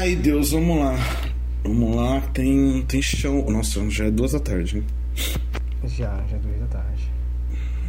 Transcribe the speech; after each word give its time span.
Ai, 0.00 0.14
Deus, 0.14 0.52
vamos 0.52 0.78
lá. 0.78 0.94
Vamos 1.64 1.96
lá, 1.96 2.20
tem, 2.32 2.84
tem 2.86 3.02
chão. 3.02 3.44
Nossa, 3.50 3.80
já 3.90 4.04
é 4.04 4.10
duas 4.12 4.30
da 4.32 4.38
tarde. 4.38 4.84
Já, 5.84 6.22
já 6.30 6.36
é 6.36 6.40
duas 6.40 6.60
da 6.60 6.66
tarde. 6.66 7.10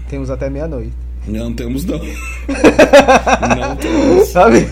Temos 0.09 0.31
até 0.31 0.49
meia-noite. 0.49 0.93
Não 1.27 1.53
temos, 1.53 1.85
não. 1.85 1.99
não 1.99 3.75
temos. 3.75 4.35
Amigo. 4.35 4.67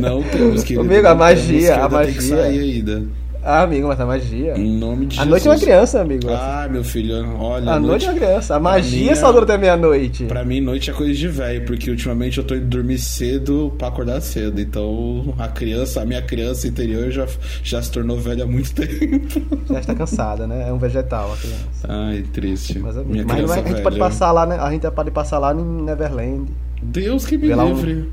Não 0.00 0.22
temos, 0.24 0.64
querido. 0.64 0.80
Amigo, 0.80 1.06
a 1.06 1.10
temos, 1.10 1.18
magia, 1.18 1.76
a 1.76 1.84
ainda 1.84 1.98
Tem 1.98 2.06
que 2.08 2.14
magia. 2.16 2.36
sair 2.36 2.60
ainda. 2.60 3.06
Ah, 3.50 3.62
amigo, 3.62 3.88
mas 3.88 4.00
a 4.00 4.06
magia. 4.06 4.56
Em 4.56 4.78
nome 4.78 5.06
de 5.06 5.18
A 5.18 5.24
Jesus. 5.24 5.28
noite 5.30 5.46
é 5.46 5.50
uma 5.50 5.58
criança, 5.58 6.00
amigo. 6.00 6.28
Ah, 6.30 6.68
meu 6.70 6.84
filho, 6.84 7.14
olha. 7.38 7.72
a 7.72 7.80
noite 7.80 8.06
é 8.06 8.10
uma 8.10 8.18
criança. 8.18 8.56
A 8.56 8.60
magia 8.60 9.12
é- 9.12 9.14
só 9.14 9.32
dura 9.32 9.44
até 9.44 9.58
meia-noite. 9.58 10.24
Pra 10.24 10.44
mim, 10.44 10.60
noite 10.60 10.90
é 10.90 10.92
coisa 10.92 11.12
de 11.12 11.28
velho, 11.28 11.64
porque 11.64 11.90
ultimamente 11.90 12.38
eu 12.38 12.44
tô 12.44 12.54
indo 12.54 12.66
dormir 12.66 12.98
cedo 12.98 13.72
pra 13.78 13.88
acordar 13.88 14.20
cedo. 14.20 14.60
Então, 14.60 15.34
a 15.38 15.48
criança, 15.48 16.00
a 16.02 16.04
minha 16.04 16.22
criança 16.22 16.68
interior 16.68 17.10
já, 17.10 17.26
já 17.62 17.82
se 17.82 17.90
tornou 17.90 18.18
velha 18.18 18.44
há 18.44 18.46
muito 18.46 18.72
tempo. 18.74 19.42
Já 19.68 19.80
está 19.80 19.94
cansada, 19.94 20.46
né? 20.46 20.66
É 20.68 20.72
um 20.72 20.78
vegetal 20.78 21.32
a 21.32 21.36
criança. 21.36 21.86
Ai, 21.88 22.22
triste. 22.32 22.78
Mas, 22.78 22.96
amigo, 22.96 23.12
minha 23.12 23.24
mas 23.24 23.34
criança 23.36 23.52
é- 23.54 23.56
a 23.56 23.62
gente 23.62 23.72
velha. 23.72 23.82
pode 23.82 23.98
passar 23.98 24.32
lá, 24.32 24.46
né? 24.46 24.56
A 24.60 24.70
gente 24.70 24.90
pode 24.90 25.10
passar 25.10 25.38
lá 25.38 25.52
em 25.54 25.62
Neverland. 25.82 26.46
Deus 26.82 27.26
que 27.26 27.36
me 27.36 27.48
Vê 27.48 27.54
livre. 27.54 28.08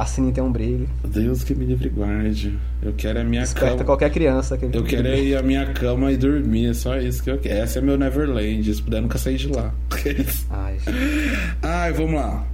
A 0.00 0.06
Sininho 0.06 0.32
tem 0.32 0.42
um 0.42 0.50
brilho. 0.50 0.88
Deus 1.06 1.44
que 1.44 1.54
me 1.54 1.66
livre 1.66 1.90
guarde. 1.90 2.58
Eu 2.82 2.94
quero 2.96 3.20
a 3.20 3.24
minha 3.24 3.42
Desperta 3.42 3.72
cama. 3.72 3.84
qualquer 3.84 4.10
criança. 4.10 4.56
Que 4.56 4.64
Eu 4.64 4.82
quero 4.82 5.06
ir 5.08 5.36
à 5.36 5.42
minha 5.42 5.74
cama 5.74 6.10
e 6.10 6.16
dormir, 6.16 6.70
é 6.70 6.72
só 6.72 6.96
isso 6.96 7.22
que 7.22 7.30
eu 7.30 7.36
quero. 7.36 7.60
Essa 7.60 7.80
é 7.80 7.82
meu 7.82 7.98
Neverland, 7.98 8.72
se 8.74 8.80
puder 8.80 9.02
nunca 9.02 9.18
sair 9.18 9.36
de 9.36 9.48
lá. 9.48 9.74
Ai. 10.48 10.78
Ai, 11.60 11.92
vamos 11.92 12.14
lá. 12.14 12.46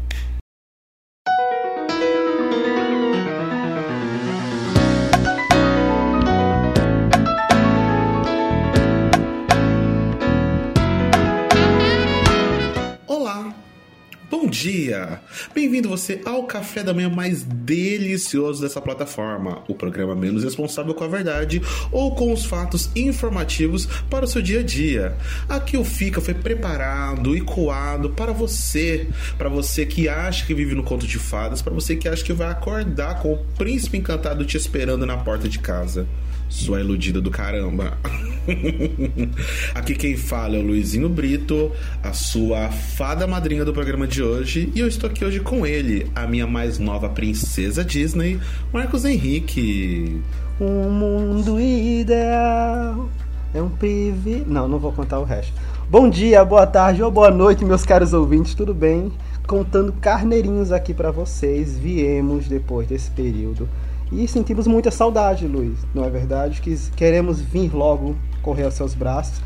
Bom 14.31 14.47
dia! 14.47 15.21
Bem-vindo 15.55 15.89
você 15.89 16.21
ao 16.25 16.45
café 16.45 16.83
da 16.83 16.93
manhã 16.93 17.09
mais 17.09 17.43
delicioso 17.43 18.61
dessa 18.61 18.81
plataforma, 18.81 19.63
o 19.69 19.75
programa 19.75 20.15
menos 20.15 20.43
responsável 20.43 20.95
com 20.95 21.05
a 21.05 21.09
verdade 21.09 21.63
ou 21.93 22.15
com 22.15 22.33
os 22.33 22.45
fatos 22.45 22.91
informativos 22.97 23.87
para 24.11 24.25
o 24.25 24.29
seu 24.29 24.43
dia 24.43 24.61
a 24.61 24.63
dia. 24.63 25.17
Aqui 25.49 25.77
o 25.77 25.85
Fica 25.85 26.21
foi 26.21 26.35
preparado 26.35 27.37
e 27.37 27.41
coado 27.41 28.11
para 28.11 28.33
você, 28.33 29.09
para 29.39 29.49
você 29.49 29.87
que 29.87 30.09
acha 30.09 30.45
que 30.45 30.55
vive 30.55 30.75
no 30.75 30.83
conto 30.83 31.07
de 31.07 31.19
fadas, 31.19 31.63
para 31.63 31.73
você 31.73 31.97
que 31.97 32.09
acha 32.09 32.25
que 32.25 32.33
vai 32.33 32.51
acordar 32.51 33.21
com 33.21 33.33
o 33.33 33.39
príncipe 33.57 33.99
encantado 33.99 34.45
te 34.45 34.57
esperando 34.57 35.07
na 35.07 35.17
porta 35.17 35.49
de 35.49 35.59
casa. 35.59 36.07
Sua 36.49 36.81
iludida 36.81 37.21
do 37.21 37.31
caramba. 37.31 37.99
Aqui 39.75 39.95
quem 39.95 40.17
fala 40.17 40.57
é 40.57 40.59
o 40.59 40.63
Luizinho 40.63 41.09
Brito, 41.09 41.73
a 42.03 42.13
sua 42.13 42.69
fada 42.71 43.27
madrinha 43.27 43.65
do 43.65 43.73
programa 43.73 44.07
de 44.07 44.23
hoje, 44.23 44.73
e 44.75 44.81
eu 44.81 44.87
estou 44.87 45.11
aqui 45.11 45.25
hoje 45.25 45.41
com 45.41 45.67
ele, 45.67 46.11
a 46.15 46.27
minha 46.27 46.47
mais 46.47 46.79
nova 46.79 47.09
princesa 47.09 47.85
Disney, 47.85 48.39
Marcos 48.73 49.05
Henrique. 49.05 50.23
Um 50.61 50.91
mundo 50.91 51.61
ideal 51.61 53.09
é 53.53 53.61
um 53.61 53.69
privilégio. 53.69 54.47
Não, 54.47 54.69
não 54.69 54.79
vou 54.79 54.93
contar 54.93 55.19
o 55.19 55.25
resto. 55.25 55.53
Bom 55.91 56.09
dia, 56.09 56.45
boa 56.45 56.67
tarde 56.67 57.03
ou 57.03 57.11
boa 57.11 57.31
noite, 57.31 57.65
meus 57.65 57.85
caros 57.85 58.13
ouvintes, 58.13 58.55
tudo 58.55 58.73
bem? 58.73 59.13
Contando 59.47 59.93
carneirinhos 59.93 60.73
aqui 60.73 60.95
pra 60.95 61.11
vocês, 61.11 61.77
viemos 61.79 62.49
depois 62.49 62.89
desse 62.89 63.11
período 63.11 63.69
e 64.13 64.27
sentimos 64.29 64.67
muita 64.67 64.91
saudade, 64.91 65.47
Luiz, 65.47 65.79
não 65.95 66.05
é 66.05 66.11
verdade? 66.11 66.61
Que 66.61 66.77
queremos 66.97 67.41
vir 67.41 67.75
logo 67.75 68.17
correr 68.43 68.65
aos 68.65 68.75
seus 68.75 68.95
braços, 68.95 69.41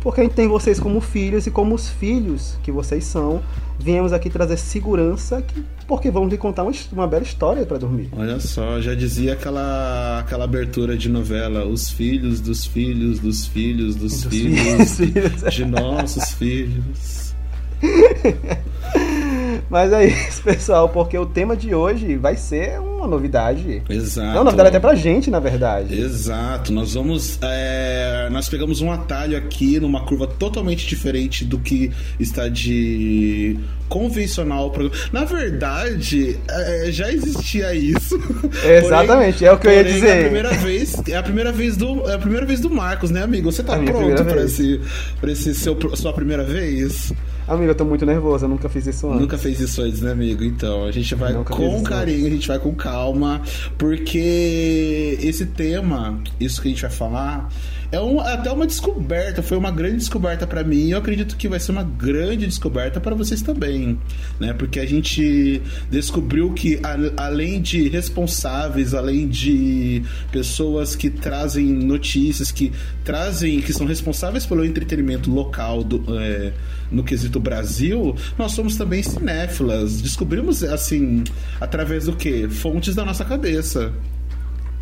porque 0.00 0.20
a 0.20 0.24
gente 0.24 0.34
tem 0.34 0.46
vocês 0.46 0.78
como 0.78 1.00
filhos 1.00 1.46
e 1.46 1.50
como 1.50 1.74
os 1.74 1.88
filhos 1.88 2.58
que 2.62 2.70
vocês 2.70 3.04
são, 3.04 3.40
viemos 3.78 4.12
aqui 4.12 4.28
trazer 4.28 4.58
segurança, 4.58 5.40
que- 5.40 5.64
porque 5.88 6.10
vamos 6.10 6.30
lhe 6.30 6.36
contar 6.36 6.62
uma, 6.62 6.72
uma 6.92 7.06
bela 7.06 7.22
história 7.22 7.64
pra 7.64 7.78
dormir. 7.78 8.10
Olha 8.12 8.38
só, 8.38 8.80
já 8.82 8.94
dizia 8.94 9.32
aquela, 9.32 10.18
aquela 10.20 10.44
abertura 10.44 10.96
de 10.96 11.08
novela, 11.08 11.64
os 11.64 11.90
filhos 11.90 12.40
dos 12.40 12.66
filhos 12.66 13.18
dos 13.18 13.46
filhos 13.46 13.96
dos, 13.96 14.20
Dos 14.22 14.24
filhos, 14.32 14.96
filhos. 14.96 15.54
de 15.54 15.64
nossos 15.64 16.32
filhos. 16.34 17.34
Mas 19.70 19.92
é 19.92 20.06
isso, 20.06 20.42
pessoal, 20.44 20.88
porque 20.88 21.16
o 21.18 21.26
tema 21.26 21.56
de 21.56 21.74
hoje 21.74 22.16
vai 22.16 22.36
ser 22.36 22.78
uma 22.80 23.06
novidade. 23.06 23.82
Exato. 23.88 24.28
É 24.28 24.32
uma 24.34 24.44
novidade 24.44 24.68
até 24.70 24.80
pra 24.80 24.94
gente, 24.94 25.30
na 25.30 25.38
verdade. 25.38 25.98
Exato, 25.98 26.72
nós 26.72 26.94
vamos. 26.94 27.38
é, 27.42 28.28
nós 28.30 28.48
pegamos 28.48 28.80
um 28.80 28.90
atalho 28.90 29.36
aqui 29.36 29.78
numa 29.80 30.04
curva 30.06 30.26
totalmente 30.26 30.86
diferente 30.86 31.44
do 31.44 31.58
que 31.58 31.90
está 32.18 32.48
de 32.48 33.58
convencional. 33.88 34.70
pro- 34.70 34.90
Na 35.12 35.24
verdade, 35.24 36.38
é, 36.48 36.88
já 36.90 37.12
existia 37.12 37.74
isso. 37.74 38.18
Exatamente, 38.64 39.44
é 39.44 39.52
o 39.52 39.58
que 39.58 39.66
eu 39.66 39.72
ia 39.72 39.78
porém, 39.84 39.92
dizer. 39.94 40.08
É 40.08 40.18
a 40.20 40.22
primeira 40.24 40.50
vez, 40.54 40.94
é 41.08 41.16
a 41.16 41.22
primeira 41.22 41.52
vez 41.52 41.76
do, 41.76 42.08
é 42.10 42.14
a 42.14 42.18
primeira 42.18 42.46
vez 42.46 42.60
do 42.60 42.70
Marcos, 42.70 43.10
né, 43.10 43.22
amigo? 43.22 43.50
Você 43.52 43.62
tá 43.62 43.78
pronto 43.78 44.24
vez. 44.24 44.52
esse, 44.58 44.80
pra 45.20 45.30
esse 45.32 45.54
seu, 45.54 45.76
sua 45.96 46.12
primeira 46.12 46.42
vez? 46.44 47.12
Amigo, 47.46 47.70
eu 47.70 47.74
tô 47.74 47.84
muito 47.84 48.06
nervoso, 48.06 48.46
eu 48.46 48.48
nunca 48.48 48.70
fiz 48.70 48.86
isso 48.86 49.06
antes. 49.06 49.20
Nunca 49.20 49.36
fez 49.36 49.60
isso 49.60 49.82
antes, 49.82 50.00
né, 50.00 50.12
amigo? 50.12 50.42
Então, 50.42 50.84
a 50.84 50.90
gente 50.90 51.14
vai 51.14 51.34
Nunca 51.34 51.54
com 51.54 51.82
carinho, 51.82 52.26
a 52.26 52.30
gente 52.30 52.48
vai 52.48 52.58
com 52.58 52.74
calma, 52.74 53.42
porque 53.76 55.18
esse 55.20 55.44
tema, 55.44 56.18
isso 56.40 56.62
que 56.62 56.68
a 56.68 56.70
gente 56.70 56.80
vai 56.80 56.90
falar, 56.90 57.50
é 57.94 58.00
um- 58.00 58.20
até 58.20 58.50
uma 58.50 58.66
descoberta, 58.66 59.42
foi 59.42 59.56
uma 59.56 59.70
grande 59.70 59.98
descoberta 59.98 60.46
pra 60.46 60.64
mim, 60.64 60.86
e 60.86 60.90
eu 60.90 60.98
acredito 60.98 61.36
que 61.36 61.48
vai 61.48 61.60
ser 61.60 61.72
uma 61.72 61.82
grande 61.82 62.46
descoberta 62.46 63.00
para 63.00 63.14
vocês 63.14 63.40
também, 63.42 63.98
né? 64.40 64.52
Porque 64.52 64.80
a 64.80 64.86
gente 64.86 65.60
descobriu 65.90 66.52
que 66.52 66.80
a- 66.82 67.24
além 67.24 67.60
de 67.60 67.88
responsáveis, 67.88 68.94
além 68.94 69.28
de 69.28 70.02
pessoas 70.32 70.96
que 70.96 71.08
trazem 71.10 71.66
notícias, 71.66 72.50
que 72.50 72.72
trazem, 73.04 73.60
que 73.60 73.72
são 73.72 73.86
responsáveis 73.86 74.44
pelo 74.44 74.64
entretenimento 74.64 75.30
local 75.30 75.84
do, 75.84 76.04
é, 76.18 76.52
no 76.90 77.04
quesito 77.04 77.38
Brasil, 77.38 78.14
nós 78.38 78.52
somos 78.52 78.76
também 78.76 79.02
cinéfilas. 79.02 80.00
Descobrimos, 80.00 80.62
assim, 80.64 81.22
através 81.60 82.06
do 82.06 82.14
quê? 82.16 82.48
Fontes 82.48 82.94
da 82.94 83.04
nossa 83.04 83.24
cabeça. 83.24 83.92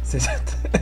Vocês- 0.02 0.28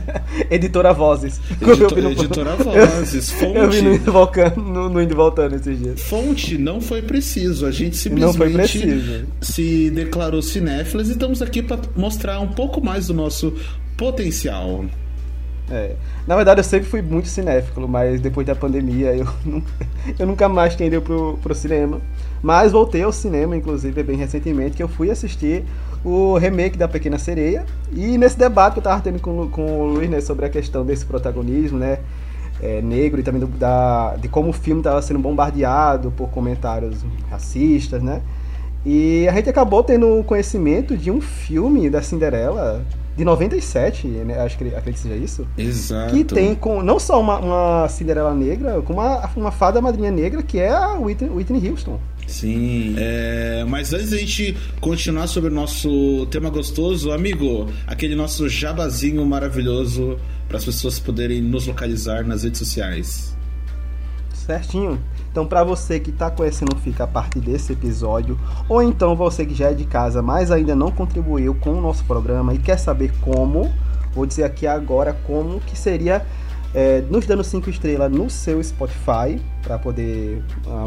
Editora 0.49 0.93
Vozes. 0.93 1.39
No- 1.61 2.09
Editora 2.11 2.55
Vozes, 2.55 3.31
fonte. 3.31 3.57
Eu 3.57 3.69
vi 3.69 3.81
no 3.81 3.93
Indo, 3.95 4.11
Volcano, 4.11 4.55
no, 4.61 4.89
no 4.89 5.01
Indo 5.01 5.15
Voltando 5.15 5.55
esses 5.55 5.77
dias. 5.79 6.01
Fonte 6.01 6.57
não 6.57 6.81
foi 6.81 7.01
preciso, 7.01 7.65
a 7.65 7.71
gente 7.71 8.09
Não 8.09 8.33
foi 8.33 8.49
simplesmente 8.49 8.79
preciso. 8.79 9.25
se 9.41 9.89
declarou 9.91 10.41
cinéfilas 10.41 11.07
e 11.09 11.11
estamos 11.11 11.41
aqui 11.41 11.61
para 11.61 11.79
mostrar 11.95 12.39
um 12.39 12.47
pouco 12.49 12.83
mais 12.83 13.07
do 13.07 13.13
nosso 13.13 13.53
potencial. 13.97 14.83
É. 15.69 15.95
Na 16.27 16.35
verdade, 16.35 16.59
eu 16.59 16.63
sempre 16.65 16.89
fui 16.89 17.01
muito 17.01 17.29
cinéfilo, 17.29 17.87
mas 17.87 18.19
depois 18.19 18.45
da 18.45 18.55
pandemia 18.55 19.15
eu, 19.15 19.27
nunca- 19.45 19.71
eu 20.19 20.27
nunca 20.27 20.49
mais 20.49 20.77
ido 20.79 21.01
pro, 21.01 21.37
pro 21.41 21.55
cinema. 21.55 22.01
Mas 22.43 22.71
voltei 22.71 23.03
ao 23.03 23.11
cinema, 23.13 23.55
inclusive, 23.55 24.01
bem 24.03 24.17
recentemente, 24.17 24.75
que 24.75 24.83
eu 24.83 24.87
fui 24.89 25.11
assistir 25.11 25.63
o 26.03 26.37
remake 26.37 26.77
da 26.77 26.87
Pequena 26.87 27.17
Sereia. 27.17 27.65
E 27.91 28.17
nesse 28.17 28.37
debate 28.37 28.73
que 28.73 28.79
eu 28.79 28.83
tava 28.83 29.01
tendo 29.01 29.19
com, 29.19 29.47
com 29.49 29.81
o 29.81 29.85
Luiz, 29.93 30.09
né, 30.09 30.21
sobre 30.21 30.45
a 30.45 30.49
questão 30.49 30.85
desse 30.85 31.05
protagonismo, 31.05 31.77
né, 31.77 31.99
é, 32.61 32.81
negro 32.81 33.19
e 33.19 33.23
também 33.23 33.39
do- 33.41 33.47
da, 33.47 34.15
de 34.17 34.27
como 34.27 34.49
o 34.49 34.53
filme 34.53 34.81
estava 34.81 35.01
sendo 35.01 35.19
bombardeado 35.19 36.11
por 36.11 36.29
comentários 36.29 37.03
racistas, 37.29 38.01
né? 38.03 38.21
E 38.85 39.27
a 39.27 39.33
gente 39.33 39.49
acabou 39.49 39.83
tendo 39.83 40.23
conhecimento 40.23 40.97
de 40.97 41.11
um 41.11 41.21
filme 41.21 41.87
da 41.89 42.01
Cinderela 42.01 42.83
de 43.15 43.23
97, 43.23 44.07
né? 44.07 44.39
Acho 44.39 44.57
que 44.57 44.63
acredito 44.69 44.93
que 44.93 44.99
seja 44.99 45.15
isso. 45.15 45.47
Exato. 45.57 46.13
Que 46.15 46.23
tem 46.23 46.55
com, 46.55 46.81
não 46.81 46.97
só 46.97 47.19
uma, 47.21 47.37
uma 47.37 47.87
Cinderela 47.89 48.33
negra, 48.33 48.81
como 48.81 48.99
uma, 48.99 49.29
uma 49.35 49.51
fada 49.51 49.79
madrinha 49.81 50.09
negra, 50.09 50.41
que 50.41 50.59
é 50.59 50.69
a 50.69 50.93
Whitney, 50.93 51.29
Whitney 51.29 51.69
Houston. 51.69 51.99
Sim. 52.31 52.95
É, 52.97 53.65
mas 53.67 53.93
antes 53.93 54.11
da 54.11 54.17
gente 54.17 54.57
continuar 54.79 55.27
sobre 55.27 55.49
o 55.49 55.53
nosso 55.53 56.25
tema 56.27 56.49
gostoso, 56.49 57.11
amigo, 57.11 57.67
aquele 57.85 58.15
nosso 58.15 58.47
jabazinho 58.47 59.23
maravilhoso 59.25 60.17
para 60.47 60.57
as 60.57 60.65
pessoas 60.65 60.97
poderem 60.97 61.41
nos 61.41 61.67
localizar 61.67 62.25
nas 62.25 62.43
redes 62.43 62.59
sociais. 62.59 63.35
Certinho? 64.33 64.97
Então, 65.29 65.45
pra 65.45 65.63
você 65.63 65.99
que 65.99 66.11
tá 66.11 66.31
conhecendo 66.31 66.75
o 66.75 66.79
Fica 66.79 67.03
a 67.03 67.07
partir 67.07 67.39
desse 67.39 67.73
episódio, 67.73 68.39
ou 68.67 68.81
então 68.81 69.15
você 69.15 69.45
que 69.45 69.53
já 69.53 69.69
é 69.69 69.73
de 69.73 69.85
casa, 69.85 70.21
mas 70.21 70.51
ainda 70.51 70.75
não 70.75 70.89
contribuiu 70.89 71.53
com 71.55 71.71
o 71.71 71.81
nosso 71.81 72.03
programa 72.05 72.53
e 72.53 72.57
quer 72.57 72.77
saber 72.77 73.13
como, 73.21 73.71
vou 74.13 74.25
dizer 74.25 74.45
aqui 74.45 74.65
agora 74.65 75.13
como 75.25 75.59
que 75.59 75.77
seria 75.77 76.25
é, 76.73 77.01
nos 77.09 77.25
dando 77.25 77.43
cinco 77.43 77.69
estrelas 77.69 78.11
no 78.11 78.29
seu 78.29 78.63
Spotify 78.63 79.39
para 79.61 79.77
poder 79.77 80.41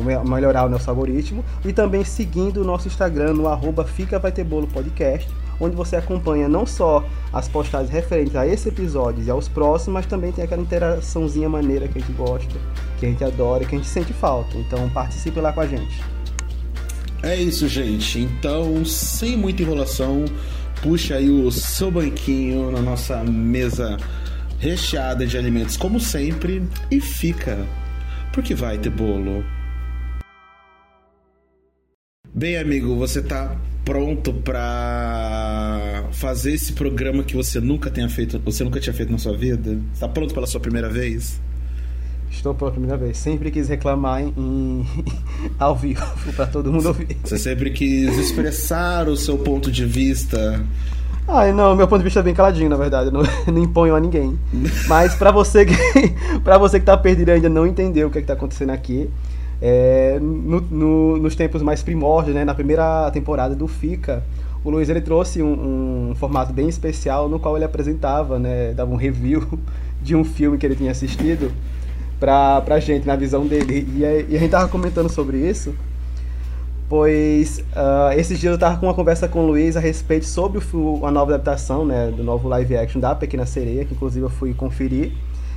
me- 0.04 0.31
melhorar 0.31 0.64
o 0.64 0.69
nosso 0.69 0.88
algoritmo 0.90 1.44
e 1.64 1.72
também 1.72 2.04
seguindo 2.04 2.62
o 2.62 2.64
nosso 2.64 2.88
Instagram 2.88 3.34
no 3.34 3.46
arroba 3.48 3.84
Fica 3.84 4.19
Vai 4.19 4.32
Ter 4.32 4.44
Bolo 4.44 4.66
Podcast 4.66 5.31
onde 5.60 5.76
você 5.76 5.94
acompanha 5.94 6.48
não 6.48 6.66
só 6.66 7.04
as 7.32 7.46
postagens 7.48 7.88
referentes 7.88 8.34
a 8.34 8.44
esse 8.44 8.69
episódio 8.69 9.22
e 9.25 9.31
aos 9.31 9.46
próximos, 9.46 9.94
mas 9.94 10.06
também 10.06 10.32
tem 10.32 10.44
aquela 10.44 10.60
interaçãozinha 10.60 11.48
maneira 11.48 11.86
que 11.86 11.98
a 11.98 12.00
gente 12.00 12.12
gosta, 12.12 12.52
que 12.98 13.06
a 13.06 13.08
gente 13.08 13.22
adora, 13.22 13.64
que 13.64 13.75
a 13.75 13.78
gente 13.78 13.86
sente 13.86 14.12
falta. 14.12 14.56
Então 14.56 14.88
participe 14.90 15.38
lá 15.38 15.52
com 15.52 15.60
a 15.60 15.66
gente. 15.66 16.02
É 17.22 17.36
isso, 17.36 17.69
gente. 17.69 18.19
Então, 18.19 18.84
sem 18.84 19.36
muita 19.36 19.62
enrolação, 19.62 20.25
puxa 20.82 21.14
aí 21.14 21.31
o 21.31 21.50
seu 21.52 21.88
banquinho 21.90 22.72
na 22.72 22.82
nossa 22.82 23.22
mesa 23.22 23.96
recheada 24.58 25.26
de 25.26 25.36
alimentos, 25.36 25.76
como 25.76 26.00
sempre, 26.00 26.62
e 26.90 27.00
fica, 27.00 27.66
porque 28.32 28.54
vai 28.54 28.78
ter 28.78 28.90
bolo. 28.90 29.44
Bem, 32.32 32.56
amigo, 32.56 32.96
você 32.96 33.22
tá 33.22 33.56
pronto 33.84 34.32
para 34.32 36.04
fazer 36.12 36.54
esse 36.54 36.72
programa 36.72 37.22
que 37.22 37.36
você 37.36 37.60
nunca 37.60 37.90
tenha 37.90 38.08
feito, 38.08 38.38
você 38.40 38.64
nunca 38.64 38.80
tinha 38.80 38.94
feito 38.94 39.12
na 39.12 39.18
sua 39.18 39.36
vida? 39.36 39.78
Está 39.92 40.08
pronto 40.08 40.34
pela 40.34 40.46
sua 40.46 40.60
primeira 40.60 40.88
vez? 40.88 41.40
Estou 42.30 42.54
pela 42.54 42.70
primeira 42.72 42.96
vez. 42.96 43.16
Sempre 43.16 43.50
quis 43.50 43.68
reclamar 43.68 44.22
em, 44.22 44.34
em 44.36 44.86
ao 45.58 45.76
vivo 45.76 46.04
para 46.34 46.46
todo 46.46 46.72
mundo 46.72 46.88
ouvir. 46.88 47.16
Você 47.22 47.38
sempre 47.38 47.70
quis 47.70 48.18
expressar 48.18 49.08
o 49.08 49.16
seu 49.16 49.38
ponto 49.38 49.70
de 49.70 49.84
vista. 49.84 50.64
Ah, 51.26 51.50
não, 51.52 51.74
meu 51.74 51.88
ponto 51.88 51.98
de 51.98 52.04
vista 52.04 52.20
é 52.20 52.22
bem 52.22 52.34
caladinho, 52.34 52.68
na 52.68 52.76
verdade, 52.76 53.10
não, 53.10 53.22
não 53.50 53.62
imponho 53.62 53.94
a 53.94 54.00
ninguém. 54.00 54.38
Mas 54.86 55.14
para 55.14 55.30
você 55.30 55.64
que 55.64 55.74
para 56.44 56.58
você 56.58 56.78
que 56.78 56.86
tá 56.86 56.96
perdido 56.96 57.28
e 57.30 57.32
ainda 57.32 57.48
não 57.48 57.66
entendeu 57.66 58.08
o 58.08 58.10
que, 58.10 58.18
é 58.18 58.20
que 58.20 58.26
tá 58.26 58.34
acontecendo 58.34 58.70
aqui, 58.70 59.10
é, 59.60 60.18
no, 60.20 60.60
no, 60.60 61.16
nos 61.16 61.34
tempos 61.34 61.62
mais 61.62 61.82
primórdios, 61.82 62.34
né, 62.34 62.44
na 62.44 62.54
primeira 62.54 63.10
temporada 63.10 63.54
do 63.54 63.66
FICA, 63.66 64.22
o 64.62 64.70
Luiz 64.70 64.88
ele 64.88 65.00
trouxe 65.00 65.42
um, 65.42 66.10
um, 66.10 66.14
formato 66.14 66.52
bem 66.52 66.68
especial 66.68 67.28
no 67.28 67.38
qual 67.38 67.56
ele 67.56 67.64
apresentava, 67.64 68.38
né, 68.38 68.72
dava 68.74 68.90
um 68.90 68.96
review 68.96 69.58
de 70.02 70.14
um 70.14 70.24
filme 70.24 70.58
que 70.58 70.66
ele 70.66 70.76
tinha 70.76 70.90
assistido 70.90 71.50
pra, 72.20 72.60
pra 72.60 72.78
gente, 72.80 73.06
na 73.06 73.16
visão 73.16 73.46
dele. 73.46 73.88
E, 73.94 74.32
e 74.32 74.36
a 74.36 74.38
gente 74.38 74.50
tava 74.50 74.68
comentando 74.68 75.08
sobre 75.08 75.38
isso, 75.38 75.74
pois 76.88 77.58
uh, 77.58 78.12
esses 78.16 78.38
dias 78.38 78.52
eu 78.52 78.58
tava 78.58 78.76
com 78.78 78.86
uma 78.86 78.94
conversa 78.94 79.28
com 79.28 79.40
o 79.40 79.46
Luiz 79.46 79.76
a 79.76 79.81
respeito 79.81 80.26
sobre 80.26 80.60
o, 80.72 81.06
a 81.06 81.10
nova 81.10 81.34
adaptação, 81.34 81.84
né, 81.84 82.10
do 82.10 82.22
novo 82.22 82.48
live 82.48 82.76
action 82.76 83.00
da 83.00 83.14
Pequena 83.14 83.46
Sereia, 83.46 83.84
que 83.84 83.94
inclusive 83.94 84.25
eu 84.25 84.31
fui 84.31 84.54
conferir. 84.54 85.12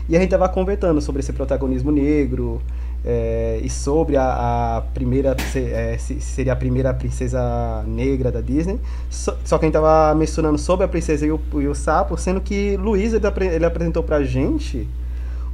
E 0.09 0.15
a 0.15 0.19
gente 0.19 0.29
tava 0.29 0.47
comentando 0.47 1.01
sobre 1.01 1.19
esse 1.19 1.33
protagonismo 1.33 1.91
negro, 1.91 2.61
é, 3.05 3.59
e 3.63 3.69
sobre 3.69 4.17
a, 4.17 4.77
a 4.77 4.81
primeira 4.93 5.35
é, 5.55 5.97
seria 5.97 6.53
a 6.53 6.55
primeira 6.55 6.93
princesa 6.93 7.83
negra 7.87 8.31
da 8.31 8.41
Disney 8.41 8.79
só, 9.09 9.37
só 9.45 9.57
que 9.57 9.65
a 9.65 9.67
gente 9.67 9.73
tava 9.73 10.13
mencionando 10.15 10.57
sobre 10.57 10.85
a 10.85 10.89
princesa 10.89 11.25
e 11.25 11.31
o, 11.31 11.39
e 11.53 11.67
o 11.67 11.75
sapo 11.75 12.17
sendo 12.17 12.41
que 12.41 12.75
Luiz 12.75 13.13
ele, 13.13 13.25
ele 13.53 13.65
apresentou 13.65 14.03
pra 14.03 14.23
gente 14.23 14.87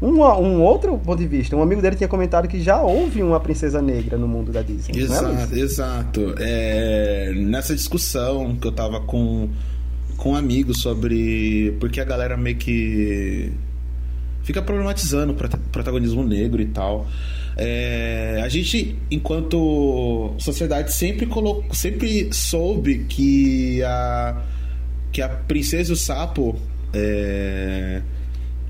um, 0.03 0.21
um 0.21 0.61
outro 0.61 0.97
ponto 0.97 1.17
de 1.17 1.27
vista. 1.27 1.55
Um 1.55 1.61
amigo 1.61 1.81
dele 1.81 1.95
tinha 1.95 2.09
comentado 2.09 2.47
que 2.47 2.61
já 2.61 2.81
houve 2.81 3.23
uma 3.23 3.39
princesa 3.39 3.81
negra 3.81 4.17
no 4.17 4.27
mundo 4.27 4.51
da 4.51 4.61
Disney. 4.61 4.99
É, 4.99 5.03
exato, 5.03 5.55
é, 5.55 5.59
exato. 5.59 6.35
É, 6.39 7.33
nessa 7.35 7.73
discussão 7.73 8.55
que 8.57 8.67
eu 8.67 8.71
tava 8.71 8.99
com, 8.99 9.49
com 10.17 10.31
um 10.31 10.35
amigo 10.35 10.73
sobre. 10.73 11.77
Porque 11.79 12.01
a 12.01 12.03
galera 12.03 12.35
meio 12.35 12.57
que 12.57 13.51
fica 14.43 14.61
problematizando 14.61 15.31
o 15.31 15.35
protagonismo 15.71 16.23
negro 16.23 16.61
e 16.61 16.65
tal. 16.65 17.07
É, 17.55 18.41
a 18.43 18.49
gente, 18.49 18.97
enquanto 19.09 20.33
sociedade, 20.37 20.91
sempre, 20.91 21.27
colocou, 21.27 21.73
sempre 21.73 22.27
soube 22.33 23.05
que 23.07 23.81
a, 23.83 24.41
que 25.11 25.21
a 25.21 25.29
Princesa 25.29 25.91
e 25.91 25.93
o 25.93 25.95
Sapo 25.95 26.59
é, 26.91 28.01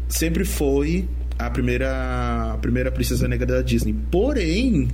sempre 0.08 0.46
foi 0.46 1.08
a 1.38 1.50
primeira, 1.50 2.54
a 2.54 2.58
primeira 2.58 2.92
princesa 2.92 3.28
negra 3.28 3.46
da 3.46 3.62
Disney. 3.62 3.96
Porém, 4.12 4.90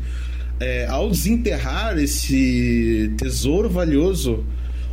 é, 0.59 0.85
ao 0.87 1.09
desenterrar 1.09 1.97
esse 1.97 3.11
tesouro 3.17 3.69
valioso, 3.69 4.43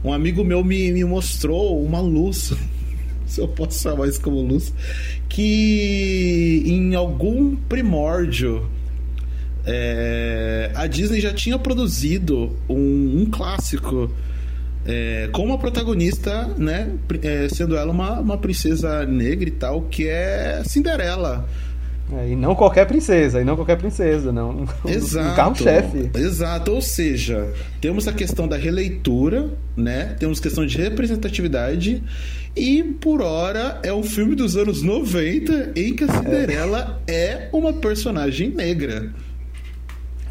um 0.04 0.12
amigo 0.12 0.44
meu 0.44 0.62
me, 0.64 0.92
me 0.92 1.04
mostrou 1.04 1.84
uma 1.84 2.00
luz, 2.00 2.52
se 3.26 3.40
eu 3.40 3.48
posso 3.48 3.82
chamar 3.82 4.08
isso 4.08 4.20
como 4.20 4.40
luz, 4.40 4.72
que 5.28 6.62
em 6.66 6.94
algum 6.94 7.56
primórdio 7.56 8.70
é, 9.64 10.70
a 10.74 10.86
Disney 10.86 11.20
já 11.20 11.34
tinha 11.34 11.58
produzido 11.58 12.56
um, 12.68 13.22
um 13.22 13.26
clássico 13.30 14.10
é, 14.86 15.28
com 15.32 15.44
uma 15.44 15.58
protagonista, 15.58 16.48
né? 16.56 16.90
É, 17.22 17.48
sendo 17.48 17.76
ela 17.76 17.90
uma, 17.90 18.20
uma 18.20 18.38
princesa 18.38 19.04
negra 19.04 19.48
e 19.48 19.52
tal, 19.52 19.82
que 19.82 20.08
é 20.08 20.62
Cinderela. 20.64 21.46
É, 22.12 22.28
e 22.28 22.36
não 22.36 22.54
qualquer 22.54 22.86
princesa, 22.86 23.40
e 23.40 23.44
não 23.44 23.56
qualquer 23.56 23.76
princesa, 23.76 24.30
não. 24.30 24.64
Exato. 24.86 25.28
Um 25.28 25.34
carro-chefe. 25.34 26.10
Exato, 26.14 26.72
ou 26.72 26.80
seja, 26.80 27.52
temos 27.80 28.06
a 28.06 28.12
questão 28.12 28.46
da 28.46 28.56
releitura, 28.56 29.50
né? 29.76 30.14
Temos 30.18 30.38
questão 30.38 30.64
de 30.64 30.78
representatividade, 30.78 32.02
e 32.56 32.82
por 32.82 33.20
hora 33.20 33.80
é 33.82 33.92
um 33.92 34.04
filme 34.04 34.36
dos 34.36 34.56
anos 34.56 34.82
90 34.82 35.72
em 35.74 35.94
que 35.94 36.04
a 36.04 36.08
Cinderela 36.08 37.02
é, 37.06 37.14
é 37.16 37.50
uma 37.52 37.72
personagem 37.72 38.50
negra. 38.50 39.12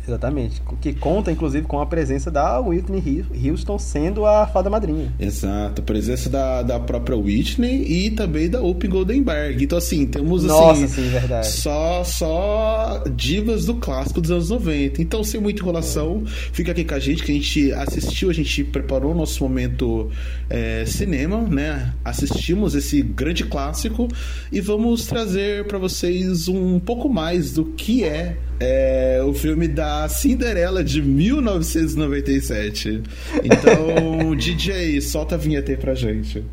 Exatamente. 0.08 0.62
Que 0.80 0.94
conta, 0.94 1.32
inclusive, 1.32 1.66
com 1.66 1.80
a 1.80 1.86
presença 1.86 2.30
da 2.30 2.60
Whitney 2.60 3.26
Houston 3.44 3.80
sendo 3.80 4.26
a 4.26 4.46
fada 4.46 4.70
madrinha. 4.70 5.12
Exato. 5.20 5.82
A 5.82 5.84
presença 5.84 6.30
da, 6.30 6.62
da 6.62 6.80
própria 6.80 7.18
Whitney 7.18 8.06
e 8.06 8.12
também 8.12 8.50
da 8.50 8.62
Whoopi 8.62 8.88
Goldenberg. 8.88 9.64
Então, 9.64 9.78
assim, 9.78 10.06
temos, 10.06 10.46
assim... 10.46 10.54
Nossa, 10.54 10.88
sim, 10.88 11.10
verdade. 11.10 11.48
Só, 11.48 12.04
só 12.04 13.04
divas 13.16 13.66
do 13.66 13.76
clássico 13.76 14.22
dos 14.22 14.32
anos 14.32 14.50
90. 14.50 15.02
Então, 15.02 15.24
sem 15.24 15.42
muita 15.42 15.62
enrolação, 15.62 16.24
é. 16.26 16.30
fica 16.54 16.72
aqui 16.72 16.84
com 16.84 16.96
a 16.96 17.00
gente, 17.00 17.24
que 17.24 17.32
a 17.32 17.36
gente 17.36 17.72
assistiu, 17.74 18.30
a 18.30 18.34
gente 18.34 18.64
preparou 18.64 19.12
o 19.12 19.16
nosso 19.16 19.44
momento 19.44 20.10
é, 20.50 20.86
cinema, 20.86 21.42
né? 21.42 21.94
Assistimos 22.04 22.76
esse 22.76 23.02
grande 23.02 23.44
clássico 23.46 24.08
e 24.52 24.62
vamos 24.62 25.08
trazer 25.08 25.66
para 25.66 25.78
vocês 25.78 26.48
um 26.48 26.80
pouco 26.80 27.10
mais 27.10 27.54
do 27.54 27.66
que 27.66 28.04
é 28.04 28.38
é 28.60 29.22
o 29.24 29.34
filme 29.34 29.68
da 29.68 29.95
Cinderela 30.10 30.84
de 30.84 31.02
1997. 31.02 33.02
Então, 33.44 34.36
DJ, 34.40 35.00
solta 35.02 35.36
a 35.36 35.38
vinheta 35.38 35.72
aí 35.72 35.78
pra 35.78 35.96
gente. 35.96 36.44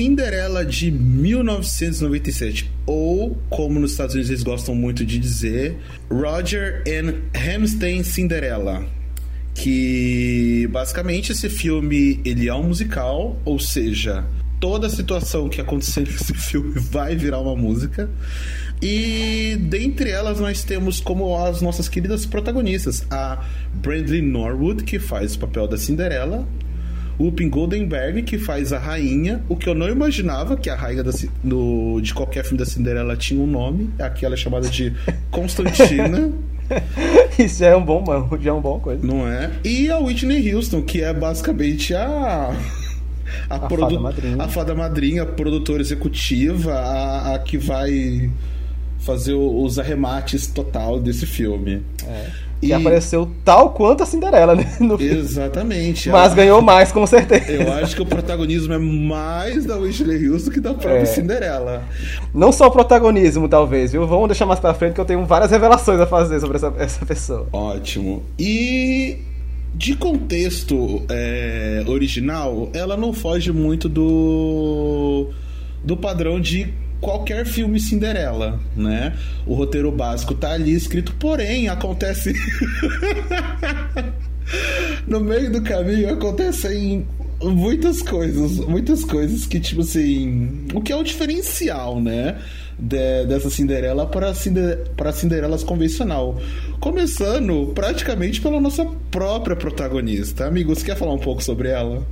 Cinderela 0.00 0.64
de 0.64 0.90
1997, 0.90 2.70
ou 2.86 3.36
como 3.50 3.78
nos 3.78 3.90
Estados 3.90 4.14
Unidos 4.14 4.30
eles 4.30 4.42
gostam 4.42 4.74
muito 4.74 5.04
de 5.04 5.18
dizer, 5.18 5.76
Roger 6.10 6.82
and 6.86 7.16
Hammerstein 7.38 8.02
Cinderella. 8.02 8.86
Que 9.54 10.66
basicamente 10.70 11.32
esse 11.32 11.50
filme 11.50 12.18
ele 12.24 12.48
é 12.48 12.54
um 12.54 12.62
musical, 12.62 13.38
ou 13.44 13.58
seja, 13.58 14.24
toda 14.60 14.86
a 14.86 14.90
situação 14.90 15.48
que 15.48 15.60
aconteceu 15.60 16.04
nesse 16.04 16.34
filme 16.36 16.78
vai 16.78 17.16
virar 17.16 17.40
uma 17.40 17.56
música. 17.56 18.08
E 18.82 19.56
dentre 19.60 20.10
elas 20.10 20.38
nós 20.38 20.62
temos 20.62 21.00
como 21.00 21.36
as 21.36 21.60
nossas 21.60 21.88
queridas 21.88 22.24
protagonistas, 22.24 23.04
a 23.10 23.44
Brandley 23.74 24.22
Norwood, 24.22 24.84
que 24.84 24.98
faz 24.98 25.34
o 25.34 25.38
papel 25.38 25.66
da 25.66 25.76
Cinderela, 25.76 26.46
o 27.18 27.30
Pin 27.30 27.50
Goldenberg, 27.50 28.22
que 28.22 28.38
faz 28.38 28.72
a 28.72 28.78
rainha, 28.78 29.42
o 29.48 29.56
que 29.56 29.68
eu 29.68 29.74
não 29.74 29.88
imaginava 29.88 30.56
que 30.56 30.70
a 30.70 30.74
rainha 30.74 31.04
da, 31.04 31.10
do, 31.44 32.00
de 32.00 32.14
qualquer 32.14 32.44
filme 32.44 32.58
da 32.58 32.64
Cinderela 32.64 33.14
tinha 33.16 33.38
um 33.38 33.46
nome, 33.46 33.90
aqui 33.98 34.24
ela 34.24 34.34
é 34.34 34.38
chamada 34.38 34.68
de 34.68 34.94
Constantina. 35.30 36.32
Isso 37.38 37.62
é 37.64 37.76
um 37.76 37.84
bom, 37.84 38.02
já 38.40 38.50
é 38.50 38.52
uma 38.52 38.62
boa 38.62 38.80
coisa. 38.80 39.06
Não 39.06 39.28
é? 39.28 39.50
E 39.62 39.90
a 39.90 39.98
Whitney 39.98 40.54
Houston, 40.54 40.80
que 40.82 41.02
é 41.02 41.12
basicamente 41.12 41.94
a 41.94 42.56
a, 43.48 43.56
a, 43.56 43.58
produ... 43.60 43.82
fada 43.82 44.00
madrinha. 44.00 44.36
a 44.38 44.48
fada 44.48 44.74
madrinha, 44.74 45.22
a 45.22 45.26
produtora 45.26 45.80
executiva, 45.80 46.72
a, 46.72 47.34
a 47.34 47.38
que 47.38 47.58
vai 47.58 48.30
fazer 49.00 49.34
os 49.34 49.78
arremates 49.78 50.46
total 50.46 51.00
desse 51.00 51.26
filme. 51.26 51.82
É. 52.06 52.50
E... 52.62 52.66
Que 52.66 52.72
apareceu 52.74 53.30
tal 53.42 53.70
quanto 53.70 54.02
a 54.02 54.06
Cinderela, 54.06 54.54
né? 54.54 54.66
Exatamente. 55.00 56.10
Mas 56.10 56.34
ganhou 56.34 56.60
mais, 56.60 56.92
com 56.92 57.06
certeza. 57.06 57.50
Eu 57.50 57.72
acho 57.72 57.96
que 57.96 58.02
o 58.02 58.06
protagonismo 58.06 58.74
é 58.74 58.78
mais 58.78 59.64
da 59.64 59.76
Whitney 59.76 60.28
Houston 60.28 60.50
que 60.50 60.60
da 60.60 60.74
própria 60.74 60.98
é. 60.98 61.04
Cinderela. 61.06 61.82
Não 62.34 62.52
só 62.52 62.66
o 62.66 62.70
protagonismo, 62.70 63.48
talvez, 63.48 63.92
viu? 63.92 64.06
Vamos 64.06 64.28
deixar 64.28 64.44
mais 64.44 64.60
pra 64.60 64.74
frente 64.74 64.92
que 64.92 65.00
eu 65.00 65.06
tenho 65.06 65.24
várias 65.24 65.50
revelações 65.50 65.98
a 66.00 66.06
fazer 66.06 66.38
sobre 66.40 66.58
essa, 66.58 66.72
essa 66.76 67.06
pessoa. 67.06 67.46
Ótimo. 67.50 68.22
E 68.38 69.16
de 69.74 69.94
contexto 69.94 71.04
é, 71.08 71.82
original, 71.86 72.70
ela 72.74 72.96
não 72.96 73.12
foge 73.12 73.52
muito 73.52 73.88
do, 73.88 75.30
do 75.84 75.96
padrão 75.96 76.40
de 76.40 76.72
qualquer 77.00 77.46
filme 77.46 77.80
Cinderela, 77.80 78.60
né? 78.76 79.14
O 79.46 79.54
roteiro 79.54 79.90
básico 79.90 80.34
tá 80.34 80.52
ali 80.52 80.74
escrito, 80.74 81.14
porém 81.14 81.68
acontece 81.68 82.34
no 85.06 85.20
meio 85.20 85.50
do 85.50 85.62
caminho 85.62 86.12
acontecem 86.12 87.06
muitas 87.42 88.02
coisas, 88.02 88.58
muitas 88.58 89.04
coisas 89.04 89.46
que 89.46 89.58
tipo 89.60 89.80
assim, 89.80 90.66
o 90.74 90.80
que 90.80 90.92
é 90.92 90.96
o 90.96 91.02
diferencial, 91.02 92.00
né? 92.00 92.38
De, 92.78 93.26
dessa 93.26 93.50
Cinderela 93.50 94.06
para 94.06 94.32
Cinder, 94.32 94.90
para 94.96 95.12
Cinderelas 95.12 95.62
convencional. 95.62 96.40
Começando 96.80 97.72
praticamente 97.74 98.40
pela 98.40 98.60
nossa 98.60 98.86
própria 99.10 99.54
protagonista. 99.54 100.46
Amigo, 100.46 100.74
você 100.74 100.84
quer 100.84 100.96
falar 100.96 101.12
um 101.12 101.18
pouco 101.18 101.42
sobre 101.42 101.68
ela? 101.68 102.02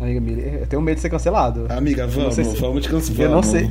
Amiga 0.00 0.30
eu 0.60 0.66
tenho 0.66 0.82
medo 0.82 0.96
de 0.96 1.00
ser 1.00 1.10
cancelado. 1.10 1.66
Amiga, 1.68 2.06
vamos, 2.06 2.34
se... 2.34 2.42
vamos 2.42 2.82
te 2.82 2.88
cancelar. 2.88 3.22
Eu 3.22 3.30
não 3.30 3.42
sei. 3.42 3.68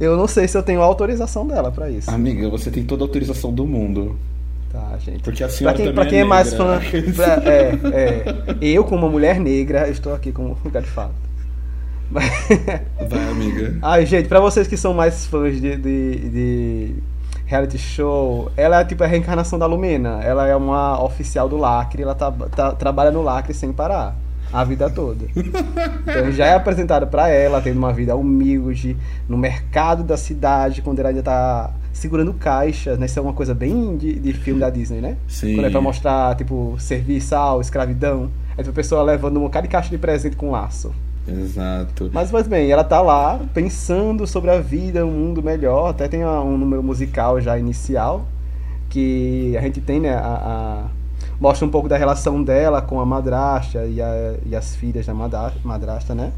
Eu 0.00 0.16
não 0.16 0.26
sei 0.26 0.48
se 0.48 0.56
eu 0.56 0.62
tenho 0.62 0.80
autorização 0.80 1.46
dela 1.46 1.70
para 1.70 1.90
isso. 1.90 2.10
Amiga, 2.10 2.48
você 2.48 2.70
tem 2.70 2.82
toda 2.82 3.04
a 3.04 3.06
autorização 3.06 3.52
do 3.52 3.66
mundo. 3.66 4.16
Tá, 4.72 4.96
gente. 4.98 5.22
Porque 5.22 5.42
a 5.42 5.48
senhora 5.48 5.74
pra 5.76 5.84
quem, 5.84 5.94
pra 5.94 6.06
quem 6.06 6.18
é, 6.18 6.22
é, 6.22 6.24
mais 6.24 6.54
fã. 6.54 6.80
pra- 7.16 7.42
é, 7.44 7.78
é. 7.92 8.24
Eu, 8.60 8.84
como 8.84 9.04
uma 9.06 9.10
mulher 9.12 9.40
negra, 9.40 9.88
estou 9.88 10.14
aqui 10.14 10.30
como 10.30 10.56
lugar 10.64 10.82
de 10.82 10.88
fala. 10.88 11.12
Vai, 12.12 13.28
amiga. 13.30 13.76
Ai, 13.82 14.06
gente, 14.06 14.28
pra 14.28 14.40
vocês 14.40 14.66
que 14.66 14.76
são 14.76 14.92
mais 14.94 15.26
fãs 15.26 15.60
de, 15.60 15.76
de, 15.76 16.28
de 16.30 16.94
reality 17.46 17.78
show, 17.78 18.50
ela 18.56 18.80
é 18.80 18.84
tipo 18.84 19.02
a 19.02 19.06
reencarnação 19.06 19.58
da 19.58 19.66
Lumena. 19.66 20.20
Ela 20.22 20.46
é 20.46 20.54
uma 20.56 21.02
oficial 21.02 21.48
do 21.48 21.56
lacre, 21.56 22.02
ela 22.02 22.14
tá, 22.14 22.30
tá- 22.30 22.72
trabalha 22.72 23.10
no 23.10 23.22
lacre 23.22 23.54
sem 23.54 23.72
parar. 23.72 24.14
A 24.52 24.64
vida 24.64 24.90
toda. 24.90 25.26
Então 25.36 26.32
já 26.32 26.46
é 26.46 26.54
apresentado 26.54 27.06
pra 27.06 27.28
ela, 27.28 27.60
tendo 27.60 27.78
uma 27.78 27.92
vida 27.92 28.16
humilde, 28.16 28.96
no 29.28 29.38
mercado 29.38 30.02
da 30.02 30.16
cidade, 30.16 30.82
quando 30.82 30.98
ela 30.98 31.10
ainda 31.10 31.22
tá 31.22 31.70
segurando 31.92 32.32
caixas, 32.34 32.98
né? 32.98 33.06
Isso 33.06 33.18
é 33.18 33.22
uma 33.22 33.32
coisa 33.32 33.54
bem 33.54 33.96
de, 33.96 34.14
de 34.18 34.32
filme 34.32 34.60
da 34.60 34.70
Disney, 34.70 35.00
né? 35.00 35.16
Sim. 35.28 35.54
Quando 35.54 35.66
é 35.66 35.70
pra 35.70 35.80
mostrar, 35.80 36.34
tipo, 36.36 36.76
serviçal, 36.78 37.60
escravidão. 37.60 38.30
Aí 38.56 38.66
a 38.68 38.72
pessoa 38.72 39.02
levando 39.02 39.38
um 39.38 39.42
bocado 39.42 39.66
de 39.66 39.72
caixa 39.72 39.90
de 39.90 39.98
presente 39.98 40.36
com 40.36 40.50
laço. 40.50 40.92
Exato. 41.28 42.10
Mas, 42.12 42.30
mas 42.32 42.48
bem, 42.48 42.70
ela 42.70 42.82
tá 42.84 43.00
lá 43.00 43.40
pensando 43.54 44.26
sobre 44.26 44.50
a 44.50 44.58
vida, 44.60 45.04
um 45.06 45.10
mundo 45.10 45.42
melhor. 45.42 45.88
Até 45.90 46.08
tem 46.08 46.24
um 46.24 46.56
número 46.56 46.82
musical 46.82 47.40
já 47.40 47.58
inicial, 47.58 48.26
que 48.88 49.56
a 49.56 49.60
gente 49.60 49.80
tem, 49.80 50.00
né? 50.00 50.14
A, 50.14 50.84
a- 50.86 51.00
mostra 51.40 51.66
um 51.66 51.70
pouco 51.70 51.88
da 51.88 51.96
relação 51.96 52.42
dela 52.42 52.82
com 52.82 53.00
a 53.00 53.06
madrasta 53.06 53.84
e, 53.86 54.00
a- 54.00 54.34
e 54.44 54.54
as 54.56 54.74
filhas 54.76 55.06
da 55.06 55.14
madra- 55.14 55.54
madrasta, 55.64 56.14
né? 56.14 56.32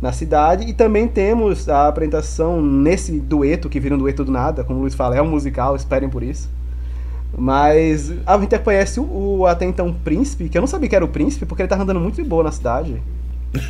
Na 0.00 0.12
cidade. 0.12 0.64
E 0.68 0.72
também 0.72 1.06
temos 1.06 1.68
a 1.68 1.88
apresentação 1.88 2.62
nesse 2.62 3.20
dueto, 3.20 3.68
que 3.68 3.78
vira 3.78 3.94
um 3.94 3.98
dueto 3.98 4.24
do 4.24 4.32
nada, 4.32 4.64
como 4.64 4.78
o 4.78 4.82
Luiz 4.82 4.94
fala, 4.94 5.16
é 5.16 5.22
um 5.22 5.28
musical, 5.28 5.76
esperem 5.76 6.08
por 6.08 6.22
isso. 6.22 6.48
Mas 7.36 8.12
a 8.26 8.38
gente 8.38 8.58
conhece 8.58 8.98
o, 8.98 9.04
o 9.04 9.46
até 9.46 9.64
então 9.64 9.92
príncipe, 9.92 10.48
que 10.48 10.58
eu 10.58 10.60
não 10.60 10.66
sabia 10.66 10.88
que 10.88 10.96
era 10.96 11.04
o 11.04 11.08
príncipe, 11.08 11.46
porque 11.46 11.62
ele 11.62 11.68
tá 11.68 11.80
andando 11.80 12.00
muito 12.00 12.16
de 12.16 12.24
boa 12.24 12.42
na 12.42 12.52
cidade. 12.52 13.00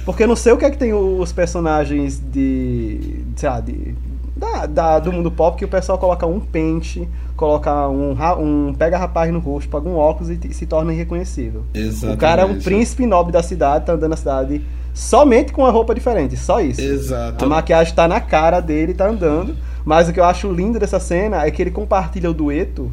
Porque 0.04 0.22
eu 0.22 0.28
não 0.28 0.36
sei 0.36 0.52
o 0.52 0.56
que 0.56 0.64
é 0.64 0.70
que 0.70 0.78
tem 0.78 0.92
os 0.92 1.32
personagens 1.32 2.20
de. 2.20 3.24
sei 3.36 3.48
lá, 3.48 3.60
de. 3.60 3.94
Da, 4.40 4.64
da- 4.64 4.98
do 4.98 5.12
mundo 5.12 5.30
pop 5.30 5.58
que 5.58 5.64
o 5.66 5.68
pessoal 5.68 5.98
coloca 5.98 6.26
um 6.26 6.40
pente, 6.40 7.06
coloca 7.36 7.86
um, 7.88 8.16
um 8.40 8.74
pega 8.74 8.96
rapaz 8.96 9.30
no 9.30 9.38
rosto, 9.38 9.68
paga 9.68 9.86
um 9.86 9.96
óculos 9.96 10.30
e, 10.30 10.36
t- 10.38 10.54
se 10.54 10.64
torna 10.64 10.94
irreconhecível. 10.94 11.62
Exatamente. 11.74 12.16
O 12.16 12.18
cara 12.18 12.42
é 12.42 12.44
um 12.46 12.58
príncipe 12.58 13.04
nobre 13.04 13.32
da 13.32 13.42
cidade, 13.42 13.84
tá 13.84 13.92
andando 13.92 14.10
na 14.10 14.16
cidade 14.16 14.62
somente 14.94 15.52
com 15.52 15.60
uma 15.62 15.70
roupa 15.70 15.94
diferente, 15.94 16.36
só 16.38 16.58
isso. 16.60 16.80
Exato. 16.80 17.44
A 17.44 17.48
maquiagem 17.48 17.94
tá 17.94 18.08
na 18.08 18.18
cara 18.20 18.60
dele, 18.60 18.94
tá 18.94 19.08
andando. 19.08 19.54
Mas 19.84 20.08
o 20.08 20.12
que 20.12 20.20
eu 20.20 20.24
acho 20.24 20.50
lindo 20.52 20.78
dessa 20.78 20.98
cena 20.98 21.44
é 21.44 21.50
que 21.50 21.60
ele 21.62 21.70
compartilha 21.70 22.30
o 22.30 22.34
dueto, 22.34 22.90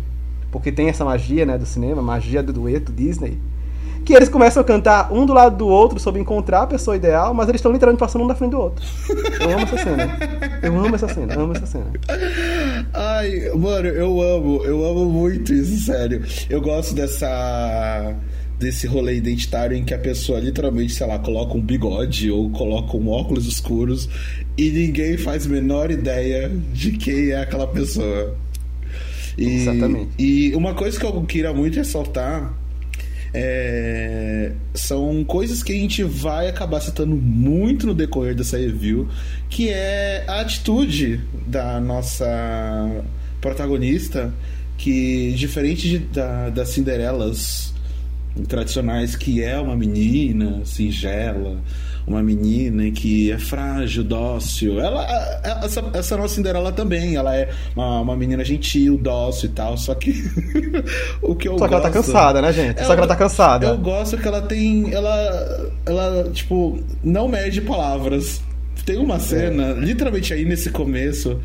porque 0.51 0.71
tem 0.71 0.89
essa 0.89 1.03
magia, 1.05 1.45
né, 1.45 1.57
do 1.57 1.65
cinema, 1.65 2.01
magia 2.01 2.43
do 2.43 2.51
dueto 2.53 2.91
Disney. 2.91 3.37
Que 4.07 4.13
eles 4.13 4.29
começam 4.29 4.61
a 4.61 4.63
cantar 4.63 5.11
um 5.11 5.25
do 5.25 5.33
lado 5.33 5.57
do 5.57 5.67
outro 5.67 5.99
sobre 5.99 6.21
encontrar 6.21 6.61
a 6.61 6.67
pessoa 6.67 6.95
ideal, 6.95 7.33
mas 7.33 7.49
eles 7.49 7.59
estão 7.59 7.73
literalmente 7.73 7.99
passando 7.99 8.23
um 8.23 8.27
na 8.27 8.35
frente 8.35 8.51
do 8.51 8.59
outro. 8.61 8.85
Eu 9.41 9.49
amo 9.49 9.63
essa 9.63 9.77
cena. 9.77 10.17
Eu 10.63 10.79
amo 10.79 10.95
essa 10.95 11.07
cena, 11.09 11.33
amo 11.35 11.51
essa 11.53 11.65
cena. 11.65 11.91
Ai, 12.93 13.51
mano, 13.53 13.89
eu 13.89 14.21
amo, 14.21 14.63
eu 14.63 14.85
amo 14.85 15.03
muito 15.07 15.53
isso, 15.53 15.83
sério. 15.83 16.23
Eu 16.49 16.61
gosto 16.61 16.95
dessa 16.95 18.15
desse 18.57 18.87
rolê 18.87 19.17
identitário 19.17 19.75
em 19.75 19.83
que 19.83 19.93
a 19.93 19.99
pessoa 19.99 20.39
literalmente, 20.39 20.93
sei 20.93 21.05
lá, 21.05 21.19
coloca 21.19 21.57
um 21.57 21.61
bigode 21.61 22.31
ou 22.31 22.49
coloca 22.51 22.95
um 22.95 23.09
óculos 23.09 23.45
escuros 23.45 24.07
e 24.57 24.69
ninguém 24.69 25.17
faz 25.17 25.45
a 25.45 25.49
menor 25.49 25.91
ideia 25.91 26.49
de 26.73 26.93
quem 26.93 27.31
é 27.31 27.41
aquela 27.41 27.67
pessoa. 27.67 28.37
E, 29.37 29.63
Exatamente. 29.63 30.11
E 30.17 30.55
uma 30.55 30.73
coisa 30.73 30.97
que 30.97 31.05
eu 31.05 31.21
queria 31.23 31.53
muito 31.53 31.75
ressaltar 31.75 32.53
é, 33.33 34.51
são 34.73 35.23
coisas 35.23 35.61
que 35.61 35.73
a 35.73 35.75
gente 35.75 36.03
vai 36.03 36.47
acabar 36.47 36.79
citando 36.81 37.15
muito 37.15 37.85
no 37.87 37.93
decorrer 37.93 38.35
dessa 38.35 38.57
review, 38.57 39.07
que 39.49 39.69
é 39.69 40.23
a 40.27 40.41
atitude 40.41 41.21
da 41.45 41.79
nossa 41.79 42.25
protagonista, 43.41 44.33
que 44.77 45.33
diferente 45.35 45.89
de, 45.89 45.99
da, 45.99 46.49
das 46.49 46.69
Cinderelas 46.69 47.73
tradicionais, 48.47 49.15
que 49.15 49.41
é 49.41 49.59
uma 49.59 49.75
menina 49.75 50.61
singela, 50.65 51.59
uma 52.07 52.23
menina 52.23 52.89
que 52.89 53.29
é 53.31 53.37
frágil, 53.37 54.01
dócil. 54.03 54.79
Ela, 54.79 55.01
a- 55.01 55.41
a- 55.43 55.65
essa, 55.65 55.83
essa 55.93 56.15
nossa 56.15 56.35
Cinderela 56.35 56.71
também, 56.71 57.15
ela 57.17 57.35
é 57.35 57.49
uma, 57.75 57.99
uma 57.99 58.15
menina 58.15 58.45
gentil, 58.45 58.97
dócil 58.97 59.49
e 59.49 59.51
tal. 59.51 59.77
Só 59.77 59.93
que 59.93 60.11
o 61.21 61.35
que 61.35 61.49
eu 61.49 61.57
Só 61.59 61.67
que 61.67 61.73
ela 61.73 61.83
tá 61.83 61.89
gosto- 61.89 62.05
cansada, 62.13 62.41
né, 62.41 62.53
gente? 62.53 62.79
Só 62.85 62.93
que 62.93 62.99
ela 62.99 63.07
tá 63.07 63.15
cansada. 63.17 63.67
Eu 63.67 63.77
gosto 63.77 64.17
que 64.17 64.25
ela 64.27 64.41
tem, 64.41 64.93
ela, 64.93 65.69
ela 65.85 66.29
tipo 66.31 66.79
não 67.03 67.27
mede 67.27 67.59
palavras. 67.61 68.41
Tem 68.85 68.97
uma 68.97 69.19
cena, 69.19 69.73
literalmente 69.73 70.33
aí 70.33 70.45
nesse 70.45 70.69
começo, 70.69 71.41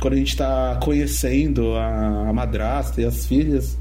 quando 0.00 0.14
a 0.14 0.16
gente 0.16 0.34
tá 0.34 0.78
conhecendo 0.82 1.74
a, 1.74 2.28
a 2.30 2.32
madrasta 2.32 3.02
e 3.02 3.04
as 3.04 3.26
filhas. 3.26 3.76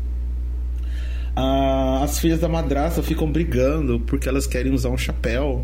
a- 1.34 2.02
as 2.04 2.20
filhas 2.20 2.40
da 2.42 2.50
madrasta 2.50 3.02
ficam 3.02 3.32
brigando 3.32 4.00
porque 4.02 4.28
elas 4.28 4.46
querem 4.46 4.74
usar 4.74 4.90
um 4.90 4.98
chapéu. 4.98 5.64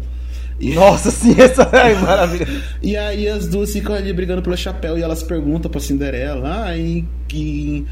E, 0.62 0.74
Nossa, 0.76 1.10
sim, 1.10 1.36
essa 1.42 1.64
é 1.64 1.96
maravilha. 2.00 2.48
e 2.84 2.96
aí 2.96 3.28
as 3.28 3.48
duas 3.48 3.72
ficam 3.74 3.96
ali 3.96 4.14
brigando 4.14 4.44
pelo 4.44 4.56
chapéu 4.56 4.98
e 4.98 5.02
elas 5.02 5.24
perguntam 5.24 5.72
pra 5.72 5.82
Cinderela, 5.82 6.66
ah, 6.66 6.78
em, 6.78 7.08
em, 7.34 7.86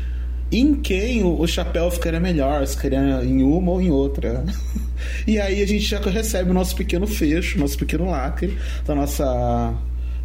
em 0.51 0.75
quem 0.75 1.23
o, 1.23 1.39
o 1.41 1.47
chapéu 1.47 1.89
ficaria 1.89 2.19
melhor? 2.19 2.65
Se 2.67 2.75
ficaria 2.75 3.23
em 3.23 3.41
uma 3.41 3.71
ou 3.71 3.81
em 3.81 3.89
outra? 3.89 4.43
E 5.25 5.39
aí 5.39 5.61
a 5.61 5.65
gente 5.65 5.85
já 5.85 5.97
recebe 5.97 6.51
o 6.51 6.53
nosso 6.53 6.75
pequeno 6.75 7.07
fecho, 7.07 7.57
nosso 7.57 7.77
pequeno 7.77 8.09
lacre 8.11 8.57
da 8.85 8.93
nossa 8.93 9.73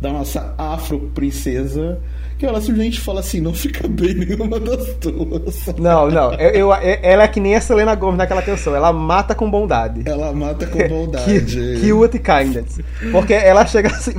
da 0.01 0.13
nossa 0.13 0.53
afro 0.59 1.13
princesa, 1.15 2.01
que 2.39 2.45
ela 2.47 2.61
simplesmente 2.61 3.01
fala 3.01 3.21
assim, 3.21 3.41
não 3.41 3.55
fica 3.55 3.87
bem 3.89 4.15
nenhuma 4.27 4.59
das 4.61 4.95
duas. 4.97 5.67
Não, 5.79 6.11
não. 6.11 6.33
Eu, 6.35 6.51
eu- 6.51 6.73
ela 6.73 7.23
é 7.25 7.29
que 7.29 7.39
nem 7.41 7.55
a 7.55 7.61
Selena 7.61 7.95
Gomez 7.95 8.19
naquela 8.19 8.43
canção. 8.43 8.75
Ela 8.75 8.93
mata 8.93 9.35
com 9.35 9.51
bondade. 9.51 10.03
Ela 10.05 10.33
mata 10.33 10.67
com 10.67 10.79
bondade. 10.89 11.79
Que, 11.81 11.93
with 11.93 12.11
kindness. 12.19 12.81
Porque 13.13 13.33
ela 13.35 13.65
chega 13.67 13.89
assim. 13.89 14.15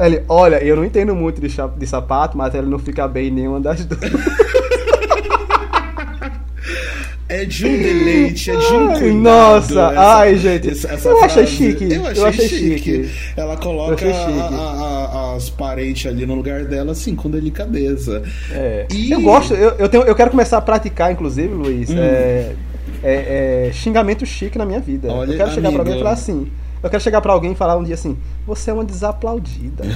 Ele, 0.00 0.22
olha, 0.28 0.56
eu 0.64 0.74
não 0.76 0.84
entendo 0.84 1.14
muito 1.14 1.40
de, 1.40 1.48
de 1.48 1.86
sapato, 1.86 2.36
mas 2.36 2.54
ele 2.54 2.66
não 2.66 2.78
fica 2.78 3.06
bem 3.06 3.28
em 3.28 3.30
nenhuma 3.30 3.60
das 3.60 3.84
duas. 3.84 4.00
É 7.34 7.44
de 7.46 7.66
um 7.66 7.82
deleite, 7.82 8.50
é 8.50 8.56
de 8.56 8.66
um 8.74 8.88
Ai, 8.90 8.98
cuidado. 8.98 9.18
nossa, 9.22 9.88
ai, 9.98 10.36
gente, 10.36 10.68
eu 10.68 11.22
achei 11.24 11.28
frase. 11.28 11.46
chique, 11.46 11.84
Eu 11.92 12.06
achei, 12.06 12.22
eu 12.22 12.26
achei 12.26 12.48
chique. 12.48 12.78
chique. 12.78 13.10
Ela 13.36 13.54
Eu 13.54 13.58
coloca 13.58 13.96
chique. 14.04 14.12
a- 14.40 14.44
a- 15.32 15.34
as 15.36 15.48
parentes 15.48 16.06
ali 16.06 16.26
no 16.26 16.34
lugar 16.34 16.64
dela, 16.64 16.92
assim, 16.92 17.14
com 17.16 17.30
delicadeza. 17.30 18.22
É. 18.52 18.86
E- 18.92 19.10
Eu 19.10 19.20
gosto, 19.22 19.54
eu, 19.54 19.70
eu, 19.78 19.88
tenho, 19.88 20.04
eu 20.04 20.14
quero 20.14 20.30
começar 20.30 20.58
a 20.58 20.60
praticar, 20.60 21.10
inclusive, 21.10 21.48
Luiz, 21.54 21.88
Hum. 21.88 21.94
é, 21.98 22.52
é- 23.02 23.66
é 23.68 23.72
xingamento 23.72 24.26
chique 24.26 24.58
na 24.58 24.66
minha 24.66 24.80
vida. 24.80 25.10
Olha, 25.10 25.32
eu 25.32 25.36
quero 25.38 25.52
chegar 25.52 25.70
pra 25.70 25.80
alguém 25.80 25.94
e 25.96 25.98
falar 25.98 26.12
assim. 26.12 26.46
Eu 26.82 26.90
quero 26.90 27.02
chegar 27.02 27.20
pra 27.20 27.32
alguém 27.32 27.52
e 27.52 27.54
falar 27.54 27.76
um 27.76 27.84
dia 27.84 27.94
assim: 27.94 28.16
você 28.46 28.70
é 28.70 28.74
uma 28.74 28.84
desaplaudida. 28.84 29.84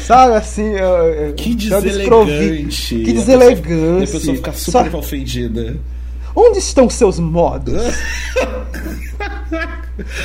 Sabe 0.00 0.34
assim? 0.34 0.72
eu- 0.74 1.34
Que 1.34 1.54
deselegante. 1.54 2.94
Que 3.04 3.10
A 3.10 3.14
deselegante. 3.14 3.66
pessoa- 3.66 3.96
A 3.96 4.00
pessoa 4.18 4.36
fica 4.36 4.52
Só- 4.52 4.84
super 4.84 4.96
ofendida. 4.96 5.76
Onde 6.36 6.58
estão 6.58 6.90
seus 6.90 7.18
modos? 7.18 7.82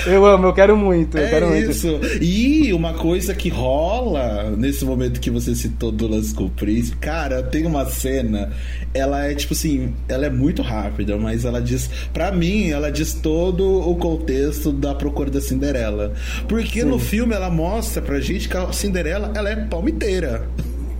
Eu 0.05 0.25
amo, 0.25 0.47
eu 0.47 0.53
quero 0.53 0.75
muito, 0.75 1.17
eu 1.17 1.25
é 1.25 1.29
quero 1.29 1.55
isso. 1.55 1.87
muito. 1.87 2.21
E 2.21 2.73
uma 2.73 2.93
coisa 2.93 3.33
que 3.33 3.47
rola 3.47 4.51
nesse 4.57 4.83
momento 4.83 5.21
que 5.21 5.29
você 5.29 5.55
citou 5.55 5.93
do 5.93 6.07
lance 6.07 6.33
com 6.33 6.45
o 6.45 6.49
príncipe, 6.49 6.97
cara, 6.97 7.41
tem 7.41 7.65
uma 7.65 7.85
cena, 7.85 8.51
ela 8.93 9.25
é 9.25 9.33
tipo 9.33 9.53
assim, 9.53 9.93
ela 10.09 10.25
é 10.25 10.29
muito 10.29 10.61
rápida, 10.61 11.17
mas 11.17 11.45
ela 11.45 11.61
diz, 11.61 11.89
para 12.11 12.33
mim, 12.33 12.69
ela 12.69 12.91
diz 12.91 13.13
todo 13.13 13.63
o 13.89 13.95
contexto 13.95 14.73
da 14.73 14.93
procura 14.93 15.31
da 15.31 15.39
Cinderela. 15.39 16.13
Porque 16.49 16.81
Sim. 16.81 16.87
no 16.87 16.99
filme 16.99 17.33
ela 17.33 17.49
mostra 17.49 18.01
pra 18.01 18.19
gente 18.19 18.49
que 18.49 18.57
a 18.57 18.73
Cinderela, 18.73 19.31
ela 19.33 19.49
é 19.49 19.55
palmiteira. 19.55 20.49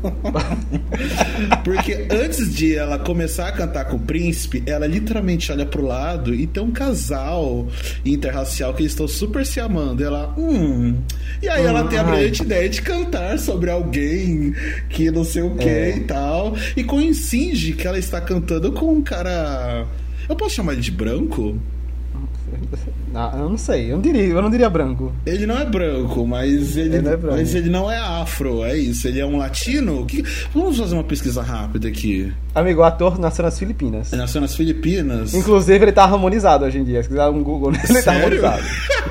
Porque 1.64 2.08
antes 2.10 2.54
de 2.54 2.76
ela 2.76 2.98
começar 3.00 3.48
a 3.48 3.52
cantar 3.52 3.86
com 3.86 3.98
o 3.98 4.00
príncipe, 4.00 4.64
ela 4.66 4.88
literalmente 4.88 5.52
olha 5.52 5.66
pro 5.66 5.86
lado 5.86 6.34
e 6.34 6.48
tem 6.48 6.62
um 6.62 6.72
casal 6.72 7.68
interracial 8.06 8.74
que 8.74 8.82
eles 8.82 8.92
estão 8.92 9.08
super 9.08 9.46
se 9.46 9.60
amando. 9.60 10.04
Ela, 10.04 10.34
hum. 10.38 10.96
E 11.42 11.50
aí 11.50 11.66
ela 11.66 11.84
tem 11.86 12.00
a 12.00 12.04
brilhante 12.04 12.44
ideia 12.44 12.70
de 12.70 12.82
cantar 12.82 13.38
sobre 13.40 13.70
alguém 13.70 14.54
que 14.90 15.10
não 15.12 15.24
sei 15.24 15.44
o 15.44 15.56
que 15.56 15.70
é. 15.70 15.98
e 15.98 16.00
tal. 16.02 16.56
E 16.76 16.84
coincide 16.84 17.74
que 17.74 17.88
ela 17.88 18.00
está 18.00 18.20
cantando 18.22 18.72
com 18.72 18.94
um 18.94 19.02
cara. 19.02 19.86
Eu 20.28 20.36
posso 20.36 20.56
chamar 20.56 20.74
ele 20.74 20.82
de 20.82 20.92
branco? 20.92 21.60
Ah, 23.14 23.32
eu 23.38 23.50
não 23.50 23.58
sei, 23.58 23.92
eu 23.92 23.96
não 23.96 24.02
diria, 24.02 24.24
eu 24.24 24.42
não 24.42 24.50
diria 24.50 24.70
branco. 24.70 25.12
Ele 25.26 25.46
não 25.46 25.58
é 25.58 25.66
branco, 25.66 26.26
mas 26.26 26.78
ele, 26.78 26.96
ele 26.96 27.08
é 27.10 27.18
branco. 27.18 27.38
mas 27.38 27.54
ele 27.54 27.70
não 27.70 27.92
é 27.92 27.98
afro, 27.98 28.64
é 28.64 28.78
isso. 28.78 29.08
Ele 29.08 29.20
é 29.20 29.26
um 29.26 29.38
latino. 29.38 30.06
Que... 30.06 30.24
Vamos 30.54 30.78
fazer 30.78 30.96
uma 30.96 31.04
pesquisa 31.04 31.42
rápida 31.42 31.88
aqui. 31.88 32.32
Amigo, 32.54 32.82
o 32.82 32.84
ator 32.84 33.20
nasceu 33.20 33.44
nas 33.44 33.58
Filipinas. 33.58 34.12
Ele 34.12 34.22
nasceu 34.22 34.42
nas 34.42 34.56
Filipinas. 34.56 35.34
Inclusive, 35.34 35.84
ele 35.84 35.92
tá 35.92 36.04
harmonizado 36.04 36.66
hoje 36.66 36.80
em 36.80 36.84
dia. 36.84 37.02
Se 37.04 37.10
quiser 37.10 37.28
um 37.28 37.44
Google, 37.44 37.74
ele 37.90 38.02
tá 38.02 38.14
harmonizado. 38.14 38.64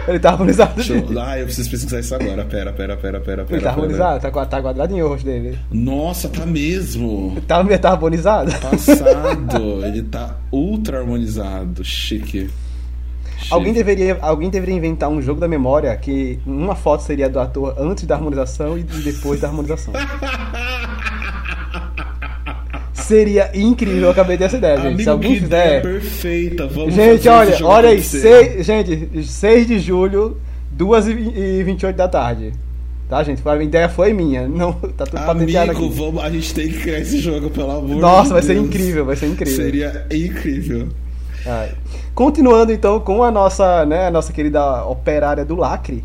Ele 0.09 0.19
tá 0.19 0.31
harmonizado. 0.31 0.83
Eu... 0.83 1.21
Ah, 1.21 1.39
eu 1.39 1.45
preciso 1.47 1.71
pesquisar 1.71 2.01
isso 2.01 2.15
agora. 2.15 2.45
Pera, 2.45 2.73
pera, 2.73 2.97
pera, 2.97 3.21
pera, 3.21 3.45
pera. 3.45 3.57
Ele 3.57 3.63
tá 3.63 3.71
harmonizado, 3.71 4.21
tá, 4.21 4.47
tá 4.47 4.63
quadradinho 4.63 5.07
o 5.07 5.09
rosto 5.09 5.25
dele. 5.25 5.59
Nossa, 5.71 6.29
tá 6.29 6.47
mesmo. 6.47 7.37
Tá, 7.47 7.63
tá 7.79 7.91
harmonizado? 7.91 8.51
Passado. 8.61 9.85
ele 9.85 10.03
tá 10.03 10.37
ultra 10.51 10.99
harmonizado. 10.99 11.85
Chique. 11.85 12.49
Alguém 13.49 13.73
deveria, 13.73 14.19
alguém 14.21 14.51
deveria 14.51 14.75
inventar 14.75 15.09
um 15.09 15.23
jogo 15.23 15.41
da 15.41 15.49
memória 15.49 15.97
que 15.97 16.39
uma 16.47 16.75
foto 16.75 17.03
seria 17.03 17.29
do 17.29 17.39
ator 17.41 17.75
antes 17.79 18.05
da 18.05 18.15
harmonização 18.15 18.77
e 18.79 18.83
depois 18.83 19.41
da 19.41 19.49
harmonização. 19.49 19.95
Seria 23.11 23.51
incrível, 23.55 24.03
eu 24.03 24.11
acabei 24.11 24.37
dessa 24.37 24.57
ideia, 24.57 24.77
gente. 24.77 24.87
Amigo, 24.87 25.03
Se 25.03 25.09
alguém 25.09 25.41
fizer. 25.41 25.83
perfeita, 25.83 26.69
vamos 26.69 26.95
Gente, 26.95 27.29
olha, 27.29 27.67
olha 27.67 27.89
aí, 27.89 28.01
seis, 28.01 28.65
gente, 28.65 29.25
6 29.25 29.67
de 29.67 29.81
julho, 29.81 30.37
2h28 30.79 31.93
da 31.93 32.07
tarde. 32.07 32.53
Tá, 33.09 33.25
gente? 33.25 33.43
A 33.45 33.61
ideia 33.61 33.89
foi 33.89 34.13
minha. 34.13 34.47
Não, 34.47 34.73
tá 34.97 35.05
tudo 35.05 35.25
patenteado 35.27 35.73
aqui. 35.73 35.89
Vamos, 35.89 36.23
a 36.23 36.31
gente 36.31 36.55
tem 36.55 36.69
que 36.69 36.79
criar 36.79 37.01
esse 37.01 37.19
jogo, 37.19 37.51
pelo 37.51 37.73
amor 37.73 37.97
Nossa, 37.97 38.29
de 38.29 38.33
vai 38.35 38.43
ser 38.43 38.57
incrível, 38.57 39.05
vai 39.05 39.17
ser 39.17 39.27
incrível. 39.27 39.57
Seria 39.57 40.07
incrível. 40.13 40.89
Continuando 42.15 42.73
então 42.73 43.01
com 43.01 43.23
a 43.23 43.31
nossa, 43.31 43.85
né, 43.87 44.07
a 44.07 44.11
nossa 44.11 44.33
querida 44.33 44.85
operária 44.85 45.45
do 45.45 45.57
lacre. 45.57 46.05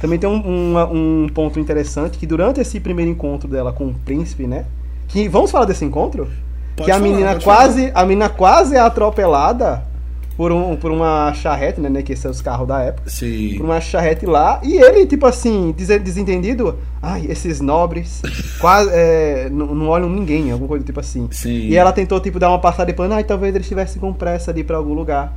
Também 0.00 0.18
tem 0.18 0.30
um, 0.30 0.36
um, 0.36 1.24
um, 1.24 1.28
ponto 1.28 1.58
interessante 1.58 2.18
que 2.18 2.26
durante 2.26 2.60
esse 2.60 2.78
primeiro 2.78 3.10
encontro 3.10 3.48
dela 3.48 3.72
com 3.72 3.88
o 3.88 3.94
príncipe, 3.94 4.46
né? 4.46 4.64
Que 5.08 5.28
vamos 5.28 5.50
falar 5.50 5.64
desse 5.64 5.84
encontro? 5.84 6.28
Pode 6.76 6.84
que 6.84 6.90
a 6.92 6.94
falar, 6.94 7.08
menina 7.08 7.40
quase, 7.40 7.88
falar. 7.88 8.02
a 8.02 8.06
menina 8.06 8.28
quase 8.28 8.76
é 8.76 8.78
atropelada 8.78 9.87
por, 10.38 10.52
um, 10.52 10.76
por 10.76 10.92
uma 10.92 11.34
charrete, 11.34 11.80
né, 11.80 11.88
né? 11.88 12.00
Que 12.00 12.14
são 12.14 12.30
os 12.30 12.40
carros 12.40 12.68
da 12.68 12.80
época. 12.80 13.10
Sim. 13.10 13.56
Por 13.56 13.64
uma 13.64 13.80
charrete 13.80 14.24
lá. 14.24 14.60
E 14.62 14.76
ele, 14.76 15.04
tipo 15.04 15.26
assim, 15.26 15.74
desentendido. 15.76 16.78
Ai, 17.02 17.26
esses 17.28 17.60
nobres 17.60 18.22
quase 18.60 18.88
é, 18.92 19.48
não, 19.50 19.74
não, 19.74 19.88
olham 19.88 20.08
ninguém, 20.08 20.52
alguma 20.52 20.68
coisa 20.68 20.84
tipo 20.84 21.00
assim. 21.00 21.26
Sim. 21.32 21.66
E 21.66 21.76
ela 21.76 21.90
tentou, 21.90 22.20
tipo, 22.20 22.38
dar 22.38 22.50
uma 22.50 22.60
passada 22.60 22.86
de 22.86 22.96
pano. 22.96 23.14
Ai, 23.14 23.24
talvez 23.24 23.52
eles 23.52 23.64
estivessem 23.64 24.00
com 24.00 24.12
pressa 24.12 24.54
de 24.54 24.60
ir 24.60 24.64
pra 24.64 24.76
algum 24.76 24.94
lugar. 24.94 25.36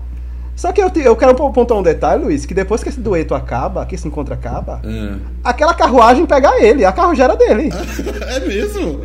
Só 0.56 0.72
que 0.72 0.80
eu, 0.80 0.92
eu 0.98 1.16
quero 1.16 1.34
pontuar 1.34 1.80
um 1.80 1.84
detalhe, 1.84 2.24
Luiz, 2.24 2.46
que 2.46 2.54
depois 2.54 2.84
que 2.84 2.90
esse 2.90 3.00
dueto 3.00 3.34
acaba, 3.34 3.84
que 3.88 3.96
esse 3.96 4.08
encontro 4.08 4.36
acaba, 4.36 4.82
é. 4.86 5.16
aquela 5.44 5.74
carruagem 5.74 6.28
pega 6.28 6.64
ele, 6.64 6.86
a 6.86 6.92
carruagem 6.92 7.24
era 7.24 7.36
dele. 7.36 7.72
é 8.36 8.40
mesmo? 8.42 9.02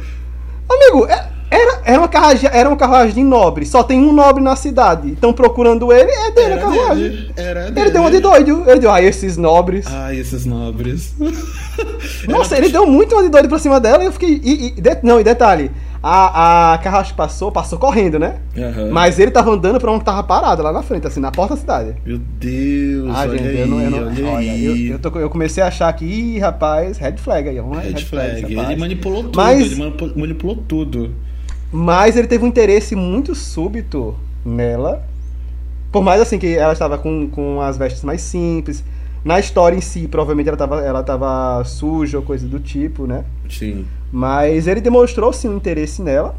Amigo, 0.68 1.06
é, 1.06 1.26
era, 1.50 1.82
era, 1.84 1.98
uma 1.98 2.08
carruagem, 2.08 2.50
era 2.52 2.68
uma 2.68 2.76
carruagem 2.76 3.24
nobre, 3.24 3.64
só 3.64 3.82
tem 3.82 4.00
um 4.00 4.12
nobre 4.12 4.42
na 4.42 4.56
cidade. 4.56 5.12
Estão 5.12 5.32
procurando 5.32 5.92
ele, 5.92 6.10
é 6.10 6.30
dele 6.32 6.52
era 6.52 6.56
a 6.56 6.58
carruagem. 6.58 7.10
Dele, 7.10 7.32
era 7.36 7.70
dele. 7.70 7.80
Ele 7.80 7.90
deu 7.90 8.00
uma 8.00 8.10
de 8.10 8.20
doido. 8.20 8.64
Ele 8.66 8.80
deu, 8.80 8.90
ai, 8.90 9.06
esses 9.06 9.36
nobres. 9.36 9.86
Ai, 9.86 10.18
esses 10.18 10.44
nobres. 10.44 11.14
Nossa, 12.28 12.56
ele 12.56 12.68
deu 12.68 12.86
muito 12.86 13.14
uma 13.14 13.22
de 13.22 13.28
doido 13.28 13.48
pra 13.48 13.58
cima 13.58 13.78
dela 13.78 14.02
e 14.02 14.06
eu 14.06 14.12
fiquei. 14.12 14.40
E, 14.42 14.66
e, 14.66 14.70
de, 14.80 14.98
não, 15.02 15.20
e 15.20 15.24
detalhe, 15.24 15.70
a, 16.02 16.74
a 16.74 16.78
carruagem 16.78 17.14
passou, 17.14 17.52
passou 17.52 17.78
correndo, 17.78 18.18
né? 18.18 18.36
Uhum. 18.56 18.90
Mas 18.90 19.18
ele 19.18 19.30
tava 19.30 19.50
andando 19.50 19.78
pra 19.78 19.90
onde 19.90 20.04
tava 20.04 20.22
parado, 20.22 20.62
lá 20.62 20.72
na 20.72 20.82
frente, 20.82 21.06
assim, 21.06 21.20
na 21.20 21.30
porta 21.30 21.54
da 21.54 21.60
cidade. 21.60 21.94
Meu 22.04 22.18
Deus, 22.18 23.10
ah, 23.14 23.28
gente, 23.28 23.42
aí, 23.42 23.60
eu 23.60 23.66
não, 23.66 23.80
eu 23.80 23.90
não, 23.90 23.98
olha, 23.98 24.26
olha 24.26 24.58
eu, 24.58 24.76
eu, 24.76 24.98
tô, 24.98 25.18
eu, 25.18 25.30
comecei 25.30 25.62
a 25.62 25.68
achar 25.68 25.92
que, 25.92 26.04
ih, 26.04 26.38
rapaz, 26.38 26.98
red 26.98 27.16
flag 27.16 27.48
aí, 27.48 27.56
red, 27.56 27.92
red 27.92 28.04
flag. 28.04 28.40
flag 28.40 28.52
ele 28.52 28.76
manipulou 28.80 29.22
tudo, 29.24 29.36
Mas, 29.36 29.72
ele 29.72 29.94
manipulou 30.16 30.56
tudo. 30.56 31.14
Mas 31.72 32.16
ele 32.16 32.28
teve 32.28 32.44
um 32.44 32.48
interesse 32.48 32.94
muito 32.94 33.34
súbito 33.34 34.14
nela. 34.44 35.04
Por 35.90 36.02
mais 36.02 36.20
assim 36.20 36.38
que 36.38 36.54
ela 36.54 36.72
estava 36.72 36.98
com, 36.98 37.28
com 37.28 37.60
as 37.60 37.76
vestes 37.76 38.02
mais 38.04 38.20
simples. 38.20 38.84
Na 39.24 39.40
história 39.40 39.76
em 39.76 39.80
si, 39.80 40.06
provavelmente 40.06 40.48
ela 40.48 40.54
estava 40.54 40.80
ela 40.80 41.02
tava 41.02 41.64
suja 41.64 42.18
ou 42.18 42.22
coisa 42.22 42.46
do 42.46 42.60
tipo, 42.60 43.06
né? 43.06 43.24
Sim. 43.50 43.84
Mas 44.12 44.68
ele 44.68 44.80
demonstrou 44.80 45.32
sim 45.32 45.48
um 45.48 45.56
interesse 45.56 46.00
nela. 46.00 46.36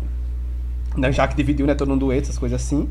Né? 0.95 1.11
Já 1.11 1.27
que 1.27 1.35
dividiu, 1.35 1.67
né? 1.67 1.75
Todo 1.75 1.89
mundo 1.89 2.05
doente, 2.05 2.23
essas 2.23 2.37
coisas 2.37 2.61
assim. 2.61 2.87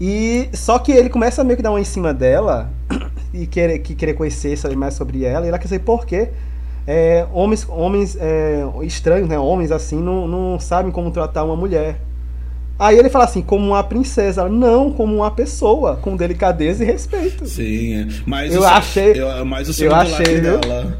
E 0.00 0.48
só 0.52 0.78
que 0.78 0.92
ele 0.92 1.08
começa 1.08 1.40
a 1.40 1.44
meio 1.44 1.56
que 1.56 1.62
dar 1.62 1.70
uma 1.70 1.80
em 1.80 1.84
cima 1.84 2.12
dela 2.12 2.70
e 3.32 3.46
querer, 3.46 3.78
que 3.78 3.94
querer 3.94 4.14
conhecer 4.14 4.58
mais 4.76 4.94
sobre 4.94 5.24
ela. 5.24 5.46
E 5.46 5.48
ela 5.48 5.58
quer 5.58 5.68
saber 5.68 5.84
por 5.84 6.04
quê 6.04 6.30
é, 6.90 7.26
homens, 7.34 7.66
homens 7.68 8.16
é, 8.18 8.64
estranhos, 8.82 9.28
né? 9.28 9.38
Homens 9.38 9.70
assim, 9.70 10.00
não, 10.00 10.26
não 10.26 10.58
sabem 10.58 10.90
como 10.90 11.10
tratar 11.10 11.44
uma 11.44 11.54
mulher. 11.54 12.00
Aí 12.78 12.98
ele 12.98 13.10
fala 13.10 13.26
assim, 13.26 13.42
como 13.42 13.66
uma 13.66 13.84
princesa, 13.84 14.48
não 14.48 14.90
como 14.90 15.16
uma 15.16 15.30
pessoa, 15.30 15.96
com 15.96 16.16
delicadeza 16.16 16.82
e 16.82 16.86
respeito. 16.86 17.46
Sim, 17.46 17.94
é. 17.94 18.06
mas 18.24 18.54
eu 18.54 18.62
o, 18.62 18.64
achei, 18.64 19.20
eu, 19.20 19.44
mas 19.44 19.68
o 19.68 19.84
eu 19.84 19.94
achei, 19.94 20.40
viu? 20.40 20.58
dela. 20.60 20.98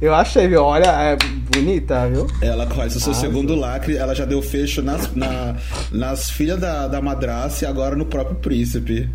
Eu 0.00 0.14
achei, 0.14 0.48
viu? 0.48 0.64
Olha, 0.64 0.86
é 0.86 1.16
bonita, 1.54 2.08
viu? 2.08 2.26
Ela 2.42 2.66
faz 2.66 2.96
o 2.96 3.00
seu 3.00 3.12
ah, 3.12 3.14
segundo 3.14 3.54
lacre, 3.54 3.96
ela 3.96 4.16
já 4.16 4.24
deu 4.24 4.42
fecho 4.42 4.82
nas, 4.82 5.14
na, 5.14 5.54
nas 5.92 6.28
filhas 6.28 6.58
da, 6.58 6.88
da 6.88 7.00
madraça 7.00 7.64
e 7.64 7.68
agora 7.68 7.94
no 7.94 8.06
próprio 8.06 8.34
príncipe. 8.34 9.08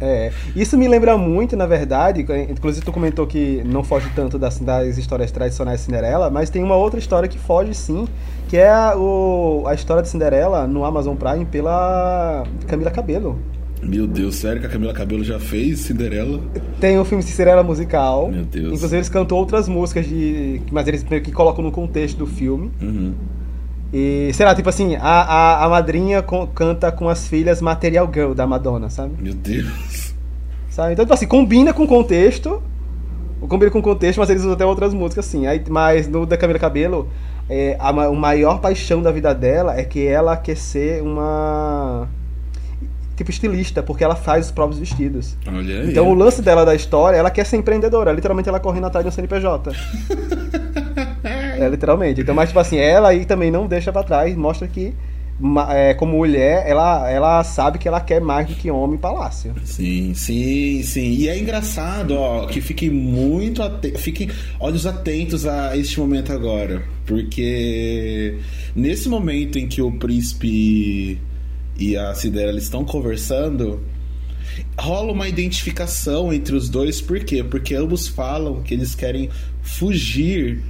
É, 0.00 0.30
isso 0.54 0.76
me 0.76 0.86
lembra 0.86 1.16
muito, 1.16 1.56
na 1.56 1.66
verdade, 1.66 2.24
inclusive 2.48 2.84
tu 2.84 2.92
comentou 2.92 3.26
que 3.26 3.62
não 3.64 3.82
foge 3.82 4.08
tanto 4.14 4.38
das, 4.38 4.58
das 4.58 4.98
histórias 4.98 5.30
tradicionais 5.30 5.80
de 5.80 5.86
Cinderela, 5.86 6.30
mas 6.30 6.50
tem 6.50 6.62
uma 6.62 6.76
outra 6.76 6.98
história 6.98 7.28
que 7.28 7.38
foge 7.38 7.74
sim, 7.74 8.06
que 8.48 8.56
é 8.56 8.68
a, 8.68 8.94
o, 8.96 9.64
a 9.66 9.74
história 9.74 10.02
de 10.02 10.08
Cinderela 10.08 10.66
no 10.66 10.84
Amazon 10.84 11.16
Prime 11.16 11.44
pela 11.44 12.44
Camila 12.66 12.90
Cabello. 12.90 13.38
Meu 13.82 14.06
Deus, 14.06 14.36
sério 14.36 14.60
que 14.60 14.66
a 14.66 14.70
Camila 14.70 14.92
Cabello 14.92 15.24
já 15.24 15.40
fez 15.40 15.80
Cinderela? 15.80 16.40
Tem 16.78 16.98
o 16.98 17.04
filme 17.04 17.22
Cinderela 17.22 17.62
musical. 17.62 18.28
Meu 18.30 18.44
Deus. 18.44 18.66
Inclusive 18.66 18.96
eles 18.96 19.08
cantam 19.08 19.38
outras 19.38 19.68
músicas 19.68 20.06
de. 20.06 20.60
Mas 20.70 20.86
eles 20.86 21.02
meio 21.04 21.22
que 21.22 21.32
colocam 21.32 21.64
no 21.64 21.72
contexto 21.72 22.18
do 22.18 22.26
filme. 22.26 22.70
Uhum. 22.80 23.14
E, 23.92 24.30
sei 24.34 24.46
lá, 24.46 24.54
tipo 24.54 24.68
assim, 24.68 24.94
a, 24.96 25.00
a, 25.02 25.64
a 25.64 25.68
madrinha 25.68 26.22
com, 26.22 26.46
canta 26.46 26.92
com 26.92 27.08
as 27.08 27.26
filhas 27.26 27.60
Material 27.60 28.08
Girl 28.12 28.32
da 28.32 28.46
Madonna, 28.46 28.88
sabe? 28.88 29.14
Meu 29.20 29.34
Deus. 29.34 30.14
Sabe? 30.70 30.92
Então, 30.92 31.04
tipo 31.04 31.14
assim, 31.14 31.26
combina 31.26 31.72
com 31.72 31.82
o 31.82 31.88
contexto. 31.88 32.62
Combina 33.40 33.70
com 33.70 33.80
o 33.80 33.82
contexto, 33.82 34.18
mas 34.18 34.30
eles 34.30 34.42
usam 34.42 34.54
até 34.54 34.64
outras 34.64 34.94
músicas, 34.94 35.26
assim. 35.26 35.46
Aí, 35.46 35.62
mas 35.68 36.06
no 36.06 36.24
da 36.24 36.36
Camila 36.36 36.58
Cabelo, 36.58 37.08
é, 37.48 37.76
a, 37.80 37.88
a 37.88 38.12
maior 38.12 38.60
paixão 38.60 39.02
da 39.02 39.10
vida 39.10 39.34
dela 39.34 39.76
é 39.76 39.82
que 39.82 40.06
ela 40.06 40.36
quer 40.36 40.56
ser 40.56 41.02
uma 41.02 42.08
tipo 43.16 43.30
estilista, 43.30 43.82
porque 43.82 44.02
ela 44.02 44.16
faz 44.16 44.46
os 44.46 44.52
próprios 44.52 44.78
vestidos. 44.78 45.36
Olha 45.46 45.80
aí. 45.80 45.90
Então 45.90 46.08
o 46.08 46.14
lance 46.14 46.40
dela 46.40 46.64
da 46.64 46.74
história, 46.74 47.18
ela 47.18 47.30
quer 47.30 47.44
ser 47.44 47.56
empreendedora, 47.56 48.12
literalmente 48.12 48.48
ela 48.48 48.58
correndo 48.58 48.86
atrás 48.86 49.04
de 49.04 49.08
um 49.08 49.12
CNPJ. 49.12 49.72
é, 51.60 51.68
literalmente. 51.68 52.20
Então, 52.20 52.34
mas 52.34 52.48
tipo 52.48 52.58
assim, 52.58 52.78
ela 52.78 53.10
aí 53.10 53.24
também 53.24 53.50
não 53.50 53.66
deixa 53.66 53.92
para 53.92 54.02
trás, 54.02 54.34
mostra 54.36 54.66
que 54.66 54.94
é, 55.70 55.94
como 55.94 56.18
mulher, 56.18 56.64
ela, 56.66 57.10
ela 57.10 57.42
sabe 57.44 57.78
que 57.78 57.88
ela 57.88 58.00
quer 58.00 58.20
mais 58.20 58.46
do 58.46 58.54
que 58.54 58.70
homem 58.70 58.98
palácio. 58.98 59.54
Sim, 59.64 60.12
sim, 60.14 60.82
sim. 60.82 61.12
E 61.12 61.28
é 61.28 61.38
engraçado, 61.38 62.14
ó, 62.14 62.46
que 62.46 62.60
fiquem 62.60 62.90
muito 62.90 63.62
atentos, 63.62 64.02
fiquem 64.02 64.28
olhos 64.58 64.86
atentos 64.86 65.46
a 65.46 65.76
este 65.76 65.98
momento 65.98 66.32
agora. 66.32 66.82
Porque 67.06 68.38
nesse 68.76 69.08
momento 69.08 69.58
em 69.58 69.66
que 69.66 69.80
o 69.80 69.90
príncipe 69.92 71.18
e 71.78 71.96
a 71.96 72.14
Cinderela 72.14 72.58
estão 72.58 72.84
conversando, 72.84 73.80
rola 74.78 75.12
uma 75.12 75.26
identificação 75.26 76.32
entre 76.32 76.54
os 76.54 76.68
dois, 76.68 77.00
por 77.00 77.18
quê? 77.20 77.42
Porque 77.42 77.74
ambos 77.74 78.08
falam 78.08 78.62
que 78.62 78.74
eles 78.74 78.94
querem 78.94 79.30
fugir 79.62 80.62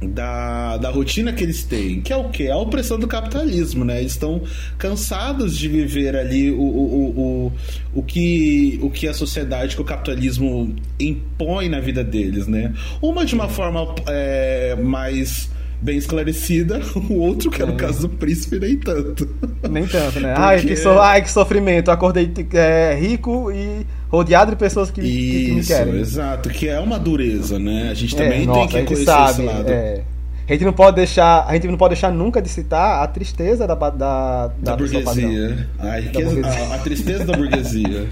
da, 0.00 0.76
da 0.76 0.90
rotina 0.90 1.32
que 1.32 1.42
eles 1.42 1.64
têm, 1.64 2.00
que 2.00 2.12
é 2.12 2.16
o 2.16 2.28
que? 2.28 2.48
A 2.48 2.56
opressão 2.56 2.98
do 2.98 3.06
capitalismo, 3.06 3.84
né? 3.84 4.00
Eles 4.00 4.12
estão 4.12 4.42
cansados 4.78 5.56
de 5.56 5.68
viver 5.68 6.14
ali 6.16 6.50
o, 6.50 6.60
o, 6.60 7.20
o, 7.20 7.52
o, 7.94 8.02
que, 8.02 8.78
o 8.82 8.90
que 8.90 9.08
a 9.08 9.14
sociedade, 9.14 9.74
que 9.74 9.82
o 9.82 9.84
capitalismo 9.84 10.74
impõe 11.00 11.68
na 11.68 11.80
vida 11.80 12.04
deles, 12.04 12.46
né? 12.46 12.74
Uma 13.00 13.24
de 13.24 13.34
uma 13.34 13.48
forma 13.48 13.94
é, 14.06 14.76
mais 14.76 15.50
bem 15.80 15.98
esclarecida, 15.98 16.80
o 17.08 17.14
outro, 17.14 17.50
que 17.50 17.62
é, 17.62 17.66
no 17.66 17.74
caso 17.74 18.08
do 18.08 18.08
príncipe, 18.08 18.58
nem 18.58 18.76
tanto. 18.76 19.28
Nem 19.70 19.86
tanto, 19.86 20.20
né? 20.20 20.34
Porque... 20.34 20.42
Ai, 20.42 20.60
que 20.60 20.76
so... 20.76 20.90
Ai, 20.98 21.22
que 21.22 21.30
sofrimento. 21.30 21.90
Acordei 21.90 22.32
é, 22.54 22.96
rico 22.98 23.50
e 23.52 23.86
rodeado 24.08 24.52
de 24.52 24.56
pessoas 24.56 24.90
que, 24.90 25.00
Isso, 25.00 25.48
que 25.48 25.54
me 25.54 25.64
querem. 25.64 26.00
exato. 26.00 26.48
Que 26.48 26.68
é 26.68 26.80
uma 26.80 26.98
dureza, 26.98 27.58
né? 27.58 27.88
A 27.90 27.94
gente 27.94 28.14
é, 28.14 28.18
também 28.18 28.42
é, 28.48 28.52
tem 28.52 28.68
que 28.68 28.82
conhecer 28.84 29.04
sabe, 29.04 29.30
esse 29.30 29.42
lado. 29.42 29.70
É. 29.70 30.02
A 30.48 30.52
gente 30.52 30.64
não 30.64 30.72
pode 30.72 30.96
deixar, 30.96 31.44
a 31.46 31.54
gente 31.54 31.66
não 31.66 31.76
pode 31.76 31.94
deixar 31.94 32.12
nunca 32.12 32.40
de 32.40 32.48
citar 32.48 33.02
a 33.02 33.06
tristeza 33.08 33.66
da 33.66 33.74
da, 33.74 33.90
da, 33.90 34.46
da 34.58 34.76
burguesia. 34.76 35.68
A, 35.78 35.98
riqueza, 35.98 36.46
a, 36.46 36.74
a 36.76 36.78
tristeza 36.78 37.24
da 37.24 37.36
burguesia. 37.36 38.06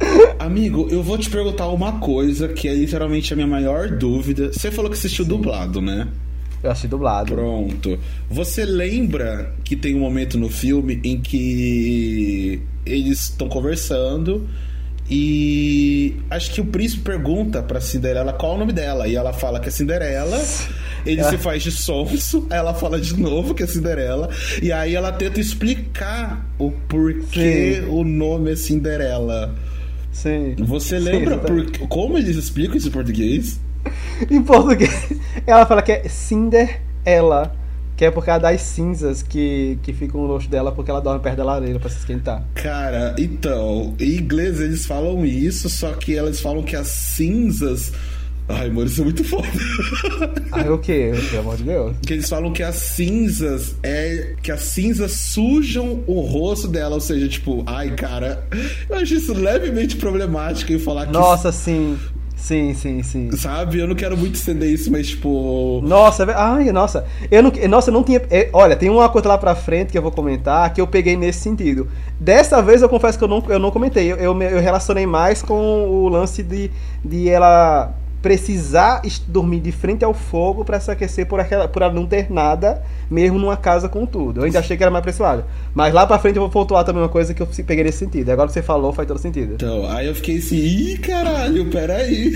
Amigo, 0.38 0.88
eu 0.90 1.02
vou 1.02 1.16
te 1.16 1.30
perguntar 1.30 1.68
uma 1.68 1.92
coisa 2.00 2.48
que 2.48 2.68
é 2.68 2.74
literalmente 2.74 3.32
a 3.32 3.36
minha 3.36 3.48
maior 3.48 3.88
dúvida. 3.88 4.52
Você 4.52 4.70
falou 4.70 4.90
que 4.90 4.96
assistiu 4.96 5.24
Sim. 5.24 5.30
dublado, 5.30 5.80
né? 5.80 6.08
Eu 6.62 6.70
assisti 6.70 6.88
dublado. 6.88 7.34
Pronto. 7.34 7.98
Você 8.30 8.64
lembra 8.64 9.54
que 9.64 9.76
tem 9.76 9.94
um 9.94 10.00
momento 10.00 10.38
no 10.38 10.48
filme 10.48 11.00
em 11.04 11.20
que 11.20 12.60
eles 12.84 13.30
estão 13.30 13.48
conversando 13.48 14.48
e 15.08 16.16
acho 16.30 16.52
que 16.52 16.60
o 16.60 16.64
príncipe 16.64 17.02
pergunta 17.02 17.62
pra 17.62 17.80
Cinderela 17.80 18.32
qual 18.32 18.52
é 18.52 18.54
o 18.56 18.58
nome 18.58 18.72
dela. 18.72 19.06
E 19.06 19.14
ela 19.14 19.32
fala 19.32 19.60
que 19.60 19.68
é 19.68 19.70
Cinderela. 19.70 20.42
Ele 21.04 21.20
é. 21.20 21.24
se 21.24 21.38
faz 21.38 21.62
de 21.62 21.70
sonso, 21.70 22.46
ela 22.50 22.74
fala 22.74 23.00
de 23.00 23.16
novo 23.16 23.54
que 23.54 23.62
é 23.62 23.66
Cinderela. 23.66 24.28
E 24.60 24.72
aí 24.72 24.94
ela 24.94 25.12
tenta 25.12 25.40
explicar 25.40 26.44
o 26.58 26.72
porquê 26.72 27.82
Sim. 27.82 27.88
o 27.88 28.02
nome 28.02 28.52
é 28.52 28.56
Cinderela. 28.56 29.54
Sim. 30.10 30.56
Você 30.58 30.98
lembra 30.98 31.36
Sim, 31.36 31.40
por, 31.46 31.88
como 31.88 32.18
eles 32.18 32.36
explicam 32.36 32.76
isso 32.76 32.88
em 32.88 32.90
português? 32.90 33.60
em 34.30 34.42
português, 34.42 35.12
ela 35.46 35.66
fala 35.66 35.82
que 35.82 35.92
é 35.92 36.08
Cinderela. 36.08 37.54
Que 37.96 38.04
é 38.04 38.10
por 38.10 38.22
causa 38.22 38.42
das 38.42 38.60
cinzas 38.60 39.22
que, 39.22 39.78
que 39.82 39.90
ficam 39.90 40.20
no 40.20 40.26
rosto 40.26 40.50
dela 40.50 40.70
porque 40.70 40.90
ela 40.90 41.00
dorme 41.00 41.18
perto 41.18 41.38
da 41.38 41.44
lareira 41.44 41.80
pra 41.80 41.88
se 41.88 41.96
esquentar. 41.96 42.44
Cara, 42.54 43.16
então, 43.18 43.94
em 43.98 44.18
inglês 44.18 44.60
eles 44.60 44.84
falam 44.84 45.24
isso, 45.24 45.70
só 45.70 45.92
que 45.94 46.14
elas 46.14 46.38
falam 46.38 46.62
que 46.62 46.76
as 46.76 46.88
cinzas. 46.88 47.92
Ai, 48.48 48.68
amor, 48.68 48.84
isso 48.84 49.00
é 49.00 49.04
muito 49.04 49.24
foda. 49.24 49.48
Ai, 50.52 50.68
o 50.68 50.78
quê? 50.78 51.10
Pelo 51.30 51.40
amor 51.40 51.56
de 51.56 51.64
Deus. 51.64 51.96
Que 52.06 52.12
eles 52.12 52.28
falam 52.28 52.52
que 52.52 52.62
as 52.62 52.76
cinzas 52.76 53.74
é. 53.82 54.34
Que 54.42 54.52
as 54.52 54.60
cinzas 54.60 55.12
sujam 55.12 56.04
o 56.06 56.20
rosto 56.20 56.68
dela. 56.68 56.94
Ou 56.96 57.00
seja, 57.00 57.26
tipo, 57.28 57.64
ai, 57.66 57.90
cara. 57.92 58.46
Eu 58.88 58.96
acho 58.96 59.14
isso 59.14 59.32
levemente 59.32 59.96
problemático 59.96 60.70
em 60.70 60.78
falar 60.78 61.06
que. 61.06 61.12
Nossa, 61.12 61.50
sim. 61.50 61.98
Sim, 62.46 62.74
sim, 62.74 63.02
sim. 63.02 63.32
Sabe? 63.32 63.80
Eu 63.80 63.88
não 63.88 63.96
quero 63.96 64.16
muito 64.16 64.36
estender 64.36 64.70
isso, 64.70 64.88
mas 64.88 65.08
tipo. 65.08 65.80
Nossa, 65.82 66.22
é 66.22 66.32
ai, 66.32 66.70
nossa. 66.70 67.04
Eu 67.28 67.42
não, 67.42 67.50
nossa, 67.68 67.90
eu 67.90 67.92
não 67.92 68.04
tinha. 68.04 68.22
É, 68.30 68.48
olha, 68.52 68.76
tem 68.76 68.88
uma 68.88 69.08
coisa 69.08 69.26
lá 69.26 69.36
pra 69.36 69.56
frente 69.56 69.90
que 69.90 69.98
eu 69.98 70.02
vou 70.02 70.12
comentar 70.12 70.72
que 70.72 70.80
eu 70.80 70.86
peguei 70.86 71.16
nesse 71.16 71.40
sentido. 71.40 71.88
Dessa 72.20 72.62
vez 72.62 72.82
eu 72.82 72.88
confesso 72.88 73.18
que 73.18 73.24
eu 73.24 73.26
não, 73.26 73.42
eu 73.48 73.58
não 73.58 73.72
comentei. 73.72 74.12
Eu, 74.12 74.16
eu, 74.18 74.42
eu 74.42 74.60
relacionei 74.60 75.04
mais 75.06 75.42
com 75.42 75.88
o 75.88 76.08
lance 76.08 76.40
de, 76.40 76.70
de 77.04 77.28
ela 77.28 77.92
precisar 78.26 79.02
dormir 79.28 79.60
de 79.60 79.70
frente 79.70 80.04
ao 80.04 80.12
fogo 80.12 80.64
para 80.64 80.80
se 80.80 80.90
aquecer 80.90 81.26
por, 81.26 81.38
aquela, 81.38 81.68
por 81.68 81.80
não 81.92 82.04
ter 82.04 82.28
nada, 82.28 82.82
mesmo 83.08 83.38
numa 83.38 83.56
casa 83.56 83.88
com 83.88 84.04
tudo. 84.04 84.40
Eu 84.40 84.44
ainda 84.46 84.58
achei 84.58 84.76
que 84.76 84.82
era 84.82 84.90
mais 84.90 85.04
pressionado. 85.04 85.44
Mas 85.72 85.94
lá 85.94 86.04
pra 86.04 86.18
frente 86.18 86.34
eu 86.34 86.42
vou 86.42 86.50
pontuar 86.50 86.82
também 86.82 87.00
uma 87.00 87.08
coisa 87.08 87.32
que 87.32 87.40
eu 87.40 87.46
peguei 87.64 87.84
nesse 87.84 87.98
sentido. 87.98 88.28
Agora 88.30 88.48
que 88.48 88.54
você 88.54 88.62
falou, 88.62 88.92
faz 88.92 89.06
todo 89.06 89.20
sentido. 89.20 89.54
Então, 89.54 89.88
aí 89.88 90.08
eu 90.08 90.14
fiquei 90.16 90.38
assim, 90.38 90.56
ih, 90.56 90.98
caralho, 90.98 91.70
peraí. 91.70 92.32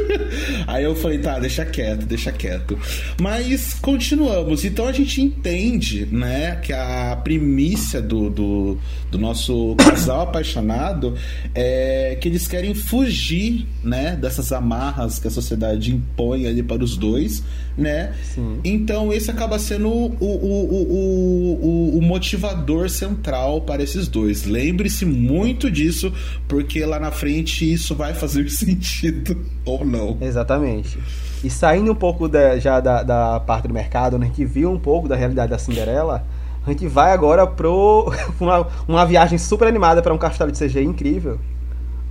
aí 0.66 0.84
eu 0.84 0.96
falei, 0.96 1.18
tá, 1.18 1.38
deixa 1.38 1.66
quieto, 1.66 2.06
deixa 2.06 2.32
quieto. 2.32 2.78
Mas 3.20 3.74
continuamos. 3.74 4.64
Então 4.64 4.88
a 4.88 4.92
gente 4.92 5.20
entende, 5.20 6.08
né, 6.10 6.56
que 6.62 6.72
a 6.72 7.14
primícia 7.22 8.00
do, 8.00 8.30
do, 8.30 8.78
do 9.10 9.18
nosso 9.18 9.76
casal 9.76 10.22
apaixonado 10.22 11.14
é 11.54 12.16
que 12.18 12.26
eles 12.26 12.48
querem 12.48 12.72
fugir, 12.72 13.66
né, 13.84 14.16
dessas 14.16 14.50
amarras 14.50 15.09
que 15.18 15.28
a 15.28 15.30
sociedade 15.30 15.92
impõe 15.92 16.46
ali 16.46 16.62
para 16.62 16.82
os 16.82 16.96
dois, 16.96 17.42
né? 17.76 18.14
Sim. 18.34 18.60
Então 18.62 19.12
esse 19.12 19.30
acaba 19.30 19.58
sendo 19.58 19.88
o, 19.88 20.14
o, 20.20 21.58
o, 21.62 21.98
o, 21.98 22.02
motivador 22.02 22.88
central 22.88 23.62
para 23.62 23.82
esses 23.82 24.08
dois. 24.08 24.44
Lembre-se 24.44 25.04
muito 25.04 25.70
disso, 25.70 26.12
porque 26.46 26.84
lá 26.84 26.98
na 27.00 27.10
frente 27.10 27.70
isso 27.70 27.94
vai 27.94 28.14
fazer 28.14 28.48
sentido 28.50 29.36
ou 29.64 29.84
não. 29.84 30.16
Exatamente. 30.20 30.98
E 31.42 31.48
saindo 31.48 31.92
um 31.92 31.94
pouco 31.94 32.28
da, 32.28 32.58
já 32.58 32.80
da, 32.80 33.02
da 33.02 33.40
parte 33.40 33.66
do 33.66 33.74
mercado, 33.74 34.18
né, 34.18 34.26
a 34.26 34.28
gente 34.28 34.44
viu 34.44 34.70
um 34.70 34.78
pouco 34.78 35.08
da 35.08 35.16
realidade 35.16 35.50
da 35.50 35.58
Cinderela, 35.58 36.24
a 36.66 36.70
gente 36.70 36.86
vai 36.86 37.12
agora 37.12 37.46
pro 37.46 38.12
uma, 38.38 38.66
uma 38.86 39.06
viagem 39.06 39.38
super 39.38 39.66
animada 39.66 40.02
para 40.02 40.12
um 40.12 40.18
castelo 40.18 40.52
de 40.52 40.58
CG 40.58 40.82
incrível 40.82 41.38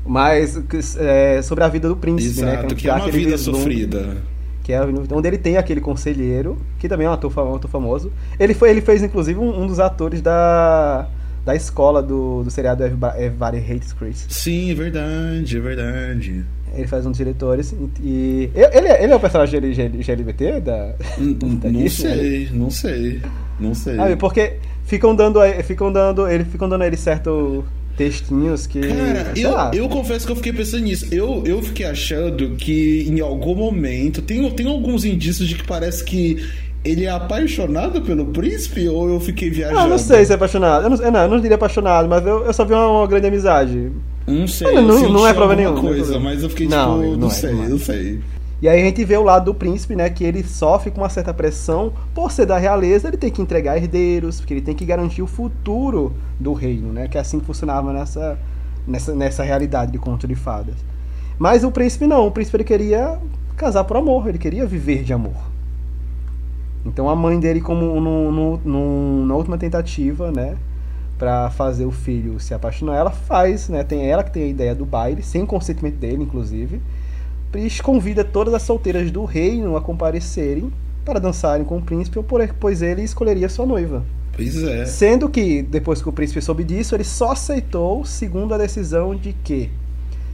mas 0.09 0.59
é, 0.97 1.39
sobre 1.43 1.63
a 1.63 1.67
vida 1.67 1.87
do 1.87 1.95
príncipe, 1.95 2.41
né? 2.41 2.53
Exato, 2.53 2.63
né? 2.63 2.69
Que, 2.69 2.75
que 2.75 2.89
é 2.89 2.93
uma 2.93 3.11
vida 3.11 3.37
sofrida. 3.37 4.17
Que 4.63 4.73
é 4.73 4.81
onde 4.81 5.27
ele 5.27 5.37
tem 5.37 5.55
aquele 5.55 5.79
conselheiro, 5.79 6.57
que 6.79 6.89
também 6.89 7.05
é 7.05 7.09
um 7.11 7.13
ator, 7.13 7.31
um 7.37 7.55
ator 7.55 7.69
famoso. 7.69 8.11
Ele, 8.39 8.55
foi, 8.55 8.71
ele 8.71 8.81
fez, 8.81 9.03
inclusive, 9.03 9.39
um, 9.39 9.61
um 9.61 9.67
dos 9.67 9.79
atores 9.79 10.19
da, 10.19 11.07
da 11.45 11.55
escola 11.55 12.01
do, 12.01 12.41
do 12.43 12.49
seriado 12.49 12.83
Everybody 12.83 13.57
Hates 13.57 13.93
Chris. 13.93 14.25
Sim, 14.29 14.71
é 14.71 14.73
verdade, 14.73 15.57
é 15.57 15.59
verdade. 15.59 16.45
Ele 16.73 16.87
faz 16.87 17.05
um 17.05 17.09
dos 17.11 17.17
diretores. 17.19 17.75
E. 18.01 18.49
Ele, 18.55 18.87
ele 18.87 19.13
é 19.13 19.15
o 19.15 19.19
personagem 19.19 19.61
GLBT 19.61 20.59
da. 20.61 20.95
da 21.61 21.69
não 21.69 21.87
sei, 21.87 22.49
não 22.51 22.71
sei. 22.71 23.21
Não 23.59 23.75
sei. 23.75 23.99
Ah, 23.99 24.17
porque 24.17 24.53
ficam 24.85 25.15
dando. 25.15 25.39
Ficam 25.63 25.93
dando. 25.93 26.27
Ele 26.27 26.45
ficam 26.45 26.67
dando 26.67 26.83
ele 26.83 26.97
certo 26.97 27.63
textinhos 27.99 28.65
que. 28.65 28.79
Cara, 28.79 29.33
eu, 29.35 29.83
eu 29.83 29.89
confesso 29.89 30.25
que 30.25 30.31
eu 30.31 30.35
fiquei 30.37 30.53
pensando 30.53 30.83
nisso. 30.83 31.05
Eu, 31.11 31.43
eu 31.45 31.61
fiquei 31.61 31.85
achando 31.85 32.55
que 32.55 33.05
em 33.09 33.19
algum 33.19 33.53
momento. 33.53 34.21
Tem, 34.21 34.49
tem 34.51 34.67
alguns 34.67 35.03
indícios 35.03 35.49
de 35.49 35.55
que 35.55 35.65
parece 35.65 36.01
que 36.05 36.47
ele 36.83 37.03
é 37.03 37.09
apaixonado 37.09 38.01
pelo 38.01 38.27
príncipe 38.27 38.87
ou 38.87 39.09
eu 39.09 39.19
fiquei 39.19 39.49
viajando? 39.49 39.79
Ah, 39.79 39.87
não 39.87 39.97
sei 39.97 40.25
se 40.25 40.31
é 40.31 40.35
apaixonado. 40.35 40.85
Eu 40.85 40.89
não, 40.89 40.97
eu 40.97 41.11
não, 41.11 41.19
eu 41.19 41.29
não 41.29 41.41
diria 41.41 41.55
apaixonado, 41.55 42.07
mas 42.07 42.25
eu, 42.25 42.45
eu 42.45 42.53
só 42.53 42.63
vi 42.63 42.73
uma, 42.73 42.87
uma 42.87 43.07
grande 43.07 43.27
amizade. 43.27 43.91
Não 44.25 44.47
sei. 44.47 44.75
Não, 44.75 44.81
não, 44.83 45.09
não 45.09 45.27
é 45.27 45.33
prova 45.33 45.55
nenhuma. 45.55 45.81
coisa, 45.81 46.17
mas 46.19 46.41
eu 46.41 46.49
fiquei 46.49 46.67
não, 46.67 46.99
tipo, 46.99 47.11
não, 47.11 47.17
não 47.17 47.27
é, 47.27 47.31
sei, 47.31 47.53
não 47.53 47.79
sei. 47.79 48.19
E 48.61 48.67
aí 48.67 48.81
a 48.81 48.83
gente 48.83 49.05
vê 49.05 49.15
o 49.15 49.23
lado 49.23 49.45
do 49.45 49.53
príncipe, 49.53 49.95
né, 49.95 50.09
que 50.09 50.23
ele 50.23 50.43
sofre 50.43 50.91
com 50.91 50.99
uma 50.99 51.09
certa 51.09 51.33
pressão 51.33 51.93
por 52.13 52.31
ser 52.31 52.45
da 52.45 52.57
realeza, 52.57 53.07
ele 53.07 53.15
tem 53.15 53.31
que 53.31 53.41
entregar 53.41 53.77
herdeiros, 53.77 54.39
porque 54.39 54.53
ele 54.53 54.61
tem 54.61 54.75
que 54.75 54.83
garantir 54.83 55.21
o 55.21 55.27
futuro 55.27 56.13
do 56.37 56.51
reino, 56.51 56.91
né, 56.91 57.07
que 57.07 57.17
é 57.17 57.21
assim 57.21 57.39
que 57.39 57.45
funcionava 57.45 57.93
nessa, 57.93 58.37
nessa, 58.85 59.15
nessa 59.15 59.43
realidade 59.43 59.93
de 59.93 59.97
conto 59.97 60.27
de 60.27 60.35
fadas. 60.35 60.75
Mas 61.37 61.63
o 61.63 61.71
príncipe 61.71 62.05
não, 62.05 62.27
o 62.27 62.31
príncipe 62.31 62.57
ele 62.57 62.63
queria 62.65 63.17
casar 63.55 63.85
por 63.85 63.95
amor, 63.95 64.27
ele 64.27 64.37
queria 64.37 64.65
viver 64.65 65.03
de 65.03 65.13
amor. 65.13 65.49
Então 66.85 67.09
a 67.09 67.15
mãe 67.15 67.39
dele, 67.39 67.61
como 67.61 68.01
no, 68.01 68.31
no, 68.31 68.57
no, 68.57 69.25
na 69.25 69.35
última 69.35 69.57
tentativa, 69.57 70.31
né, 70.31 70.57
para 71.17 71.49
fazer 71.49 71.85
o 71.85 71.91
filho 71.91 72.41
se 72.41 72.53
apaixonar, 72.53 72.97
ela 72.97 73.11
faz, 73.11 73.69
né, 73.69 73.83
tem 73.83 74.05
ela 74.09 74.21
que 74.21 74.31
tem 74.31 74.43
a 74.43 74.47
ideia 74.47 74.75
do 74.75 74.85
baile, 74.85 75.23
sem 75.23 75.45
consentimento 75.45 75.95
dele, 75.95 76.23
inclusive, 76.23 76.81
Pris 77.51 77.81
convida 77.81 78.23
todas 78.23 78.53
as 78.53 78.61
solteiras 78.61 79.09
do 79.11 79.25
reino 79.25 79.75
a 79.75 79.81
comparecerem 79.81 80.71
para 81.03 81.19
dançarem 81.19 81.65
com 81.65 81.77
o 81.77 81.81
príncipe, 81.81 82.19
pois 82.59 82.81
ele 82.81 83.01
escolheria 83.01 83.49
sua 83.49 83.65
noiva. 83.65 84.05
Pois 84.33 84.63
é. 84.63 84.85
Sendo 84.85 85.27
que, 85.27 85.61
depois 85.61 86.01
que 86.01 86.07
o 86.07 86.11
príncipe 86.13 86.41
soube 86.41 86.63
disso, 86.63 86.95
ele 86.95 87.03
só 87.03 87.31
aceitou 87.31 88.05
segundo 88.05 88.53
a 88.53 88.57
decisão 88.57 89.15
de 89.15 89.33
que, 89.33 89.69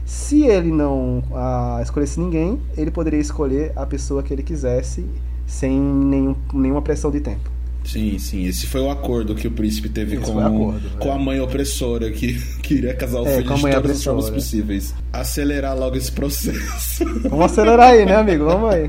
se 0.04 0.44
ele 0.44 0.70
não 0.70 1.22
ah, 1.34 1.80
escolhesse 1.82 2.20
ninguém, 2.20 2.60
ele 2.76 2.90
poderia 2.90 3.18
escolher 3.18 3.72
a 3.74 3.86
pessoa 3.86 4.22
que 4.22 4.32
ele 4.32 4.42
quisesse 4.42 5.04
sem 5.46 5.80
nenhum, 5.80 6.36
nenhuma 6.52 6.82
pressão 6.82 7.10
de 7.10 7.20
tempo. 7.20 7.55
Sim, 7.86 8.18
sim. 8.18 8.46
Esse 8.46 8.66
foi 8.66 8.80
o 8.80 8.90
acordo 8.90 9.34
que 9.34 9.46
o 9.46 9.50
príncipe 9.50 9.88
teve 9.88 10.16
com, 10.16 10.38
acordo, 10.38 10.98
com 10.98 11.08
é. 11.08 11.12
a 11.12 11.18
mãe 11.18 11.40
opressora 11.40 12.10
que 12.10 12.34
queria 12.62 12.94
casar 12.94 13.20
o 13.20 13.26
é, 13.26 13.36
filho 13.36 13.54
de 13.54 13.60
todas 13.60 13.64
opressora. 13.64 13.92
as 13.92 14.04
formas 14.04 14.30
possíveis. 14.30 14.94
Acelerar 15.12 15.78
logo 15.78 15.96
esse 15.96 16.10
processo. 16.10 17.04
Vamos 17.28 17.46
acelerar 17.46 17.90
aí, 17.90 18.04
né, 18.04 18.16
amigo? 18.16 18.44
Vamos 18.44 18.70
aí. 18.70 18.88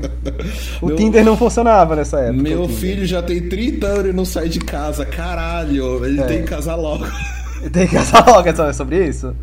O 0.82 0.86
meu, 0.86 0.96
Tinder 0.96 1.24
não 1.24 1.36
funcionava 1.36 1.94
nessa 1.94 2.18
época. 2.20 2.42
Meu 2.42 2.68
filho 2.68 3.06
já 3.06 3.22
tem 3.22 3.48
30 3.48 3.86
anos 3.86 4.10
e 4.10 4.12
não 4.12 4.24
sai 4.24 4.48
de 4.48 4.58
casa. 4.58 5.06
Caralho, 5.06 6.04
ele 6.04 6.20
é. 6.20 6.24
tem 6.24 6.42
que 6.42 6.48
casar 6.48 6.74
logo. 6.74 7.06
Tem 7.72 7.86
que 7.86 7.94
casar 7.94 8.24
logo, 8.26 8.48
é 8.48 8.72
sobre 8.72 9.06
isso? 9.08 9.34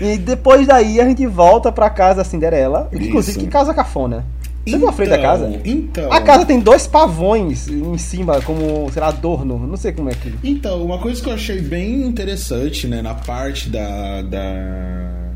E 0.00 0.16
depois 0.16 0.66
daí 0.66 1.00
a 1.00 1.04
gente 1.04 1.26
volta 1.26 1.72
pra 1.72 1.90
casa 1.90 2.16
da 2.16 2.24
Cinderela. 2.24 2.88
Inclusive, 2.92 3.38
Isso. 3.38 3.40
que 3.40 3.46
casa 3.48 3.74
cafona. 3.74 4.24
Você 4.70 4.78
viu 4.78 4.88
a 4.88 4.92
frente 4.92 5.08
da 5.10 5.16
Então, 5.18 5.30
casa? 5.30 5.60
Então. 5.64 6.12
A 6.12 6.20
casa 6.20 6.44
tem 6.44 6.60
dois 6.60 6.86
pavões 6.86 7.68
em 7.68 7.98
cima, 7.98 8.40
como, 8.42 8.90
sei 8.92 9.00
lá, 9.00 9.08
adorno. 9.08 9.66
Não 9.66 9.76
sei 9.76 9.92
como 9.92 10.10
é 10.10 10.14
que. 10.14 10.32
Então, 10.42 10.84
uma 10.84 10.98
coisa 10.98 11.22
que 11.22 11.28
eu 11.28 11.34
achei 11.34 11.60
bem 11.60 12.02
interessante, 12.02 12.86
né, 12.86 13.02
na 13.02 13.14
parte 13.14 13.68
da, 13.68 14.22
da, 14.22 15.30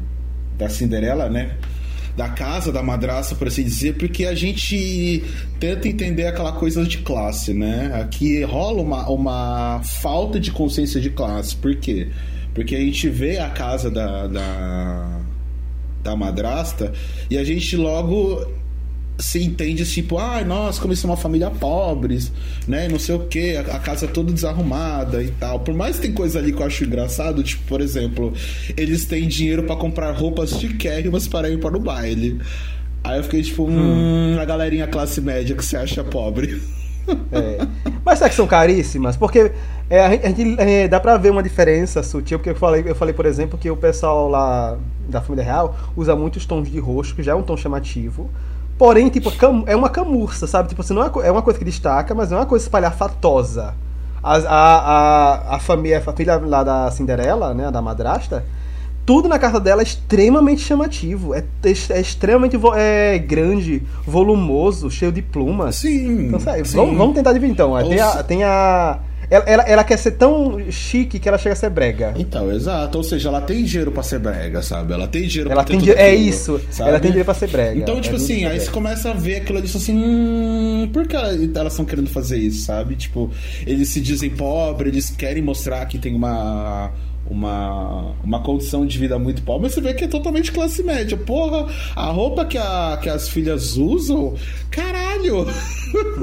da 0.58 0.68
Cinderela, 0.68 1.28
né, 1.28 1.52
da 2.16 2.28
casa 2.28 2.70
da 2.70 2.82
madraça, 2.82 3.34
por 3.34 3.48
assim 3.48 3.64
dizer, 3.64 3.96
porque 3.96 4.26
a 4.26 4.34
gente 4.34 5.24
tenta 5.58 5.88
entender 5.88 6.26
aquela 6.26 6.52
coisa 6.52 6.84
de 6.84 6.98
classe, 6.98 7.54
né? 7.54 7.90
Aqui 7.94 8.42
rola 8.42 8.82
uma, 8.82 9.08
uma 9.08 9.80
falta 9.82 10.38
de 10.38 10.50
consciência 10.50 11.00
de 11.00 11.08
classe. 11.10 11.56
Por 11.56 11.74
quê? 11.76 12.08
Porque 12.54 12.76
a 12.76 12.80
gente 12.80 13.08
vê 13.08 13.38
a 13.38 13.48
casa 13.48 13.90
da, 13.90 14.26
da, 14.26 15.20
da 16.02 16.16
madrasta 16.16 16.92
e 17.30 17.38
a 17.38 17.44
gente 17.44 17.76
logo 17.76 18.46
se 19.18 19.42
entende 19.42 19.84
tipo, 19.84 20.18
ai, 20.18 20.44
nós 20.44 20.78
como 20.78 20.92
isso 20.92 21.06
é 21.06 21.10
uma 21.10 21.16
família 21.16 21.50
pobres, 21.50 22.32
né? 22.66 22.88
Não 22.88 22.98
sei 22.98 23.14
o 23.14 23.20
que, 23.20 23.56
a, 23.56 23.78
casa 23.78 24.08
toda 24.08 24.32
desarrumada 24.32 25.22
e 25.22 25.30
tal. 25.30 25.60
Por 25.60 25.74
mais 25.74 25.96
que 25.96 26.02
tem 26.02 26.12
coisa 26.12 26.38
ali 26.38 26.52
que 26.52 26.60
eu 26.60 26.66
acho 26.66 26.84
engraçado, 26.84 27.42
tipo, 27.42 27.62
por 27.66 27.80
exemplo, 27.80 28.32
eles 28.76 29.04
têm 29.04 29.28
dinheiro 29.28 29.62
pra 29.64 29.76
comprar 29.76 30.10
roupas 30.12 30.50
chiquérrimas 30.50 31.28
para 31.28 31.48
ir 31.48 31.58
para 31.60 31.76
o 31.76 31.80
baile. 31.80 32.40
Aí 33.04 33.18
eu 33.18 33.24
fiquei 33.24 33.42
tipo, 33.42 33.68
hum, 33.68 34.38
a 34.40 34.44
galerinha 34.44 34.86
classe 34.86 35.20
média 35.20 35.56
que 35.56 35.64
você 35.64 35.76
acha 35.76 36.02
pobre. 36.04 36.60
É. 37.32 37.66
Mas 38.04 38.18
será 38.18 38.30
que 38.30 38.36
são 38.36 38.46
caríssimas? 38.46 39.16
Porque 39.16 39.50
é, 39.90 40.00
a 40.00 40.10
gente, 40.10 40.24
a 40.24 40.28
gente, 40.28 40.60
é, 40.60 40.88
dá 40.88 41.00
pra 41.00 41.16
ver 41.16 41.30
uma 41.30 41.42
diferença 41.42 42.02
sutil, 42.02 42.38
porque 42.38 42.50
eu 42.50 42.54
falei, 42.54 42.84
eu 42.86 42.94
falei, 42.94 43.12
por 43.12 43.26
exemplo, 43.26 43.58
que 43.58 43.70
o 43.70 43.76
pessoal 43.76 44.28
lá 44.28 44.78
da 45.08 45.20
família 45.20 45.44
real 45.44 45.76
usa 45.96 46.14
muitos 46.14 46.46
tons 46.46 46.70
de 46.70 46.78
roxo, 46.78 47.14
que 47.14 47.22
já 47.22 47.32
é 47.32 47.34
um 47.34 47.42
tom 47.42 47.56
chamativo. 47.56 48.30
Porém, 48.82 49.08
tipo, 49.10 49.32
é 49.68 49.76
uma 49.76 49.88
camurça, 49.88 50.44
sabe? 50.44 50.68
Tipo, 50.68 50.80
assim, 50.82 50.92
não 50.92 51.04
é, 51.04 51.10
é 51.22 51.30
uma 51.30 51.40
coisa 51.40 51.56
que 51.56 51.64
destaca, 51.64 52.16
mas 52.16 52.30
não 52.32 52.38
é 52.38 52.40
uma 52.40 52.46
coisa 52.46 52.64
espalhafatosa. 52.64 53.74
A, 54.20 54.36
a, 54.38 54.76
a, 55.52 55.54
a 55.54 55.58
família, 55.60 55.98
a 55.98 56.00
família 56.00 56.36
lá 56.44 56.64
da 56.64 56.90
Cinderela, 56.90 57.54
né, 57.54 57.70
da 57.70 57.80
madrasta, 57.80 58.44
tudo 59.06 59.28
na 59.28 59.38
casa 59.38 59.60
dela 59.60 59.82
é 59.82 59.84
extremamente 59.84 60.62
chamativo. 60.62 61.32
É, 61.32 61.44
é 61.90 62.00
extremamente 62.00 62.56
vo- 62.56 62.74
é, 62.74 63.18
grande, 63.20 63.84
volumoso, 64.04 64.90
cheio 64.90 65.12
de 65.12 65.22
plumas. 65.22 65.76
Sim. 65.76 66.26
Então, 66.26 66.40
sério, 66.40 66.66
sim. 66.66 66.76
vamos, 66.76 66.96
vamos 66.98 67.14
tentar 67.14 67.32
dividir 67.32 67.52
então. 67.52 67.76
Tem 67.88 68.00
a. 68.00 68.22
Tem 68.24 68.42
a 68.42 68.98
ela, 69.32 69.44
ela, 69.46 69.62
ela 69.64 69.84
quer 69.84 69.96
ser 69.96 70.12
tão 70.12 70.58
chique 70.70 71.18
que 71.18 71.28
ela 71.28 71.38
chega 71.38 71.52
a 71.54 71.56
ser 71.56 71.70
brega. 71.70 72.12
Então, 72.16 72.50
exato. 72.52 72.98
Ou 72.98 73.04
seja, 73.04 73.28
ela 73.28 73.40
tem 73.40 73.64
dinheiro 73.64 73.90
pra 73.90 74.02
ser 74.02 74.18
brega, 74.18 74.60
sabe? 74.62 74.92
Ela 74.92 75.06
tem 75.08 75.26
dinheiro 75.26 75.50
Ela 75.50 75.62
pra 75.62 75.64
ter 75.64 75.70
tem 75.72 75.80
tudo 75.80 75.88
dinheiro- 75.94 76.00
é 76.10 76.12
aquilo, 76.14 76.28
isso, 76.28 76.60
sabe? 76.70 76.90
ela 76.90 77.00
tem 77.00 77.10
dinheiro 77.10 77.24
pra 77.24 77.34
ser 77.34 77.48
brega. 77.48 77.78
Então, 77.80 77.96
É 77.98 78.00
tipo 78.00 78.16
muito 78.18 78.24
assim, 78.32 78.44
aí 78.44 78.60
você 78.60 78.70
começa 78.70 79.10
a 79.10 79.14
ver 79.14 79.36
aquilo 79.36 79.58
ali 79.58 79.66
e 79.66 79.76
assim, 79.76 79.96
hum, 79.96 80.90
por 80.92 81.06
que 81.06 81.16
elas 81.16 81.72
estão 81.72 81.84
querendo 81.84 82.08
fazer 82.10 82.36
isso, 82.38 82.64
sabe? 82.66 82.94
Tipo, 82.96 83.30
eles 83.66 83.88
se 83.88 84.00
dizem 84.00 84.30
pobres, 84.30 84.92
eles 84.92 85.10
querem 85.10 85.42
mostrar 85.42 85.84
que 85.86 85.98
tem 85.98 86.14
uma 86.14 86.90
uma, 87.32 88.12
uma 88.22 88.40
condição 88.40 88.84
de 88.86 88.98
vida 88.98 89.18
muito 89.18 89.42
pobre, 89.42 89.68
você 89.70 89.80
vê 89.80 89.94
que 89.94 90.04
é 90.04 90.08
totalmente 90.08 90.52
classe 90.52 90.82
média. 90.82 91.16
Porra, 91.16 91.66
a 91.96 92.06
roupa 92.06 92.44
que, 92.44 92.58
a, 92.58 92.98
que 93.02 93.08
as 93.08 93.28
filhas 93.28 93.76
usam, 93.76 94.34
caralho! 94.70 95.46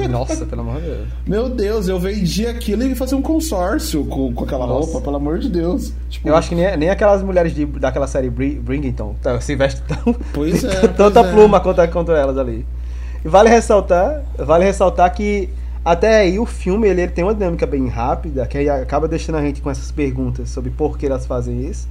Nossa, 0.09 0.45
pelo 0.45 0.61
amor 0.61 0.81
de 0.81 0.87
Deus. 0.87 1.07
Meu 1.27 1.49
Deus, 1.49 1.87
eu 1.87 1.99
vendi 1.99 2.45
aquilo 2.47 2.83
e 2.83 2.95
fazer 2.95 3.15
um 3.15 3.21
consórcio 3.21 4.05
com, 4.05 4.33
com 4.33 4.43
aquela 4.43 4.65
Nossa. 4.65 4.85
roupa, 4.91 5.01
pelo 5.01 5.15
amor 5.17 5.39
de 5.39 5.49
Deus. 5.49 5.93
Tipo, 6.09 6.27
Eu 6.29 6.35
acho 6.35 6.49
que 6.49 6.55
nem, 6.55 6.75
nem 6.77 6.89
aquelas 6.89 7.21
mulheres 7.23 7.53
de, 7.53 7.65
daquela 7.65 8.07
série 8.07 8.29
Bri- 8.29 8.59
Bringington 8.59 9.15
tá, 9.21 9.39
se 9.41 9.55
vestem 9.55 9.83
tão. 9.87 10.15
Pois 10.33 10.63
é, 10.63 10.87
tanta 10.95 11.21
pois 11.23 11.25
é. 11.27 11.31
pluma 11.33 11.59
contra, 11.59 11.87
contra 11.87 12.17
elas 12.17 12.37
ali. 12.37 12.65
E 13.23 13.27
vale 13.27 13.49
ressaltar, 13.49 14.23
vale 14.37 14.63
ressaltar 14.63 15.13
que 15.13 15.49
até 15.83 16.19
aí 16.21 16.39
o 16.39 16.45
filme 16.45 16.87
ele, 16.87 17.01
ele 17.01 17.11
tem 17.11 17.23
uma 17.23 17.33
dinâmica 17.33 17.65
bem 17.65 17.87
rápida, 17.87 18.45
que 18.45 18.69
acaba 18.69 19.07
deixando 19.07 19.35
a 19.37 19.41
gente 19.41 19.61
com 19.61 19.69
essas 19.69 19.91
perguntas 19.91 20.49
sobre 20.49 20.69
por 20.69 20.97
que 20.97 21.05
elas 21.05 21.25
fazem 21.25 21.65
isso. 21.65 21.87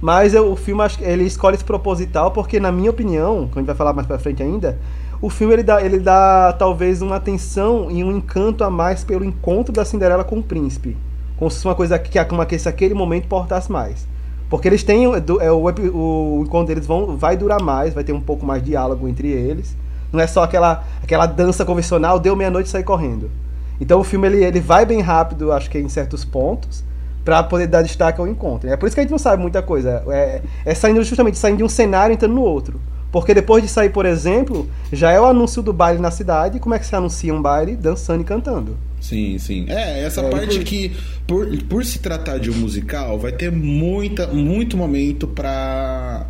Mas 0.00 0.34
eu- 0.34 0.50
o 0.52 0.56
filme 0.56 0.82
ele 1.00 1.24
escolhe 1.24 1.54
esse 1.56 1.64
proposital 1.64 2.30
porque, 2.30 2.60
na 2.60 2.70
minha 2.72 2.90
opinião, 2.90 3.46
que 3.48 3.58
a 3.58 3.60
gente 3.60 3.66
vai 3.66 3.74
falar 3.76 3.92
mais 3.92 4.06
pra 4.06 4.18
frente 4.18 4.42
ainda, 4.42 4.78
o 5.20 5.30
filme 5.30 5.54
ele 5.54 5.62
dá, 5.62 5.82
ele 5.82 5.98
dá 5.98 6.52
talvez 6.58 7.00
uma 7.00 7.16
atenção 7.16 7.90
e 7.90 8.04
um 8.04 8.12
encanto 8.16 8.62
a 8.64 8.70
mais 8.70 9.02
pelo 9.04 9.24
encontro 9.24 9.72
da 9.72 9.84
Cinderela 9.84 10.24
com 10.24 10.38
o 10.38 10.42
príncipe. 10.42 10.96
Como 11.36 11.50
se 11.50 11.56
fosse 11.56 11.66
uma 11.68 11.74
coisa 11.74 11.98
que, 11.98 12.22
como 12.26 12.44
que 12.46 12.58
se 12.58 12.68
aquele 12.68 12.94
momento 12.94 13.24
importasse 13.24 13.70
mais. 13.72 14.06
Porque 14.50 14.68
eles 14.68 14.82
têm. 14.84 15.08
do- 15.20 15.40
É, 15.40 15.50
o, 15.50 15.64
o 15.64 16.42
encontro 16.44 16.66
deles 16.68 16.86
vão, 16.86 17.16
vai 17.16 17.36
durar 17.36 17.60
mais, 17.62 17.94
vai 17.94 18.04
ter 18.04 18.12
um 18.12 18.20
pouco 18.20 18.44
mais 18.44 18.62
de 18.62 18.70
diálogo 18.70 19.08
entre 19.08 19.28
eles. 19.28 19.74
Não 20.14 20.22
é 20.22 20.26
só 20.26 20.42
aquela, 20.44 20.84
aquela 21.02 21.26
dança 21.26 21.64
convencional, 21.64 22.18
deu 22.18 22.34
meia-noite 22.36 22.68
e 22.68 22.72
sai 22.72 22.82
correndo. 22.82 23.30
Então 23.80 24.00
o 24.00 24.04
filme 24.04 24.26
ele, 24.28 24.44
ele 24.44 24.60
vai 24.60 24.86
bem 24.86 25.00
rápido, 25.00 25.52
acho 25.52 25.68
que 25.68 25.78
em 25.78 25.88
certos 25.88 26.24
pontos, 26.24 26.84
pra 27.24 27.42
poder 27.42 27.66
dar 27.66 27.82
destaque 27.82 28.20
ao 28.20 28.28
encontro. 28.28 28.68
É 28.70 28.76
por 28.76 28.86
isso 28.86 28.94
que 28.94 29.00
a 29.00 29.02
gente 29.02 29.10
não 29.10 29.18
sabe 29.18 29.42
muita 29.42 29.60
coisa. 29.62 30.02
É, 30.08 30.42
é 30.64 30.74
saindo 30.74 31.02
justamente 31.02 31.36
saindo 31.38 31.58
de 31.58 31.64
um 31.64 31.68
cenário 31.68 32.12
e 32.12 32.14
entrando 32.14 32.34
no 32.34 32.42
outro. 32.42 32.80
Porque 33.10 33.32
depois 33.32 33.62
de 33.62 33.68
sair, 33.68 33.90
por 33.90 34.06
exemplo, 34.06 34.68
já 34.92 35.10
é 35.12 35.20
o 35.20 35.24
anúncio 35.24 35.62
do 35.62 35.72
baile 35.72 36.00
na 36.00 36.10
cidade. 36.10 36.58
Como 36.58 36.74
é 36.74 36.78
que 36.80 36.86
se 36.86 36.96
anuncia 36.96 37.32
um 37.32 37.40
baile? 37.40 37.76
Dançando 37.76 38.22
e 38.22 38.24
cantando. 38.24 38.76
Sim, 39.00 39.38
sim. 39.38 39.66
É, 39.68 40.04
essa 40.04 40.20
É, 40.20 40.30
parte 40.30 40.46
inclui- 40.58 40.64
que, 40.64 40.96
por, 41.26 41.46
por 41.68 41.84
se 41.84 42.00
tratar 42.00 42.38
de 42.38 42.50
um 42.50 42.54
musical, 42.54 43.16
vai 43.18 43.30
ter 43.30 43.52
muita, 43.52 44.26
muito 44.28 44.76
momento 44.76 45.28
pra. 45.28 46.26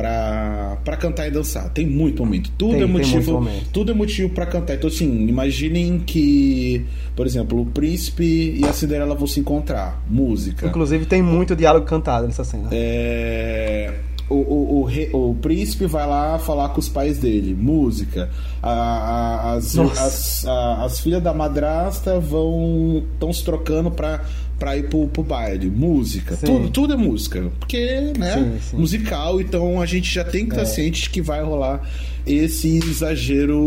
Pra, 0.00 0.78
pra 0.82 0.96
cantar 0.96 1.28
e 1.28 1.30
dançar. 1.30 1.68
Tem 1.70 1.86
muito 1.86 2.24
momento. 2.24 2.50
Tudo 2.56 2.72
Tem- 2.72 2.82
é 2.82 2.86
motivo. 2.86 3.46
Tudo 3.70 3.92
é 3.92 3.94
motivo 3.94 4.30
pra 4.30 4.46
cantar. 4.46 4.74
Então, 4.76 4.88
assim, 4.88 5.26
imaginem 5.28 5.98
que, 5.98 6.86
por 7.14 7.26
exemplo, 7.26 7.60
o 7.60 7.66
príncipe 7.66 8.58
e 8.58 8.64
a 8.64 8.72
Cinderela 8.72 9.14
vão 9.14 9.26
se 9.26 9.40
encontrar. 9.40 10.02
Música. 10.08 10.66
Inclusive 10.66 11.04
tem 11.04 11.20
muito 11.22 11.54
diálogo 11.54 11.84
cantado 11.84 12.26
nessa 12.26 12.44
cena. 12.44 12.68
É, 12.72 13.92
o, 14.30 14.34
o, 14.36 14.88
o, 15.12 15.30
o 15.30 15.34
príncipe 15.34 15.84
vai 15.86 16.06
lá 16.06 16.38
falar 16.38 16.70
com 16.70 16.80
os 16.80 16.88
pais 16.88 17.18
dele, 17.18 17.54
música. 17.54 18.30
A- 18.62 18.70
a- 18.70 19.52
as, 19.56 19.76
as, 19.78 20.46
a- 20.46 20.84
as 20.84 21.00
filhas 21.00 21.22
da 21.22 21.34
madrasta 21.34 22.18
vão 22.18 23.04
estão 23.12 23.30
se 23.32 23.44
trocando 23.44 23.90
pra, 23.90 24.24
pra 24.60 24.76
ir 24.76 24.88
pro, 24.88 25.08
pro 25.08 25.24
baile, 25.24 25.68
música. 25.70 26.36
Sim. 26.36 26.46
Tudo, 26.46 26.70
tudo 26.70 26.92
é 26.92 26.96
música. 26.96 27.50
Porque, 27.58 28.12
né? 28.16 28.34
Sim, 28.34 28.58
sim. 28.70 28.76
Musical, 28.76 29.40
então 29.40 29.80
a 29.80 29.86
gente 29.86 30.12
já 30.14 30.22
tem 30.22 30.44
que 30.44 30.50
estar 30.52 30.62
É. 30.62 30.66
ciente 30.66 31.02
de 31.02 31.10
que 31.10 31.20
vai 31.22 31.42
rolar 31.42 31.90
esse 32.26 32.76
exagero 32.76 33.58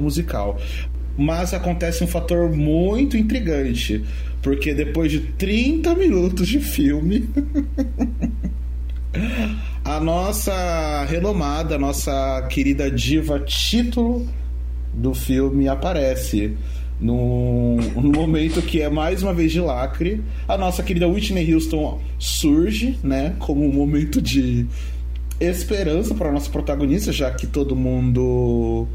musical. 0.00 0.58
Mas 1.16 1.52
acontece 1.54 2.02
um 2.02 2.06
fator 2.06 2.50
muito 2.50 3.16
intrigante. 3.16 4.02
Porque 4.40 4.72
depois 4.72 5.10
de 5.12 5.20
30 5.20 5.94
minutos 5.94 6.48
de 6.48 6.60
filme, 6.60 7.28
a 9.84 10.00
nossa 10.00 11.04
renomada, 11.08 11.74
a 11.74 11.78
nossa 11.78 12.46
querida 12.48 12.90
diva 12.90 13.40
título 13.40 14.26
do 14.94 15.12
filme 15.14 15.68
aparece. 15.68 16.56
Num, 17.00 17.76
num 17.94 18.12
momento 18.12 18.60
que 18.62 18.82
é 18.82 18.88
mais 18.88 19.22
uma 19.22 19.32
vez 19.32 19.52
de 19.52 19.60
lacre, 19.60 20.22
a 20.46 20.58
nossa 20.58 20.82
querida 20.82 21.06
Whitney 21.06 21.54
Houston 21.54 22.00
surge, 22.18 22.98
né, 23.02 23.34
como 23.38 23.64
um 23.64 23.72
momento 23.72 24.20
de 24.20 24.66
esperança 25.40 26.14
para 26.14 26.32
nossa 26.32 26.50
protagonista, 26.50 27.12
já 27.12 27.30
que 27.30 27.46
todo 27.46 27.76
mundo 27.76 28.88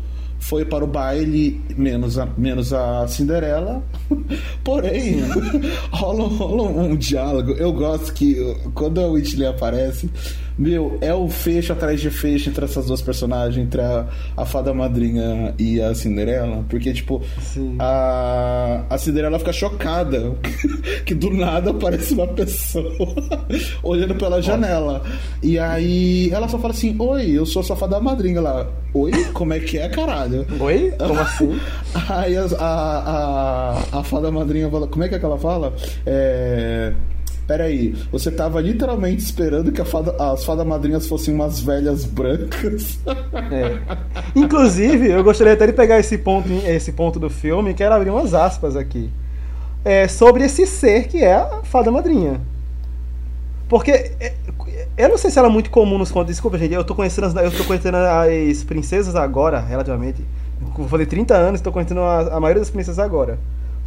foi 0.43 0.65
para 0.65 0.83
o 0.83 0.87
baile, 0.87 1.61
menos 1.77 2.19
a, 2.19 2.27
menos 2.37 2.73
a 2.73 3.07
Cinderela. 3.07 3.81
Porém, 4.61 5.21
rola, 5.89 6.27
rola 6.27 6.63
um 6.69 6.97
diálogo. 6.97 7.53
Eu 7.53 7.71
gosto 7.71 8.13
que 8.13 8.35
quando 8.73 8.99
a 8.99 9.07
Whitney 9.07 9.47
aparece, 9.47 10.09
meu, 10.57 10.97
é 11.01 11.13
o 11.13 11.27
fecho 11.27 11.73
atrás 11.73 11.99
de 11.99 12.09
fecho 12.09 12.49
entre 12.49 12.65
essas 12.65 12.85
duas 12.85 13.01
personagens, 13.01 13.57
entre 13.63 13.81
a, 13.81 14.07
a 14.37 14.45
fada 14.45 14.73
madrinha 14.73 15.53
e 15.57 15.81
a 15.81 15.93
Cinderela. 15.95 16.63
Porque, 16.69 16.93
tipo, 16.93 17.21
Sim. 17.41 17.75
a, 17.79 18.85
a 18.89 18.97
Cinderela 18.97 19.39
fica 19.39 19.53
chocada 19.53 20.35
que 21.05 21.15
do 21.15 21.31
nada 21.31 21.71
aparece 21.71 22.13
uma 22.13 22.27
pessoa 22.27 22.91
olhando 23.81 24.15
pela 24.15 24.41
janela. 24.41 25.01
E 25.41 25.57
aí 25.57 26.29
ela 26.31 26.47
só 26.47 26.59
fala 26.59 26.73
assim: 26.73 26.95
Oi, 26.99 27.31
eu 27.31 27.45
sou 27.45 27.61
a 27.61 27.63
sua 27.63 27.75
fada 27.75 27.99
madrinha 27.99 28.41
lá. 28.41 28.67
Oi? 28.93 29.11
Como 29.33 29.53
é 29.53 29.59
que 29.59 29.77
é, 29.77 29.89
caralho? 29.89 30.45
Oi? 30.59 30.93
Como 30.97 31.19
assim? 31.19 31.59
Aí 32.09 32.37
a, 32.37 32.45
a, 32.59 32.99
a, 33.09 33.99
a 33.99 34.03
fada 34.03 34.31
madrinha 34.31 34.69
fala: 34.69 34.87
Como 34.87 35.03
é 35.03 35.09
que 35.09 35.15
é 35.15 35.19
que 35.19 35.25
ela 35.25 35.37
fala? 35.37 35.73
É. 36.05 36.93
Peraí, 37.47 37.93
você 38.11 38.31
tava 38.31 38.61
literalmente 38.61 39.21
esperando 39.21 39.71
que 39.71 39.83
fada- 39.83 40.15
as 40.31 40.45
fadas 40.45 40.65
madrinhas 40.65 41.07
fossem 41.07 41.33
umas 41.33 41.59
velhas 41.59 42.05
brancas. 42.05 42.97
É. 43.51 43.79
Inclusive, 44.35 45.09
eu 45.11 45.23
gostaria 45.23 45.53
até 45.53 45.67
de 45.67 45.73
pegar 45.73 45.99
esse 45.99 46.17
ponto, 46.17 46.47
esse 46.65 46.93
ponto 46.93 47.19
do 47.19 47.29
filme 47.29 47.73
quero 47.73 47.93
abrir 47.95 48.09
umas 48.09 48.33
aspas 48.33 48.75
aqui. 48.77 49.09
É, 49.83 50.07
sobre 50.07 50.45
esse 50.45 50.65
ser 50.65 51.07
que 51.09 51.17
é 51.21 51.33
a 51.35 51.61
fada 51.63 51.91
madrinha. 51.91 52.39
Porque 53.67 53.91
é, 53.91 54.33
eu 54.97 55.09
não 55.09 55.17
sei 55.17 55.29
se 55.29 55.37
ela 55.37 55.47
é 55.49 55.51
muito 55.51 55.69
comum 55.69 55.97
nos 55.97 56.11
contos. 56.11 56.29
Desculpa, 56.29 56.57
gente. 56.57 56.73
Eu 56.73 56.83
tô 56.83 56.95
conhecendo 56.95 57.27
as, 57.27 57.35
eu 57.35 57.51
tô 57.51 57.63
conhecendo 57.65 57.97
as 57.97 58.63
princesas 58.63 59.15
agora, 59.15 59.59
relativamente. 59.59 60.23
Eu 60.79 60.87
falei 60.87 61.05
30 61.05 61.35
anos, 61.35 61.59
tô 61.59 61.71
conhecendo 61.73 61.99
a, 61.99 62.37
a 62.37 62.39
maioria 62.39 62.61
das 62.61 62.69
princesas 62.69 62.99
agora. 62.99 63.37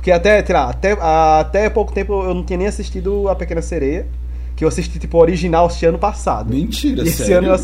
Porque 0.07 0.13
até, 0.13 0.45
sei 0.47 0.55
lá, 0.55 0.71
até, 0.71 0.93
até 1.01 1.69
pouco 1.69 1.93
tempo 1.93 2.23
eu 2.23 2.33
não 2.33 2.45
tinha 2.45 2.57
nem 2.57 2.69
assistido 2.69 3.29
A 3.29 3.35
Pequena 3.35 3.61
Sereia. 3.61 4.07
Que 4.55 4.63
eu 4.63 4.69
assisti, 4.69 5.01
tipo, 5.01 5.19
o 5.19 5.21
original 5.21 5.67
este 5.67 5.85
ano 5.85 5.99
passado. 5.99 6.55
Mentira, 6.55 7.03
e 7.03 7.09
esse 7.09 7.25
sério? 7.25 7.53
ano 7.53 7.61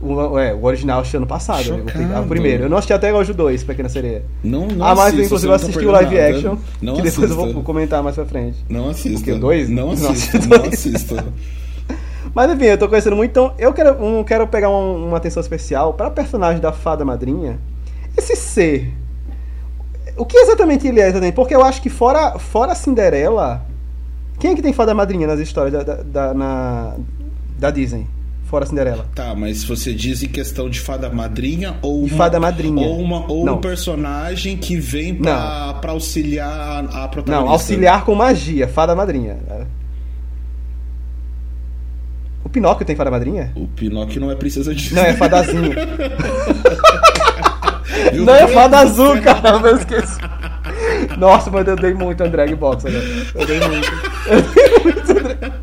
eu, 0.00 0.08
o, 0.08 0.38
é, 0.38 0.54
o 0.54 0.64
original 0.64 1.02
este 1.02 1.14
ano 1.18 1.26
passado. 1.26 1.58
né? 1.76 1.82
O, 1.84 1.88
Chocado. 1.90 2.22
o 2.24 2.26
primeiro. 2.26 2.62
Eu 2.64 2.70
não 2.70 2.78
assisti 2.78 2.94
até 2.94 3.12
hoje 3.12 3.32
o 3.32 3.34
2, 3.34 3.64
Pequena 3.64 3.90
Sereia. 3.90 4.22
Não, 4.42 4.66
não 4.66 4.86
ah, 4.86 4.94
mas 4.94 5.08
assista, 5.08 5.24
inclusive 5.26 5.46
eu 5.46 5.50
tá 5.50 5.56
assisti 5.56 5.70
o 5.86 5.92
perdendo 5.92 5.92
live 5.92 6.14
nada. 6.16 6.28
action. 6.36 6.56
Não 6.80 6.94
que 6.94 7.02
depois 7.02 7.30
eu 7.30 7.36
assista. 7.36 7.52
vou 7.52 7.62
comentar 7.62 8.02
mais 8.02 8.14
pra 8.16 8.24
frente. 8.24 8.64
Não 8.66 8.88
assista. 8.88 9.20
O 9.20 9.22
quê? 9.22 9.34
Dois? 9.34 9.68
Não 9.68 9.88
Não 9.88 9.92
assista. 9.92 10.38
assisto 10.38 10.48
Não 10.48 10.64
assista. 10.66 11.24
Mas 12.34 12.50
enfim, 12.50 12.64
eu 12.64 12.78
tô 12.78 12.88
conhecendo 12.88 13.14
muito, 13.14 13.30
então 13.30 13.52
eu 13.58 13.74
quero, 13.74 14.02
um, 14.02 14.24
quero 14.24 14.46
pegar 14.48 14.70
um- 14.70 15.08
uma 15.08 15.18
atenção 15.18 15.42
especial 15.42 15.92
pra 15.92 16.08
personagem 16.10 16.62
da 16.62 16.72
Fada 16.72 17.04
Madrinha. 17.04 17.58
Esse 18.16 18.34
ser. 18.36 18.90
O 20.16 20.24
que 20.24 20.36
exatamente 20.36 20.86
ele 20.86 21.00
é 21.00 21.08
exatamente? 21.08 21.34
Porque 21.34 21.54
eu 21.54 21.64
acho 21.64 21.82
que 21.82 21.90
fora, 21.90 22.38
fora 22.38 22.72
a 22.72 22.74
Cinderela. 22.74 23.64
Quem 24.38 24.52
é 24.52 24.54
que 24.54 24.62
tem 24.62 24.72
Fada 24.72 24.94
Madrinha 24.94 25.26
nas 25.26 25.40
histórias 25.40 25.72
da, 25.72 25.82
da, 25.82 26.02
da- 26.02 26.34
na, 26.34 26.94
da 27.58 27.70
Disney? 27.70 28.06
Fora 28.44 28.64
a 28.64 28.66
Cinderela. 28.68 29.06
Tá, 29.14 29.34
mas 29.34 29.64
você 29.64 29.92
diz 29.92 30.22
em 30.22 30.28
questão 30.28 30.68
de 30.70 30.78
fada 30.78 31.08
madrinha 31.10 31.76
ou 31.82 32.04
De 32.04 32.10
uma, 32.12 32.18
fada 32.18 32.38
madrinha. 32.38 32.86
ou, 32.86 33.00
uma, 33.00 33.26
ou 33.32 33.44
Não. 33.44 33.54
um 33.54 33.60
personagem 33.60 34.56
que 34.56 34.76
vem 34.76 35.14
pra, 35.14 35.74
pra 35.74 35.92
auxiliar 35.92 36.84
a 36.84 37.08
protagonista? 37.08 37.30
Não, 37.32 37.48
auxiliar 37.48 38.04
com 38.04 38.14
magia, 38.14 38.68
Fada 38.68 38.94
Madrinha. 38.94 39.38
O 42.44 42.48
Pinóquio 42.48 42.84
tem 42.86 42.94
Fada 42.94 43.10
Madrinha? 43.10 43.50
O 43.56 43.66
Pinóquio 43.66 44.20
não 44.20 44.30
é 44.30 44.36
princesa 44.36 44.74
Disney. 44.74 45.00
Não, 45.00 45.04
é 45.08 45.14
Fadazinha. 45.14 45.74
Não, 48.14 48.34
é 48.34 48.48
fada 48.48 48.78
azul, 48.78 49.20
caramba, 49.22 49.68
eu 49.68 49.76
esqueci. 49.76 50.18
Nossa, 51.18 51.50
mas 51.50 51.66
eu 51.68 51.76
dei 51.76 51.94
muito 51.94 52.26
Drag 52.28 52.54
Box 52.54 52.86
agora. 52.86 53.04
Eu 53.34 53.46
dei 53.46 53.60
muito. 53.60 53.92
Eu 54.26 54.42
dei 54.42 54.78
muito 54.82 55.14
Drag- 55.14 55.54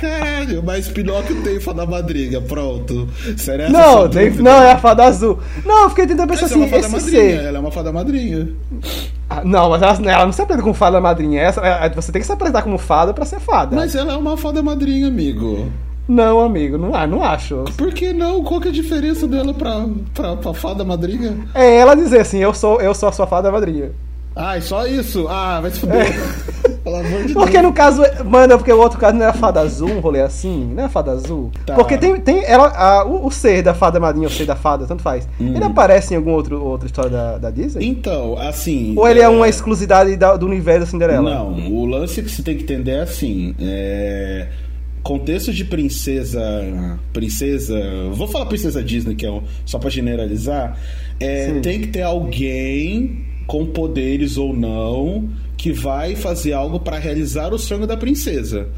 Caralho, 0.00 0.62
mas 0.64 0.88
Pinóquio 0.88 1.42
tem 1.42 1.60
fada 1.60 1.84
madrinha, 1.84 2.40
pronto. 2.40 3.06
Será 3.36 3.64
essa 3.64 3.72
Não, 3.72 4.08
tem- 4.08 4.30
não, 4.30 4.62
é 4.62 4.72
a 4.72 4.78
fada 4.78 5.04
azul. 5.04 5.38
Não, 5.64 5.84
eu 5.84 5.90
fiquei 5.90 6.06
tentando 6.06 6.28
pensar 6.28 6.46
Essa 6.46 6.54
é 6.54 6.56
assim, 6.56 6.64
uma 6.64 6.68
fada 6.68 6.86
esse 6.86 6.92
madrinha, 7.06 7.38
ser. 7.40 7.44
ela 7.46 7.58
é 7.58 7.60
uma 7.60 7.70
fada 7.70 7.92
madrinha. 7.92 8.48
Ah, 9.28 9.42
Não, 9.44 9.68
mas 9.70 9.82
ela, 9.82 10.10
ela 10.12 10.24
não 10.24 10.32
se 10.32 10.40
apresenta 10.40 10.62
como 10.62 10.74
fada 10.74 11.00
madrinha. 11.00 11.42
Essa, 11.42 11.60
é- 11.60 11.88
você 11.90 12.10
tem 12.10 12.20
que 12.20 12.26
se 12.26 12.32
apresentar 12.32 12.62
como 12.62 12.78
fada 12.78 13.12
pra 13.12 13.24
ser 13.26 13.40
fada. 13.40 13.76
Mas 13.76 13.94
ela 13.94 14.12
é 14.14 14.16
uma 14.16 14.36
fada 14.36 14.62
madrinha, 14.62 15.08
amigo. 15.08 15.70
Não, 16.10 16.40
amigo, 16.40 16.76
não, 16.76 16.94
ah, 16.94 17.06
não 17.06 17.22
acho. 17.22 17.64
Por 17.76 17.92
que 17.94 18.12
não? 18.12 18.42
Qual 18.42 18.60
que 18.60 18.68
é 18.68 18.70
a 18.70 18.74
diferença 18.74 19.28
dela 19.28 19.54
pra, 19.54 19.86
pra, 20.12 20.36
pra 20.36 20.52
fada 20.54 20.84
madrinha? 20.84 21.36
É 21.54 21.76
ela 21.76 21.94
dizer 21.94 22.20
assim, 22.20 22.38
eu 22.38 22.52
sou, 22.52 22.80
eu 22.80 22.92
sou 22.94 23.08
a 23.08 23.12
sua 23.12 23.26
fada 23.26 23.50
madrinha. 23.52 23.92
Ai, 24.34 24.60
só 24.60 24.86
isso? 24.86 25.26
Ah, 25.28 25.60
vai 25.60 25.70
se 25.70 25.80
fuder. 25.80 26.06
Pelo 26.84 26.96
amor 26.96 27.24
de 27.24 27.34
Porque 27.34 27.52
Deus. 27.52 27.64
no 27.64 27.72
caso, 27.72 28.02
mano, 28.24 28.56
porque 28.56 28.72
o 28.72 28.78
outro 28.80 28.98
caso 28.98 29.16
não 29.16 29.26
é 29.26 29.28
a 29.28 29.32
fada 29.32 29.60
azul, 29.60 29.90
um 29.90 30.00
rolê 30.00 30.20
assim, 30.22 30.72
não 30.74 30.84
é 30.84 30.86
a 30.86 30.88
fada 30.88 31.10
azul. 31.10 31.50
Tá. 31.66 31.74
Porque 31.74 31.98
tem, 31.98 32.18
tem 32.20 32.42
ela, 32.44 32.68
a- 32.68 33.04
o, 33.04 33.26
o 33.26 33.30
ser 33.30 33.60
da 33.62 33.74
fada 33.74 34.00
madrinha, 34.00 34.28
o 34.28 34.30
ser 34.30 34.46
da 34.46 34.56
fada, 34.56 34.86
tanto 34.86 35.02
faz. 35.02 35.28
Hum. 35.40 35.52
Ele 35.54 35.64
aparece 35.64 36.14
em 36.14 36.16
alguma 36.16 36.36
outro, 36.36 36.62
outra 36.64 36.86
história 36.86 37.10
da, 37.10 37.38
da 37.38 37.50
Disney? 37.50 37.86
Então, 37.86 38.36
assim. 38.38 38.94
Ou 38.96 39.06
ele 39.08 39.20
é 39.20 39.28
uma 39.28 39.48
exclusividade 39.48 40.16
da- 40.16 40.36
do 40.36 40.46
universo 40.46 40.80
da 40.80 40.86
Cinderela? 40.86 41.22
Não, 41.22 41.52
o 41.70 41.84
lance 41.84 42.22
que 42.22 42.30
você 42.30 42.42
tem 42.42 42.56
que 42.56 42.62
entender 42.62 42.92
é 42.92 43.00
assim. 43.02 43.54
É... 43.60 44.46
Contexto 45.02 45.52
de 45.52 45.64
princesa. 45.64 46.98
Princesa. 47.12 47.80
Vou 48.12 48.28
falar 48.28 48.46
princesa 48.46 48.82
Disney, 48.82 49.14
que 49.14 49.24
é 49.26 49.30
um- 49.30 49.42
só 49.64 49.78
pra 49.78 49.88
generalizar. 49.90 50.76
É, 51.18 51.58
tem 51.60 51.80
que 51.80 51.86
ter 51.88 52.02
alguém 52.02 53.24
com 53.46 53.66
poderes 53.66 54.36
ou 54.36 54.54
não 54.54 55.28
que 55.56 55.72
vai 55.72 56.14
fazer 56.16 56.52
algo 56.52 56.80
pra 56.80 56.98
realizar 56.98 57.52
o 57.52 57.58
sonho 57.58 57.86
da 57.86 57.96
princesa. 57.96 58.68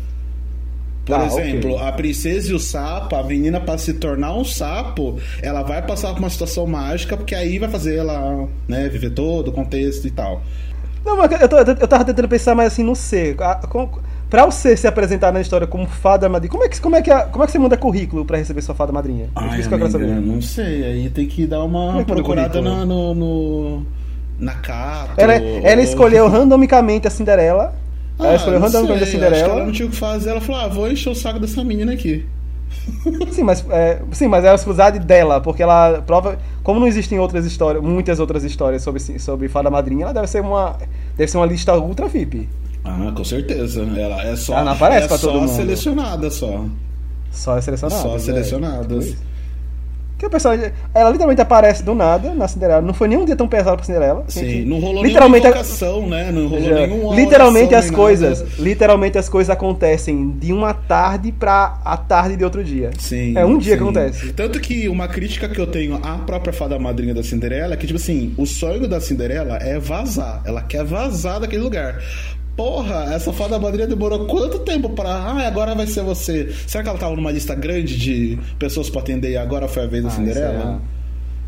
Por 1.05 1.17
Tá, 1.19 1.27
exemplo, 1.27 1.75
ok. 1.75 1.87
a 1.89 1.93
princesa 1.93 2.53
e 2.53 2.55
o 2.55 2.61
sapo, 2.61 3.17
a 3.17 3.25
menina 3.25 3.61
para 3.61 3.77
se 3.77 3.95
tornar 3.95 4.35
um 4.37 4.45
sapo, 4.45 5.19
ela 5.43 5.63
vai 5.63 5.85
passar 5.85 6.13
por 6.13 6.21
uma 6.21 6.31
situação 6.31 6.65
mágica, 6.67 7.17
porque 7.17 7.35
aí 7.35 7.59
vai 7.59 7.69
fazer 7.69 7.97
ela, 7.97 8.49
né, 8.69 8.89
viver 8.89 9.11
todo 9.11 9.49
o 9.49 9.53
contexto 9.53 10.07
e 10.07 10.11
tal. 10.13 10.41
Não, 11.05 11.17
mas 11.17 11.33
eu, 11.41 11.49
tô- 11.49 11.59
eu 11.59 11.89
tava 11.89 12.05
tentando 12.05 12.29
pensar 12.29 12.55
mais 12.55 12.73
assim 12.73 12.85
no 12.85 12.95
ser. 12.95 13.35
A- 14.33 14.45
Pra 14.45 14.51
ser 14.51 14.77
se 14.79 14.87
apresentar 14.87 15.33
na 15.33 15.40
história 15.40 15.66
como 15.66 15.87
fada 15.87 16.29
madrinha, 16.29 16.51
como 16.51 16.64
é 16.64 16.68
que, 16.68 16.81
como 16.81 16.97
é 16.97 17.03
que, 17.03 17.11
a- 17.11 17.27
como 17.27 17.45
é 17.45 17.47
que 17.47 17.53
você 17.53 17.59
manda 17.59 17.77
currículo 17.77 18.25
pra 18.25 18.38
receber 18.38 18.62
sua 18.62 18.75
fada 18.75 18.90
madrinha? 18.92 19.29
Ai, 19.35 19.61
Isso 19.61 19.68
que 19.68 19.75
eu 19.75 19.79
quero 19.79 19.95
amiga, 19.97 20.14
saber. 20.14 20.21
não 20.27 20.40
sei, 20.40 20.85
aí 20.85 21.11
tem 21.11 21.27
que 21.27 21.47
dar 21.47 21.62
uma 21.64 21.97
é 22.01 22.05
que 22.05 22.12
procurada 22.12 22.61
na, 22.62 22.85
no, 22.87 23.14
no- 23.14 23.83
na 24.38 24.55
capa. 24.55 25.14
Ela, 25.18 25.35
ela 25.35 25.83
escolheu 25.83 26.29
randomicamente 26.29 27.07
a 27.07 27.11
Cinderela. 27.11 27.75
ela 28.18 28.35
escolheu 28.35 28.59
Ah, 28.59 28.62
randomicamente 28.62 29.05
a 29.05 29.07
sei, 29.07 29.21
Acho 29.21 29.21
que 29.21 29.25
ela 29.27 29.35
Cinderela. 29.37 29.66
não 29.66 29.73
tinha 29.73 29.87
o 29.87 29.90
que 29.90 29.97
fazer, 29.97 30.31
ela 30.31 30.40
falou, 30.40 30.61
ah, 30.62 30.68
vou 30.68 30.90
encher 30.90 31.11
o 31.11 31.14
saco 31.14 31.38
dessa 31.38 31.62
menina 31.62 31.92
aqui. 31.92 32.25
Sim, 33.33 33.42
mas, 33.42 33.64
é, 33.71 34.01
sim, 34.12 34.29
mas 34.29 34.42
era 34.45 34.53
a 34.53 34.55
exclusividade 34.55 34.99
dela, 34.99 35.40
porque 35.42 35.62
ela 35.62 36.03
prova. 36.07 36.38
Como 36.62 36.81
não 36.81 36.87
existem 36.87 37.18
outras 37.18 37.45
histórias, 37.45 37.83
muitas 37.85 38.18
outras 38.18 38.42
histórias 38.45 38.83
sobre, 38.83 39.01
sobre 39.18 39.49
fada 39.49 39.68
madrinha, 39.71 40.05
ela 40.05 40.14
deve 40.14 40.27
ser 40.27 40.40
uma. 40.40 40.77
Deve 41.16 41.31
ser 41.31 41.37
uma 41.37 41.45
lista 41.47 41.77
ultra 41.77 42.09
VIP. 42.09 42.49
Ah, 42.85 43.12
com 43.14 43.25
certeza. 43.25 43.83
Ela 43.97 44.23
é 44.25 44.37
só, 44.37 44.55
Ela 44.55 44.64
não 44.64 44.73
aparece 44.73 45.05
é 45.05 45.09
pra 45.09 45.18
só 45.18 45.29
todo 45.31 45.40
mundo. 45.42 45.55
selecionada 45.57 46.31
só. 46.31 46.64
Só 47.31 47.57
é 47.57 47.61
selecionada. 47.61 48.03
só 48.03 48.18
selecionadas. 48.18 49.14
Que 50.18 50.27
o 50.27 50.31
pessoal, 50.31 50.55
ela 50.95 51.11
literalmente 51.11 51.40
aparece 51.40 51.83
do 51.83 51.95
nada 51.97 52.33
na 52.33 52.47
Cinderela. 52.47 52.81
Não 52.81 52.95
foi 52.95 53.09
nenhum 53.09 53.25
dia 53.25 53.35
tão 53.35 53.49
pesado 53.49 53.77
pra 53.77 53.85
Cinderela. 53.85 54.25
Sim, 54.29 54.40
Gente, 54.40 54.68
não 54.68 54.79
rolou 54.79 55.03
literalmente, 55.03 55.45
nenhuma 55.49 56.07
né? 56.07 56.31
Não 56.31 56.47
rolou 56.47 56.62
já- 56.64 56.87
nenhuma 56.87 57.14
literalmente 57.16 57.75
as 57.75 57.90
coisas, 57.90 58.38
nada. 58.40 58.53
literalmente 58.59 59.18
as 59.18 59.29
coisas 59.29 59.51
acontecem 59.51 60.31
de 60.38 60.53
uma 60.53 60.73
tarde 60.75 61.33
pra 61.33 61.81
a 61.85 61.97
tarde 61.97 62.37
de 62.37 62.45
outro 62.45 62.62
dia. 62.62 62.90
Sim. 63.01 63.37
É 63.37 63.45
um 63.45 63.59
dia 63.59 63.73
sim. 63.73 63.79
que 63.79 63.83
acontece. 63.83 64.33
Tanto 64.33 64.61
que 64.61 64.88
uma 64.88 65.09
crítica 65.09 65.49
que 65.49 65.61
eu 65.61 65.66
tenho 65.66 65.97
à 66.05 66.18
própria 66.18 66.53
fada 66.53 66.79
madrinha 66.79 67.12
da 67.14 67.23
Cinderela 67.25 67.75
é 67.75 67.77
que, 67.77 67.87
tipo 67.88 67.99
assim, 67.99 68.33
o 68.37 68.47
sonho 68.47 68.87
da 68.87 69.01
Cinderela 69.01 69.57
é 69.57 69.77
vazar. 69.81 70.40
Ela 70.45 70.62
quer 70.62 70.85
vazar 70.85 71.40
daquele 71.40 71.62
lugar. 71.62 72.01
Porra, 72.57 73.15
essa 73.15 73.33
fada 73.33 73.59
madrinha 73.59 73.87
demorou 73.87 74.27
quanto 74.27 74.59
tempo 74.61 74.91
pra. 74.91 75.09
Ah, 75.11 75.47
agora 75.47 75.75
vai 75.75 75.87
ser 75.87 76.03
você. 76.03 76.53
Será 76.67 76.83
que 76.85 76.91
ela 76.91 76.99
tava 76.99 77.17
numa 77.17 77.31
lista 77.31 77.55
grande 77.55 77.97
de 77.99 78.38
pessoas 78.59 78.91
pra 78.91 79.01
atender 79.01 79.31
e 79.31 79.37
agora 79.37 79.67
foi 79.69 79.85
a 79.85 79.87
vez 79.87 80.03
da 80.05 80.11
Ah, 80.11 80.12
Cinderela? 80.12 80.81
é- 80.88 80.93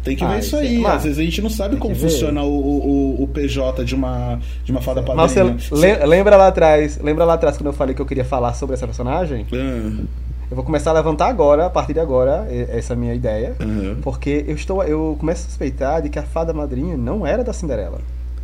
Tem 0.05 0.14
que 0.17 0.23
Ah, 0.25 0.29
ver 0.29 0.38
isso 0.40 0.57
é- 0.57 0.61
aí. 0.61 0.79
Mas- 0.79 0.97
Às 0.97 1.03
vezes 1.05 1.19
a 1.19 1.23
gente 1.23 1.40
não 1.43 1.49
sabe 1.51 1.71
tem 1.73 1.79
como 1.79 1.95
funciona 1.95 2.43
o, 2.43 2.49
o, 2.49 3.23
o 3.23 3.29
PJ 3.29 3.85
de 3.85 3.95
uma, 3.95 4.38
de 4.64 4.71
uma 4.71 4.81
fada 4.83 5.01
você 5.03 5.40
padrinha. 5.40 5.57
le- 5.73 6.07
lembra 6.07 6.37
lá 6.37 6.49
atrás, 6.49 6.99
lembra 7.03 7.25
lá 7.25 7.35
atrás 7.35 7.57
quando 7.57 7.67
eu 7.69 7.73
falei 7.73 7.95
que 7.95 8.03
eu 8.03 8.07
queria 8.07 8.25
falar 8.25 8.53
sobre 8.55 8.75
essa 8.75 8.87
personagem? 8.87 9.47
Ah, 9.53 10.05
Eu 10.51 10.57
vou 10.57 10.64
começar 10.64 10.90
a 10.90 10.95
levantar 10.95 11.29
agora, 11.29 11.67
a 11.67 11.71
partir 11.71 11.95
de 11.95 12.01
agora, 12.01 12.47
essa 12.71 12.93
é 12.93 12.97
minha 12.97 13.14
ideia. 13.14 13.57
aham. 13.61 13.97
Porque 14.03 14.45
eu 14.47 14.55
estou, 14.55 14.83
eu 14.85 15.17
começo 15.19 15.47
a 15.47 15.49
suspeitar 15.49 16.03
de 16.03 16.11
que 16.11 16.19
a 16.19 16.23
fada 16.23 16.53
madrinha 16.53 16.97
não 16.99 17.27
era 17.27 17.43
da 17.43 17.53
Cinderela. 17.55 17.99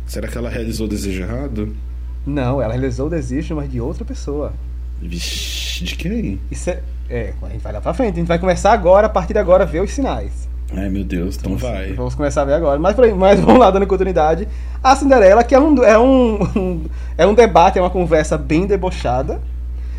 Será 0.07 0.27
que 0.27 0.35
ela 0.37 0.49
realizou 0.49 0.87
o 0.87 0.89
desejo 0.89 1.21
errado? 1.21 1.75
Não, 2.25 2.61
ela 2.61 2.73
realizou 2.73 3.07
o 3.07 3.09
desejo, 3.09 3.55
mas 3.55 3.69
de 3.71 3.81
outra 3.81 4.05
pessoa. 4.05 4.53
Vixe, 5.01 5.83
de 5.83 5.95
quem? 5.95 6.39
Isso 6.51 6.69
é, 6.69 6.79
é, 7.09 7.33
a 7.41 7.49
gente 7.49 7.61
vai 7.61 7.73
lá 7.73 7.81
pra 7.81 7.93
frente. 7.93 8.13
A 8.13 8.19
gente 8.19 8.27
vai 8.27 8.37
começar 8.39 8.71
agora, 8.71 9.07
a 9.07 9.09
partir 9.09 9.33
de 9.33 9.39
agora, 9.39 9.65
ver 9.65 9.81
os 9.81 9.91
sinais. 9.91 10.47
Ai, 10.73 10.89
meu 10.89 11.03
Deus, 11.03 11.37
então 11.37 11.57
vai. 11.57 11.91
Vamos 11.93 12.15
começar 12.15 12.43
a 12.43 12.45
ver 12.45 12.53
agora. 12.53 12.79
Mas, 12.79 12.95
mas 13.17 13.39
vamos 13.41 13.59
lá 13.59 13.71
dando 13.71 13.87
continuidade. 13.87 14.47
A 14.83 14.95
Cinderela, 14.95 15.43
que 15.43 15.53
é 15.55 15.59
um, 15.59 15.83
é 15.83 15.97
um, 15.99 16.43
um- 16.55 16.85
é 17.17 17.25
um 17.25 17.33
debate, 17.33 17.77
é 17.77 17.81
uma 17.81 17.89
conversa 17.89 18.37
bem 18.37 18.65
debochada. 18.67 19.41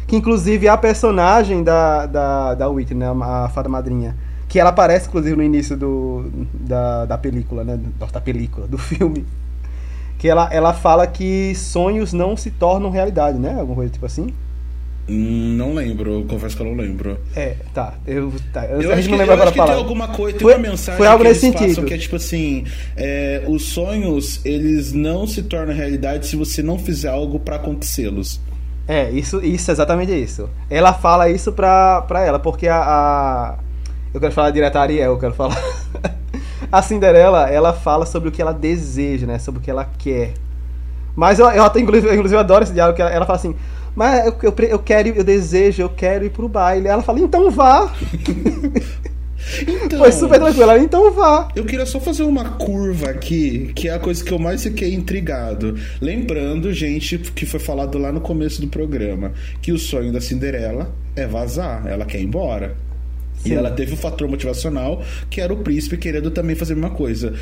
Que 0.07 0.17
inclusive 0.17 0.69
a 0.69 0.77
personagem 0.77 1.63
da, 1.63 2.07
da, 2.07 2.55
da 2.55 2.69
Whitney, 2.69 2.99
né, 3.01 3.07
a 3.23 3.49
fada 3.49 3.69
madrinha, 3.69 4.15
que 4.49 4.59
ela 4.59 4.71
aparece 4.71 5.09
inclusive 5.09 5.35
no 5.37 5.43
início 5.43 5.77
do, 5.77 6.31
da, 6.53 7.07
da 7.07 7.17
película, 7.19 7.65
né? 7.65 7.79
Da 8.13 8.21
película, 8.21 8.67
do 8.67 8.77
filme. 8.79 9.25
Que 10.23 10.29
ela, 10.29 10.49
ela 10.53 10.73
fala 10.73 11.05
que 11.05 11.53
sonhos 11.57 12.13
não 12.13 12.37
se 12.37 12.49
tornam 12.53 12.91
realidade, 12.91 13.37
né? 13.41 13.57
Alguma 13.59 13.75
coisa 13.75 13.93
tipo 13.93 14.07
assim. 14.07 14.29
Não 15.09 15.75
lembro, 15.75 16.25
confesso 16.29 16.57
que 16.57 16.63
eu 16.63 16.67
não 16.67 16.77
lembro. 16.77 17.19
É, 17.35 17.57
tá. 17.75 17.95
Eu, 18.07 18.33
tá, 18.53 18.65
eu, 18.67 18.81
Eu 18.83 18.93
acho 18.93 19.03
que, 19.03 19.09
não 19.11 19.19
lembra 19.19 19.35
eu 19.35 19.43
acho 19.43 19.53
que 19.53 19.61
tem 19.61 19.75
alguma 19.75 20.07
coisa, 20.07 20.39
tem 20.39 20.47
Foi- 20.47 20.55
uma 20.55 20.61
mensagem 20.71 20.97
foi 20.97 21.07
algo 21.09 21.25
que 21.25 21.29
nesse 21.29 21.47
eles 21.47 21.55
passam 21.57 21.69
sentido. 21.71 21.87
que 21.89 21.95
é 21.95 21.99
tipo 21.99 22.15
assim: 22.15 22.65
é, 22.97 23.43
os 23.49 23.65
sonhos 23.65 24.41
eles 24.45 24.93
não 24.93 25.27
se 25.27 25.43
tornam 25.43 25.75
realidade 25.75 26.25
se 26.29 26.37
você 26.37 26.63
não 26.63 26.79
fizer 26.79 27.09
algo 27.09 27.41
pra 27.41 27.57
acontecê-los. 27.57 28.41
É, 28.87 29.11
isso, 29.11 29.45
isso, 29.45 29.73
exatamente 29.73 30.13
isso. 30.13 30.49
Ela 30.71 30.93
fala 30.93 31.29
isso 31.29 31.53
pra, 31.53 32.03
pra 32.03 32.25
ela, 32.25 32.39
porque 32.39 32.69
a, 32.69 32.77
a- 32.81 33.55
Eu 34.15 34.21
quero 34.21 34.33
falar 34.33 34.51
direto 34.51 34.77
a 34.77 34.83
Ariel, 34.83 35.13
eu 35.15 35.19
quero 35.19 35.35
falar. 35.35 35.61
a 36.73 36.81
Cinderela, 36.81 37.51
ela 37.51 37.75
fala 37.75 38.07
sobre 38.07 38.31
o 38.31 38.33
que 38.33 38.41
ela 38.41 38.53
deseja, 38.53 39.27
né? 39.27 39.39
Sobre 39.39 39.61
o 39.61 39.63
que 39.63 39.71
ela 39.71 39.85
quer. 39.99 40.33
Mas 41.15 41.39
eu, 41.39 41.49
eu 41.51 41.63
até, 41.63 41.79
inclusive, 41.79 42.09
inclusive, 42.09 42.35
eu 42.35 42.41
adoro 42.41 42.65
esse 42.65 42.73
diálogo, 42.73 42.97
que 42.97 43.03
ela, 43.03 43.11
ela 43.11 43.27
fala 43.27 43.39
assim: 43.39 43.55
mas 43.95 44.27
eu, 44.27 44.35
eu, 44.43 44.55
eu 44.69 44.79
quero, 44.79 45.09
eu 45.09 45.23
desejo, 45.23 45.83
eu 45.83 45.91
quero 45.91 46.25
ir 46.25 46.31
pro 46.31 46.49
baile. 46.49 46.89
Ela 46.89 47.03
fala, 47.03 47.21
então 47.21 47.51
vá. 47.51 47.93
Então, 49.61 49.99
Foi 49.99 50.13
super 50.13 50.39
tranquilo, 50.39 50.77
então 50.77 51.11
vá. 51.13 51.49
Eu 51.55 51.65
queria 51.65 51.85
só 51.85 51.99
fazer 51.99 52.23
uma 52.23 52.51
curva 52.51 53.11
aqui, 53.11 53.73
que 53.75 53.89
é 53.89 53.95
a 53.95 53.99
coisa 53.99 54.25
que 54.25 54.33
eu 54.33 54.39
mais 54.39 54.63
fiquei 54.63 54.95
intrigado. 54.95 55.77
Lembrando, 56.01 56.73
gente, 56.73 57.19
que 57.19 57.45
foi 57.45 57.59
falado 57.59 57.99
lá 57.99 58.13
no 58.13 58.21
começo 58.21 58.61
do 58.61 58.69
programa, 58.69 59.33
que 59.61 59.73
o 59.73 59.79
sonho 59.79 60.13
da 60.13 60.21
Cinderela 60.21 60.95
é 61.17 61.27
vazar, 61.27 61.87
ela 61.89 62.05
quer 62.05 62.21
ir 62.21 62.25
embora. 62.25 62.77
Sim. 63.43 63.51
E 63.51 63.55
ela 63.55 63.71
teve 63.71 63.95
o 63.95 63.97
fator 63.97 64.29
motivacional, 64.29 65.03
que 65.29 65.41
era 65.41 65.53
o 65.53 65.59
príncipe 65.59 65.97
querendo 65.97 66.31
também 66.31 66.55
fazer 66.55 66.75
a 66.75 66.77
mesma 66.77 66.91
coisa. 66.91 67.35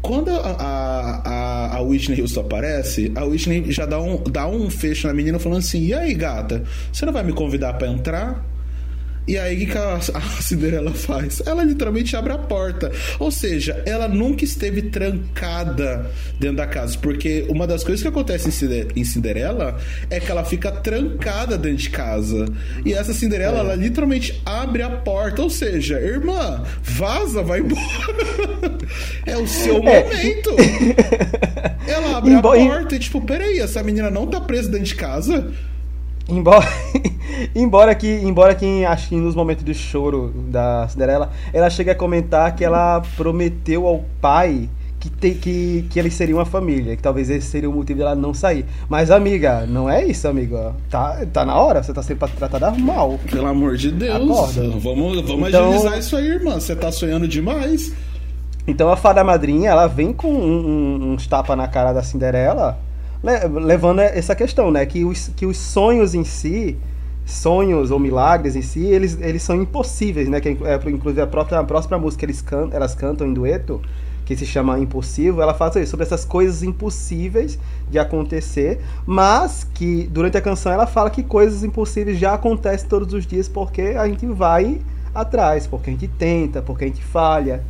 Quando 0.00 0.30
a, 0.30 0.50
a, 0.58 1.76
a, 1.76 1.80
Whitney 1.82 2.20
Houston 2.20 2.40
aparece, 2.40 3.12
a 3.14 3.24
Whitney 3.24 3.70
já 3.70 3.86
dá 3.86 4.00
um, 4.00 4.16
dá 4.24 4.48
um 4.48 4.68
fecho 4.68 5.06
na 5.06 5.14
menina 5.14 5.38
falando 5.38 5.58
assim: 5.58 5.84
E 5.84 5.94
aí, 5.94 6.12
gata, 6.14 6.64
você 6.92 7.06
não 7.06 7.12
vai 7.12 7.22
me 7.22 7.32
convidar 7.32 7.74
para 7.74 7.86
entrar? 7.86 8.44
E 9.26 9.38
aí 9.38 9.64
o 9.64 9.66
que 9.68 9.78
a, 9.78 9.94
a 9.94 10.20
Cinderela 10.42 10.92
faz? 10.92 11.42
Ela 11.46 11.62
literalmente 11.62 12.16
abre 12.16 12.32
a 12.32 12.38
porta. 12.38 12.90
Ou 13.18 13.30
seja, 13.30 13.80
ela 13.86 14.08
nunca 14.08 14.44
esteve 14.44 14.82
trancada 14.82 16.10
dentro 16.40 16.56
da 16.56 16.66
casa. 16.66 16.98
Porque 16.98 17.46
uma 17.48 17.66
das 17.66 17.84
coisas 17.84 18.02
que 18.02 18.08
acontece 18.08 18.48
em 18.96 19.04
Cinderela 19.04 19.78
é 20.10 20.18
que 20.18 20.30
ela 20.30 20.44
fica 20.44 20.72
trancada 20.72 21.56
dentro 21.56 21.78
de 21.78 21.90
casa. 21.90 22.46
E 22.84 22.92
essa 22.92 23.14
Cinderela, 23.14 23.58
é. 23.58 23.60
ela 23.60 23.74
literalmente 23.76 24.40
abre 24.44 24.82
a 24.82 24.90
porta. 24.90 25.42
Ou 25.42 25.50
seja, 25.50 26.00
irmã, 26.00 26.64
vaza, 26.82 27.42
vai 27.42 27.60
embora. 27.60 27.82
é 29.24 29.36
o 29.36 29.46
seu 29.46 29.76
é. 29.76 30.02
momento. 30.04 30.50
ela 31.86 32.18
abre 32.18 32.34
a 32.34 32.42
porta 32.42 32.96
e 32.96 32.98
tipo, 32.98 33.20
peraí, 33.20 33.60
essa 33.60 33.82
menina 33.84 34.10
não 34.10 34.26
tá 34.26 34.40
presa 34.40 34.68
dentro 34.68 34.86
de 34.86 34.94
casa? 34.96 35.52
Embora, 36.28 36.66
embora 37.54 37.94
que, 37.94 38.06
embora 38.06 38.54
que 38.54 38.84
acho 38.84 39.08
que 39.08 39.16
nos 39.16 39.34
momentos 39.34 39.64
de 39.64 39.74
choro 39.74 40.32
da 40.48 40.86
Cinderela, 40.88 41.30
ela 41.52 41.68
chega 41.68 41.92
a 41.92 41.94
comentar 41.94 42.54
que 42.54 42.64
ela 42.64 43.02
prometeu 43.16 43.86
ao 43.86 44.04
pai 44.20 44.68
que, 45.02 45.10
te, 45.10 45.30
que, 45.34 45.86
que 45.90 45.98
eles 45.98 46.14
seriam 46.14 46.38
uma 46.38 46.44
família, 46.44 46.94
que 46.94 47.02
talvez 47.02 47.28
esse 47.28 47.48
seria 47.48 47.68
o 47.68 47.72
motivo 47.72 47.98
dela 47.98 48.14
não 48.14 48.32
sair. 48.32 48.64
Mas, 48.88 49.10
amiga, 49.10 49.66
não 49.66 49.90
é 49.90 50.04
isso, 50.04 50.28
amiga. 50.28 50.74
Tá, 50.88 51.26
tá 51.32 51.44
na 51.44 51.56
hora, 51.56 51.82
você 51.82 51.92
tá 51.92 52.02
sendo 52.02 52.18
tratada 52.28 52.70
mal. 52.70 53.18
Pelo 53.28 53.48
amor 53.48 53.76
de 53.76 53.90
Deus. 53.90 54.14
Acorda. 54.14 54.62
Vamos, 54.78 55.20
vamos 55.22 55.48
então, 55.48 55.70
agilizar 55.70 55.98
isso 55.98 56.16
aí, 56.16 56.28
irmã. 56.28 56.54
Você 56.54 56.76
tá 56.76 56.92
sonhando 56.92 57.26
demais. 57.26 57.92
Então 58.64 58.92
a 58.92 58.96
fada 58.96 59.24
madrinha, 59.24 59.70
ela 59.70 59.88
vem 59.88 60.12
com 60.12 60.32
um, 60.32 60.66
um, 60.68 61.12
uns 61.14 61.26
tapas 61.26 61.56
na 61.56 61.66
cara 61.66 61.92
da 61.92 62.02
Cinderela 62.04 62.78
levando 63.22 64.00
essa 64.00 64.34
questão, 64.34 64.70
né? 64.70 64.84
Que 64.84 65.04
os, 65.04 65.28
que 65.36 65.46
os 65.46 65.56
sonhos 65.56 66.14
em 66.14 66.24
si, 66.24 66.76
sonhos 67.24 67.90
ou 67.90 67.98
milagres 67.98 68.56
em 68.56 68.62
si, 68.62 68.84
eles, 68.84 69.18
eles 69.20 69.42
são 69.42 69.60
impossíveis, 69.60 70.28
né? 70.28 70.40
Que 70.40 70.48
é, 70.48 70.80
inclusive 70.86 71.20
a 71.20 71.26
própria, 71.26 71.58
a 71.60 71.64
própria 71.64 71.98
música 71.98 72.24
eles 72.24 72.42
can, 72.42 72.68
elas 72.72 72.94
cantam 72.94 73.26
em 73.26 73.32
dueto, 73.32 73.80
que 74.24 74.36
se 74.36 74.46
chama 74.46 74.78
Impossível, 74.78 75.42
ela 75.42 75.54
fala 75.54 75.84
sobre 75.84 76.06
essas 76.06 76.24
coisas 76.24 76.62
impossíveis 76.62 77.58
de 77.90 77.98
acontecer, 77.98 78.80
mas 79.04 79.66
que 79.74 80.08
durante 80.10 80.36
a 80.36 80.40
canção 80.40 80.72
ela 80.72 80.86
fala 80.86 81.10
que 81.10 81.22
coisas 81.22 81.64
impossíveis 81.64 82.18
já 82.18 82.34
acontecem 82.34 82.88
todos 82.88 83.12
os 83.12 83.26
dias 83.26 83.48
porque 83.48 83.82
a 83.82 84.06
gente 84.06 84.26
vai 84.26 84.80
atrás, 85.14 85.66
porque 85.66 85.90
a 85.90 85.92
gente 85.92 86.08
tenta, 86.08 86.62
porque 86.62 86.84
a 86.84 86.86
gente 86.86 87.02
falha. 87.02 87.62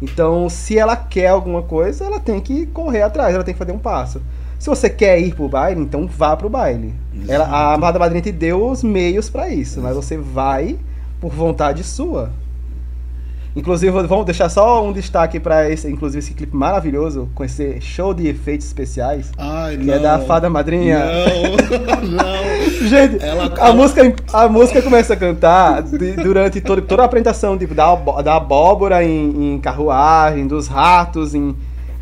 Então, 0.00 0.48
se 0.48 0.78
ela 0.78 0.96
quer 0.96 1.28
alguma 1.28 1.62
coisa, 1.62 2.04
ela 2.04 2.20
tem 2.20 2.40
que 2.40 2.66
correr 2.66 3.02
atrás, 3.02 3.34
ela 3.34 3.44
tem 3.44 3.54
que 3.54 3.58
fazer 3.58 3.72
um 3.72 3.78
passo. 3.78 4.20
Se 4.58 4.68
você 4.68 4.88
quer 4.88 5.20
ir 5.20 5.34
pro 5.34 5.48
baile, 5.48 5.80
então 5.80 6.06
vá 6.06 6.36
pro 6.36 6.48
baile. 6.48 6.94
Ela, 7.28 7.44
a 7.44 7.74
amada 7.74 7.98
madrinha 7.98 8.22
te 8.22 8.32
deu 8.32 8.70
os 8.70 8.82
meios 8.82 9.28
para 9.28 9.48
isso, 9.48 9.80
mas 9.80 9.94
você 9.94 10.16
vai 10.16 10.78
por 11.20 11.32
vontade 11.32 11.82
sua. 11.84 12.30
Inclusive, 13.56 13.92
vamos 13.92 14.24
deixar 14.24 14.48
só 14.48 14.84
um 14.84 14.92
destaque 14.92 15.38
para 15.38 15.70
esse, 15.70 15.88
inclusive 15.88 16.18
esse 16.18 16.34
clipe 16.34 16.56
maravilhoso 16.56 17.28
com 17.36 17.44
esse 17.44 17.80
show 17.80 18.12
de 18.12 18.26
efeitos 18.26 18.66
especiais, 18.66 19.30
Ai, 19.38 19.76
que 19.76 19.84
não. 19.84 19.94
é 19.94 19.98
da 20.00 20.18
fada 20.18 20.50
madrinha. 20.50 20.98
Não, 20.98 22.02
não. 22.10 22.44
Gente, 22.88 23.24
ela, 23.24 23.52
a 23.56 23.66
ela... 23.66 23.74
música 23.74 24.14
a 24.32 24.48
música 24.48 24.82
começa 24.82 25.14
a 25.14 25.16
cantar 25.16 25.82
de, 25.82 26.12
durante 26.14 26.60
todo, 26.60 26.82
toda 26.82 27.02
a 27.02 27.04
apresentação 27.04 27.56
tipo, 27.56 27.74
da, 27.74 27.94
da 27.94 28.36
abóbora 28.36 29.04
em, 29.04 29.54
em 29.54 29.60
carruagem, 29.60 30.48
dos 30.48 30.66
ratos 30.66 31.32
em 31.32 31.54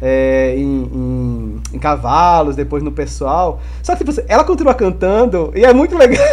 é, 0.02 0.54
em, 0.56 0.82
em, 0.92 1.62
em, 1.72 1.78
cavalos, 1.78 2.56
depois 2.56 2.82
no 2.82 2.90
pessoal. 2.90 3.60
Só 3.82 3.92
que 3.92 3.98
tipo, 3.98 4.10
assim, 4.10 4.22
ela 4.26 4.42
continua 4.42 4.74
cantando 4.74 5.52
e 5.54 5.64
é 5.64 5.72
muito 5.72 5.96
legal. 5.96 6.26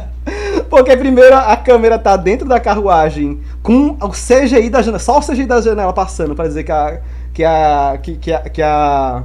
Porque 0.68 0.94
primeiro 0.94 1.34
a 1.34 1.56
câmera 1.56 1.98
tá 1.98 2.14
dentro 2.14 2.46
da 2.46 2.60
carruagem 2.60 3.40
com 3.62 3.96
o 3.98 4.10
CGI 4.10 4.68
da 4.68 4.82
janela, 4.82 4.98
só 4.98 5.18
o 5.18 5.22
CGI 5.22 5.46
da 5.46 5.62
janela 5.62 5.94
passando 5.94 6.34
para 6.34 6.46
dizer 6.46 6.64
que 6.64 6.72
a 6.72 7.00
que 7.32 7.44
a 7.44 7.98
que, 8.02 8.16
que 8.16 8.32
a, 8.32 8.40
que 8.40 8.60
a 8.60 9.22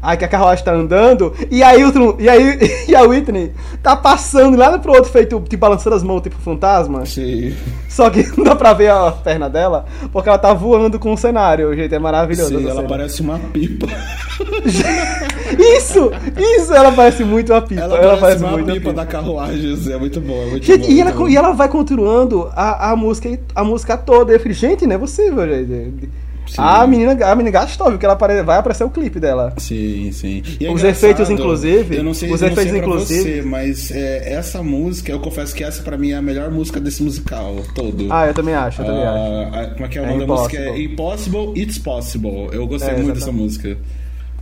Aí 0.00 0.16
que 0.16 0.24
a 0.24 0.28
carruagem 0.28 0.64
tá 0.64 0.72
andando, 0.72 1.34
e 1.50 1.60
aí, 1.60 1.84
o, 1.84 2.16
e 2.20 2.28
aí 2.28 2.58
e 2.86 2.94
a 2.94 3.02
Whitney 3.02 3.52
tá 3.82 3.96
passando 3.96 4.56
lá 4.56 4.78
pro 4.78 4.92
outro 4.92 5.10
feito, 5.10 5.40
tipo, 5.40 5.60
balançando 5.60 5.96
as 5.96 6.04
mãos, 6.04 6.22
tipo 6.22 6.36
fantasma. 6.36 7.04
Sim. 7.04 7.52
Só 7.88 8.08
que 8.08 8.24
não 8.38 8.44
dá 8.44 8.54
pra 8.54 8.72
ver 8.72 8.90
a 8.90 9.10
perna 9.10 9.50
dela, 9.50 9.86
porque 10.12 10.28
ela 10.28 10.38
tá 10.38 10.54
voando 10.54 11.00
com 11.00 11.12
o 11.12 11.16
cenário, 11.16 11.74
gente, 11.74 11.92
é 11.92 11.98
maravilhoso. 11.98 12.56
Sim, 12.56 12.64
ela 12.64 12.76
cena. 12.76 12.88
parece 12.88 13.22
uma 13.22 13.38
pipa. 13.38 13.88
isso! 15.58 16.12
Isso! 16.36 16.72
Ela 16.72 16.92
parece 16.92 17.24
muito 17.24 17.52
uma 17.52 17.62
pipa. 17.62 17.80
Ela, 17.80 17.96
ela 17.98 18.16
parece, 18.18 18.44
uma 18.44 18.52
muito 18.52 18.66
pipa, 18.66 18.78
pipa 18.78 18.92
da 18.92 19.04
carruagem, 19.04 19.92
é 19.92 19.96
muito 19.96 20.20
bom, 20.20 20.42
é 20.42 20.46
muito 20.46 20.64
gente, 20.64 20.86
bom, 20.86 20.92
e, 20.92 21.00
ela, 21.00 21.30
e 21.30 21.36
ela 21.36 21.52
vai 21.52 21.68
continuando 21.68 22.48
a, 22.54 22.92
a 22.92 22.96
música 22.96 23.36
a 23.52 23.64
música 23.64 23.96
toda. 23.96 24.32
Eu 24.32 24.38
falei, 24.38 24.54
gente, 24.54 24.86
não 24.86 24.94
é 24.94 24.98
possível, 24.98 25.44
gente. 25.48 26.08
A 26.56 26.86
menina, 26.86 27.12
a 27.26 27.34
menina 27.34 27.50
gastou, 27.60 27.88
viu? 27.88 27.98
Que 27.98 28.06
ela 28.06 28.14
apare... 28.14 28.42
vai 28.42 28.58
aparecer 28.58 28.84
o 28.84 28.90
clipe 28.90 29.20
dela. 29.20 29.52
Sim, 29.58 30.10
sim. 30.12 30.42
É 30.60 30.70
os 30.70 30.82
efeitos, 30.82 31.28
inclusive. 31.28 31.96
Eu 31.96 32.04
não 32.04 32.14
sei, 32.14 32.32
os 32.32 32.40
eu 32.40 32.48
efeitos, 32.48 32.64
não 32.64 32.72
sei 32.72 32.80
inclusive. 32.80 33.40
Você, 33.40 33.42
mas 33.42 33.90
é, 33.90 34.32
essa 34.32 34.62
música, 34.62 35.12
eu 35.12 35.20
confesso 35.20 35.54
que 35.54 35.62
essa 35.62 35.82
pra 35.82 35.98
mim 35.98 36.12
é 36.12 36.16
a 36.16 36.22
melhor 36.22 36.50
música 36.50 36.80
desse 36.80 37.02
musical 37.02 37.56
todo. 37.74 38.06
Ah, 38.10 38.26
eu 38.26 38.34
também 38.34 38.54
acho, 38.54 38.82
eu 38.82 38.86
também 38.86 39.02
uh, 39.02 39.54
acho. 39.54 39.70
como 39.74 39.84
é 39.84 39.88
que 39.88 39.98
é 39.98 40.00
o 40.00 40.04
é 40.04 40.08
nome 40.08 40.26
da 40.26 40.26
música? 40.26 40.58
É 40.58 40.80
Impossible, 40.80 41.60
It's 41.60 41.78
Possible. 41.78 42.48
Eu 42.52 42.66
gostei 42.66 42.94
é, 42.94 42.98
muito 42.98 43.18
dessa 43.18 43.32
música. 43.32 43.76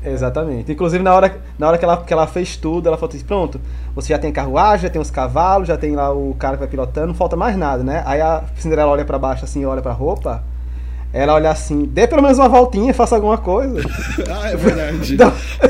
Exatamente. 0.05 0.71
Inclusive, 0.71 1.03
na 1.03 1.15
hora, 1.15 1.37
na 1.59 1.69
hora 1.69 1.79
que, 1.79 1.85
ela, 1.85 1.97
que 1.97 2.13
ela 2.13 2.27
fez 2.27 2.57
tudo, 2.57 2.87
ela 2.87 2.97
falou 2.97 3.15
assim: 3.15 3.25
pronto, 3.25 3.61
você 3.95 4.13
já 4.13 4.19
tem 4.19 4.33
carruagem, 4.33 4.85
já 4.85 4.91
tem 4.91 5.01
os 5.01 5.11
cavalos, 5.11 5.67
já 5.67 5.77
tem 5.77 5.97
lá 5.97 6.13
o 6.13 6.35
cara 6.39 6.55
que 6.55 6.61
vai 6.61 6.69
pilotando, 6.69 7.09
não 7.09 7.15
falta 7.15 7.35
mais 7.37 7.57
nada, 7.57 7.83
né? 7.83 8.03
Aí 8.07 8.21
a 8.21 8.45
Cinderela 8.57 8.91
olha 8.91 9.05
para 9.05 9.19
baixo 9.19 9.45
assim, 9.45 9.65
olha 9.65 9.83
pra 9.83 9.93
roupa 9.93 10.45
ela 11.17 11.35
olha 11.35 11.51
assim, 11.51 11.85
dê 11.85 12.07
pelo 12.07 12.23
menos 12.23 12.39
uma 12.39 12.49
voltinha, 12.49 12.93
faça 12.93 13.15
alguma 13.15 13.39
coisa. 13.39 13.81
ah, 14.31 14.51
é 14.51 14.57
verdade. 14.57 15.17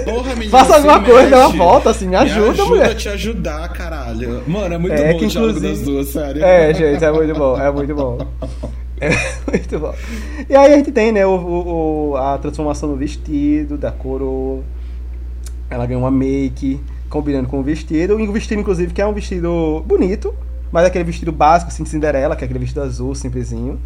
Porra, 0.04 0.34
menina, 0.34 0.50
faça 0.50 0.74
alguma 0.74 1.00
coisa, 1.00 1.30
dá 1.30 1.48
uma 1.48 1.56
volta, 1.56 1.90
assim, 1.90 2.08
me 2.08 2.16
ajuda, 2.16 2.40
me 2.40 2.48
ajuda 2.48 2.64
mulher. 2.64 2.94
te 2.96 3.08
ajudar, 3.08 3.68
caralho. 3.68 4.42
Mano, 4.46 4.74
é 4.74 4.78
muito 4.78 4.94
é, 4.94 5.12
bom 5.12 5.24
o 5.24 5.26
diálogo 5.28 5.60
das 5.60 5.80
duas, 5.82 6.08
sério. 6.08 6.44
É, 6.44 6.74
gente, 6.74 7.04
é 7.04 7.12
muito 7.12 7.34
bom, 7.34 7.60
é 7.60 7.70
muito 7.70 7.94
bom. 7.94 8.18
É 9.00 9.10
muito 9.48 9.78
bom. 9.78 9.94
E 10.48 10.56
aí 10.56 10.72
a 10.72 10.76
gente 10.76 10.90
tem, 10.90 11.12
né, 11.12 11.24
o, 11.24 12.10
o, 12.10 12.16
a 12.16 12.38
transformação 12.38 12.88
no 12.88 12.96
vestido, 12.96 13.76
da 13.76 13.92
coroa. 13.92 14.62
Ela 15.70 15.86
ganha 15.86 15.98
uma 15.98 16.10
make, 16.10 16.80
combinando 17.08 17.48
com 17.48 17.60
o 17.60 17.62
vestido. 17.62 18.18
E 18.18 18.28
o 18.28 18.32
vestido, 18.32 18.60
inclusive, 18.60 18.92
que 18.92 19.00
é 19.00 19.06
um 19.06 19.12
vestido 19.12 19.84
bonito, 19.86 20.34
mas 20.72 20.84
é 20.84 20.86
aquele 20.88 21.04
vestido 21.04 21.30
básico, 21.30 21.70
assim, 21.70 21.82
de 21.82 21.88
Cinderela, 21.88 22.34
que 22.34 22.42
é 22.42 22.46
aquele 22.46 22.58
vestido 22.58 22.82
azul, 22.82 23.14
simplesinho. 23.14 23.78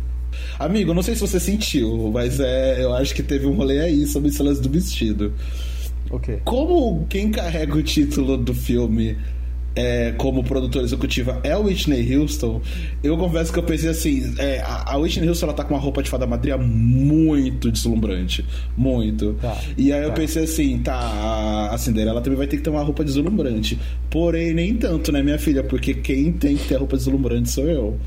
Amigo, 0.58 0.94
não 0.94 1.02
sei 1.02 1.14
se 1.14 1.20
você 1.20 1.40
sentiu, 1.40 2.10
mas 2.12 2.40
é, 2.40 2.82
eu 2.82 2.94
acho 2.94 3.14
que 3.14 3.22
teve 3.22 3.46
um 3.46 3.54
rolê 3.54 3.80
aí 3.80 4.06
sobre 4.06 4.28
esse 4.28 4.42
lance 4.42 4.60
do 4.60 4.68
vestido. 4.68 5.32
Ok. 6.10 6.40
Como 6.44 7.06
quem 7.08 7.30
carrega 7.30 7.76
o 7.76 7.82
título 7.82 8.36
do 8.36 8.54
filme 8.54 9.16
é, 9.74 10.12
como 10.16 10.42
produtora 10.42 10.84
executiva 10.84 11.40
é 11.44 11.56
o 11.56 11.62
Whitney 11.64 12.16
Houston, 12.16 12.60
eu 13.02 13.16
confesso 13.16 13.52
que 13.52 13.58
eu 13.58 13.62
pensei 13.62 13.90
assim: 13.90 14.34
é, 14.38 14.60
a, 14.60 14.94
a 14.94 14.96
Whitney 14.96 15.28
Houston 15.28 15.46
ela 15.46 15.54
tá 15.54 15.64
com 15.64 15.74
uma 15.74 15.80
roupa 15.80 16.02
de 16.02 16.10
fada 16.10 16.26
madrinha 16.26 16.58
muito 16.58 17.70
deslumbrante. 17.70 18.44
Muito. 18.76 19.34
Tá, 19.40 19.56
e 19.76 19.92
aí 19.92 20.00
tá. 20.00 20.06
eu 20.08 20.12
pensei 20.12 20.44
assim: 20.44 20.78
tá, 20.78 20.94
a, 20.94 21.74
a 21.74 21.78
Cinderela 21.78 22.20
também 22.20 22.36
vai 22.36 22.46
ter 22.46 22.56
que 22.56 22.62
ter 22.62 22.70
uma 22.70 22.82
roupa 22.82 23.04
deslumbrante. 23.04 23.78
Porém, 24.10 24.52
nem 24.52 24.74
tanto, 24.74 25.12
né, 25.12 25.22
minha 25.22 25.38
filha? 25.38 25.62
Porque 25.62 25.94
quem 25.94 26.32
tem 26.32 26.56
que 26.56 26.66
ter 26.66 26.76
roupa 26.76 26.96
deslumbrante 26.96 27.50
sou 27.50 27.64
eu. 27.68 27.98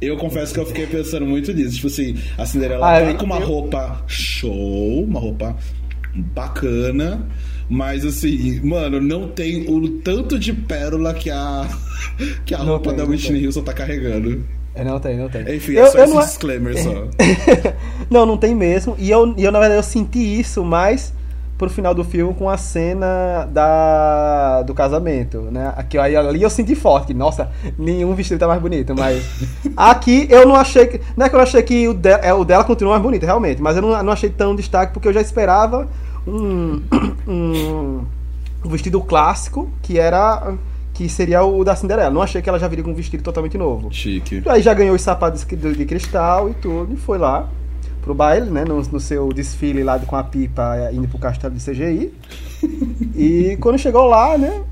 Eu 0.00 0.16
confesso 0.16 0.52
que 0.52 0.60
eu 0.60 0.66
fiquei 0.66 0.86
pensando 0.86 1.24
muito 1.24 1.52
nisso. 1.52 1.76
Tipo 1.76 1.86
assim, 1.86 2.16
a 2.36 2.44
Cinderela 2.44 2.86
ah, 2.86 3.00
tá 3.00 3.14
com 3.14 3.24
uma 3.24 3.40
eu... 3.40 3.46
roupa 3.46 4.02
show, 4.06 5.04
uma 5.04 5.20
roupa 5.20 5.56
bacana. 6.14 7.26
Mas 7.68 8.04
assim, 8.04 8.60
mano, 8.60 9.00
não 9.00 9.28
tem 9.28 9.68
o 9.68 9.88
tanto 10.00 10.38
de 10.38 10.52
pérola 10.52 11.12
que 11.14 11.30
a, 11.30 11.68
que 12.44 12.54
a 12.54 12.58
roupa 12.58 12.90
tem, 12.90 12.98
da 12.98 13.04
Whitney 13.04 13.44
Houston 13.46 13.62
tá 13.62 13.72
carregando. 13.72 14.44
É, 14.74 14.84
não 14.84 15.00
tem, 15.00 15.16
não 15.16 15.28
tem. 15.28 15.42
Enfim, 15.56 15.72
eu, 15.72 15.86
é 15.86 15.90
só 15.90 16.04
esse 16.04 16.14
não... 16.14 16.20
disclaimer 16.20 16.78
só. 16.78 17.08
não, 18.10 18.26
não 18.26 18.36
tem 18.36 18.54
mesmo. 18.54 18.94
E 18.98 19.10
eu, 19.10 19.34
eu, 19.36 19.50
na 19.50 19.58
verdade, 19.58 19.78
eu 19.78 19.82
senti 19.82 20.18
isso 20.18 20.62
mais 20.62 21.12
pro 21.58 21.70
final 21.70 21.94
do 21.94 22.04
filme 22.04 22.34
com 22.34 22.48
a 22.48 22.56
cena 22.56 23.48
da 23.50 24.62
do 24.62 24.74
casamento, 24.74 25.42
né? 25.50 25.72
Aqui 25.76 25.98
aí 25.98 26.14
ali 26.16 26.42
eu 26.42 26.50
senti 26.50 26.74
forte, 26.74 27.08
que, 27.08 27.14
nossa, 27.14 27.50
nenhum 27.78 28.14
vestido 28.14 28.38
tá 28.38 28.46
mais 28.46 28.60
bonito, 28.60 28.94
mas 28.94 29.24
aqui 29.76 30.26
eu 30.30 30.46
não 30.46 30.54
achei 30.54 30.86
que, 30.86 31.00
não 31.16 31.26
é 31.26 31.28
que 31.28 31.34
eu 31.34 31.40
achei 31.40 31.62
que 31.62 31.88
o, 31.88 31.94
de, 31.94 32.10
é, 32.10 32.32
o 32.34 32.44
dela 32.44 32.64
continua 32.64 32.92
mais 32.92 33.02
bonito, 33.02 33.24
realmente, 33.24 33.62
mas 33.62 33.76
eu 33.76 33.82
não, 33.82 34.02
não 34.02 34.12
achei 34.12 34.28
tão 34.28 34.54
destaque 34.54 34.92
porque 34.92 35.08
eu 35.08 35.12
já 35.12 35.20
esperava 35.20 35.88
um, 36.26 36.82
um, 37.26 38.04
um 38.64 38.68
vestido 38.68 39.00
clássico 39.00 39.70
que 39.82 39.98
era 39.98 40.54
que 40.92 41.10
seria 41.10 41.42
o 41.44 41.62
da 41.62 41.76
Cinderela. 41.76 42.08
Não 42.08 42.22
achei 42.22 42.40
que 42.40 42.48
ela 42.48 42.58
já 42.58 42.66
viria 42.66 42.82
com 42.82 42.90
um 42.90 42.94
vestido 42.94 43.22
totalmente 43.22 43.58
novo. 43.58 43.92
Chique. 43.92 44.42
Aí 44.46 44.62
já 44.62 44.72
ganhou 44.72 44.96
os 44.96 45.02
sapatos 45.02 45.44
de, 45.44 45.74
de 45.74 45.84
cristal 45.84 46.48
e 46.48 46.54
tudo, 46.54 46.94
e 46.94 46.96
foi 46.96 47.18
lá 47.18 47.50
pro 48.06 48.14
baile, 48.14 48.48
né? 48.48 48.64
No, 48.64 48.80
no, 48.80 49.00
seu 49.00 49.32
desfile 49.32 49.82
lá 49.82 49.98
com 49.98 50.14
a 50.14 50.22
pipa 50.22 50.90
indo 50.92 51.08
pro 51.08 51.18
castelo 51.18 51.52
de 51.52 51.62
CGI. 51.62 52.14
e 53.16 53.58
quando 53.60 53.78
chegou 53.78 54.06
lá, 54.06 54.38
né? 54.38 54.62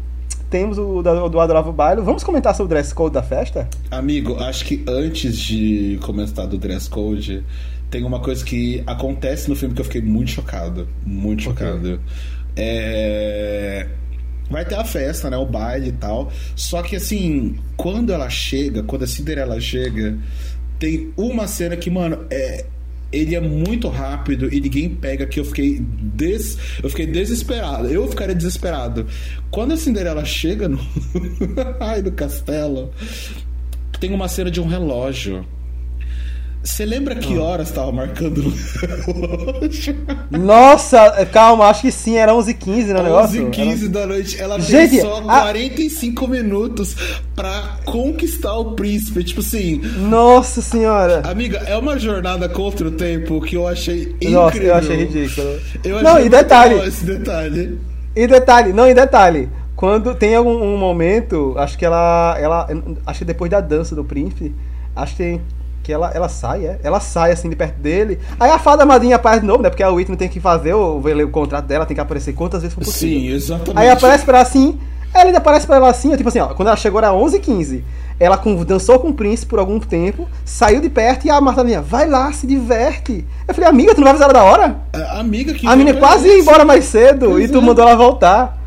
Temos 0.49 0.79
o 0.79 1.03
do, 1.03 1.29
do 1.29 1.41
Adorável 1.41 1.73
Baile. 1.73 2.01
Vamos 2.01 2.23
comentar 2.23 2.55
sobre 2.55 2.67
o 2.67 2.75
dress 2.77 2.95
code 2.95 3.15
da 3.15 3.23
festa? 3.25 3.69
Amigo, 3.91 4.37
acho 4.37 4.65
que 4.65 4.85
antes 4.89 5.37
de 5.37 5.99
comentar 6.03 6.47
do 6.47 6.57
dress 6.57 6.89
code, 6.89 7.45
tem 7.91 8.05
uma 8.05 8.21
coisa 8.21 8.45
que 8.45 8.81
acontece 8.87 9.49
no 9.49 9.57
filme 9.57 9.75
que 9.75 9.81
eu 9.81 9.85
fiquei 9.85 10.01
muito 10.01 10.31
chocado. 10.31 10.87
Muito 11.05 11.43
chocado. 11.43 12.01
É 12.57 13.89
vai 14.49 14.65
ter 14.65 14.77
a 14.77 14.85
festa, 14.85 15.29
né? 15.29 15.37
O 15.37 15.47
baile 15.47 15.89
e 15.89 15.93
tal. 15.93 16.31
Só 16.55 16.83
que 16.83 16.95
assim, 16.95 17.57
quando 17.77 18.13
ela 18.13 18.31
chega, 18.31 18.83
quando 18.83 19.03
a 19.03 19.07
Cinderela 19.07 19.61
chega, 19.61 20.17
tem 20.79 21.13
uma 21.17 21.47
cena 21.47 21.77
que, 21.77 21.91
mano, 21.91 22.27
é. 22.31 22.67
Ele 23.15 23.35
é 23.35 23.41
muito 23.41 23.89
rápido 23.89 24.53
e 24.53 24.61
ninguém 24.61 24.89
pega 24.89 25.27
que 25.27 25.39
eu 25.39 25.45
fiquei 25.45 25.79
des... 25.81 26.59
eu 26.83 26.91
fiquei 26.91 27.07
desesperado. 27.07 27.89
Eu 27.89 28.09
ficaria 28.09 28.35
desesperado. 28.35 29.07
Quando 29.51 29.73
a 29.73 29.77
Cinderela 29.77 30.25
chega 30.25 30.69
no 30.69 30.79
ai 31.81 32.03
do 32.03 32.13
castelo, 32.13 32.93
tem 34.01 34.13
uma 34.13 34.29
cena 34.29 34.51
de 34.51 34.61
um 34.61 34.67
relógio 34.67 35.47
você 36.65 36.87
lembra 36.87 37.15
que 37.15 37.37
ah. 37.37 37.43
horas 37.43 37.69
estava 37.69 37.93
marcando 37.93 38.39
o 38.39 38.53
relógio? 39.13 39.95
Nossa, 40.31 41.27
calma, 41.27 41.67
acho 41.67 41.83
que 41.83 41.93
sim, 41.93 42.17
era 42.17 42.33
11h15 42.33 42.87
no 42.87 43.03
negócio. 43.03 43.51
11h15 43.51 43.89
da 43.89 44.07
noite. 44.07 44.41
Ela 44.41 44.59
Gente, 44.59 44.99
só 45.03 45.19
a... 45.29 45.43
45 45.43 46.27
minutos 46.27 46.97
pra 47.37 47.77
conquistar 47.85 48.57
o 48.57 48.73
príncipe. 48.73 49.23
Tipo 49.23 49.41
assim. 49.41 49.77
Nossa 50.09 50.63
senhora. 50.63 51.21
Amiga, 51.27 51.59
é 51.67 51.77
uma 51.77 51.99
jornada 51.99 52.49
contra 52.49 52.89
o 52.89 52.93
tempo 52.93 53.43
que 53.43 53.57
eu 53.57 53.69
achei 53.69 54.05
incrível. 54.05 54.41
Nossa, 54.41 54.57
eu 54.57 54.75
achei 54.75 54.97
ridículo. 54.97 55.61
Eu 55.85 55.99
achei 55.99 56.11
não, 56.11 56.21
e 56.25 56.29
detalhe. 56.31 56.89
Esse 56.89 57.05
detalhe. 57.05 57.79
E 58.17 58.27
detalhe, 58.27 58.73
não, 58.73 58.89
e 58.89 58.95
detalhe. 58.95 59.51
Quando 59.77 60.15
tem 60.15 60.35
algum 60.35 60.57
um 60.63 60.79
momento, 60.79 61.55
acho 61.59 61.77
que 61.77 61.85
ela, 61.85 62.37
ela. 62.41 62.67
Acho 63.05 63.19
que 63.19 63.25
depois 63.27 63.51
da 63.51 63.61
dança 63.61 63.95
do 63.95 64.03
príncipe, 64.03 64.55
acho 64.97 65.13
que 65.15 65.23
tem 65.23 65.43
que 65.85 65.93
ela, 65.93 66.11
ela 66.15 66.29
sai, 66.29 66.65
é? 66.65 66.81
Ela 66.83 66.99
sai 66.99 67.31
assim 67.31 67.49
de 67.49 67.55
perto 67.55 67.79
dele. 67.79 68.19
Aí 68.41 68.51
a 68.51 68.59
fada 68.59 68.87
madrinha 68.87 69.17
aparece 69.17 69.43
de 69.43 69.47
novo, 69.47 69.63
né? 69.63 69.69
Porque 69.69 69.83
a 69.83 69.91
Whitney 69.91 70.17
tem 70.17 70.29
que 70.29 70.41
fazer 70.41 70.73
o, 70.75 70.97
o 70.97 71.29
contrato 71.29 71.67
dela, 71.67 71.85
tem 71.85 71.95
que 71.95 72.01
aparecer 72.01 72.33
quantas 72.33 72.63
vezes 72.63 72.75
for 72.75 72.83
possível. 72.83 73.21
Sim, 73.21 73.29
exatamente. 73.29 73.79
Aí 73.79 73.91
aparece 73.91 74.25
pra 74.25 74.39
ela 74.39 74.47
assim, 74.47 74.81
ela 75.13 75.27
ainda 75.27 75.39
aparece 75.39 75.67
pra 75.67 75.77
ela 75.77 75.91
assim, 75.91 76.17
tipo 76.17 76.29
assim, 76.29 76.41
ó, 76.41 76.49
quando 76.49 76.69
ela 76.69 76.77
chegou 76.77 76.99
era 76.99 77.11
11h15. 77.11 77.83
Ela 78.19 78.41
dançou 78.67 78.99
com 78.99 79.09
o 79.09 79.13
príncipe 79.13 79.51
por 79.51 79.59
algum 79.59 79.79
tempo, 79.79 80.29
saiu 80.45 80.81
de 80.81 80.89
perto 80.89 81.27
e 81.27 81.31
a 81.31 81.41
Marta 81.41 81.63
minha, 81.65 81.83
vai 81.83 82.09
lá, 82.09 82.33
se 82.33 82.47
diverte. 82.47 83.25
Eu 83.47 83.55
falei, 83.55 83.69
amiga, 83.69 83.93
tu 83.93 83.99
não 83.99 84.05
vai 84.05 84.13
avisar 84.13 84.31
ela 84.31 84.39
da 84.41 84.45
hora? 84.45 84.77
A 84.93 85.21
amiga 85.21 85.53
que. 85.53 85.67
A 85.67 85.77
menina 85.77 85.99
quase 85.99 86.29
ia 86.29 86.39
embora 86.39 86.65
mais 86.65 86.85
cedo 86.85 87.31
pois 87.31 87.45
e 87.45 87.53
tu 87.53 87.59
é. 87.59 87.61
mandou 87.61 87.87
ela 87.87 87.97
voltar. 87.97 88.64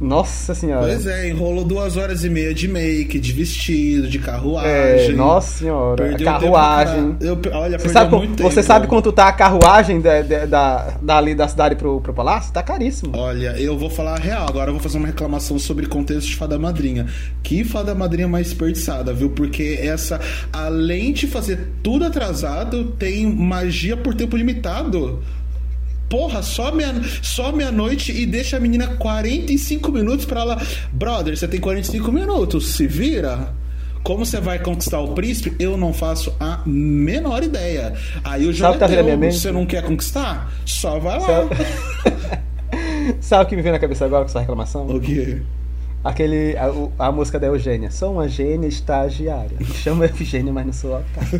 Nossa 0.00 0.54
senhora. 0.54 0.86
Pois 0.86 1.06
é, 1.06 1.28
enrolou 1.28 1.62
duas 1.62 1.98
horas 1.98 2.24
e 2.24 2.30
meia 2.30 2.54
de 2.54 2.66
make, 2.66 3.18
de 3.18 3.32
vestido, 3.32 4.08
de 4.08 4.18
carruagem. 4.18 5.10
É, 5.10 5.12
nossa 5.12 5.58
senhora. 5.58 6.04
Perdeu 6.04 6.24
carruagem. 6.24 7.12
Pra... 7.12 7.26
Eu, 7.28 7.38
olha, 7.52 7.78
você 7.78 7.88
sabe, 7.90 8.16
muito 8.16 8.36
tempo. 8.36 8.50
Você 8.50 8.62
sabe 8.62 8.86
quanto 8.86 9.12
tá 9.12 9.28
a 9.28 9.32
carruagem 9.32 10.00
da, 10.00 10.22
da, 10.46 10.94
dali 11.02 11.34
da 11.34 11.46
cidade 11.46 11.76
pro, 11.76 12.00
pro 12.00 12.14
palácio? 12.14 12.50
Tá 12.50 12.62
caríssimo. 12.62 13.12
Olha, 13.14 13.54
eu 13.60 13.76
vou 13.76 13.90
falar 13.90 14.14
a 14.14 14.18
real. 14.18 14.46
Agora 14.48 14.70
eu 14.70 14.74
vou 14.74 14.82
fazer 14.82 14.96
uma 14.96 15.06
reclamação 15.06 15.58
sobre 15.58 15.86
contexto 15.86 16.28
de 16.28 16.36
fada 16.36 16.58
madrinha. 16.58 17.06
Que 17.42 17.62
fada 17.62 17.94
madrinha 17.94 18.26
mais 18.26 18.46
desperdiçada, 18.46 19.12
viu? 19.12 19.28
Porque 19.28 19.78
essa, 19.82 20.18
além 20.50 21.12
de 21.12 21.26
fazer 21.26 21.72
tudo 21.82 22.06
atrasado, 22.06 22.84
tem 22.98 23.26
magia 23.26 23.98
por 23.98 24.14
tempo 24.14 24.34
limitado. 24.34 25.22
Porra, 26.10 26.42
só 26.42 26.72
meia-noite 26.72 27.20
só 27.22 27.52
meia 27.52 27.70
-noite 27.70 28.10
e 28.10 28.26
deixa 28.26 28.56
a 28.56 28.60
menina 28.60 28.88
45 28.96 29.92
minutos 29.92 30.26
para 30.26 30.40
ela. 30.40 30.60
Brother, 30.92 31.36
você 31.36 31.46
tem 31.46 31.60
45 31.60 32.10
minutos, 32.10 32.72
se 32.72 32.84
vira. 32.88 33.54
Como 34.02 34.26
você 34.26 34.40
vai 34.40 34.58
conquistar 34.58 34.98
o 34.98 35.12
príncipe? 35.14 35.54
Eu 35.62 35.76
não 35.76 35.92
faço 35.92 36.34
a 36.40 36.62
menor 36.66 37.44
ideia. 37.44 37.94
Aí 38.24 38.44
o 38.44 38.52
jogo 38.52 38.76
Sabe 38.76 38.96
é 38.96 39.04
teu. 39.04 39.32
Você 39.32 39.52
não 39.52 39.64
quer 39.64 39.84
conquistar? 39.84 40.52
Só 40.64 40.98
vai 40.98 41.20
lá. 41.20 41.26
Sabe... 41.26 41.50
Sabe 43.20 43.44
o 43.44 43.46
que 43.46 43.54
me 43.56 43.62
vem 43.62 43.70
na 43.70 43.78
cabeça 43.78 44.04
agora 44.04 44.24
com 44.24 44.30
essa 44.30 44.40
reclamação? 44.40 44.86
O 44.86 45.00
quê? 45.00 45.42
Aquele, 46.02 46.56
a, 46.56 47.06
a, 47.06 47.12
música 47.12 47.38
da 47.38 47.46
Eugênia. 47.46 47.90
Sou 47.90 48.14
uma 48.14 48.26
gênia 48.26 48.66
estagiária. 48.66 49.56
Me 49.58 49.66
chamo 49.66 50.02
Eugênia, 50.04 50.52
mas 50.52 50.66
não 50.66 50.72
sou 50.72 50.96
otário. 50.96 51.30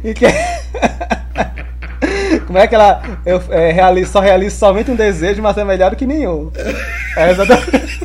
e 0.04 0.14
que... 0.14 0.24
Como 2.50 2.58
é 2.58 2.66
que 2.66 2.74
ela. 2.74 3.00
Eu 3.24 3.40
é, 3.50 3.70
realizo, 3.70 4.10
só 4.10 4.18
realizo 4.18 4.56
somente 4.56 4.90
um 4.90 4.96
desejo, 4.96 5.40
mas 5.40 5.56
é 5.56 5.64
melhor 5.64 5.90
do 5.90 5.96
que 5.96 6.04
nenhum. 6.04 6.50
É 7.16 7.30
exatamente. 7.30 8.00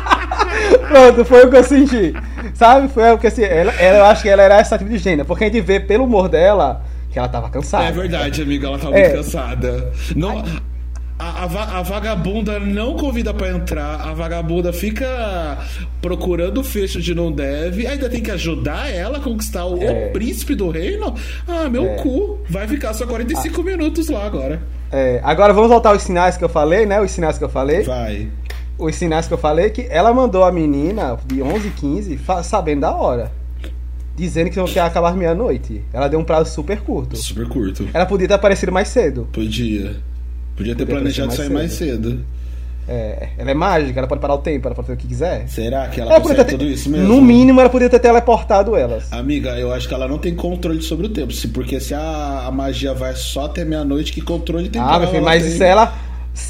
Pronto, 0.88 1.24
foi 1.26 1.44
o 1.44 1.50
que 1.50 1.56
eu 1.58 1.62
senti. 1.62 2.14
Sabe? 2.54 2.88
Foi 2.88 3.12
o 3.12 3.18
que 3.18 3.26
assim. 3.26 3.44
Ela, 3.44 3.74
ela, 3.74 3.98
eu 3.98 4.04
acho 4.06 4.22
que 4.22 4.30
ela 4.30 4.42
era 4.42 4.56
essa 4.56 4.78
tipo 4.78 4.88
de 4.88 4.96
gênia, 4.96 5.26
porque 5.26 5.44
a 5.44 5.48
gente 5.48 5.60
vê 5.60 5.78
pelo 5.78 6.04
humor 6.04 6.26
dela 6.26 6.86
que 7.10 7.18
ela 7.18 7.28
tava 7.28 7.50
cansada. 7.50 7.84
É 7.84 7.92
verdade, 7.92 8.40
amiga, 8.40 8.66
ela 8.66 8.78
tava 8.78 8.98
é. 8.98 9.02
muito 9.10 9.16
cansada. 9.16 9.92
Não. 10.16 10.42
A, 11.18 11.44
a, 11.44 11.78
a, 11.78 11.82
vagabunda 11.82 12.60
não 12.60 12.94
convida 12.94 13.32
para 13.32 13.48
entrar, 13.48 14.02
a 14.02 14.12
vagabunda 14.12 14.70
fica 14.70 15.58
procurando 16.02 16.60
o 16.60 16.64
fecho 16.64 17.00
de 17.00 17.14
não 17.14 17.32
deve, 17.32 17.86
ainda 17.86 18.06
tem 18.10 18.22
que 18.22 18.30
ajudar 18.30 18.90
ela 18.92 19.16
a 19.16 19.20
conquistar 19.20 19.64
o, 19.64 19.82
é. 19.82 20.08
o 20.08 20.12
príncipe 20.12 20.54
do 20.54 20.68
reino. 20.68 21.14
Ah, 21.48 21.70
meu 21.70 21.86
é. 21.86 21.96
cu, 21.96 22.38
vai 22.50 22.68
ficar 22.68 22.92
só 22.92 23.06
45 23.06 23.58
ah. 23.58 23.64
minutos 23.64 24.10
lá 24.10 24.26
agora. 24.26 24.60
É. 24.92 25.18
Agora 25.24 25.54
vamos 25.54 25.70
voltar 25.70 25.90
aos 25.90 26.02
sinais 26.02 26.36
que 26.36 26.44
eu 26.44 26.50
falei, 26.50 26.84
né? 26.84 27.00
Os 27.00 27.10
sinais 27.10 27.38
que 27.38 27.44
eu 27.44 27.48
falei. 27.48 27.82
Vai. 27.82 28.28
Os 28.78 28.94
sinais 28.94 29.26
que 29.26 29.32
eu 29.32 29.38
falei 29.38 29.70
que 29.70 29.86
ela 29.88 30.12
mandou 30.12 30.44
a 30.44 30.52
menina 30.52 31.18
de 31.24 31.40
11, 31.40 31.70
15 31.70 32.20
sabendo 32.42 32.82
da 32.82 32.94
hora 32.94 33.32
dizendo 34.14 34.50
que 34.50 34.56
não 34.56 34.66
quer 34.66 34.80
acabar 34.80 35.14
meia-noite. 35.14 35.82
Ela 35.92 36.08
deu 36.08 36.18
um 36.18 36.24
prazo 36.24 36.52
super 36.52 36.80
curto. 36.80 37.16
Super 37.16 37.46
curto. 37.46 37.86
Ela 37.92 38.06
podia 38.06 38.26
ter 38.26 38.34
aparecido 38.34 38.72
mais 38.72 38.88
cedo. 38.88 39.28
Podia. 39.30 39.96
Podia 40.56 40.74
ter 40.74 40.84
Podia 40.86 41.00
planejado 41.00 41.34
sair 41.34 41.50
mais 41.50 41.72
cedo. 41.72 42.24
É, 42.88 43.30
ela 43.36 43.50
é 43.50 43.54
mágica, 43.54 43.98
ela 43.98 44.06
pode 44.06 44.20
parar 44.20 44.34
o 44.34 44.38
tempo, 44.38 44.68
ela 44.68 44.74
pode 44.74 44.86
fazer 44.86 44.96
o 44.96 45.00
que 45.00 45.08
quiser. 45.08 45.48
Será 45.48 45.88
que 45.88 46.00
ela, 46.00 46.12
ela 46.12 46.20
consegue 46.20 46.44
ter, 46.44 46.50
tudo 46.52 46.64
isso 46.64 46.88
mesmo? 46.88 47.08
No 47.08 47.20
mínimo, 47.20 47.60
ela 47.60 47.68
poderia 47.68 47.90
ter 47.90 47.98
teleportado 47.98 48.76
elas. 48.76 49.12
Amiga, 49.12 49.58
eu 49.58 49.72
acho 49.72 49.88
que 49.88 49.94
ela 49.94 50.06
não 50.06 50.18
tem 50.18 50.36
controle 50.36 50.80
sobre 50.82 51.06
o 51.06 51.08
tempo. 51.08 51.32
Se, 51.32 51.48
porque 51.48 51.80
se 51.80 51.94
a, 51.94 52.44
a 52.46 52.50
magia 52.52 52.94
vai 52.94 53.16
só 53.16 53.46
até 53.46 53.64
meia-noite, 53.64 54.12
que 54.12 54.20
controle 54.20 54.68
tem 54.68 54.80
Ah, 54.80 55.00
meu 55.00 55.08
filho, 55.08 55.24
mas 55.24 55.42
se 55.42 55.64
ela. 55.64 55.92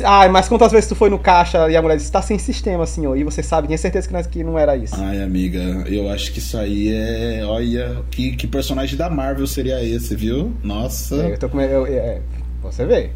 Ah, 0.04 0.28
mas 0.28 0.48
quantas 0.48 0.72
vezes 0.72 0.88
tu 0.88 0.94
foi 0.94 1.09
no 1.09 1.18
caixa 1.18 1.70
e 1.70 1.76
a 1.76 1.80
mulher 1.80 1.96
disse, 1.96 2.11
tá 2.11 2.20
sem 2.20 2.38
sistema, 2.38 2.84
senhor, 2.86 3.16
e 3.16 3.22
você 3.22 3.40
sabe, 3.40 3.68
tinha 3.68 3.78
certeza 3.78 4.09
que 4.09 4.12
não, 4.12 4.22
que 4.24 4.44
não 4.44 4.59
era 4.59 4.76
isso. 4.76 4.96
Ai, 4.98 5.22
amiga, 5.22 5.61
eu 5.86 6.11
acho 6.11 6.32
que 6.32 6.40
isso 6.40 6.59
aí 6.59 6.92
é. 6.92 7.44
Olha, 7.44 8.02
que, 8.11 8.32
que 8.32 8.46
personagem 8.46 8.96
da 8.96 9.09
Marvel 9.09 9.46
seria 9.46 9.82
esse, 9.82 10.14
viu? 10.14 10.52
Nossa. 10.62 11.14
É, 11.14 11.32
eu 11.32 11.38
tô 11.38 11.48
com. 11.48 11.61
Eu, 11.61 11.86
é, 11.86 12.20
você 12.62 12.84
vê. 12.84 13.11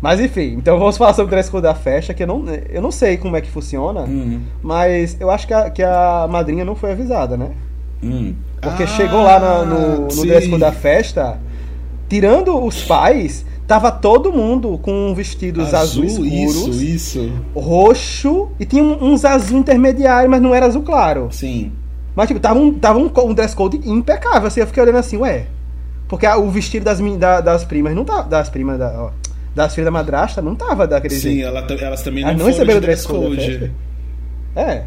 Mas 0.00 0.18
enfim, 0.18 0.54
então 0.56 0.78
vamos 0.78 0.96
falar 0.96 1.12
sobre 1.12 1.28
o 1.28 1.30
dress 1.30 1.50
code 1.50 1.62
da 1.62 1.74
festa, 1.74 2.14
que 2.14 2.22
eu 2.22 2.26
não, 2.26 2.44
eu 2.70 2.80
não 2.80 2.90
sei 2.90 3.18
como 3.18 3.36
é 3.36 3.40
que 3.40 3.50
funciona, 3.50 4.02
hum. 4.02 4.40
mas 4.62 5.16
eu 5.20 5.30
acho 5.30 5.46
que 5.46 5.52
a, 5.52 5.70
que 5.70 5.82
a 5.82 6.26
madrinha 6.28 6.64
não 6.64 6.74
foi 6.74 6.92
avisada, 6.92 7.36
né? 7.36 7.50
Hum. 8.02 8.34
Porque 8.62 8.84
ah, 8.84 8.86
chegou 8.86 9.22
lá 9.22 9.38
no, 9.38 9.66
no, 9.66 10.08
no 10.08 10.22
dress 10.26 10.48
code 10.48 10.60
da 10.60 10.72
festa, 10.72 11.38
tirando 12.08 12.64
os 12.64 12.82
pais, 12.82 13.44
tava 13.66 13.92
todo 13.92 14.32
mundo 14.32 14.78
com 14.78 15.14
vestidos 15.14 15.74
azul, 15.74 16.04
azul 16.04 16.24
escuros, 16.24 16.80
isso, 16.80 17.18
isso. 17.20 17.32
roxo, 17.54 18.48
e 18.58 18.64
tinha 18.64 18.82
uns 18.82 19.24
azul 19.26 19.58
intermediário, 19.58 20.30
mas 20.30 20.40
não 20.40 20.54
era 20.54 20.64
azul 20.64 20.82
claro. 20.82 21.28
Sim. 21.30 21.72
Mas 22.16 22.26
tipo, 22.26 22.40
tava 22.40 22.58
um, 22.58 22.72
tava 22.72 22.98
um, 22.98 23.10
um 23.26 23.34
dress 23.34 23.54
code 23.54 23.80
impecável, 23.84 24.48
assim, 24.48 24.60
eu 24.60 24.66
fiquei 24.66 24.82
olhando 24.82 24.98
assim, 24.98 25.18
ué... 25.18 25.46
Porque 26.10 26.26
o 26.26 26.50
vestido 26.50 26.84
das, 26.84 26.98
da, 27.18 27.40
das 27.40 27.64
primas 27.64 27.94
não 27.94 28.04
tá. 28.04 28.22
Das 28.22 28.48
primas 28.48 28.80
da. 28.80 28.92
Ó, 29.00 29.10
das 29.54 29.74
filhas 29.74 29.86
da 29.86 29.90
madrasta 29.90 30.40
não 30.40 30.54
tava 30.54 30.86
daquele 30.86 31.14
Sim, 31.14 31.34
jeito. 31.34 31.46
Ela, 31.46 31.66
elas 31.80 32.02
também 32.02 32.24
não, 32.24 32.34
não 32.34 32.46
receberam 32.46 32.80
dress 32.80 33.06
code. 33.06 33.72
É. 34.54 34.84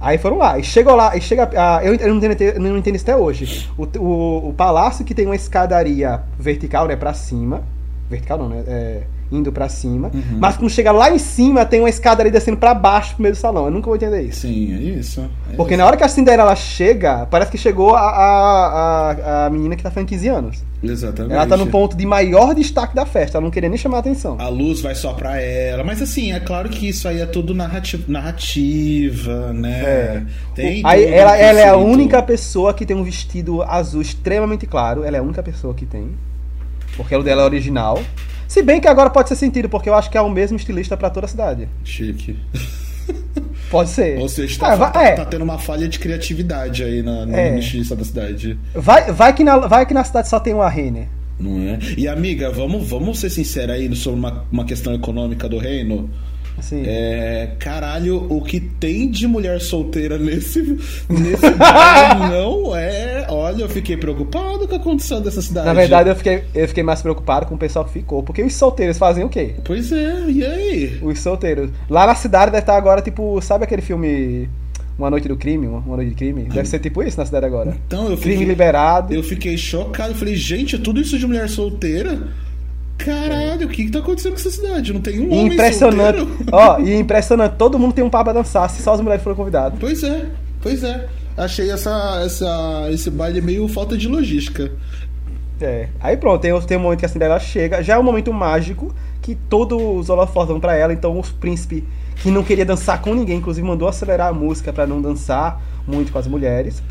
Aí 0.00 0.16
foram 0.16 0.38
lá, 0.38 0.58
e 0.58 0.64
chegou 0.64 0.96
lá, 0.96 1.14
e 1.14 1.20
chega. 1.20 1.50
Ah, 1.54 1.84
eu, 1.84 1.94
eu, 1.94 2.08
não 2.08 2.16
entendo, 2.16 2.40
eu 2.40 2.60
não 2.60 2.78
entendo 2.78 2.94
isso 2.94 3.04
até 3.04 3.14
hoje. 3.14 3.68
O, 3.76 3.84
o, 3.98 4.48
o, 4.48 4.54
palácio 4.54 5.04
que 5.04 5.14
tem 5.14 5.26
uma 5.26 5.36
escadaria 5.36 6.22
vertical, 6.38 6.88
né, 6.88 6.96
pra 6.96 7.12
cima. 7.12 7.62
vertical 8.08 8.38
não, 8.38 8.48
né? 8.48 8.64
É, 8.66 9.02
indo 9.30 9.52
para 9.52 9.68
cima. 9.68 10.10
Uhum. 10.12 10.38
Mas 10.38 10.56
quando 10.56 10.70
chega 10.70 10.92
lá 10.92 11.10
em 11.10 11.18
cima, 11.18 11.64
tem 11.64 11.80
uma 11.80 11.88
escada 11.88 12.22
ali 12.22 12.30
descendo 12.30 12.56
para 12.56 12.74
baixo 12.74 13.14
pro 13.14 13.22
meio 13.22 13.34
do 13.34 13.38
salão. 13.38 13.66
Eu 13.66 13.70
nunca 13.70 13.86
vou 13.86 13.96
entender 13.96 14.22
isso. 14.22 14.40
Sim, 14.40 14.74
é 14.74 14.80
isso. 14.98 15.20
É 15.52 15.56
Porque 15.56 15.74
isso. 15.74 15.78
na 15.78 15.86
hora 15.86 15.96
que 15.96 16.04
a 16.04 16.08
Cinderela 16.08 16.54
chega, 16.56 17.26
parece 17.26 17.50
que 17.50 17.58
chegou 17.58 17.94
a, 17.94 18.00
a, 18.00 19.10
a, 19.12 19.46
a 19.46 19.50
menina 19.50 19.76
que 19.76 19.82
tá 19.82 19.90
fazendo 19.90 20.08
15 20.08 20.28
anos. 20.28 20.70
Exatamente. 20.82 21.34
Ela 21.34 21.46
tá 21.46 21.56
no 21.56 21.66
ponto 21.66 21.94
de 21.94 22.06
maior 22.06 22.54
destaque 22.54 22.94
da 22.94 23.04
festa, 23.04 23.36
ela 23.36 23.44
não 23.44 23.50
queria 23.50 23.68
nem 23.68 23.76
chamar 23.76 23.98
a 23.98 24.00
atenção. 24.00 24.36
A 24.38 24.48
luz 24.48 24.80
vai 24.80 24.94
só 24.94 25.12
pra 25.12 25.38
ela. 25.40 25.84
Mas 25.84 26.00
assim, 26.00 26.32
é 26.32 26.40
claro 26.40 26.68
que 26.70 26.88
isso 26.88 27.06
aí 27.06 27.20
é 27.20 27.26
tudo 27.26 27.54
narrativa, 27.54 28.04
narrativa 28.08 29.52
né? 29.52 29.82
É. 29.82 30.22
Tem 30.54 30.82
aí 30.84 31.04
ela, 31.04 31.36
ela 31.36 31.60
é 31.60 31.68
a 31.68 31.76
única 31.76 32.22
pessoa 32.22 32.72
que 32.72 32.86
tem 32.86 32.96
um 32.96 33.04
vestido 33.04 33.62
azul 33.62 34.00
extremamente 34.00 34.66
claro. 34.66 35.04
Ela 35.04 35.18
é 35.18 35.20
a 35.20 35.22
única 35.22 35.42
pessoa 35.42 35.74
que 35.74 35.84
tem. 35.84 36.08
Porque 36.96 37.14
o 37.14 37.22
dela 37.22 37.42
é 37.42 37.44
original. 37.44 38.02
Se 38.50 38.62
bem 38.64 38.80
que 38.80 38.88
agora 38.88 39.08
pode 39.10 39.28
ser 39.28 39.36
sentido, 39.36 39.68
porque 39.68 39.88
eu 39.88 39.94
acho 39.94 40.10
que 40.10 40.18
é 40.18 40.20
o 40.20 40.28
mesmo 40.28 40.56
estilista 40.56 40.96
pra 40.96 41.08
toda 41.08 41.24
a 41.24 41.28
cidade. 41.28 41.68
Chique. 41.84 42.36
Pode 43.70 43.90
ser. 43.90 44.18
Ou 44.18 44.28
seja, 44.28 44.58
tá, 44.58 44.72
Ah, 44.72 44.74
vai- 44.76 44.92
tá- 44.92 45.02
é. 45.04 45.12
tá 45.12 45.24
tendo 45.24 45.42
uma 45.44 45.56
falha 45.56 45.86
de 45.86 46.00
criatividade 46.00 46.82
aí 46.82 47.00
na, 47.00 47.24
na 47.26 47.38
É. 47.38 47.54
da 47.60 48.04
cidade. 48.04 48.58
Vai, 48.74 49.12
vai, 49.12 49.32
que 49.32 49.44
na, 49.44 49.56
vai 49.58 49.86
que 49.86 49.94
na 49.94 50.02
cidade 50.02 50.28
só 50.28 50.40
tem 50.40 50.52
uma 50.52 50.68
Renner. 50.68 51.06
Não 51.38 51.60
é? 51.60 51.78
E 51.96 52.08
amiga, 52.08 52.50
vamos, 52.50 52.88
vamos 52.88 53.20
ser 53.20 53.30
sinceros 53.30 53.76
aí 53.76 53.94
sobre 53.94 54.18
uma, 54.18 54.44
uma 54.50 54.64
questão 54.64 54.92
econômica 54.92 55.48
do 55.48 55.56
reino. 55.58 56.10
Assim. 56.60 56.82
É, 56.86 57.50
caralho, 57.58 58.26
o 58.30 58.42
que 58.42 58.60
tem 58.60 59.10
de 59.10 59.26
mulher 59.26 59.60
solteira 59.60 60.16
nesse, 60.18 60.62
nesse 61.08 61.50
bairro 61.58 62.28
não 62.28 62.76
é. 62.76 63.26
Olha, 63.28 63.62
eu 63.62 63.68
fiquei 63.68 63.96
preocupado 63.96 64.68
com 64.68 64.74
a 64.74 64.78
condição 64.78 65.20
dessa 65.20 65.42
cidade. 65.42 65.66
Na 65.66 65.74
verdade, 65.74 66.08
eu 66.10 66.14
fiquei, 66.14 66.44
eu 66.54 66.68
fiquei 66.68 66.82
mais 66.82 67.02
preocupado 67.02 67.46
com 67.46 67.54
o 67.54 67.58
pessoal 67.58 67.84
que 67.84 67.92
ficou. 67.92 68.22
Porque 68.22 68.42
os 68.42 68.54
solteiros 68.54 68.98
fazem 68.98 69.24
o 69.24 69.28
quê? 69.28 69.54
Pois 69.64 69.90
é, 69.90 70.24
e 70.28 70.44
aí? 70.44 70.98
Os 71.02 71.18
solteiros. 71.18 71.70
Lá 71.88 72.06
na 72.06 72.14
cidade 72.14 72.50
deve 72.50 72.62
estar 72.62 72.76
agora, 72.76 73.00
tipo, 73.02 73.40
sabe 73.40 73.64
aquele 73.64 73.82
filme 73.82 74.48
Uma 74.98 75.10
Noite 75.10 75.26
do 75.28 75.36
Crime? 75.36 75.66
Uma, 75.66 75.96
Noite 75.96 76.10
de 76.10 76.14
Crime? 76.14 76.42
Deve 76.44 76.68
ser 76.68 76.78
tipo 76.78 77.02
isso 77.02 77.18
na 77.18 77.24
cidade 77.26 77.46
agora. 77.46 77.76
Então 77.86 78.10
eu 78.10 78.16
Crime 78.16 78.32
fiquei, 78.34 78.46
liberado. 78.46 79.14
eu 79.14 79.22
fiquei 79.22 79.56
chocado. 79.56 80.10
Eu 80.10 80.16
falei, 80.16 80.36
gente, 80.36 80.76
é 80.76 80.78
tudo 80.78 81.00
isso 81.00 81.18
de 81.18 81.26
mulher 81.26 81.48
solteira? 81.48 82.28
Caralho, 83.04 83.66
o 83.66 83.70
que, 83.70 83.84
que 83.84 83.90
tá 83.90 83.98
acontecendo 83.98 84.32
com 84.32 84.38
essa 84.38 84.50
cidade? 84.50 84.92
Não 84.92 85.00
tem 85.00 85.20
um 85.20 85.32
homem 85.32 85.54
impressionante. 85.54 86.18
solteiro? 86.18 86.46
Ó, 86.52 86.78
e 86.80 86.94
impressionante, 86.94 87.54
todo 87.56 87.78
mundo 87.78 87.94
tem 87.94 88.04
um 88.04 88.10
par 88.10 88.24
pra 88.24 88.32
dançar, 88.32 88.68
se 88.68 88.82
só 88.82 88.94
as 88.94 89.00
mulheres 89.00 89.22
foram 89.22 89.36
convidadas. 89.36 89.78
Pois 89.78 90.02
é, 90.02 90.26
pois 90.60 90.84
é. 90.84 91.08
Achei 91.36 91.70
essa, 91.70 92.22
essa, 92.24 92.88
esse 92.90 93.10
baile 93.10 93.40
meio 93.40 93.66
falta 93.68 93.96
de 93.96 94.06
logística. 94.06 94.70
É. 95.60 95.88
Aí 96.00 96.16
pronto, 96.16 96.40
tem, 96.40 96.58
tem 96.62 96.76
um 96.76 96.80
momento 96.80 97.00
que 97.00 97.06
a 97.06 97.08
Cinderela 97.08 97.38
chega, 97.38 97.82
já 97.82 97.94
é 97.94 97.98
um 97.98 98.02
momento 98.02 98.32
mágico, 98.32 98.94
que 99.22 99.34
todos 99.34 99.78
os 99.80 100.10
holofotes 100.10 100.50
vão 100.50 100.60
pra 100.60 100.74
ela, 100.74 100.92
então 100.92 101.18
os 101.18 101.30
príncipes 101.30 101.82
que 102.16 102.30
não 102.30 102.42
queria 102.42 102.64
dançar 102.64 103.00
com 103.00 103.14
ninguém, 103.14 103.38
inclusive 103.38 103.66
mandou 103.66 103.88
acelerar 103.88 104.28
a 104.28 104.32
música 104.32 104.72
pra 104.72 104.86
não 104.86 105.00
dançar 105.00 105.62
muito 105.86 106.12
com 106.12 106.18
as 106.18 106.26
mulheres. 106.26 106.82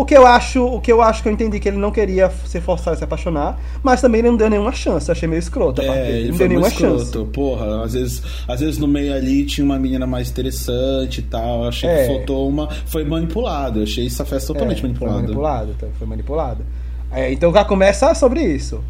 O 0.00 0.04
que 0.04 0.14
eu 0.16 0.26
acho, 0.26 0.64
o 0.64 0.80
que 0.80 0.90
eu 0.90 1.02
acho 1.02 1.22
que 1.22 1.28
eu 1.28 1.32
entendi 1.32 1.60
que 1.60 1.68
ele 1.68 1.76
não 1.76 1.90
queria 1.90 2.30
ser 2.46 2.60
forçado 2.60 2.94
a 2.94 2.98
se 2.98 3.04
apaixonar, 3.04 3.58
mas 3.82 4.00
também 4.00 4.20
ele 4.20 4.30
não 4.30 4.36
deu 4.36 4.48
nenhuma 4.48 4.72
chance, 4.72 5.10
achei 5.10 5.28
meio 5.28 5.38
escroto 5.40 5.82
É, 5.82 6.10
ele 6.10 6.30
não 6.30 6.38
deu 6.38 6.48
nenhuma 6.48 6.70
chance. 6.70 7.04
escroto. 7.04 7.30
Porra, 7.32 7.84
às 7.84 7.92
vezes, 7.92 8.22
às 8.48 8.60
vezes 8.60 8.78
no 8.78 8.88
meio 8.88 9.12
ali 9.14 9.44
tinha 9.44 9.64
uma 9.64 9.78
menina 9.78 10.06
mais 10.06 10.30
interessante 10.30 11.18
e 11.18 11.22
tal. 11.22 11.66
Achei 11.68 11.88
É. 11.88 12.06
que 12.06 12.14
faltou 12.14 12.48
uma. 12.48 12.68
Foi 12.86 13.04
manipulado. 13.04 13.82
Achei 13.82 14.06
essa 14.06 14.24
festa 14.24 14.52
totalmente 14.54 14.78
É, 14.78 14.82
manipulada. 14.82 15.14
Foi 15.18 15.22
manipulado, 15.26 15.74
tá, 15.78 15.86
foi 15.98 16.06
manipulado. 16.06 16.64
É, 17.12 17.32
então 17.32 17.52
já 17.52 17.64
começa 17.64 18.14
sobre 18.14 18.42
isso. 18.42 18.82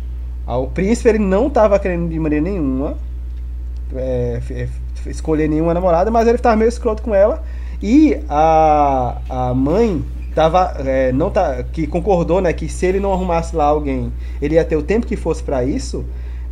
Ah, 0.46 0.58
O 0.58 0.68
príncipe 0.68 1.08
ele 1.08 1.18
não 1.18 1.48
estava 1.48 1.78
querendo 1.78 2.08
de 2.08 2.18
maneira 2.20 2.44
nenhuma 2.44 2.96
é, 3.94 4.38
f- 4.40 4.68
escolher 5.10 5.48
nenhuma 5.48 5.74
namorada, 5.74 6.10
mas 6.10 6.26
ele 6.28 6.36
estava 6.36 6.54
meio 6.56 6.68
escroto 6.68 7.02
com 7.02 7.14
ela. 7.14 7.42
E 7.82 8.16
a, 8.28 9.16
a 9.28 9.54
mãe 9.54 10.04
tava, 10.34 10.74
é, 10.78 11.12
não 11.12 11.30
tá, 11.30 11.62
que 11.62 11.86
concordou 11.86 12.40
né, 12.40 12.52
que 12.52 12.68
se 12.68 12.86
ele 12.86 13.00
não 13.00 13.12
arrumasse 13.12 13.54
lá 13.54 13.64
alguém, 13.64 14.12
ele 14.40 14.54
ia 14.54 14.64
ter 14.64 14.76
o 14.76 14.82
tempo 14.82 15.06
que 15.06 15.16
fosse 15.16 15.42
para 15.42 15.64
isso. 15.64 16.04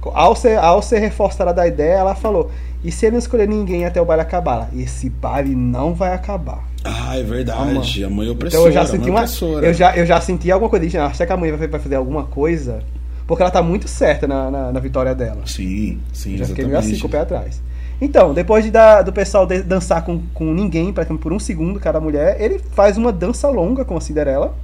Ao 0.02 0.34
ser, 0.34 0.58
ao 0.58 0.80
ser 0.80 0.98
reforçada 1.00 1.52
da 1.52 1.66
ideia, 1.66 1.94
ela 1.94 2.14
falou: 2.14 2.50
e 2.82 2.92
se 2.92 3.06
ele 3.06 3.12
não 3.12 3.18
escolher 3.18 3.48
ninguém 3.48 3.84
até 3.84 4.00
o 4.00 4.04
baile 4.04 4.22
acabar? 4.22 4.70
Esse 4.74 5.10
baile 5.10 5.54
não 5.54 5.94
vai 5.94 6.14
acabar. 6.14 6.66
Ah, 6.84 7.18
é 7.18 7.22
verdade. 7.22 8.04
A 8.04 8.10
mãe 8.10 8.28
opressora. 8.28 8.62
Então 8.62 8.66
eu 8.66 8.72
já 8.72 8.86
senti 8.86 9.02
mãe 9.02 9.10
uma. 9.10 9.20
opressora. 9.20 9.66
Eu 9.66 9.74
já, 9.74 9.96
eu 9.96 10.06
já 10.06 10.20
senti 10.20 10.50
alguma 10.50 10.70
coisa. 10.70 10.86
Disse, 10.86 10.96
será 11.14 11.26
que 11.26 11.32
a 11.32 11.36
mãe 11.36 11.50
vai, 11.52 11.80
fazer 11.80 11.96
alguma 11.96 12.24
coisa? 12.24 12.82
Porque 13.26 13.42
ela 13.42 13.50
tá 13.50 13.62
muito 13.62 13.88
certa 13.88 14.26
na, 14.26 14.50
na, 14.50 14.72
na 14.72 14.80
vitória 14.80 15.14
dela. 15.14 15.42
Sim, 15.44 16.00
sim, 16.12 16.36
já 16.36 16.46
fiquei 16.46 16.64
meio 16.64 16.78
assim 16.78 16.98
com 16.98 17.08
o 17.08 17.10
pé 17.10 17.20
atrás. 17.20 17.60
Então, 18.00 18.32
depois 18.32 18.64
de 18.64 18.70
dar- 18.70 19.02
do 19.02 19.12
pessoal 19.12 19.44
de- 19.46 19.62
dançar 19.62 20.04
com, 20.04 20.20
com 20.32 20.52
ninguém, 20.54 20.92
praticamente 20.92 21.22
por 21.22 21.32
um 21.32 21.38
segundo, 21.38 21.80
cada 21.80 22.00
mulher, 22.00 22.40
ele 22.40 22.58
faz 22.58 22.96
uma 22.96 23.10
dança 23.12 23.48
longa 23.48 23.84
com 23.84 23.96
a 23.96 24.00
Cinderela. 24.00 24.54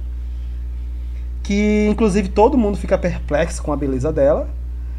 Que 1.43 1.87
inclusive 1.89 2.29
todo 2.29 2.57
mundo 2.57 2.77
fica 2.77 2.97
perplexo 2.97 3.61
com 3.61 3.71
a 3.71 3.75
beleza 3.77 4.11
dela. 4.11 4.47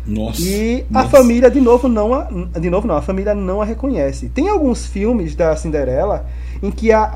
Nossa. 0.07 0.41
E 0.41 0.85
a 0.95 1.03
nossa. 1.03 1.09
família, 1.09 1.51
de 1.51 1.61
novo, 1.61 1.89
não 1.89 2.15
a, 2.15 2.29
de 2.61 2.71
novo 2.71 2.87
não, 2.87 2.95
a 2.95 3.03
família 3.03 3.35
não 3.35 3.61
a 3.61 3.65
reconhece. 3.65 4.29
Tem 4.29 4.49
alguns 4.49 4.87
filmes 4.87 5.35
da 5.35 5.57
Cinderela 5.57 6.27
em 6.63 6.71
que 6.71 6.93
a, 6.93 7.11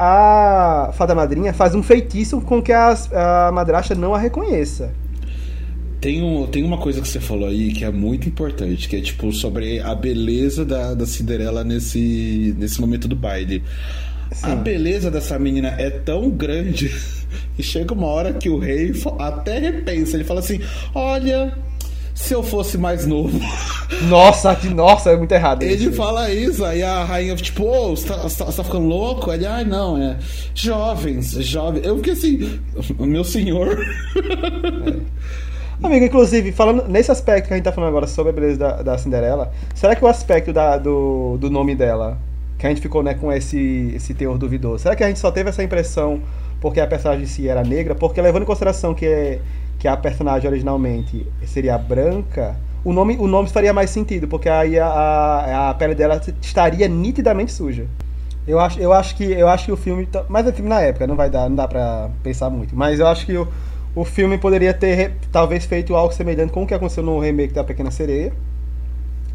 a 0.88 0.92
fada 0.94 1.14
madrinha 1.14 1.52
faz 1.54 1.72
um 1.74 1.82
feitiço 1.84 2.40
com 2.40 2.60
que 2.60 2.72
as- 2.72 3.08
a 3.12 3.52
madrasta 3.52 3.94
não 3.94 4.12
a 4.12 4.18
reconheça. 4.18 4.90
Tem, 6.00 6.22
um, 6.22 6.46
tem 6.46 6.62
uma 6.64 6.78
coisa 6.78 7.00
que 7.00 7.08
você 7.08 7.20
falou 7.20 7.48
aí 7.48 7.72
que 7.72 7.84
é 7.84 7.90
muito 7.90 8.26
importante, 8.26 8.88
que 8.88 8.96
é 8.96 9.00
tipo 9.00 9.30
sobre 9.32 9.80
a 9.80 9.94
beleza 9.94 10.64
da, 10.64 10.94
da 10.94 11.04
Cinderela 11.06 11.62
nesse, 11.62 12.54
nesse 12.58 12.80
momento 12.80 13.06
do 13.06 13.14
baile. 13.14 13.62
A 14.42 14.50
Sim. 14.50 14.56
beleza 14.56 15.10
dessa 15.10 15.38
menina 15.38 15.74
é 15.76 15.90
tão 15.90 16.30
grande 16.30 16.88
que 17.56 17.62
chega 17.62 17.92
uma 17.92 18.06
hora 18.06 18.32
que 18.32 18.48
o 18.48 18.58
rei 18.58 18.92
até 19.18 19.58
repensa. 19.58 20.16
Ele 20.16 20.24
fala 20.24 20.40
assim: 20.40 20.60
Olha, 20.94 21.52
se 22.14 22.32
eu 22.32 22.42
fosse 22.42 22.78
mais 22.78 23.06
novo. 23.06 23.38
Nossa, 24.08 24.54
que 24.54 24.68
nossa, 24.68 25.10
é 25.10 25.16
muito 25.16 25.32
errado. 25.32 25.62
Ele 25.62 25.74
isso. 25.88 25.92
fala 25.92 26.30
isso, 26.32 26.64
aí 26.64 26.82
a 26.82 27.04
rainha, 27.04 27.34
tipo, 27.36 27.64
ô, 27.64 27.90
você 27.94 28.06
tá, 28.06 28.16
você 28.18 28.38
tá- 28.38 28.44
você 28.46 28.56
tá 28.56 28.64
ficando 28.64 28.86
louco? 28.86 29.30
Ele, 29.32 29.44
ai, 29.44 29.64
não, 29.64 30.00
é. 30.00 30.16
Jovens, 30.54 31.32
jovens. 31.32 31.84
Eu 31.84 31.96
fiquei 31.96 32.12
assim, 32.14 32.60
meu 32.98 33.24
senhor. 33.24 33.76
Amigo, 35.82 36.04
inclusive, 36.04 36.52
falando 36.52 36.86
nesse 36.88 37.10
aspecto 37.10 37.48
que 37.48 37.54
a 37.54 37.56
gente 37.56 37.64
tá 37.64 37.72
falando 37.72 37.88
agora 37.88 38.06
sobre 38.06 38.30
a 38.30 38.32
beleza 38.34 38.58
da, 38.58 38.82
da 38.82 38.98
Cinderela, 38.98 39.50
será 39.74 39.96
que 39.96 40.04
o 40.04 40.08
aspecto 40.08 40.52
da- 40.52 40.76
do, 40.76 41.38
do 41.38 41.48
nome 41.50 41.74
dela, 41.74 42.18
que 42.58 42.66
a 42.66 42.68
gente 42.68 42.82
ficou 42.82 43.02
né, 43.02 43.14
com 43.14 43.32
esse, 43.32 43.92
esse 43.94 44.12
teor 44.12 44.36
duvidoso, 44.36 44.82
será 44.82 44.94
que 44.94 45.02
a 45.02 45.08
gente 45.08 45.18
só 45.18 45.30
teve 45.30 45.48
essa 45.48 45.62
impressão 45.64 46.20
porque 46.60 46.78
a 46.80 46.86
personagem 46.86 47.24
em 47.24 47.26
si 47.26 47.48
era 47.48 47.62
negra? 47.64 47.94
Porque 47.94 48.20
levando 48.20 48.42
em 48.42 48.46
consideração 48.46 48.92
que, 48.92 49.06
é, 49.06 49.40
que 49.78 49.88
a 49.88 49.96
personagem 49.96 50.46
originalmente 50.50 51.26
seria 51.46 51.78
branca, 51.78 52.56
o 52.84 52.92
nome, 52.92 53.16
o 53.18 53.26
nome 53.26 53.48
faria 53.48 53.72
mais 53.72 53.88
sentido, 53.88 54.28
porque 54.28 54.50
aí 54.50 54.78
a, 54.78 54.86
a, 54.86 55.70
a 55.70 55.74
pele 55.74 55.94
dela 55.94 56.20
estaria 56.42 56.86
nitidamente 56.88 57.52
suja. 57.52 57.86
Eu 58.46 58.58
acho, 58.58 58.78
eu 58.80 58.92
acho 58.92 59.16
que 59.16 59.24
eu 59.24 59.48
acho 59.48 59.66
que 59.66 59.72
o 59.72 59.76
filme, 59.76 60.06
tá- 60.06 60.24
mas 60.28 60.46
é 60.46 60.52
filme 60.52 60.68
na 60.68 60.80
época, 60.80 61.06
não 61.06 61.14
vai 61.16 61.30
dar, 61.30 61.48
não 61.48 61.56
dá 61.56 61.66
para 61.68 62.10
pensar 62.22 62.50
muito. 62.50 62.74
Mas 62.76 62.98
eu 62.98 63.06
acho 63.06 63.24
que 63.24 63.36
o, 63.36 63.46
o 63.94 64.04
filme 64.04 64.38
poderia 64.38 64.72
ter 64.74 65.12
talvez 65.32 65.64
feito 65.64 65.94
algo 65.96 66.12
semelhante 66.14 66.52
com 66.52 66.62
o 66.62 66.66
que 66.66 66.74
aconteceu 66.74 67.02
no 67.02 67.18
remake 67.18 67.52
da 67.54 67.64
Pequena 67.64 67.90
Sereia, 67.90 68.32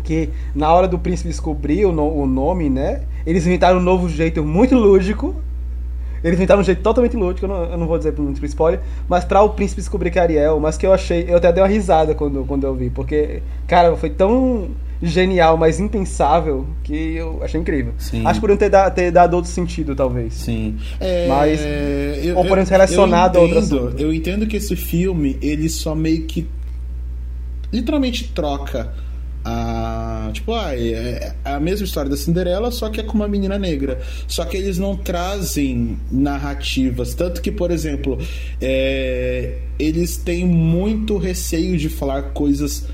que 0.04 0.30
na 0.54 0.72
hora 0.72 0.88
do 0.88 1.00
príncipe 1.00 1.30
descobrir 1.30 1.86
o, 1.86 1.92
no- 1.92 2.14
o 2.16 2.28
nome, 2.28 2.70
né, 2.70 3.02
eles 3.26 3.46
inventaram 3.46 3.80
um 3.80 3.82
novo 3.84 4.08
jeito 4.08 4.44
muito 4.44 4.76
lúdico. 4.76 5.36
Eles 6.24 6.38
inventaram 6.40 6.62
um 6.62 6.64
jeito 6.64 6.82
totalmente 6.82 7.16
lúdico, 7.16 7.46
eu 7.46 7.50
não, 7.50 7.64
eu 7.66 7.78
não 7.78 7.88
vou 7.88 7.98
dizer 8.00 8.14
muito 8.18 8.44
spoiler, 8.46 8.80
mas 9.08 9.24
pra 9.24 9.44
o 9.44 9.50
príncipe 9.50 9.80
descobrir 9.82 10.10
que 10.10 10.18
é 10.18 10.24
Ariel, 10.24 10.60
mas 10.60 10.76
que 10.76 10.86
eu 10.86 10.92
achei, 10.92 11.26
eu 11.30 11.38
até 11.38 11.52
dei 11.54 11.62
uma 11.62 11.70
risada 11.70 12.16
quando, 12.16 12.44
quando 12.46 12.64
eu 12.66 12.74
vi, 12.74 12.90
porque, 12.90 13.44
cara, 13.68 13.96
foi 13.96 14.10
tão 14.10 14.70
genial, 15.02 15.58
mas 15.58 15.80
impensável, 15.80 16.66
que 16.84 16.94
eu 16.94 17.42
achei 17.44 17.60
incrível. 17.60 17.94
Sim. 17.98 18.22
Acho 18.26 18.36
que 18.36 18.42
poderiam 18.42 18.58
ter, 18.58 18.70
da- 18.70 18.90
ter 18.90 19.12
dado 19.12 19.34
outro 19.36 19.52
sentido, 19.52 19.96
talvez. 19.96 20.34
Sim. 20.34 20.78
É, 21.00 21.28
Mas- 21.28 21.60
eu- 22.26 22.38
ou 22.38 22.44
relacionado 22.44 23.36
eu 23.36 23.42
a 23.42 23.44
outro 23.44 23.60
entendo, 23.60 23.78
assunto. 23.88 24.02
Eu 24.02 24.14
entendo 24.14 24.48
que 24.48 24.58
esse 24.58 24.76
filme, 24.76 25.38
ele 25.42 25.68
só 25.70 25.94
meio 25.94 26.24
que 26.26 26.48
literalmente 27.72 28.30
troca 28.34 28.94
a. 29.44 30.30
Tipo, 30.34 30.54
ah, 30.54 30.74
é 30.76 31.34
é 31.46 31.52
a 31.54 31.60
mesma 31.60 31.86
história 31.86 32.10
da 32.10 32.18
Cinderela, 32.18 32.72
só 32.72 32.90
que 32.90 33.00
é 33.00 33.04
com 33.04 33.14
uma 33.14 33.28
menina 33.28 33.60
negra. 33.60 34.00
Só 34.28 34.44
que 34.46 34.58
eles 34.58 34.78
não 34.80 34.96
trazem 34.96 35.98
narrativas. 36.12 37.14
Tanto 37.14 37.42
que, 37.42 37.52
por 37.52 37.70
exemplo, 37.70 38.18
é, 38.62 39.58
eles 39.78 40.18
têm 40.18 40.46
muito 40.46 41.18
receio 41.18 41.78
de 41.78 41.90
falar 41.90 42.24
coisas 42.34 42.88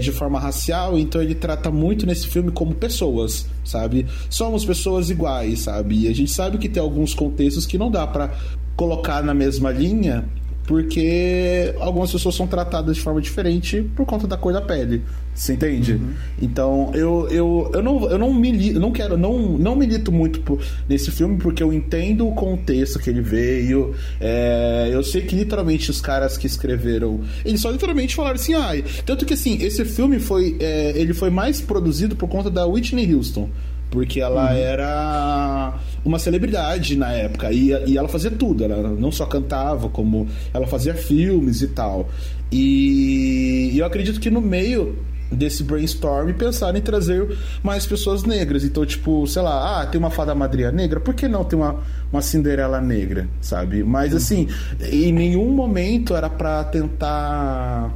de 0.00 0.12
forma 0.12 0.38
racial, 0.38 0.98
então 0.98 1.22
ele 1.22 1.34
trata 1.34 1.70
muito 1.70 2.06
nesse 2.06 2.26
filme 2.26 2.50
como 2.50 2.74
pessoas, 2.74 3.46
sabe? 3.64 4.06
Somos 4.28 4.64
pessoas 4.64 5.10
iguais, 5.10 5.60
sabe? 5.60 6.02
E 6.02 6.08
a 6.08 6.14
gente 6.14 6.30
sabe 6.30 6.58
que 6.58 6.68
tem 6.68 6.82
alguns 6.82 7.14
contextos 7.14 7.66
que 7.66 7.78
não 7.78 7.90
dá 7.90 8.06
pra 8.06 8.30
colocar 8.76 9.22
na 9.22 9.34
mesma 9.34 9.70
linha 9.70 10.28
porque 10.68 11.74
algumas 11.80 12.12
pessoas 12.12 12.34
são 12.34 12.46
tratadas 12.46 12.94
de 12.94 13.02
forma 13.02 13.22
diferente 13.22 13.82
por 13.96 14.04
conta 14.04 14.26
da 14.26 14.36
cor 14.36 14.52
da 14.52 14.60
pele. 14.60 15.02
Você 15.34 15.54
entende? 15.54 15.94
Uhum. 15.94 16.10
Então, 16.42 16.90
eu, 16.94 17.26
eu, 17.30 17.70
eu 17.72 17.82
não, 17.82 18.10
eu 18.10 18.18
não 18.18 18.34
milito, 18.34 18.78
não 18.78 18.92
quero, 18.92 19.16
não, 19.16 19.56
não 19.56 19.74
milito 19.74 20.12
muito 20.12 20.40
por, 20.40 20.60
nesse 20.86 21.10
filme 21.10 21.38
porque 21.38 21.62
eu 21.62 21.72
entendo 21.72 22.28
o 22.28 22.34
contexto 22.34 22.98
que 22.98 23.08
ele 23.08 23.22
veio. 23.22 23.94
É, 24.20 24.90
eu 24.92 25.02
sei 25.02 25.22
que 25.22 25.34
literalmente 25.34 25.90
os 25.90 26.02
caras 26.02 26.36
que 26.36 26.46
escreveram, 26.46 27.22
eles 27.46 27.62
só 27.62 27.70
literalmente 27.70 28.14
falaram 28.14 28.34
assim, 28.34 28.52
ah, 28.52 28.72
tanto 29.06 29.24
que 29.24 29.32
assim, 29.32 29.62
esse 29.62 29.86
filme 29.86 30.18
foi, 30.18 30.58
é, 30.60 30.92
ele 30.96 31.14
foi 31.14 31.30
mais 31.30 31.62
produzido 31.62 32.14
por 32.14 32.28
conta 32.28 32.50
da 32.50 32.66
Whitney 32.66 33.14
Houston 33.14 33.48
porque 33.90 34.20
ela 34.20 34.50
uhum. 34.50 34.58
era 34.58 35.74
uma 36.04 36.18
celebridade 36.18 36.96
na 36.96 37.12
época 37.12 37.52
e, 37.52 37.68
e 37.86 37.98
ela 37.98 38.08
fazia 38.08 38.30
tudo, 38.30 38.64
ela 38.64 38.88
não 38.90 39.10
só 39.10 39.26
cantava, 39.26 39.88
como 39.88 40.28
ela 40.52 40.66
fazia 40.66 40.94
filmes 40.94 41.62
e 41.62 41.68
tal. 41.68 42.08
E, 42.50 43.70
e 43.72 43.78
eu 43.78 43.86
acredito 43.86 44.20
que 44.20 44.30
no 44.30 44.40
meio 44.40 44.96
desse 45.30 45.62
brainstorm 45.62 46.32
pensaram 46.32 46.78
em 46.78 46.80
trazer 46.80 47.36
mais 47.62 47.86
pessoas 47.86 48.24
negras. 48.24 48.64
Então, 48.64 48.84
tipo, 48.86 49.26
sei 49.26 49.42
lá, 49.42 49.82
ah, 49.82 49.86
tem 49.86 49.98
uma 49.98 50.10
fada 50.10 50.34
madrinha 50.34 50.72
negra, 50.72 51.00
por 51.00 51.14
que 51.14 51.28
não 51.28 51.44
tem 51.44 51.58
uma, 51.58 51.82
uma 52.10 52.22
Cinderela 52.22 52.80
negra, 52.80 53.28
sabe? 53.40 53.82
Mas 53.82 54.12
uhum. 54.12 54.16
assim, 54.16 54.48
em 54.90 55.12
nenhum 55.12 55.50
momento 55.50 56.14
era 56.16 56.30
para 56.30 56.64
tentar 56.64 57.92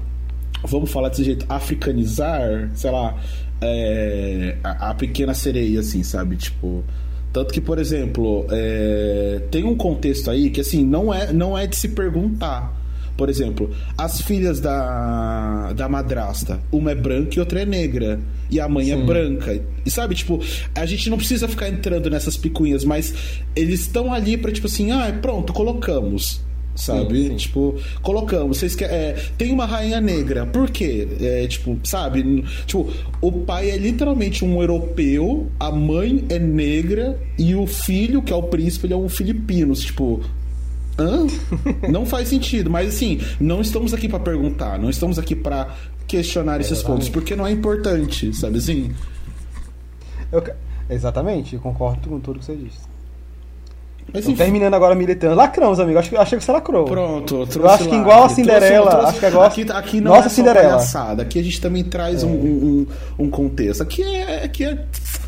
vamos 0.65 0.91
falar 0.93 1.09
desse 1.09 1.25
jeito, 1.25 1.45
africanizar, 1.49 2.71
sei 2.75 2.91
lá, 2.91 3.17
é, 3.63 4.57
a, 4.63 4.91
a, 4.91 4.95
pequena 4.95 5.33
sereia, 5.33 5.81
assim, 5.81 6.03
sabe? 6.03 6.37
Tipo. 6.37 6.85
Tanto 7.33 7.55
que, 7.55 7.63
por 7.63 7.79
exemplo, 7.79 8.47
é, 8.51 9.41
tem 9.51 9.65
um 9.65 9.75
contexto 9.75 10.31
aí 10.31 10.51
que 10.51 10.61
assim, 10.61 10.85
não 10.85 11.15
é, 11.15 11.33
não 11.33 11.57
é 11.57 11.67
de 11.67 11.77
se 11.77 11.89
perguntar. 11.89 12.83
Por 13.17 13.31
exemplo, 13.31 13.71
as 13.97 14.21
filhas 14.21 14.61
da, 14.61 15.73
da 15.73 15.89
madrasta, 15.89 16.61
uma 16.71 16.91
é 16.91 16.95
branca 16.95 17.37
e 17.37 17.41
outra 17.41 17.63
é 17.63 17.65
negra. 17.65 18.21
E 18.51 18.61
a 18.61 18.69
mãe 18.69 18.91
é 18.91 18.97
Sim. 18.97 19.03
é 19.03 19.07
branca. 19.07 19.63
E 19.85 19.91
sabe, 19.91 20.15
tipo, 20.15 20.41
a 20.75 20.85
gente 20.85 21.09
não 21.09 21.17
precisa 21.17 21.49
ficar 21.49 21.69
entrando 21.69 22.11
nessas 22.11 22.37
picuinhas, 22.37 22.85
mas 22.85 23.15
eles 23.57 23.81
estão 23.81 24.13
ali 24.13 24.37
pra, 24.37 24.53
tipo 24.53 24.67
assim, 24.67 24.91
ah, 24.91 25.17
pronto, 25.23 25.55
colocamos 25.55 26.43
sabe? 26.75 27.23
Sim, 27.23 27.29
sim. 27.29 27.37
Tipo, 27.37 27.75
colocamos, 28.03 28.59
vocês 28.59 28.75
querem. 28.75 28.95
É, 28.95 29.13
tem 29.37 29.53
uma 29.53 29.67
rainha 29.67 30.01
negra, 30.01 30.47
por 30.47 30.71
quê? 30.71 31.09
É, 31.21 31.47
tipo, 31.47 31.79
sabe? 31.85 32.43
Tipo, 32.67 32.91
o 33.21 33.33
pai 33.33 33.71
é 33.71 33.77
literalmente 33.77 34.45
um 34.45 34.61
europeu, 34.61 35.51
a 35.59 35.71
mãe 35.71 36.25
é 36.29 36.39
negra 36.39 37.19
e 37.39 37.55
o 37.55 37.67
filho, 37.67 38.23
que 38.23 38.33
é 38.33 38.37
o 38.37 38.43
príncipe, 38.45 38.87
ele 38.87 38.95
é 38.95 38.97
um 38.97 39.09
filipino. 39.09 39.75
Tipo, 39.75 40.23
hã? 40.99 41.27
Não 41.91 42.05
faz 42.07 42.29
sentido, 42.29 42.71
mas 42.71 42.95
assim, 42.95 43.21
não 43.41 43.61
estamos 43.61 43.95
aqui 43.95 44.09
para 44.09 44.21
perguntar, 44.21 44.79
não 44.79 44.91
estamos 44.91 45.19
aqui 45.19 45.35
para 45.35 45.75
questionar 46.07 46.61
esses 46.61 46.73
Exatamente. 46.73 47.01
pontos, 47.01 47.09
porque 47.09 47.35
não 47.35 47.47
é 47.47 47.51
importante, 47.51 48.35
sabe 48.35 48.59
assim? 48.59 48.93
Eu, 50.31 50.43
exatamente, 50.91 51.55
eu 51.55 51.61
concordo 51.61 52.09
com 52.09 52.21
tudo 52.21 52.39
que 52.39 52.45
você 52.45 52.57
disse. 52.57 52.92
Mas, 54.13 54.25
então, 54.25 54.37
terminando 54.37 54.75
agora 54.75 54.95
militando. 54.95 55.35
Lacramos, 55.35 55.81
amigo. 55.81 55.99
Acho 55.99 56.11
que, 56.11 56.17
achei 56.17 56.39
que 56.39 56.45
você 56.45 56.53
lacrou. 56.53 56.85
Pronto, 56.85 57.47
trouxe 57.47 57.59
Eu 57.59 57.69
acho 57.69 57.89
que 57.89 57.95
igual 57.95 58.25
a 58.25 58.29
Cinderela. 58.29 58.91
Trouxe, 58.91 59.09
acho 59.09 59.21
que 59.21 59.27
agora... 59.27 59.47
aqui, 59.49 59.67
aqui 59.71 60.01
não 60.01 60.13
Nossa, 60.13 60.27
é 60.27 60.31
Cinderela. 60.31 60.69
palhaçada. 60.69 61.23
Aqui 61.23 61.39
a 61.39 61.43
gente 61.43 61.61
também 61.61 61.85
traz 61.85 62.23
é. 62.23 62.27
um, 62.27 62.31
um, 62.31 62.87
um, 63.19 63.31
contexto. 63.31 63.83
Aqui 63.83 64.03
é, 64.03 64.45
aqui 64.45 64.65
é, 64.65 64.85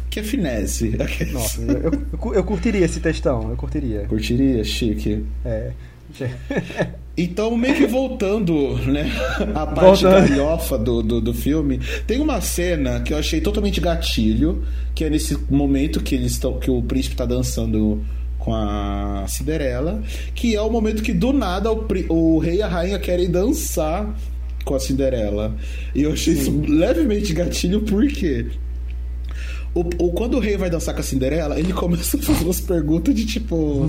aqui 0.07 0.21
é 0.21 0.23
finesse. 0.23 0.97
Nossa, 1.33 1.63
eu, 1.63 1.93
eu, 1.93 2.35
eu 2.35 2.45
curtiria 2.45 2.85
esse 2.85 3.01
textão. 3.01 3.51
Eu 3.51 3.57
curtiria. 3.57 4.07
Curtiria? 4.07 4.63
Chique. 4.65 5.25
É. 5.45 5.71
Então, 7.17 7.57
meio 7.57 7.75
que 7.75 7.87
voltando, 7.87 8.77
né, 8.87 9.11
a 9.55 9.67
parte 9.67 10.03
voltando. 10.03 10.29
galhofa 10.29 10.77
do, 10.77 11.03
do, 11.03 11.21
do, 11.21 11.33
filme, 11.35 11.81
tem 12.07 12.21
uma 12.21 12.41
cena 12.41 13.01
que 13.01 13.13
eu 13.13 13.19
achei 13.19 13.41
totalmente 13.41 13.81
gatilho, 13.81 14.65
que 14.95 15.05
é 15.05 15.11
nesse 15.11 15.39
momento 15.49 16.03
que 16.03 16.15
eles 16.15 16.33
estão, 16.33 16.59
que 16.59 16.71
o 16.71 16.83
príncipe 16.83 17.15
está 17.15 17.25
dançando 17.25 18.05
com 18.45 18.55
a 18.55 19.25
Cinderela, 19.27 20.03
que 20.35 20.55
é 20.55 20.61
o 20.61 20.71
momento 20.71 21.03
que 21.03 21.13
do 21.13 21.33
nada 21.33 21.73
o, 21.73 21.87
o 22.11 22.39
rei 22.39 22.57
e 22.57 22.63
a 22.63 22.69
rainha 22.69 22.99
querem 22.99 23.31
dançar 23.31 24.15
com 24.65 24.75
a 24.75 24.81
Cinderela. 24.81 25.57
E 25.95 26.03
eu 26.03 26.13
achei 26.13 26.35
isso 26.35 26.51
levemente 26.69 27.33
gatilho, 27.33 27.81
por 27.81 28.07
quê? 28.07 28.47
O, 29.75 29.81
o, 29.99 30.13
quando 30.13 30.37
o 30.37 30.41
rei 30.41 30.57
vai 30.57 30.71
dançar 30.71 30.95
com 30.95 31.01
a 31.01 31.03
Cinderela, 31.03 31.59
ele 31.59 31.73
começa 31.73 32.17
a 32.17 32.21
fazer 32.21 32.45
umas 32.45 32.61
perguntas 32.61 33.13
de 33.13 33.27
tipo. 33.27 33.89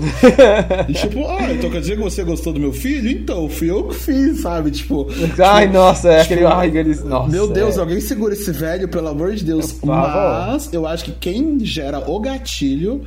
de 0.88 0.94
tipo, 0.94 1.24
ah, 1.28 1.52
então 1.52 1.70
quer 1.70 1.80
dizer 1.80 1.96
que 1.96 2.02
você 2.02 2.24
gostou 2.24 2.52
do 2.52 2.58
meu 2.58 2.72
filho? 2.72 3.08
Então, 3.08 3.48
fui 3.48 3.70
eu 3.70 3.84
que 3.84 3.94
fiz, 3.94 4.40
sabe? 4.40 4.72
Tipo. 4.72 5.06
Ai, 5.38 5.66
tipo, 5.66 5.78
nossa, 5.78 6.08
é 6.08 6.22
tipo, 6.22 6.34
aquele. 6.34 6.46
Ai, 6.46 6.76
eles, 6.76 7.04
nossa, 7.04 7.30
meu 7.30 7.46
Deus, 7.46 7.76
é. 7.76 7.80
alguém 7.80 8.00
segura 8.00 8.32
esse 8.32 8.50
velho, 8.50 8.88
pelo 8.88 9.06
amor 9.06 9.32
de 9.34 9.44
Deus. 9.44 9.76
Mas 9.84 10.72
eu 10.72 10.88
acho 10.88 11.04
que 11.04 11.12
quem 11.12 11.64
gera 11.64 12.00
o 12.10 12.18
gatilho 12.18 13.04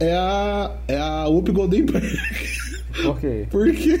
é 0.00 0.14
a, 0.14 0.70
é 0.88 0.98
a 0.98 1.24
Whoopi 1.26 1.52
Goldberg. 1.52 2.18
Por 3.02 3.18
quê? 3.18 3.46
Porque, 3.50 3.98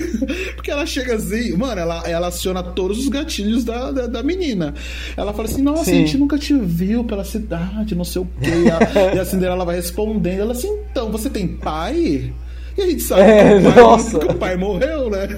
porque 0.54 0.70
ela 0.70 0.86
chega 0.86 1.16
assim, 1.16 1.56
mano, 1.56 1.80
ela, 1.80 2.08
ela 2.08 2.28
aciona 2.28 2.62
todos 2.62 2.98
os 2.98 3.08
gatilhos 3.08 3.64
da, 3.64 3.90
da, 3.90 4.06
da 4.06 4.22
menina. 4.22 4.72
Ela 5.16 5.32
fala 5.32 5.48
assim: 5.48 5.62
Nossa, 5.62 5.86
Sim. 5.86 5.92
a 5.92 5.94
gente 5.94 6.16
nunca 6.16 6.38
te 6.38 6.54
viu 6.54 7.02
pela 7.02 7.24
cidade, 7.24 7.94
não 7.94 8.04
sei 8.04 8.22
o 8.22 8.28
quê. 8.40 8.50
E 8.50 8.70
a, 8.70 9.14
e 9.14 9.18
a 9.18 9.24
Cinderela 9.24 9.64
vai 9.64 9.76
respondendo: 9.76 10.40
Ela 10.40 10.52
assim, 10.52 10.72
então, 10.90 11.10
você 11.10 11.28
tem 11.28 11.48
pai? 11.48 12.32
E 12.76 12.82
a 12.82 12.86
gente 12.86 13.02
sabe 13.02 13.22
é, 13.22 13.60
que, 13.60 13.68
o 13.68 13.72
pai, 13.72 14.04
que, 14.04 14.26
o 14.26 14.34
pai, 14.34 14.56
morreu, 14.56 15.08
né? 15.08 15.28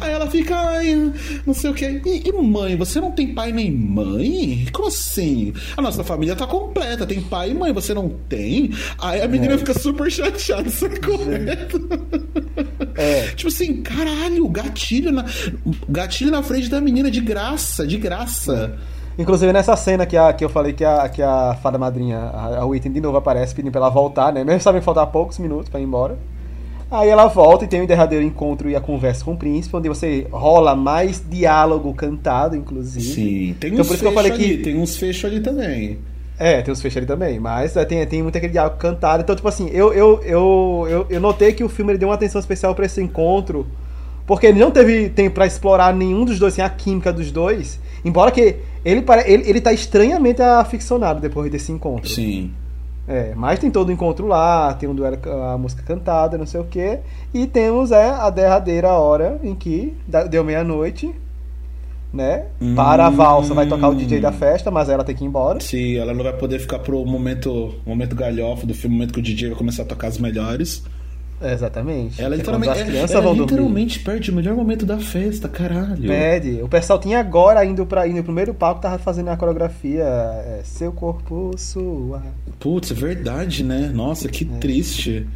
Aí 0.00 0.10
ela 0.10 0.26
fica, 0.30 0.56
ai, 0.56 1.12
não 1.46 1.52
sei 1.52 1.70
o 1.70 1.74
que. 1.74 1.84
E, 1.84 2.28
e, 2.28 2.32
mãe, 2.32 2.76
você 2.76 3.00
não 3.00 3.12
tem 3.12 3.34
pai 3.34 3.52
nem 3.52 3.70
mãe? 3.70 4.66
Como 4.72 4.88
assim? 4.88 5.52
A 5.76 5.82
nossa 5.82 6.02
família 6.02 6.34
tá 6.34 6.46
completa, 6.46 7.06
tem 7.06 7.20
pai 7.20 7.50
e 7.50 7.54
mãe, 7.54 7.72
você 7.72 7.92
não 7.92 8.08
tem? 8.28 8.70
Aí 8.98 9.20
a 9.20 9.28
menina 9.28 9.54
é. 9.54 9.58
fica 9.58 9.78
super 9.78 10.10
chateada, 10.10 10.66
isso 10.68 10.86
é 10.86 10.98
correto. 10.98 11.88
É. 12.94 13.28
Tipo 13.34 13.48
assim, 13.48 13.82
caralho, 13.82 14.48
gatilho 14.48 15.12
na, 15.12 15.26
gatilho 15.88 16.30
na 16.30 16.42
frente 16.42 16.68
da 16.68 16.80
menina 16.80 17.10
de 17.10 17.20
graça, 17.20 17.86
de 17.86 17.98
graça. 17.98 18.78
Inclusive 19.18 19.52
nessa 19.52 19.76
cena 19.76 20.06
que, 20.06 20.16
a, 20.16 20.32
que 20.32 20.42
eu 20.42 20.48
falei 20.48 20.72
que 20.72 20.84
a, 20.84 21.06
que 21.08 21.20
a 21.22 21.54
fada 21.62 21.76
madrinha, 21.76 22.18
a, 22.18 22.60
a 22.60 22.64
Whitney, 22.64 22.94
de 22.94 23.00
novo 23.00 23.18
aparece 23.18 23.54
pedindo 23.54 23.70
pra 23.70 23.82
ela 23.82 23.90
voltar, 23.90 24.32
né? 24.32 24.42
Mesmo 24.42 24.60
sabem 24.60 24.80
faltar 24.80 25.06
poucos 25.08 25.38
minutos 25.38 25.68
pra 25.68 25.78
ir 25.78 25.84
embora. 25.84 26.16
Aí 26.92 27.08
ela 27.08 27.26
volta 27.26 27.64
e 27.64 27.68
tem 27.68 27.80
o 27.80 27.86
derradeiro 27.86 28.22
encontro 28.22 28.68
e 28.68 28.76
a 28.76 28.80
conversa 28.80 29.24
com 29.24 29.32
o 29.32 29.36
príncipe, 29.36 29.74
onde 29.74 29.88
você 29.88 30.26
rola 30.30 30.76
mais 30.76 31.24
diálogo 31.26 31.94
cantado, 31.94 32.54
inclusive. 32.54 33.14
Sim, 33.14 33.56
tem 33.58 33.72
então, 33.72 33.82
uns 33.82 33.88
fechos 33.88 34.16
ali, 34.18 34.30
que... 34.30 34.58
tem 34.58 34.78
uns 34.78 34.96
fechos 34.98 35.24
ali 35.24 35.40
também. 35.40 35.98
É, 36.38 36.60
tem 36.60 36.70
uns 36.70 36.82
fechos 36.82 36.98
ali 36.98 37.06
também, 37.06 37.40
mas 37.40 37.74
é, 37.78 37.84
tem, 37.86 38.06
tem 38.06 38.22
muito 38.22 38.36
aquele 38.36 38.52
diálogo 38.52 38.76
cantado. 38.76 39.22
Então, 39.22 39.34
tipo 39.34 39.48
assim, 39.48 39.70
eu, 39.72 39.90
eu, 39.94 40.20
eu, 40.22 40.86
eu, 40.86 41.06
eu 41.08 41.20
notei 41.20 41.54
que 41.54 41.64
o 41.64 41.68
filme 41.68 41.96
deu 41.96 42.10
uma 42.10 42.14
atenção 42.14 42.38
especial 42.38 42.74
para 42.74 42.84
esse 42.84 43.00
encontro, 43.00 43.66
porque 44.26 44.48
ele 44.48 44.60
não 44.60 44.70
teve 44.70 45.08
tempo 45.08 45.34
para 45.34 45.46
explorar 45.46 45.94
nenhum 45.94 46.26
dos 46.26 46.38
dois, 46.38 46.52
assim, 46.52 46.60
a 46.60 46.68
química 46.68 47.10
dos 47.10 47.30
dois. 47.30 47.80
Embora 48.04 48.30
que 48.30 48.56
ele, 48.84 49.02
ele, 49.24 49.48
ele 49.48 49.60
tá 49.62 49.72
estranhamente 49.72 50.42
aficionado 50.42 51.22
depois 51.22 51.50
desse 51.50 51.72
encontro. 51.72 52.10
Sim. 52.10 52.50
É, 53.06 53.34
mas 53.34 53.58
tem 53.58 53.70
todo 53.70 53.88
o 53.88 53.92
encontro 53.92 54.26
lá, 54.26 54.74
tem 54.74 54.88
um 54.88 54.94
duelo, 54.94 55.18
a 55.52 55.58
música 55.58 55.82
cantada, 55.82 56.38
não 56.38 56.46
sei 56.46 56.60
o 56.60 56.64
que. 56.64 57.00
E 57.34 57.46
temos 57.46 57.90
é, 57.90 58.10
a 58.10 58.30
derradeira 58.30 58.90
hora 58.92 59.40
em 59.42 59.54
que 59.54 59.96
deu 60.30 60.44
meia-noite, 60.44 61.12
né? 62.12 62.46
Hum. 62.60 62.74
Para 62.74 63.06
a 63.06 63.10
valsa 63.10 63.54
vai 63.54 63.66
tocar 63.66 63.88
o 63.88 63.94
DJ 63.94 64.20
da 64.20 64.30
festa, 64.30 64.70
mas 64.70 64.88
ela 64.88 65.02
tem 65.02 65.16
que 65.16 65.24
ir 65.24 65.26
embora. 65.26 65.58
Sim, 65.60 65.96
ela 65.96 66.14
não 66.14 66.22
vai 66.22 66.32
poder 66.32 66.60
ficar 66.60 66.78
pro 66.78 67.04
momento, 67.04 67.74
momento 67.84 68.14
galhofa 68.14 68.66
do 68.66 68.74
filme, 68.74 68.94
momento 68.94 69.14
que 69.14 69.20
o 69.20 69.22
DJ 69.22 69.48
vai 69.48 69.58
começar 69.58 69.82
a 69.82 69.86
tocar 69.86 70.08
as 70.08 70.18
melhores. 70.18 70.84
Exatamente. 71.44 72.20
Ela, 72.20 72.36
literalmente, 72.36 72.78
é, 72.78 73.12
ela 73.12 73.32
literalmente 73.32 74.00
perde 74.00 74.30
o 74.30 74.34
melhor 74.34 74.54
momento 74.54 74.84
da 74.84 74.98
festa, 74.98 75.48
caralho. 75.48 76.06
Perde. 76.06 76.62
O 76.62 76.68
pessoal 76.68 76.98
tinha 76.98 77.18
agora 77.18 77.64
indo 77.64 77.84
para 77.86 78.06
indo 78.06 78.16
pro 78.16 78.24
primeiro 78.24 78.54
palco, 78.54 78.80
tava 78.80 78.98
fazendo 78.98 79.28
a 79.28 79.36
coreografia 79.36 80.04
é, 80.04 80.60
Seu 80.64 80.92
Corpo 80.92 81.52
Sua. 81.56 82.22
Putz, 82.58 82.90
é 82.90 82.94
verdade, 82.94 83.64
né? 83.64 83.90
Nossa, 83.92 84.28
que 84.28 84.44
é. 84.44 84.58
triste. 84.58 85.26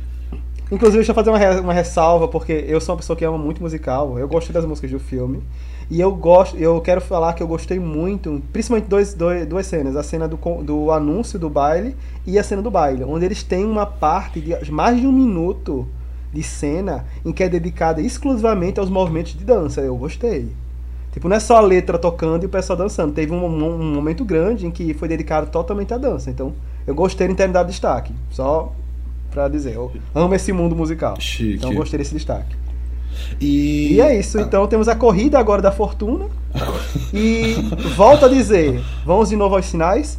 Inclusive, 0.70 0.98
deixa 0.98 1.12
eu 1.12 1.14
fazer 1.14 1.30
uma, 1.30 1.60
uma 1.60 1.72
ressalva, 1.72 2.26
porque 2.26 2.64
eu 2.66 2.80
sou 2.80 2.94
uma 2.94 2.98
pessoa 2.98 3.16
que 3.16 3.24
ama 3.24 3.38
muito 3.38 3.62
musical. 3.62 4.18
Eu 4.18 4.26
gostei 4.26 4.52
das 4.52 4.64
músicas 4.64 4.90
do 4.90 4.98
filme. 4.98 5.42
E 5.88 6.00
eu 6.00 6.12
gosto, 6.12 6.56
eu 6.56 6.80
quero 6.80 7.00
falar 7.00 7.34
que 7.34 7.42
eu 7.42 7.46
gostei 7.46 7.78
muito, 7.78 8.42
principalmente 8.52 8.88
dois, 8.88 9.14
dois, 9.14 9.46
duas 9.46 9.66
cenas, 9.66 9.94
a 9.94 10.02
cena 10.02 10.26
do, 10.26 10.36
do 10.64 10.90
anúncio 10.90 11.38
do 11.38 11.48
baile 11.48 11.94
e 12.26 12.40
a 12.40 12.42
cena 12.42 12.60
do 12.60 12.72
baile, 12.72 13.04
onde 13.04 13.24
eles 13.24 13.44
têm 13.44 13.64
uma 13.64 13.86
parte 13.86 14.40
de 14.40 14.72
mais 14.72 15.00
de 15.00 15.06
um 15.06 15.12
minuto 15.12 15.86
de 16.36 16.42
cena 16.42 17.06
em 17.24 17.32
que 17.32 17.42
é 17.42 17.48
dedicada 17.48 18.00
exclusivamente 18.00 18.78
aos 18.78 18.90
movimentos 18.90 19.32
de 19.32 19.44
dança. 19.44 19.80
Eu 19.80 19.96
gostei. 19.96 20.52
Tipo, 21.12 21.28
não 21.28 21.36
é 21.36 21.40
só 21.40 21.56
a 21.56 21.60
letra 21.60 21.98
tocando 21.98 22.42
e 22.42 22.46
o 22.46 22.48
pessoal 22.48 22.76
dançando. 22.76 23.14
Teve 23.14 23.32
um, 23.32 23.42
um, 23.46 23.80
um 23.80 23.94
momento 23.94 24.22
grande 24.22 24.66
em 24.66 24.70
que 24.70 24.92
foi 24.92 25.08
dedicado 25.08 25.50
totalmente 25.50 25.94
à 25.94 25.96
dança. 25.96 26.30
Então, 26.30 26.52
eu 26.86 26.94
gostei 26.94 27.26
de 27.26 27.34
ter 27.34 27.48
dado 27.48 27.68
destaque. 27.68 28.12
Só 28.30 28.72
pra 29.30 29.48
dizer, 29.48 29.74
eu 29.74 29.90
amo 30.14 30.34
esse 30.34 30.52
mundo 30.52 30.76
musical. 30.76 31.16
Chique. 31.18 31.54
Então, 31.54 31.70
eu 31.70 31.76
gostei 31.76 31.98
desse 31.98 32.12
destaque. 32.14 32.54
E, 33.40 33.94
E 33.94 34.00
é 34.00 34.18
isso, 34.18 34.38
então 34.38 34.66
temos 34.66 34.88
a 34.88 34.94
corrida 34.94 35.38
agora 35.38 35.62
da 35.62 35.72
fortuna. 35.72 36.26
E 37.14 37.54
volto 37.96 38.26
a 38.26 38.28
dizer, 38.28 38.82
vamos 39.06 39.30
de 39.30 39.36
novo 39.36 39.56
aos 39.56 39.64
sinais. 39.64 40.18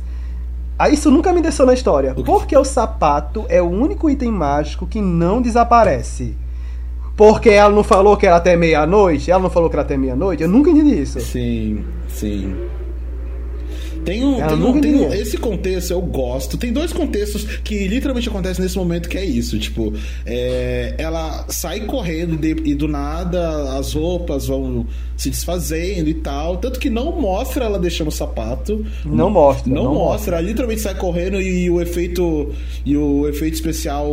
Ah, 0.80 0.90
isso 0.90 1.10
nunca 1.10 1.34
me 1.34 1.42
desceu 1.42 1.66
na 1.66 1.74
história. 1.74 2.14
quê? 2.14 2.24
Porque 2.24 2.56
o 2.56 2.64
sapato 2.64 3.46
é 3.50 3.62
o 3.62 3.70
único 3.70 4.10
item 4.10 4.32
mágico 4.32 4.86
que 4.86 5.02
não 5.02 5.42
desaparece. 5.42 6.36
Porque 7.16 7.50
ela 7.50 7.74
não 7.74 7.84
falou 7.84 8.16
que 8.16 8.28
era 8.28 8.36
até 8.36 8.56
meia-noite? 8.56 9.32
Ela 9.32 9.42
não 9.42 9.50
falou 9.50 9.70
que 9.70 9.76
era 9.76 9.82
até 9.82 9.98
meia-noite? 9.98 10.44
Eu 10.44 10.50
nunca 10.50 10.70
entendi 10.70 11.02
isso. 11.02 11.20
Sim, 11.20 11.84
sim. 12.08 12.56
Tem 14.08 14.24
um, 14.24 14.36
tem 14.38 14.58
um- 14.58 14.80
tem 14.82 14.96
um- 14.96 15.14
esse 15.14 15.38
contexto 15.38 15.92
eu 15.92 16.02
gosto. 16.02 16.58
Tem 16.58 16.72
dois 16.72 16.94
contextos 16.94 17.44
que 17.62 17.86
literalmente 17.90 18.30
acontecem 18.30 18.64
nesse 18.64 18.78
momento 18.78 19.10
que 19.10 19.18
é 19.18 19.26
isso. 19.26 19.60
Tipo, 19.60 19.94
é, 20.26 20.96
ela 20.98 21.46
sai 21.50 21.82
correndo 21.82 22.42
e, 22.46 22.72
e 22.72 22.74
do 22.74 22.88
nada 22.88 23.78
as 23.78 23.92
roupas 23.92 24.48
vão 24.48 24.86
se 25.18 25.30
desfazendo 25.30 26.10
e 26.10 26.14
tal. 26.14 26.56
Tanto 26.56 26.80
que 26.80 26.90
não 26.90 27.20
mostra 27.20 27.66
ela 27.66 27.78
deixando 27.78 28.08
o 28.08 28.12
sapato. 28.12 28.86
Não 29.04 29.30
mostra, 29.30 29.74
Não, 29.74 29.84
não 29.84 29.94
mostra. 29.96 30.38
Ela 30.38 30.48
literalmente 30.48 30.80
sai 30.80 30.96
correndo 30.96 31.42
e, 31.42 31.70
o 31.70 31.82
efeito 31.82 32.54
e 32.86 32.96
o 32.96 33.28
efeito 33.28 33.56
especial 33.56 34.08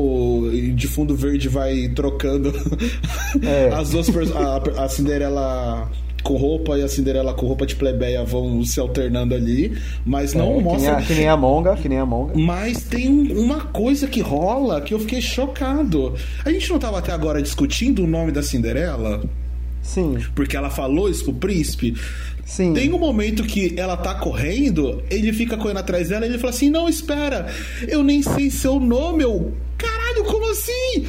de 0.74 0.88
fundo 0.88 1.14
verde 1.14 1.48
vai 1.48 1.88
trocando 1.94 2.52
É. 3.42 3.68
as 3.78 3.90
duas 3.90 4.08
a, 4.34 4.84
a 4.84 4.88
Cinderela 4.88 5.88
com 6.24 6.36
roupa 6.36 6.76
e 6.76 6.82
a 6.82 6.88
Cinderela 6.88 7.32
com 7.34 7.46
roupa 7.46 7.64
de 7.66 7.76
plebeia 7.76 8.24
vão 8.24 8.64
se 8.64 8.80
alternando 8.80 9.34
ali, 9.34 9.76
mas 10.04 10.34
não 10.34 10.46
É, 10.46 10.48
que, 10.48 10.54
nem 10.54 10.62
mostra. 10.64 10.96
a, 10.96 11.02
que 11.02 11.14
nem 11.14 11.28
a 11.28 11.36
Monga, 11.36 11.76
que 11.76 11.88
nem 11.88 11.98
a 11.98 12.06
Monga. 12.06 12.32
Mas 12.36 12.82
tem 12.82 13.08
um- 13.08 13.40
uma 13.44 13.60
coisa 13.60 14.08
que 14.08 14.20
rola 14.20 14.80
que 14.80 14.92
eu 14.94 14.98
fiquei 14.98 15.20
chocado. 15.20 16.14
A 16.44 16.50
gente 16.50 16.68
não 16.70 16.78
tava 16.80 16.98
até 16.98 17.12
agora 17.12 17.40
discutindo 17.40 18.02
o 18.02 18.06
nome 18.06 18.32
da 18.32 18.42
Cinderela? 18.42 19.22
Sim, 19.82 20.16
Porque 20.34 20.56
ela 20.56 20.70
falou 20.70 21.10
isso 21.10 21.24
pro 21.24 21.34
príncipe. 21.34 21.94
sim. 22.46 22.72
Tem 22.72 22.90
um 22.92 22.98
momento 22.98 23.42
que 23.42 23.74
ela 23.78 23.96
tá 23.96 24.14
correndo, 24.14 25.02
ele 25.10 25.30
fica 25.32 25.58
correndo 25.58 25.76
atrás 25.80 26.08
dela 26.08 26.24
e 26.24 26.30
ele 26.30 26.38
fala 26.38 26.50
assim: 26.54 26.70
Não, 26.70 26.88
espera, 26.88 27.46
eu 27.86 28.02
nem 28.02 28.22
sei 28.22 28.50
seu 28.50 28.80
nome. 28.80 29.22
Eu, 29.24 29.52
caralho, 29.76 30.24
como 30.24 30.50
assim? 30.50 31.06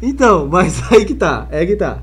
Então, 0.00 0.48
mas 0.50 0.80
aí 0.90 1.04
que 1.04 1.14
tá, 1.14 1.46
é 1.50 1.66
que 1.66 1.76
tá. 1.76 2.02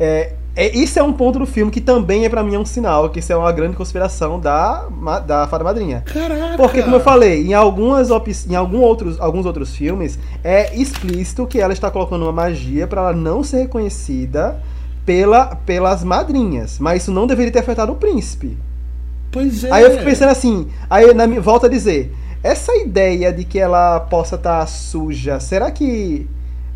É, 0.00 0.34
é, 0.54 0.76
isso 0.76 0.98
é 0.98 1.02
um 1.02 1.12
ponto 1.12 1.38
do 1.38 1.46
filme 1.46 1.70
que 1.70 1.80
também 1.80 2.24
é 2.26 2.28
pra 2.28 2.42
mim 2.42 2.56
um 2.56 2.64
sinal, 2.64 3.08
que 3.08 3.20
isso 3.20 3.32
é 3.32 3.36
uma 3.36 3.50
grande 3.52 3.74
conspiração 3.74 4.38
da, 4.38 4.86
da 5.26 5.46
Fada 5.48 5.64
Madrinha. 5.64 6.02
Caraca. 6.06 6.56
Porque, 6.56 6.82
como 6.82 6.96
eu 6.96 7.00
falei, 7.00 7.46
em, 7.46 7.54
algumas 7.54 8.10
em 8.46 8.54
algum 8.54 8.80
outros, 8.80 9.18
alguns 9.18 9.46
outros 9.46 9.74
filmes, 9.74 10.18
é 10.44 10.76
explícito 10.76 11.46
que 11.46 11.58
ela 11.58 11.72
está 11.72 11.90
colocando 11.90 12.22
uma 12.22 12.32
magia 12.32 12.86
pra 12.86 13.00
ela 13.00 13.12
não 13.14 13.42
ser 13.42 13.60
reconhecida 13.60 14.60
pela, 15.06 15.56
pelas 15.56 16.04
madrinhas. 16.04 16.78
Mas 16.78 17.02
isso 17.02 17.12
não 17.12 17.26
deveria 17.26 17.52
ter 17.52 17.60
afetado 17.60 17.92
o 17.92 17.96
príncipe. 17.96 18.58
Pois 19.30 19.64
é. 19.64 19.72
Aí 19.72 19.82
eu 19.84 19.92
fico 19.92 20.04
pensando 20.04 20.28
assim, 20.28 20.68
aí 20.90 21.14
na 21.14 21.26
volta 21.40 21.66
a 21.66 21.70
dizer, 21.70 22.14
essa 22.42 22.76
ideia 22.76 23.32
de 23.32 23.44
que 23.44 23.58
ela 23.58 24.00
possa 24.00 24.34
estar 24.34 24.66
suja, 24.66 25.40
será 25.40 25.70
que 25.70 26.28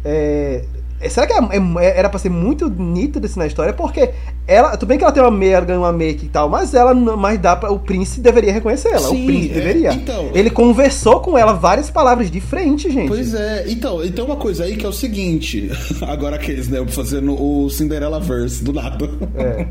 é, 0.03 0.62
é- 0.62 0.76
será 1.09 1.27
que 1.27 1.33
é- 1.33 1.37
é- 1.85 1.99
era 1.99 2.09
pra 2.09 2.19
ser 2.19 2.31
muito 2.31 2.69
nítido 2.71 3.27
isso 3.27 3.39
na 3.39 3.47
história? 3.47 3.73
Porque 3.73 4.11
ela, 4.47 4.77
tudo 4.77 4.89
bem 4.89 4.97
que 4.99 5.05
ela 5.05 5.13
tem 5.13 5.23
uma 5.23 5.31
meia, 5.31 5.61
ganha 5.61 5.79
uma 5.79 5.93
make 5.93 6.27
e 6.27 6.29
tal, 6.29 6.49
mas 6.49 6.73
ela 6.75 6.95
mas 6.95 7.39
dá 7.39 7.55
para 7.57 7.71
o 7.73 7.79
príncipe 7.79 8.21
deveria 8.23 8.53
reconhecer 8.53 8.89
ela, 8.89 9.09
Sim, 9.09 9.23
o 9.23 9.27
príncipe 9.27 9.51
é, 9.51 9.55
deveria. 9.55 9.93
então- 9.93 10.31
Ele 10.35 10.51
conversou 10.51 11.21
com 11.21 11.37
ela 11.37 11.53
várias 11.53 11.91
palavras 11.91 12.31
de 12.31 12.41
frente, 12.41 12.91
gente. 12.91 13.09
Pois 13.09 13.35
é, 13.35 13.65
então, 13.69 14.05
e 14.05 14.11
tem 14.11 14.25
uma 14.25 14.37
coisa 14.37 14.65
aí 14.65 14.77
que 14.77 14.87
é 14.87 14.89
o 14.89 14.93
seguinte, 14.93 15.71
agora 16.03 16.37
aqueles, 16.37 16.69
né, 16.69 16.85
fazendo 16.89 17.35
o 17.41 17.69
Cinderella 17.71 18.21
Verse 18.21 18.63
do 18.65 18.73
nada. 18.73 19.09
É. 19.37 19.67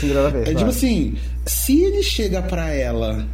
Cinderela 0.00 0.30
vez, 0.32 0.48
É 0.48 0.54
tipo 0.54 0.70
assim, 0.70 1.14
se 1.44 1.82
ele 1.82 2.02
chega 2.02 2.42
pra 2.42 2.70
ela 2.72 3.24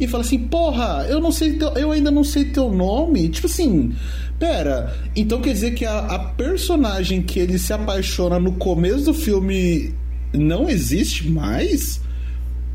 e 0.00 0.06
fala 0.06 0.22
assim, 0.22 0.38
porra, 0.38 1.06
eu 1.08 1.20
não 1.20 1.32
sei 1.32 1.54
teu, 1.54 1.68
eu 1.74 1.90
ainda 1.90 2.10
não 2.10 2.22
sei 2.22 2.44
teu 2.46 2.70
nome, 2.70 3.28
tipo 3.28 3.46
assim, 3.46 3.92
pera, 4.38 4.96
então 5.16 5.40
quer 5.40 5.52
dizer 5.52 5.74
que 5.74 5.84
a, 5.84 5.98
a 5.98 6.18
personagem 6.18 7.22
que 7.22 7.40
ele 7.40 7.58
se 7.58 7.72
apaixona 7.72 8.38
no 8.38 8.52
começo 8.52 9.06
do 9.06 9.14
filme 9.14 9.92
não 10.32 10.68
existe 10.68 11.28
mais? 11.28 12.00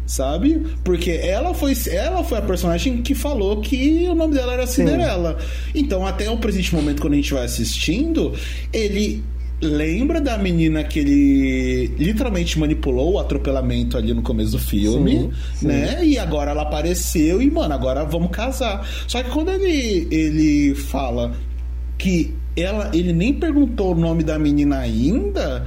Sabe? 0.06 0.62
Porque 0.84 1.12
ela 1.12 1.54
foi, 1.54 1.74
ela 1.90 2.26
foi 2.26 2.38
a 2.38 2.42
personagem 2.42 3.02
que 3.02 3.16
falou 3.16 3.62
que 3.62 4.06
o 4.10 4.14
nome 4.14 4.34
dela 4.34 4.54
era 4.54 4.68
Cinderela. 4.68 5.40
Então, 5.74 6.06
até 6.06 6.30
o 6.30 6.38
presente 6.38 6.76
momento, 6.76 7.02
quando 7.02 7.14
a 7.14 7.16
gente 7.16 7.34
vai 7.34 7.46
assistindo, 7.46 8.34
ele 8.74 9.24
lembra 9.64 10.20
da 10.22 10.38
menina 10.38 10.84
que 10.84 11.00
ele 11.00 11.88
literalmente 11.98 12.60
manipulou 12.60 13.14
o 13.14 13.20
atropelamento 13.20 13.98
ali 13.98 14.14
no 14.14 14.22
começo 14.22 14.52
do 14.52 14.60
filme, 14.60 15.20
Sim, 15.20 15.32
sim. 15.56 15.68
né? 15.68 16.06
E 16.06 16.18
agora 16.18 16.52
ela 16.52 16.64
apareceu 16.64 17.42
e, 17.42 17.50
mano, 17.50 17.74
agora 17.74 18.04
vamos 18.04 18.30
casar. 18.32 18.88
Só 19.08 19.24
que 19.24 19.30
quando 19.30 19.50
ele, 19.50 20.08
ele 20.12 20.76
fala 20.76 21.34
que 21.98 22.34
ela, 22.56 22.92
ele 22.94 23.14
nem 23.14 23.34
perguntou 23.34 23.94
o 23.94 24.00
nome 24.00 24.24
da 24.24 24.38
menina 24.38 24.80
ainda, 24.80 25.66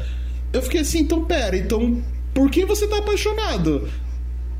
eu 0.53 0.63
fiquei 0.63 0.81
assim, 0.81 1.01
então 1.01 1.25
pera, 1.25 1.57
então 1.57 2.01
por 2.33 2.51
que 2.51 2.65
você 2.65 2.87
tá 2.87 2.99
apaixonado? 2.99 3.89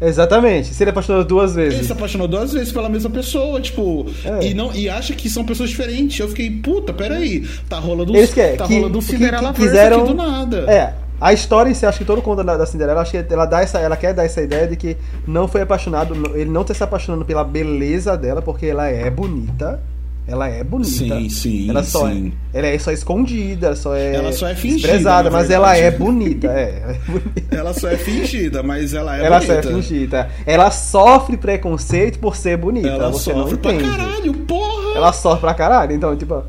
Exatamente. 0.01 0.75
Se 0.75 0.83
ele 0.83 0.91
apaixonou 0.91 1.25
duas 1.25 1.57
Ele 1.57 1.71
vezes. 1.71 1.87
se 1.87 1.93
apaixonou 1.93 2.29
duas 2.29 2.53
vezes 2.53 2.73
pela 2.73 2.89
mesma 2.89 3.11
pessoa, 3.11 3.61
tipo, 3.61 4.07
É. 4.25 4.47
e 4.49 4.55
não 4.55 4.73
e 4.75 4.89
acha 4.89 5.15
que 5.15 5.29
são 5.31 5.45
pessoas 5.45 5.71
diferentes. 5.71 6.19
Eu 6.19 6.29
fiquei, 6.29 6.51
puta, 6.51 6.93
peraí, 6.93 7.47
tá 7.69 7.79
rolando 7.79 8.15
Eles 8.17 8.33
querem 8.35 8.57
tá 8.57 8.67
que, 8.67 8.75
rolando 8.79 8.99
um 8.99 9.01
que- 9.01 9.07
Cinderela 9.07 9.53
que 9.53 9.61
Verse 9.61 9.75
quiseram 9.75 9.99
aqui 10.03 10.09
do 10.09 10.15
nada. 10.15 10.57
É, 10.71 10.93
a 11.19 11.33
história 11.33 11.71
em 11.71 11.75
si, 11.75 11.87
acho 11.87 11.99
que 11.99 12.05
todo 12.05 12.21
conto 12.21 12.45
da, 12.45 12.57
da 12.59 12.67
Cinderela, 12.67 13.01
acho 13.01 13.11
que 13.13 13.25
ela 13.33 13.47
dá 13.47 13.63
essa, 13.63 13.79
ela 13.79 13.97
quer 13.97 14.13
dar 14.13 14.25
essa 14.25 14.43
ideia 14.43 14.67
de 14.67 14.77
que 14.77 14.97
não 15.27 15.49
foi 15.49 15.63
apaixonado, 15.63 16.15
ele 16.35 16.51
não 16.51 16.63
tá 16.63 16.75
se 16.75 16.83
apaixonando 16.85 17.25
pela 17.25 17.43
beleza 17.43 18.17
dela, 18.19 18.43
porque 18.43 18.67
ela 18.67 18.87
é 18.89 19.09
bonita. 19.11 19.81
Ela 20.29 20.49
é 20.49 20.65
bonita. 20.65 20.91
Sim, 20.91 21.29
sim, 21.29 21.71
ela 21.71 21.85
só 21.85 22.09
sim. 22.09 22.33
É, 22.53 22.59
ela 22.59 22.67
é 22.67 22.79
só 22.79 22.91
escondida, 22.91 23.69
ela 23.69 23.77
só 23.77 23.95
é 23.95 24.15
Ela 24.15 24.33
só 24.33 24.49
é 24.49 24.57
fingida, 24.57 24.81
desprezada, 24.89 25.31
na 25.31 25.39
mas 25.39 25.51
ela 25.51 25.77
é 25.77 25.89
bonita, 25.89 26.49
é. 26.49 26.83
ela 26.83 26.93
é. 27.53 27.57
Ela 27.57 27.73
só 27.73 27.89
é 27.89 27.97
fingida, 27.97 28.61
mas 28.61 28.93
ela 28.93 29.17
é 29.17 29.25
ela 29.25 29.39
bonita. 29.39 29.63
só 29.63 29.69
é 29.69 29.73
fingida. 29.73 30.31
Ela 30.45 30.71
sofre 30.73 31.37
preconceito 31.37 32.19
por 32.19 32.35
ser 32.35 32.57
bonita. 32.57 32.89
Ela 32.89 33.11
você 33.13 33.33
não 33.33 33.43
sofre 33.43 33.59
pra 33.59 33.75
caralho, 33.75 34.35
porra! 34.35 34.97
Ela 34.97 35.13
sofre 35.13 35.41
pra 35.41 35.55
caralho. 35.55 35.93
Então, 35.93 36.17
tipo. 36.17 36.43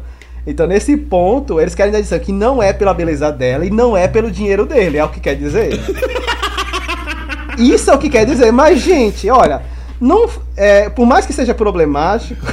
Então, 0.47 0.65
nesse 0.65 0.95
ponto, 0.97 1.59
eles 1.59 1.75
querem 1.75 1.91
dizer 1.91 2.19
que 2.21 2.31
não 2.31 2.63
é 2.63 2.71
pela 2.73 2.93
beleza 2.93 3.31
dela 3.31 3.65
e 3.65 3.69
não 3.69 3.95
é 3.95 4.07
pelo 4.07 4.31
dinheiro 4.31 4.65
dele. 4.65 4.97
É 4.97 5.03
o 5.03 5.09
que 5.09 5.19
quer 5.19 5.35
dizer. 5.35 5.77
Isso 7.59 7.91
é 7.91 7.93
o 7.93 7.97
que 7.99 8.09
quer 8.09 8.25
dizer. 8.25 8.51
Mas, 8.51 8.79
gente, 8.79 9.29
olha. 9.29 9.61
Não, 9.99 10.29
é, 10.55 10.89
por 10.89 11.05
mais 11.05 11.25
que 11.25 11.33
seja 11.33 11.53
problemático. 11.53 12.45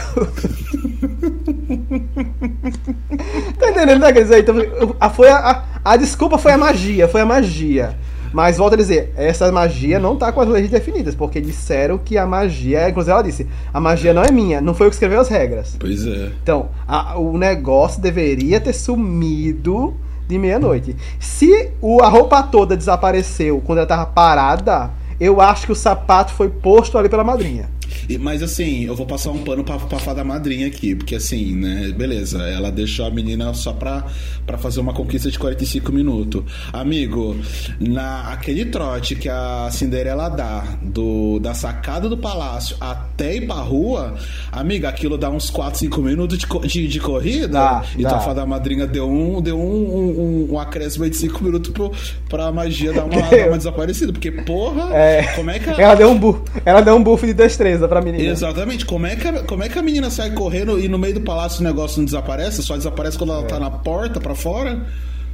tá 3.59 3.71
entendendo, 3.71 4.01
né? 4.01 4.13
Quer 4.13 4.23
dizer, 4.23 4.41
então, 4.41 4.57
a, 4.99 5.11
foi 5.11 5.29
a, 5.29 5.37
a, 5.85 5.93
a 5.93 5.97
desculpa 5.97 6.39
foi 6.39 6.53
a 6.53 6.59
magia, 6.59 7.09
foi 7.09 7.21
a 7.21 7.27
magia. 7.27 7.97
Mas 8.33 8.57
volto 8.57 8.73
a 8.75 8.77
dizer, 8.77 9.13
essa 9.17 9.53
magia 9.53 10.01
não 10.01 10.17
tá 10.17 10.33
com 10.33 10.41
as 10.41 10.49
leis 10.49 10.69
definidas, 10.69 11.15
porque 11.15 11.41
disseram 11.41 11.97
que 11.99 12.19
a 12.19 12.27
magia, 12.27 12.89
inclusive 12.89 13.13
ela 13.13 13.23
disse, 13.23 13.47
a 13.73 13.81
magia 13.81 14.13
não 14.13 14.23
é 14.25 14.33
minha, 14.33 14.61
não 14.61 14.75
foi 14.75 14.87
eu 14.87 14.91
que 14.91 14.97
escreveu 14.97 15.21
as 15.21 15.29
regras. 15.29 15.77
Pois 15.79 16.05
é. 16.05 16.33
Então, 16.43 16.69
a- 16.89 17.17
o 17.17 17.39
negócio 17.39 18.01
deveria 18.03 18.59
ter 18.59 18.73
sumido 18.73 19.95
de 20.27 20.37
meia-noite. 20.37 20.97
Se 21.21 21.71
o, 21.81 22.03
a 22.03 22.09
roupa 22.09 22.43
toda 22.43 22.77
desapareceu 22.77 23.63
quando 23.65 23.79
ela 23.79 23.87
tava 23.87 24.07
parada, 24.07 24.91
eu 25.25 25.41
acho 25.41 25.67
que 25.67 25.73
o 25.73 25.77
sapato 25.77 26.33
foi 26.33 26.51
posto 26.51 26.99
ali 26.99 27.09
pela 27.09 27.25
madrinha. 27.25 27.74
E- 28.09 28.19
mas 28.19 28.43
assim, 28.43 28.85
eu 28.85 28.95
vou 28.95 29.07
passar 29.07 29.31
um 29.31 29.39
pano 29.45 29.65
pra, 29.65 29.79
pra 29.79 29.99
fada 29.99 30.23
madrinha 30.25 30.67
aqui, 30.67 30.95
porque 30.95 31.15
assim, 31.17 31.55
né, 31.55 31.93
beleza, 31.97 32.43
ela 32.43 32.71
deixou 32.71 33.07
a 33.07 33.11
menina 33.11 33.53
só 33.55 33.73
pra, 33.73 34.05
pra 34.47 34.59
fazer 34.59 34.81
uma 34.81 34.93
conquista 34.93 35.31
de 35.31 35.39
45 35.39 35.93
minutos. 35.93 36.43
Amigo, 36.73 37.37
na 37.81 38.33
aquele 38.33 38.65
trote 38.67 39.15
que 39.15 39.29
a 39.29 39.69
Cinderela 39.71 40.29
dá, 40.29 40.65
do, 40.83 41.39
da 41.41 41.55
sacada 41.55 42.09
do 42.09 42.17
palácio 42.17 42.77
até 42.81 43.37
ir 43.37 43.47
pra 43.47 43.57
rua, 43.57 44.15
amiga, 44.53 44.89
aquilo 44.89 45.17
dá 45.17 45.31
uns 45.31 45.51
4, 45.51 45.79
5 45.81 46.01
minutos 46.03 46.39
de, 46.39 46.47
de, 46.69 46.89
de 46.89 47.01
corrida. 47.01 47.49
Dá, 47.49 47.85
então 47.99 48.11
dá. 48.13 48.17
a 48.17 48.21
fada 48.21 48.45
madrinha 48.47 48.87
deu 48.87 49.09
um, 49.09 49.41
deu 49.41 49.59
um, 49.59 50.49
um, 50.49 50.53
um, 50.55 50.59
acréscimo 50.59 51.09
de 51.09 51.17
5 51.17 51.43
minutos 51.45 51.71
pro, 51.71 51.93
pra 52.29 52.51
magia 52.53 52.93
dar 52.93 53.05
uma, 53.05 53.21
dar 53.23 53.49
uma 53.49 53.57
desaparecida. 53.59 54.13
Porque, 54.13 54.31
porra, 54.31 54.95
É, 54.95 55.23
como 55.35 55.51
é 55.51 55.59
que 55.59 55.71
a- 55.71 55.75
ela 55.79 55.95
deu 55.95 56.11
um 56.11 56.19
buff, 56.19 56.41
ela 56.65 56.81
deu 56.81 56.95
um 56.97 57.03
buff 57.03 57.25
de 57.27 57.35
destreza 57.35 57.84
pra 57.89 58.01
menina. 58.01 58.25
Exatamente. 58.31 58.85
Como 58.87 59.07
é, 59.07 59.17
que 59.17 59.27
a, 59.29 59.43
como 59.45 59.63
é 59.63 59.69
que 59.69 59.79
a 59.79 59.83
menina 59.83 60.11
sai 60.11 60.31
correndo 60.33 60.79
e 60.81 60.89
no 60.89 60.99
meio 60.99 61.15
do 61.15 61.21
palácio 61.21 61.61
o 61.61 61.65
negócio 61.65 61.99
não 61.99 62.05
desaparece? 62.05 62.63
Só 62.63 62.77
desaparece 62.77 63.17
quando 63.19 63.33
ela 63.33 63.43
tá 63.45 63.59
na 63.61 63.71
porta 63.71 64.21
pra 64.21 64.35
fora? 64.35 64.87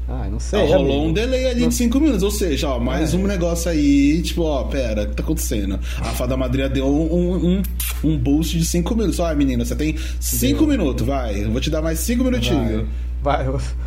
Ah, 0.09 0.27
não 0.29 0.39
Ah, 0.39 0.41
sei. 0.41 0.59
rolou 0.67 0.81
amigo. 0.97 1.09
um 1.09 1.13
delay 1.13 1.47
ali 1.47 1.67
de 1.69 1.75
5 1.75 2.01
minutos. 2.01 2.23
Ou 2.25 2.31
seja, 2.33 2.69
ó, 2.69 2.81
mais 2.81 3.15
um 3.15 3.25
negócio 3.27 3.71
aí, 3.71 4.21
tipo, 4.23 4.43
ó, 4.43 4.65
pera, 4.65 5.03
o 5.05 5.07
que 5.09 5.15
tá 5.15 5.23
acontecendo? 5.23 5.79
A 6.01 6.07
fada 6.07 6.37
madrinha 6.37 6.69
deu 6.69 6.85
um, 6.87 7.15
um, 7.15 7.47
um, 7.47 7.63
um 8.11 8.19
boost 8.19 8.59
de 8.59 8.65
5 8.65 8.93
minutos. 8.97 9.21
Ó, 9.21 9.33
menina, 9.37 9.65
você 9.65 9.77
tem 9.77 9.95
5 10.19 10.67
minutos, 10.67 11.07
vai. 11.07 11.45
Eu 11.45 11.53
vou 11.53 11.61
te 11.61 11.71
dar 11.71 11.81
mais 11.81 12.01
5 12.01 12.25
minutinhos. 12.25 12.73
Vai, 12.79 12.87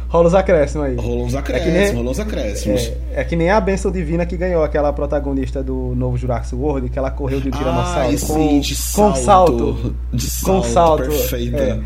rola 0.08 0.28
os 0.28 0.36
acréscimos 0.36 0.88
aí. 0.88 0.96
Rolou 0.96 1.26
uns 1.26 1.36
acréscimos, 1.36 1.76
é 1.76 1.94
nem, 1.94 2.08
uns 2.08 2.20
acréscimos. 2.20 2.82
É, 3.12 3.22
é, 3.22 3.24
que 3.24 3.36
nem 3.36 3.50
a 3.50 3.60
benção 3.60 3.92
divina 3.92 4.26
que 4.26 4.38
ganhou 4.38 4.64
aquela 4.64 4.94
protagonista 4.94 5.64
do 5.64 5.94
novo 5.96 6.18
Jurassic 6.18 6.56
World, 6.56 6.90
que 6.90 7.00
ela 7.00 7.12
correu 7.12 7.40
de 7.40 7.52
tiranossauro 7.52 8.16
ah, 8.16 8.28
com, 8.28 8.60
de 8.60 8.76
salto, 8.76 9.14
com 9.14 9.16
salto. 9.16 9.96
De 10.14 10.30
salto, 10.30 10.62
com 10.62 10.64
salto. 10.64 11.04
Perfeita. 11.04 11.58
É. 11.58 11.80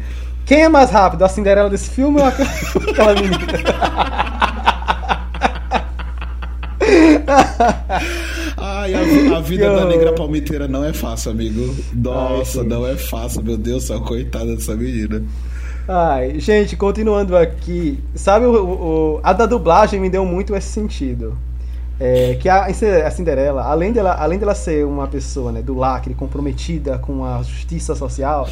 Quem 0.46 0.64
é 0.64 0.70
mais 0.70 0.90
rápido, 0.90 1.24
a 1.24 1.30
Cinderela 1.30 1.70
desse 1.70 1.90
filme 1.90 2.22
ou 2.22 2.28
aquela 2.90 3.14
menina? 3.14 3.38
Ai, 8.56 8.94
a, 8.94 9.38
a 9.38 9.42
vida 9.42 9.76
da 9.76 9.86
negra 9.86 10.14
palmiteira 10.14 10.68
não 10.68 10.84
é 10.86 10.94
fácil, 10.94 11.32
amigo. 11.32 11.76
Nossa, 11.94 12.62
Ai, 12.62 12.68
não 12.68 12.88
é 12.88 12.96
fácil, 12.96 13.44
meu 13.44 13.58
Deus 13.58 13.84
do 13.84 13.88
céu, 13.88 14.02
coitada 14.02 14.56
dessa 14.56 14.76
menina. 14.76 15.22
Ai, 15.90 16.38
gente, 16.38 16.76
continuando 16.76 17.38
aqui, 17.38 18.04
sabe 18.14 18.46
o, 18.46 18.52
o, 18.52 19.20
a 19.24 19.32
da 19.32 19.46
dublagem 19.46 20.02
me 20.02 20.10
deu 20.10 20.26
muito 20.26 20.54
esse 20.54 20.68
sentido. 20.68 21.38
É, 21.98 22.36
que 22.36 22.50
a, 22.50 22.66
a 22.66 23.10
Cinderela, 23.12 23.64
além 23.64 23.94
dela, 23.94 24.14
além 24.14 24.38
dela 24.38 24.54
ser 24.54 24.86
uma 24.86 25.08
pessoa 25.08 25.50
né, 25.52 25.62
do 25.62 25.74
lacre 25.74 26.14
comprometida 26.14 27.00
com 27.00 27.24
a 27.24 27.42
justiça 27.42 27.96
social, 27.96 28.50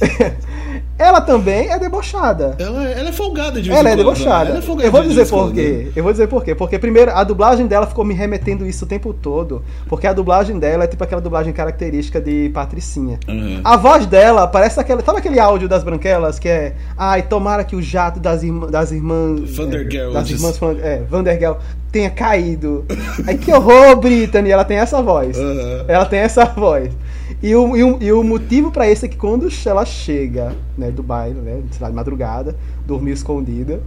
ela 0.98 1.20
também 1.20 1.70
é 1.70 1.78
debochada. 1.78 2.56
Ela, 2.58 2.84
ela 2.84 3.08
é 3.08 3.12
folgada 3.12 3.60
de 3.60 3.68
vez 3.68 3.80
Ela 3.80 3.90
é 3.90 3.96
debochada. 3.96 4.50
Ela 4.50 4.58
é 4.58 4.62
folgada 4.62 4.88
eu 4.88 4.92
vou 4.92 5.02
dizer 5.02 5.28
por 5.28 5.52
quê. 5.52 5.92
Eu 5.94 6.02
vou 6.02 6.12
dizer 6.12 6.28
por 6.28 6.44
quê. 6.44 6.54
Porque, 6.54 6.78
primeiro, 6.78 7.10
a 7.12 7.24
dublagem 7.24 7.66
dela 7.66 7.86
ficou 7.86 8.04
me 8.04 8.14
remetendo 8.14 8.66
isso 8.66 8.84
o 8.84 8.88
tempo 8.88 9.12
todo. 9.12 9.62
Porque 9.88 10.06
a 10.06 10.12
dublagem 10.12 10.58
dela 10.58 10.84
é 10.84 10.86
tipo 10.86 11.02
aquela 11.02 11.20
dublagem 11.20 11.52
característica 11.52 12.20
de 12.20 12.50
Patricinha. 12.54 13.18
Uhum. 13.28 13.60
A 13.64 13.76
voz 13.76 14.06
dela 14.06 14.46
parece 14.46 14.78
aquela. 14.78 15.02
Sabe 15.04 15.18
aquele 15.18 15.38
áudio 15.38 15.68
das 15.68 15.82
branquelas 15.82 16.38
que 16.38 16.48
é. 16.48 16.74
Ai, 16.96 17.22
tomara 17.22 17.64
que 17.64 17.76
o 17.76 17.82
jato 17.82 18.20
das, 18.20 18.42
irmã, 18.42 18.66
das 18.68 18.92
irmãs. 18.92 19.58
É, 19.58 20.10
das 20.10 20.30
irmãs. 20.30 20.60
É, 20.82 21.02
Vandergirl 21.08 21.54
tenha 21.94 22.10
caído. 22.10 22.84
Ai, 23.24 23.38
que 23.38 23.52
horror, 23.52 23.94
Brittany. 23.96 24.50
Ela 24.50 24.64
tem 24.64 24.78
essa 24.78 25.00
voz. 25.00 25.38
Uhum. 25.38 25.84
Ela 25.86 26.04
tem 26.04 26.18
essa 26.18 26.44
voz. 26.44 26.92
E 27.40 27.54
o, 27.54 27.76
e 27.76 27.84
o, 27.84 28.02
e 28.02 28.12
o 28.12 28.24
motivo 28.24 28.72
para 28.72 28.90
isso 28.90 29.04
é 29.04 29.08
que 29.08 29.16
quando 29.16 29.48
ela 29.64 29.84
chega 29.84 30.52
né, 30.76 30.90
do 30.90 31.02
baile, 31.02 31.40
né, 31.40 31.62
lá 31.80 31.88
de 31.88 31.94
madrugada, 31.94 32.56
dormiu 32.84 33.14
escondida, 33.14 33.80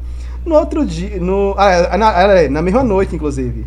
no 0.45 0.55
outro 0.55 0.86
dia, 0.86 1.20
no, 1.20 1.53
ah, 1.58 1.97
na, 1.97 2.49
na 2.49 2.62
mesma 2.62 2.84
noite, 2.84 3.16
inclusive, 3.16 3.66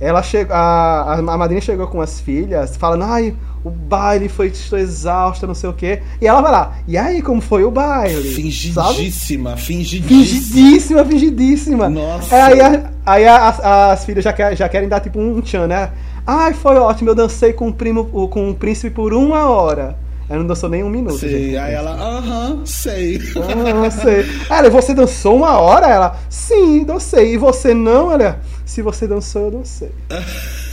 ela 0.00 0.22
chega, 0.22 0.54
a, 0.54 1.14
a 1.14 1.38
madrinha 1.38 1.60
chegou 1.60 1.86
com 1.86 2.00
as 2.00 2.20
filhas, 2.20 2.76
falando, 2.76 3.04
ai, 3.04 3.34
o 3.64 3.70
baile 3.70 4.28
foi, 4.28 4.48
estou 4.48 4.78
exausta, 4.78 5.46
não 5.46 5.54
sei 5.54 5.70
o 5.70 5.72
quê. 5.72 6.02
E 6.20 6.26
ela 6.26 6.40
vai 6.42 6.52
lá, 6.52 6.76
e 6.86 6.98
aí, 6.98 7.22
como 7.22 7.40
foi 7.40 7.64
o 7.64 7.70
baile? 7.70 8.34
Fingidíssima, 8.34 9.56
fingidíssima. 9.56 10.24
Fingidíssima, 10.24 11.04
fingidíssima. 11.04 11.88
Nossa. 11.88 12.44
Aí, 12.44 12.58
aí 13.06 13.26
as, 13.26 13.60
as 13.60 14.04
filhas 14.04 14.24
já, 14.24 14.32
quer, 14.32 14.56
já 14.56 14.68
querem 14.68 14.88
dar 14.88 15.00
tipo 15.00 15.18
um 15.18 15.40
tchan, 15.40 15.66
né? 15.66 15.90
Ai, 16.26 16.52
foi 16.54 16.76
ótimo, 16.76 17.10
eu 17.10 17.14
dancei 17.14 17.52
com 17.52 17.68
o, 17.68 17.72
primo, 17.72 18.04
com 18.28 18.50
o 18.50 18.54
príncipe 18.54 18.90
por 18.90 19.14
uma 19.14 19.48
hora. 19.48 19.96
Ela 20.28 20.38
não 20.38 20.46
dançou 20.46 20.68
nem 20.70 20.82
um 20.82 20.88
minuto. 20.88 21.18
Sei, 21.18 21.30
gente. 21.30 21.56
aí 21.56 21.74
ela, 21.74 21.92
aham, 21.92 22.62
sei. 22.64 23.20
Aham, 23.36 23.90
sei. 23.90 24.24
Ela, 24.48 24.70
você 24.70 24.94
dançou 24.94 25.36
uma 25.36 25.58
hora? 25.58 25.86
Ela, 25.86 26.16
sim, 26.30 26.82
dancei. 26.84 27.34
E 27.34 27.36
você 27.36 27.74
não? 27.74 28.10
Ela, 28.10 28.40
se 28.64 28.80
você 28.80 29.06
dançou, 29.06 29.42
eu 29.42 29.50
dancei. 29.50 29.90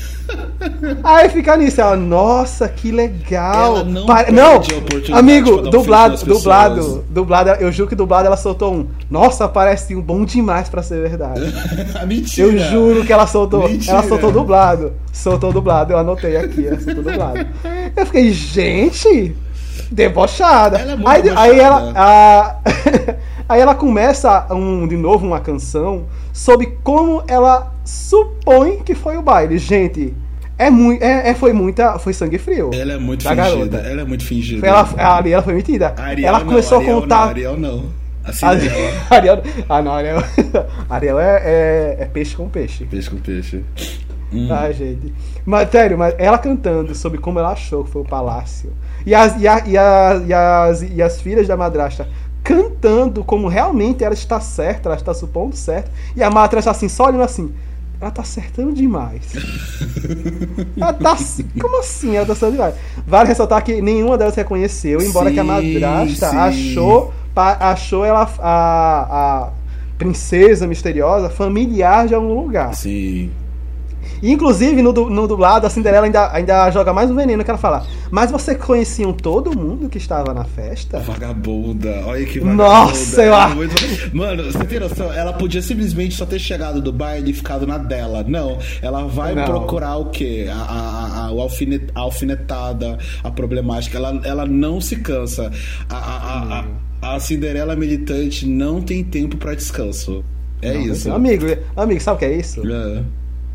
Aí 1.04 1.30
fica 1.30 1.58
nisso, 1.58 1.82
ela, 1.82 1.96
nossa, 1.96 2.68
que 2.68 2.92
legal. 2.92 3.78
Ela 3.78 3.84
não, 3.84 4.06
Pare... 4.06 4.32
não 4.32 4.62
amigo, 5.14 5.62
dublado, 5.62 6.18
dublado, 6.26 7.06
dublado, 7.10 7.50
eu 7.60 7.72
juro 7.72 7.90
que 7.90 7.96
dublado 7.96 8.28
ela 8.28 8.38
soltou 8.38 8.74
um, 8.74 8.88
nossa, 9.10 9.48
parece 9.48 9.96
um 9.96 10.02
bom 10.02 10.24
demais 10.24 10.70
para 10.70 10.84
ser 10.84 11.02
verdade. 11.02 11.42
Mentira. 12.06 12.48
Eu 12.48 12.58
juro 12.58 13.06
que 13.06 13.14
ela 13.14 13.28
soltou, 13.28 13.68
Mentira. 13.68 13.94
ela 13.94 14.04
soltou 14.04 14.32
dublado, 14.32 14.94
soltou 15.12 15.52
dublado, 15.52 15.94
eu 15.94 15.98
anotei 15.98 16.38
aqui, 16.38 16.68
ela 16.68 16.80
soltou 16.80 17.04
dublado. 17.04 17.46
Eu 17.96 18.06
fiquei, 18.06 18.32
gente, 18.32 19.36
debochada. 19.92 20.78
Ela 20.78 20.92
é 20.92 20.96
muito 20.96 21.10
aí, 21.10 21.22
debochada. 21.22 21.52
aí 21.52 21.60
ela, 21.60 21.94
a... 21.96 22.56
aí 23.52 23.60
ela 23.60 23.76
começa 23.76 24.48
um, 24.54 24.88
de 24.88 24.96
novo 24.96 25.28
uma 25.28 25.42
canção 25.42 26.06
sobre 26.32 26.78
como 26.84 27.22
ela 27.28 27.74
supõe 27.84 28.78
que 28.78 28.96
foi 28.96 29.18
o 29.18 29.22
baile. 29.22 29.58
Gente, 29.58 30.14
é 30.58 30.70
muito, 30.70 31.04
é, 31.04 31.30
é, 31.30 31.34
foi 31.34 31.52
muita, 31.52 32.00
foi 32.00 32.14
sangue 32.14 32.38
frio. 32.38 32.72
Ela 32.74 32.94
é 32.94 32.98
muito 32.98 33.24
fingida. 33.24 33.44
Garota. 33.44 33.78
Ela 33.78 34.02
é 34.02 34.06
muito 34.06 34.26
fingida. 34.26 34.60
Foi 34.62 34.70
ela, 34.70 34.90
a 34.98 35.16
Ariel 35.18 35.44
foi 35.44 35.54
mentira. 35.54 35.94
Ariel 35.98 36.28
ela 36.30 36.46
começou 36.46 36.82
não, 36.82 36.98
a 36.98 37.02
contar. 37.02 37.16
Não, 37.18 37.30
Ariel 37.30 37.58
não. 37.58 37.86
Assim, 38.24 38.46
Ariel. 38.46 38.94
Ariel. 39.10 39.44
Ah, 39.68 39.82
não, 39.82 39.92
Ariel. 39.92 40.24
Ariel 40.90 41.20
é, 41.20 41.42
é, 41.44 41.98
é, 42.00 42.06
peixe 42.06 42.36
com 42.36 42.48
peixe. 42.48 42.86
Peixe 42.86 43.10
com 43.10 43.18
peixe. 43.18 43.64
Hum. 44.32 44.48
Ah, 44.50 44.72
gente. 44.72 45.14
Mas, 45.46 45.70
sério, 45.70 45.98
mas 45.98 46.16
ela 46.18 46.38
cantando 46.38 46.96
sobre 46.96 47.18
como 47.18 47.40
ela 47.40 47.52
achou 47.52 47.84
que 47.84 47.90
foi 47.90 48.02
o 48.02 48.06
palácio. 48.06 48.72
E 49.06 49.14
as, 49.14 49.42
e, 49.42 49.48
a, 49.48 49.64
e, 49.66 49.78
a, 49.78 50.22
e, 50.26 50.34
as, 50.34 50.82
e 50.84 51.02
as 51.02 51.20
filhas 51.20 51.48
da 51.48 51.58
madrasta 51.58 52.08
cantando 52.44 53.24
como 53.24 53.48
realmente 53.48 54.04
ela 54.04 54.14
está 54.14 54.40
certa, 54.40 54.90
ela 54.90 54.96
está 54.96 55.14
supondo 55.14 55.56
certo. 55.56 55.92
E 56.16 56.24
a 56.24 56.30
madrasta 56.30 56.72
assim, 56.72 56.90
só 56.90 57.06
olhando 57.06 57.24
assim 57.24 57.54
ela 58.02 58.10
tá 58.10 58.24
acertando 58.24 58.74
demais. 58.74 59.22
ela 60.76 60.92
tá. 60.92 61.16
Como 61.62 61.80
assim? 61.80 62.16
Ela 62.16 62.26
tá 62.26 62.34
acertando 62.34 62.54
demais. 62.54 62.76
Vale 63.06 63.28
ressaltar 63.28 63.64
que 63.64 63.80
nenhuma 63.80 64.18
delas 64.18 64.34
reconheceu, 64.34 65.02
embora 65.02 65.30
sim, 65.30 65.36
que 65.36 65.40
a 65.40 65.44
madrasta 65.44 66.30
sim. 66.30 66.36
achou, 66.36 67.14
achou 67.36 68.04
ela 68.04 68.28
a, 68.40 69.44
a 69.44 69.50
princesa 70.00 70.66
misteriosa 70.66 71.30
familiar 71.30 72.08
de 72.08 72.16
algum 72.16 72.34
lugar. 72.34 72.74
Sim. 72.74 73.30
Inclusive, 74.22 74.82
no, 74.82 74.92
no 74.92 75.28
dublado, 75.28 75.66
a 75.66 75.70
Cinderela 75.70 76.06
ainda, 76.06 76.32
ainda 76.32 76.70
joga 76.72 76.94
mais 76.94 77.10
um 77.10 77.16
veneno 77.16 77.44
que 77.44 77.50
ela 77.50 77.58
fala. 77.58 77.86
Mas 78.10 78.30
você 78.30 78.54
conheciam 78.56 79.14
todo 79.14 79.58
mundo 79.58 79.90
que 79.90 79.98
estava 79.98 80.34
na 80.34 80.44
festa? 80.44 81.00
Vagabunda, 81.00 82.04
olha 82.06 82.26
que 82.26 82.40
vagabunda. 82.40 82.64
Nossa, 82.64 83.24
eu 83.24 83.34
acho. 83.34 83.58
Mano, 84.14 84.44
você 84.44 84.64
tem 84.66 84.80
noção? 84.80 85.12
Ela 85.12 85.34
podia 85.34 85.62
simplesmente 85.62 86.16
só 86.16 86.26
ter 86.26 86.40
chegado 86.40 86.82
do 86.82 86.92
baile 86.92 87.32
e 87.32 87.34
ficado 87.34 87.66
na 87.66 87.78
dela. 87.78 88.24
Não, 88.28 88.60
ela 88.82 89.08
vai 89.08 89.34
Não. 89.34 89.46
procurar 89.46 89.98
o 89.98 90.06
quê? 90.10 90.48
A, 90.52 90.56
a, 90.56 91.26
a, 91.26 91.96
a 91.96 92.00
alfinetada, 92.00 93.00
a 93.24 93.32
problemática. 93.32 93.98
Ela, 93.98 94.22
ela 94.24 94.46
não 94.46 94.80
se 94.80 94.98
cansa. 94.98 95.52
A, 95.90 95.96
a, 95.96 96.66
a, 97.02 97.16
a 97.16 97.20
Cinderela 97.20 97.76
militante 97.76 98.46
não 98.46 98.82
tem 98.82 99.04
tempo 99.04 99.38
para 99.38 99.56
descanso. 99.56 100.24
É 100.62 100.74
não, 100.74 100.82
isso. 100.82 101.12
Amigo, 101.12 101.46
amigo, 101.76 102.00
sabe 102.00 102.18
o 102.18 102.20
que 102.20 102.26
é 102.26 102.36
isso? 102.38 102.62
É. 102.70 103.04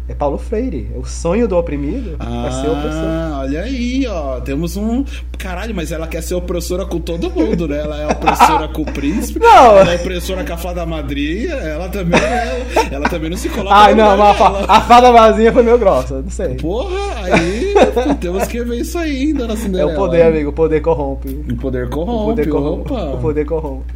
É 0.09 0.15
Paulo 0.15 0.39
Freire. 0.39 0.89
É 0.95 0.99
o 0.99 1.05
sonho 1.05 1.49
do 1.49 1.57
oprimido 1.57 2.17
ah, 2.21 2.47
é 2.47 2.51
ser 2.51 2.69
opressor. 2.69 3.39
Olha 3.41 3.63
aí, 3.63 4.07
ó. 4.07 4.41
Temos 4.41 4.77
um. 4.77 5.05
Caralho, 5.37 5.75
mas 5.75 5.91
ela 5.91 6.07
quer 6.07 6.23
ser 6.23 6.35
opressora 6.35 6.87
com 6.87 7.01
todo 7.01 7.31
mundo, 7.31 7.67
né? 7.67 7.81
Ela 7.81 8.01
é 8.01 8.07
opressora 8.07 8.69
com 8.69 8.83
o 8.83 8.85
príncipe. 8.85 9.41
Não. 9.47 9.79
Ela 9.79 9.93
é 9.93 9.97
opressora 9.97 10.45
com 10.45 10.53
a 10.53 10.57
fada 10.57 10.87
madrinha. 10.87 11.55
Ela 11.55 11.89
também 11.89 12.21
é. 12.21 12.67
Ela 12.93 13.09
também 13.09 13.31
não 13.31 13.37
se 13.37 13.49
coloca. 13.49 13.75
Ai, 13.75 13.95
não, 13.95 14.17
mas 14.17 14.41
a, 14.41 14.77
a 14.77 14.81
fada 14.83 15.13
madrinha 15.13 15.53
foi 15.53 15.63
meio 15.63 15.79
grossa. 15.79 16.23
Não 16.23 16.31
sei. 16.31 16.55
Porra, 16.55 17.25
aí 17.25 17.75
temos 18.21 18.47
que 18.47 18.63
ver 18.63 18.81
isso 18.81 18.99
aí, 18.99 19.33
dona 19.33 19.57
Cinderela. 19.57 19.91
É 19.91 19.95
o 19.95 19.97
poder, 19.97 20.23
amigo. 20.23 20.51
O 20.51 20.53
poder 20.53 20.81
corrompe. 20.81 21.29
O 21.51 21.57
poder 21.57 21.89
corrompe. 21.91 22.23
O 22.23 22.27
poder 22.27 22.49
corrompe. 22.49 22.93
Opa. 22.93 23.05
O 23.05 23.19
poder 23.19 23.45
corrompe. 23.45 23.96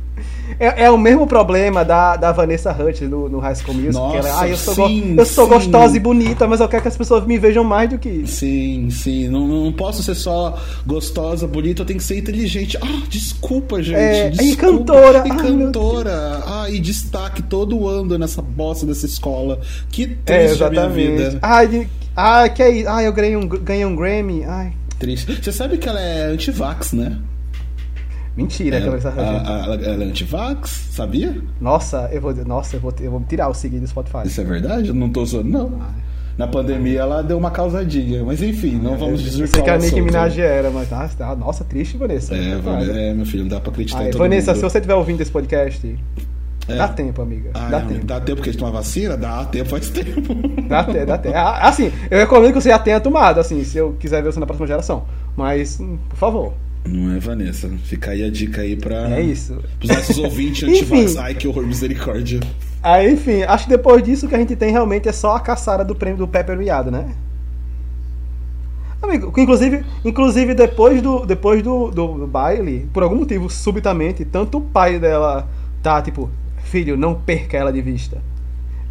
É, 0.61 0.85
é, 0.85 0.91
o 0.91 0.99
mesmo 0.99 1.27
problema 1.27 1.83
da, 1.83 2.17
da 2.17 2.33
Vanessa 2.33 2.71
Hudgens 2.71 3.11
no, 3.11 3.31
no 3.31 3.39
High 3.39 3.55
School 3.55 3.75
Music. 3.75 3.95
Nossa, 3.95 4.19
ela, 4.19 4.43
ah, 4.43 4.49
eu 4.49 4.57
sou, 4.59 4.75
sim, 4.75 5.15
eu 5.17 5.25
sou 5.25 5.47
gostosa 5.49 5.97
e 5.97 6.01
bonita, 6.01 6.47
mas 6.47 6.61
eu 6.61 6.69
quero 6.69 6.83
que 6.83 6.89
as 6.89 6.99
pessoas 6.99 7.25
me 7.25 7.39
vejam 7.39 7.65
mais 7.65 7.89
do 7.89 7.97
que 7.97 8.11
isso. 8.11 8.41
Sim, 8.41 8.91
sim. 8.91 9.29
Não, 9.29 9.49
não 9.49 9.73
posso 9.73 10.03
ser 10.03 10.15
só 10.15 10.59
gostosa, 10.87 11.47
bonita, 11.47 11.81
eu 11.81 11.87
tenho 11.87 11.99
que 11.99 12.05
ser 12.05 12.19
inteligente. 12.19 12.77
Ah, 12.77 13.03
desculpa, 13.09 13.83
gente. 13.83 13.97
É, 13.97 14.29
desculpa. 14.29 14.53
E 14.53 14.57
cantora. 14.57 15.25
E 15.25 15.31
cantora. 15.31 16.43
Ah, 16.47 16.67
e 16.69 16.79
destaque 16.79 17.43
todo 17.43 17.89
ano 17.89 18.19
nessa 18.19 18.43
bosta 18.43 18.85
dessa 18.85 19.07
escola. 19.07 19.61
Que 19.91 20.19
é, 20.27 20.47
triste 20.47 20.63
é, 20.63 20.67
a 20.67 20.71
minha 20.71 20.89
vida. 20.91 21.39
Ai, 21.41 21.89
ai, 22.15 22.51
que 22.51 22.63
é 22.63 22.71
isso? 22.71 22.89
Ai, 22.91 23.07
eu 23.07 23.15
ganhei 23.15 23.35
um, 23.35 23.49
ganhei 23.49 23.87
um 23.87 23.97
Grammy. 23.97 24.45
Ai. 24.45 24.75
Triste. 24.99 25.43
Você 25.43 25.53
sabe 25.53 25.79
que 25.79 25.89
ela 25.89 25.99
é 25.99 26.25
anti-vax, 26.25 26.93
né? 26.93 27.17
Mentira, 28.43 28.79
é, 28.79 28.83
a, 28.83 29.73
a, 29.73 29.75
ela 29.75 30.05
é 30.05 30.07
antivax, 30.07 30.89
sabia? 30.93 31.37
Nossa, 31.61 32.09
eu 32.13 32.21
vou, 32.21 32.35
nossa, 32.45 32.77
eu 32.77 32.81
vou, 32.81 32.93
eu 33.01 33.11
vou 33.11 33.25
tirar 33.29 33.49
o 33.49 33.55
seguir 33.55 33.81
do 33.81 33.87
Spotify. 33.87 34.23
Isso 34.25 34.41
é 34.41 34.45
verdade? 34.45 34.89
Eu 34.89 34.95
não 34.95 35.11
tô 35.11 35.25
zoando, 35.25 35.49
não. 35.49 35.79
Ah. 35.81 35.91
Na 36.39 36.49
pandemia 36.49 37.01
ela 37.01 37.23
deu 37.23 37.37
uma 37.37 37.51
causadinha, 37.51 38.25
mas 38.25 38.43
enfim, 38.43 38.77
não 38.77 38.97
vamos 38.97 39.21
dizer 39.21 39.47
Sei 39.47 39.63
que 39.63 39.69
a 39.69 39.77
Nicki 39.77 40.01
Minaj 40.01 40.41
era, 40.41 40.71
mas 40.71 40.91
ah, 40.91 41.07
tá, 41.17 41.37
nossa, 41.37 41.65
triste, 41.65 41.99
Vanessa. 41.99 42.35
É, 42.35 43.11
é, 43.11 43.13
meu 43.13 43.27
filho, 43.27 43.43
não 43.43 43.51
dá 43.51 43.61
pra 43.61 43.71
acreditar 43.71 44.05
em 44.05 44.11
todo 44.11 44.21
Vanessa, 44.21 44.53
mundo. 44.53 44.57
se 44.57 44.63
você 44.63 44.79
estiver 44.79 44.95
ouvindo 44.95 45.21
esse 45.21 45.31
podcast, 45.31 45.99
é. 46.67 46.77
Dá 46.77 46.89
tempo, 46.89 47.21
amiga. 47.21 47.51
Ah, 47.53 47.69
dá 47.69 47.79
é, 47.79 47.81
tempo. 47.81 48.07
Dá 48.07 48.21
tempo 48.21 48.37
porque 48.37 48.51
a 48.51 48.53
gente 48.53 48.61
toma 48.61 48.73
vacina? 48.73 49.17
Dá 49.17 49.45
tempo, 49.45 49.69
faz 49.69 49.91
tempo. 49.91 50.35
Dá 50.69 50.85
tempo, 50.85 51.07
dá 51.07 51.19
tempo. 51.19 51.37
Assim, 51.37 51.93
eu 52.11 52.19
recomendo 52.19 52.53
que 52.53 52.61
você 52.61 52.69
já 52.69 52.79
tenha 52.79 53.01
tomado, 53.01 53.41
assim, 53.41 53.63
se 53.65 53.77
eu 53.77 53.97
quiser 53.99 54.23
ver 54.23 54.33
você 54.33 54.41
na 54.41 54.47
próxima 54.47 54.67
geração. 54.67 55.05
Mas, 55.37 55.81
hum, 55.81 55.99
por 56.09 56.17
favor. 56.17 56.53
Não 56.85 57.15
é, 57.15 57.19
Vanessa? 57.19 57.69
Fica 57.85 58.13
aí 58.13 58.25
a 58.25 58.31
dica 58.31 58.63
aí 58.63 58.75
pra. 58.75 59.11
É 59.11 59.21
isso. 59.21 59.59
Os 59.83 59.89
nossos 59.89 60.17
ouvintes 60.19 60.63
anti 60.63 61.19
Ai, 61.19 61.35
que 61.35 61.47
horror, 61.47 61.67
misericórdia. 61.67 62.41
Aí, 62.83 63.13
enfim, 63.13 63.43
acho 63.43 63.65
que 63.65 63.71
depois 63.71 64.03
disso 64.03 64.27
o 64.27 64.29
que 64.29 64.35
a 64.35 64.39
gente 64.39 64.57
tem 64.57 64.73
realmente 64.73 65.09
é 65.09 65.13
só 65.13 65.37
a 65.37 65.41
caçada 65.41 65.85
do 65.85 65.95
prêmio 65.95 66.19
do 66.19 66.29
Pepper 66.29 66.57
Miado, 66.57 66.91
né? 66.91 67.15
Amigo, 69.03 69.33
inclusive, 69.39 69.85
inclusive 70.05 70.55
depois, 70.55 71.01
do, 71.01 71.25
depois 71.25 71.63
do, 71.63 71.91
do, 71.91 72.07
do, 72.19 72.27
baile, 72.27 72.89
por 72.93 73.03
algum 73.03 73.17
motivo, 73.17 73.49
subitamente, 73.49 74.27
tanto 74.27 74.59
o 74.59 74.61
pai 74.61 74.99
dela 74.99 75.49
tá 75.83 76.03
tipo, 76.03 76.31
filho, 76.65 76.97
não 76.97 77.15
perca 77.15 77.57
ela 77.57 77.73
de 77.73 77.81
vista. 77.81 78.19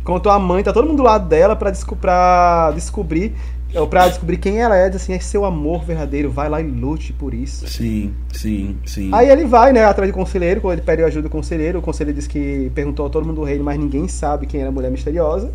Quanto 0.04 0.30
a 0.30 0.40
mãe, 0.40 0.64
tá 0.64 0.74
todo 0.74 0.88
mundo 0.88 0.98
do 0.98 1.04
lado 1.04 1.28
dela 1.28 1.56
pra, 1.56 1.70
desco 1.70 1.96
pra 1.96 2.72
descobrir 2.74 3.36
ou 3.76 3.88
pra 3.88 4.08
descobrir 4.08 4.38
quem 4.38 4.60
ela 4.60 4.76
é, 4.76 4.88
assim, 4.88 5.14
é 5.14 5.20
seu 5.20 5.46
amor 5.46 5.84
verdadeiro, 5.84 6.32
vai 6.32 6.50
lá 6.50 6.60
e 6.60 6.68
lute 6.68 7.14
por 7.14 7.34
isso. 7.34 7.68
Sim, 7.68 8.14
sim, 8.34 8.78
sim. 8.86 9.10
Aí 9.14 9.30
ele 9.30 9.46
vai, 9.46 9.72
né, 9.72 9.86
atrás 9.86 10.12
do 10.12 10.14
conselheiro, 10.14 10.62
quando 10.62 10.74
ele 10.74 10.82
pede 10.82 11.04
ajuda 11.04 11.24
do 11.24 11.32
conselheiro, 11.32 11.80
o 11.80 11.82
conselheiro 11.82 12.18
diz 12.18 12.28
que 12.28 12.72
perguntou 12.74 13.06
a 13.06 13.10
todo 13.10 13.26
mundo 13.26 13.38
do 13.38 13.44
reino, 13.44 13.64
mas 13.64 13.78
ninguém 13.78 14.08
sabe 14.08 14.48
quem 14.48 14.62
era 14.62 14.70
a 14.70 14.72
mulher 14.72 14.90
misteriosa. 14.90 15.52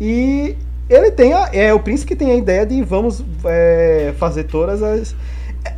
E 0.00 0.56
ele 0.88 1.10
tem 1.12 1.32
a, 1.32 1.50
é 1.52 1.72
o 1.72 1.78
príncipe 1.78 2.08
que 2.08 2.16
tem 2.16 2.32
a 2.32 2.34
ideia 2.34 2.66
de 2.66 2.82
vamos 2.82 3.22
é, 3.44 4.12
fazer 4.18 4.44
todas 4.44 4.82
as 4.82 5.14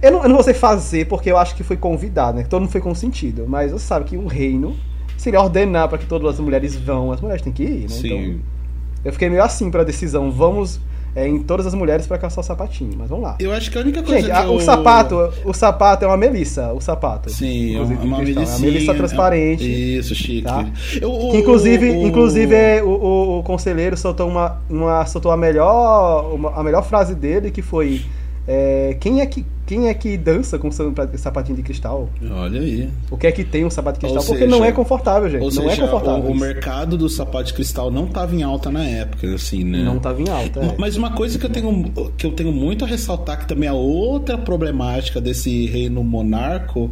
eu 0.01 0.13
não, 0.13 0.23
eu 0.23 0.29
não 0.29 0.37
vou 0.37 0.45
ser 0.45 0.55
fazer 0.55 1.07
porque 1.07 1.31
eu 1.31 1.37
acho 1.37 1.55
que 1.55 1.63
foi 1.63 1.77
convidado, 1.77 2.39
né? 2.39 2.45
Todo 2.45 2.61
mundo 2.63 2.71
foi 2.71 2.81
consentido, 2.81 3.45
mas 3.49 3.73
você 3.73 3.85
sabe 3.85 4.05
que 4.05 4.17
um 4.17 4.27
reino 4.27 4.77
seria 5.17 5.41
ordenar 5.41 5.89
para 5.89 5.99
que 5.99 6.07
todas 6.07 6.35
as 6.35 6.41
mulheres 6.41 6.77
vão, 6.77 7.13
as 7.13 7.21
mulheres 7.21 7.43
têm 7.43 7.53
que 7.53 7.65
ir, 7.65 7.83
né? 7.83 7.89
Sim. 7.89 8.07
Então, 8.07 8.41
eu 9.05 9.13
fiquei 9.13 9.29
meio 9.29 9.43
assim 9.43 9.71
para 9.71 9.83
a 9.83 9.85
decisão, 9.85 10.31
vamos 10.31 10.81
é, 11.15 11.27
em 11.27 11.43
todas 11.43 11.67
as 11.67 11.75
mulheres 11.75 12.07
para 12.07 12.19
caçar 12.19 12.41
o 12.41 12.47
sapatinho, 12.47 12.95
mas 12.97 13.09
vamos 13.09 13.25
lá. 13.25 13.37
Eu 13.39 13.53
acho 13.53 13.71
que 13.71 13.77
a 13.77 13.81
única 13.81 14.03
coisa 14.03 14.21
Gente, 14.27 14.33
que 14.33 14.47
eu... 14.47 14.55
o 14.55 14.61
sapato, 14.61 15.33
o 15.45 15.53
sapato 15.53 16.05
é 16.05 16.09
uma 16.09 16.17
melissa, 16.17 16.73
o 16.73 16.81
sapato. 16.81 17.31
Sim, 17.31 17.77
é 17.77 17.81
uma, 17.81 17.95
uma 17.95 18.19
melissa. 18.19 18.41
É 18.41 18.47
uma 18.47 18.59
melissa 18.59 18.95
transparente. 18.95 19.65
É... 19.65 19.69
Isso, 19.69 20.15
chique. 20.15 20.43
Tá? 20.43 20.67
Eu, 21.01 21.11
que 21.31 21.39
inclusive, 21.39 21.91
o, 21.91 22.07
inclusive 22.07 22.55
é, 22.55 22.83
o, 22.83 22.89
o, 22.89 23.39
o, 23.39 23.43
conselheiro 23.43 23.97
soltou 23.97 24.29
uma, 24.29 24.59
uma 24.69 25.05
soltou 25.07 25.31
a 25.31 25.37
melhor, 25.37 26.35
uma, 26.35 26.55
a 26.55 26.63
melhor 26.63 26.83
frase 26.83 27.15
dele 27.15 27.51
que 27.51 27.63
foi 27.63 28.03
é, 28.47 28.97
quem 28.99 29.21
é 29.21 29.27
que 29.27 29.45
quem 29.73 29.89
é 29.89 29.95
que 29.95 30.19
dança 30.19 30.59
com 30.59 30.71
sapatinho 30.71 31.57
de 31.57 31.63
cristal? 31.63 32.11
Olha 32.31 32.61
aí. 32.61 32.91
O 33.11 33.17
que 33.17 33.27
é 33.27 33.33
que 33.33 33.43
tem 33.43 33.65
um 33.65 33.71
sapato 33.71 33.99
de 33.99 34.01
cristal? 34.01 34.23
Ou 34.23 34.27
Porque 34.27 34.45
seja, 34.45 34.55
não 34.55 34.63
é 34.63 34.71
confortável, 34.71 35.31
gente. 35.31 35.41
Não 35.41 35.49
é 35.49 35.71
seja, 35.71 35.83
é 35.83 35.87
confortável. 35.87 36.29
O, 36.29 36.33
o, 36.33 36.39
mercado 36.39 36.99
do 36.99 37.09
sapato 37.09 37.45
de 37.45 37.55
cristal 37.55 37.91
não 37.91 38.05
estava 38.05 38.37
em 38.37 38.43
alta 38.43 38.71
na 38.71 38.85
época, 38.85 39.35
assim, 39.35 39.65
né? 39.65 39.83
Não 39.83 39.97
estava 39.97 40.21
em 40.21 40.29
alta. 40.29 40.61
É. 40.61 40.75
Mas 40.77 40.95
uma 40.95 41.13
coisa 41.13 41.39
que 41.39 41.47
eu 41.47 41.51
tenho 41.51 41.91
que 42.19 42.27
eu 42.27 42.33
tenho 42.33 42.53
muito 42.53 42.85
a 42.85 42.89
ressaltar 42.89 43.39
que 43.39 43.49
também 43.49 43.67
é 43.67 43.73
outra 43.73 44.37
problemática 44.37 45.23
desse 45.23 45.65
reino 45.65 46.05
monarco 46.05 46.91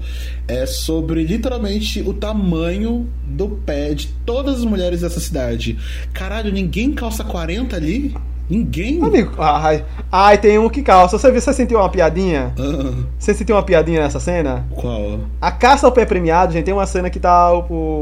é 0.48 0.64
sobre 0.64 1.22
literalmente 1.24 2.00
o 2.00 2.14
tamanho 2.14 3.06
do 3.26 3.48
pé 3.48 3.92
de 3.92 4.08
todas 4.24 4.60
as 4.60 4.64
mulheres 4.64 5.02
dessa 5.02 5.20
cidade. 5.20 5.76
Caralho, 6.14 6.50
ninguém 6.50 6.92
calça 6.92 7.22
40 7.22 7.76
ali? 7.76 8.14
Ninguém. 8.50 9.00
Amigo, 9.02 9.32
ai, 9.38 9.84
ai, 10.10 10.36
tem 10.36 10.58
um 10.58 10.68
que 10.68 10.82
calça. 10.82 11.16
Você, 11.16 11.30
você 11.30 11.52
sentiu 11.52 11.78
uma 11.78 11.88
piadinha? 11.88 12.52
Uh. 12.58 13.06
Você 13.16 13.32
sentiu 13.32 13.54
uma 13.54 13.62
piadinha 13.62 14.00
nessa 14.00 14.18
cena? 14.18 14.66
Qual? 14.74 15.20
A 15.40 15.52
caça 15.52 15.86
ao 15.86 15.92
pé 15.92 16.04
premiado, 16.04 16.52
gente, 16.52 16.64
tem 16.64 16.74
uma 16.74 16.86
cena 16.86 17.08
que 17.08 17.20
tá 17.20 17.52
o, 17.52 17.60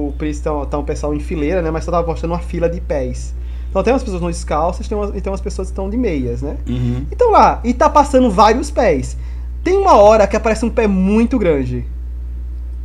o 0.09 0.14
tá, 0.42 0.66
tá 0.66 0.78
um 0.78 0.84
pessoal 0.84 1.14
em 1.14 1.20
fileira, 1.20 1.61
né? 1.61 1.70
Mas 1.70 1.84
só 1.84 1.90
tava 1.90 2.07
mostrando 2.07 2.32
uma 2.32 2.40
fila 2.40 2.68
de 2.68 2.80
pés. 2.80 3.34
Então 3.68 3.82
tem 3.82 3.92
umas 3.92 4.03
pessoas 4.03 4.22
não 4.22 4.30
descalças 4.30 4.88
tem 4.88 4.96
umas, 4.96 5.11
e 5.14 5.20
tem 5.20 5.30
umas 5.30 5.42
pessoas 5.42 5.68
que 5.68 5.72
estão 5.72 5.90
de 5.90 5.99
meias, 5.99 6.40
né? 6.40 6.57
Uhum. 6.66 7.05
Então 7.12 7.30
lá, 7.30 7.61
e 7.62 7.74
tá 7.74 7.90
passando 7.90 8.30
vários 8.30 8.70
pés. 8.70 9.18
Tem 9.62 9.76
uma 9.76 9.96
hora 9.96 10.26
que 10.26 10.34
aparece 10.34 10.64
um 10.64 10.70
pé 10.70 10.86
muito 10.86 11.38
grande. 11.38 11.84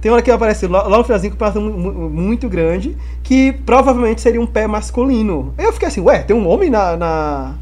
Tem 0.04 0.12
uma 0.12 0.16
hora 0.18 0.22
que 0.22 0.30
aparece 0.30 0.68
lá, 0.68 0.86
lá 0.86 0.98
no 0.98 1.04
finalzinho 1.06 1.32
aparece 1.32 1.58
um, 1.58 2.10
muito 2.10 2.50
grande, 2.50 2.98
que 3.24 3.54
provavelmente 3.66 4.20
seria 4.20 4.42
um 4.42 4.46
pé 4.46 4.68
masculino. 4.68 5.54
Eu 5.58 5.72
fiquei 5.72 5.88
assim, 5.88 6.02
ué, 6.02 6.20
tem 6.20 6.36
um 6.36 6.46
homem 6.46 6.70
na, 6.70 6.98
na, 6.98 7.56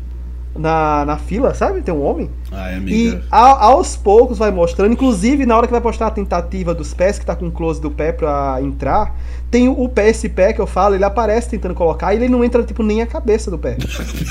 na, 0.58 1.06
na 1.06 1.18
fila, 1.18 1.54
sabe? 1.54 1.84
Tem 1.84 1.94
um 1.94 2.04
homem. 2.04 2.32
Ai, 2.52 2.78
amiga. 2.78 2.96
E 2.96 3.22
a, 3.30 3.66
aos 3.66 3.96
poucos 3.96 4.40
vai 4.40 4.50
mostrando, 4.50 4.92
inclusive 4.92 5.46
na 5.46 5.56
hora 5.56 5.68
que 5.68 5.72
vai 5.72 5.84
mostrar 5.84 6.08
a 6.08 6.10
tentativa 6.10 6.74
dos 6.74 6.96
pés, 6.96 7.20
que 7.20 7.26
tá 7.28 7.36
com 7.36 7.46
o 7.46 7.52
close 7.52 7.80
do 7.80 7.92
pé 7.92 8.12
pra 8.12 8.58
entrar, 8.60 9.16
tem 9.52 9.70
o, 9.70 9.88
pé, 9.88 10.10
esse 10.10 10.28
pé 10.28 10.52
que 10.52 10.60
eu 10.60 10.66
falo, 10.66 10.96
ele 10.96 11.06
aparece 11.06 11.48
tentando 11.48 11.76
colocar 11.76 12.12
e 12.12 12.18
ele 12.18 12.28
não 12.28 12.44
entra, 12.44 12.64
tipo, 12.64 12.82
nem 12.82 13.04
a 13.04 13.06
cabeça 13.06 13.52
do 13.52 13.60
pé. 13.60 13.78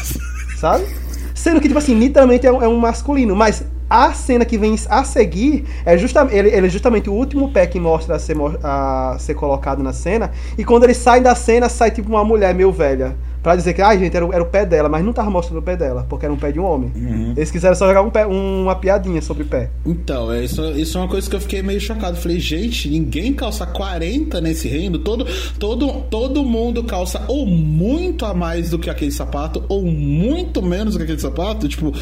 sabe? 0.58 0.84
Sendo 1.32 1.61
que, 1.61 1.68
tipo 1.68 1.78
assim, 1.78 1.94
literalmente 1.94 2.44
é 2.44 2.50
um, 2.50 2.61
é 2.61 2.66
um 2.66 2.76
masculino, 2.76 3.36
mas 3.36 3.64
a 3.91 4.12
cena 4.12 4.45
que 4.45 4.57
vem 4.57 4.76
a 4.88 5.03
seguir 5.03 5.64
é 5.84 5.99
justamente 5.99 6.36
ele, 6.36 6.49
ele, 6.49 6.66
é 6.68 6.70
justamente 6.70 7.11
o 7.11 7.12
último 7.12 7.51
pé 7.51 7.66
que 7.66 7.80
mostra 7.80 8.14
a 8.14 8.18
ser, 8.20 8.36
a 8.62 9.16
ser 9.18 9.34
colocado 9.34 9.82
na 9.82 9.93
cena. 9.93 10.30
E 10.57 10.64
quando 10.64 10.84
ele 10.84 10.95
sai 10.95 11.20
da 11.20 11.34
cena, 11.34 11.68
sai 11.68 11.91
tipo 11.91 12.09
uma 12.09 12.24
mulher 12.24 12.55
meio 12.55 12.70
velha. 12.70 13.16
Pra 13.43 13.57
dizer 13.57 13.72
que, 13.72 13.80
ai, 13.80 13.97
ah, 13.97 13.99
gente, 13.99 14.14
era, 14.14 14.26
era, 14.26 14.43
o 14.43 14.47
pé 14.47 14.66
dela, 14.66 14.86
mas 14.86 15.03
não 15.03 15.14
tava 15.14 15.30
mostrando 15.30 15.61
o 15.61 15.62
pé 15.62 15.74
dela, 15.74 16.05
porque 16.11 16.26
era 16.26 16.32
um 16.32 16.36
pé 16.36 16.53
de 16.53 16.61
um 16.61 16.64
homem. 16.64 16.93
Uhum. 16.95 17.32
Eles 17.34 17.51
quiseram 17.51 17.74
só 17.74 17.88
jogar 17.88 18.03
um 18.03 18.11
pé, 18.11 18.26
uma 18.26 18.76
piadinha 18.76 19.22
sobre 19.22 19.45
o 19.45 19.47
pé. 19.47 19.70
Então, 19.86 20.30
é, 20.30 20.45
isso, 20.45 20.62
isso 20.72 20.99
é 20.99 21.01
uma 21.01 21.09
coisa 21.09 21.28
que 21.28 21.34
eu 21.34 21.41
fiquei 21.41 21.62
meio 21.62 21.80
chocado. 21.80 22.18
Falei, 22.18 22.38
gente, 22.38 22.86
ninguém 22.91 23.32
calça 23.32 23.64
40 23.64 24.43
nesse 24.43 24.68
reino. 24.68 24.99
Todo, 24.99 25.26
todo, 25.59 26.03
todo 26.11 26.45
mundo 26.45 26.84
calça 26.84 27.24
ou 27.28 27.47
muito 27.47 28.26
a 28.26 28.34
mais 28.34 28.68
do 28.68 28.78
que 28.78 28.91
aquele 28.91 29.11
sapato, 29.11 29.64
ou 29.70 29.86
muito 29.86 30.62
menos 30.62 30.93
do 30.93 30.99
que 30.99 31.05
aquele 31.05 31.20
sapato. 31.20 31.66
Tipo, 31.66 31.95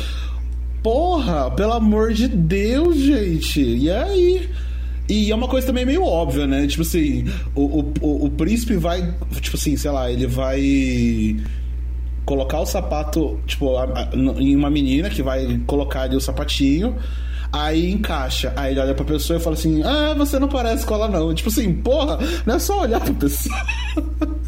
Porra, 0.82 1.50
pelo 1.50 1.72
amor 1.72 2.12
de 2.12 2.28
Deus, 2.28 2.96
gente. 2.96 3.60
E 3.60 3.90
aí? 3.90 4.48
E 5.08 5.30
é 5.30 5.34
uma 5.34 5.48
coisa 5.48 5.66
também 5.66 5.86
meio 5.86 6.04
óbvia, 6.04 6.46
né? 6.46 6.66
Tipo 6.66 6.82
assim, 6.82 7.24
o, 7.54 7.80
o, 8.00 8.26
o 8.26 8.30
príncipe 8.30 8.76
vai. 8.76 9.14
Tipo 9.40 9.56
assim, 9.56 9.76
sei 9.76 9.90
lá, 9.90 10.10
ele 10.10 10.26
vai 10.26 11.36
colocar 12.24 12.60
o 12.60 12.66
sapato, 12.66 13.40
tipo, 13.46 13.70
em 14.38 14.54
uma 14.54 14.68
menina 14.68 15.08
que 15.08 15.22
vai 15.22 15.58
colocar 15.66 16.02
ali 16.02 16.14
o 16.14 16.20
sapatinho. 16.20 16.96
Aí 17.50 17.90
encaixa. 17.90 18.52
Aí 18.54 18.72
ele 18.72 18.80
olha 18.80 18.94
pra 18.94 19.04
pessoa 19.04 19.38
e 19.38 19.42
fala 19.42 19.56
assim: 19.56 19.82
Ah, 19.82 20.14
você 20.16 20.38
não 20.38 20.48
parece 20.48 20.84
com 20.84 20.94
ela, 20.94 21.08
não. 21.08 21.34
Tipo 21.34 21.48
assim, 21.48 21.72
porra, 21.72 22.18
não 22.44 22.56
é 22.56 22.58
só 22.58 22.82
olhar 22.82 23.00
pra 23.00 23.14
pessoa. 23.14 23.56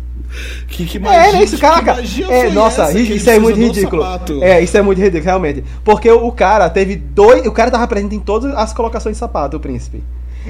Que, 0.68 0.84
que 0.86 0.98
magia, 0.98 1.40
é, 1.40 1.44
isso, 1.44 1.58
caraca. 1.58 1.96
É, 2.28 2.50
nossa, 2.50 2.92
isso 2.98 3.28
é 3.28 3.38
muito 3.38 3.58
ridículo. 3.58 4.04
É, 4.40 4.60
isso 4.60 4.76
é 4.76 4.82
muito 4.82 4.98
ridículo, 5.00 5.24
realmente. 5.24 5.64
Porque 5.84 6.10
o 6.10 6.30
cara 6.32 6.70
teve 6.70 6.96
dois. 6.96 7.46
O 7.46 7.52
cara 7.52 7.70
tava 7.70 7.86
presente 7.86 8.14
em 8.14 8.20
todas 8.20 8.54
as 8.54 8.72
colocações 8.72 9.16
de 9.16 9.18
sapato, 9.18 9.56
o 9.56 9.60
príncipe. 9.60 10.02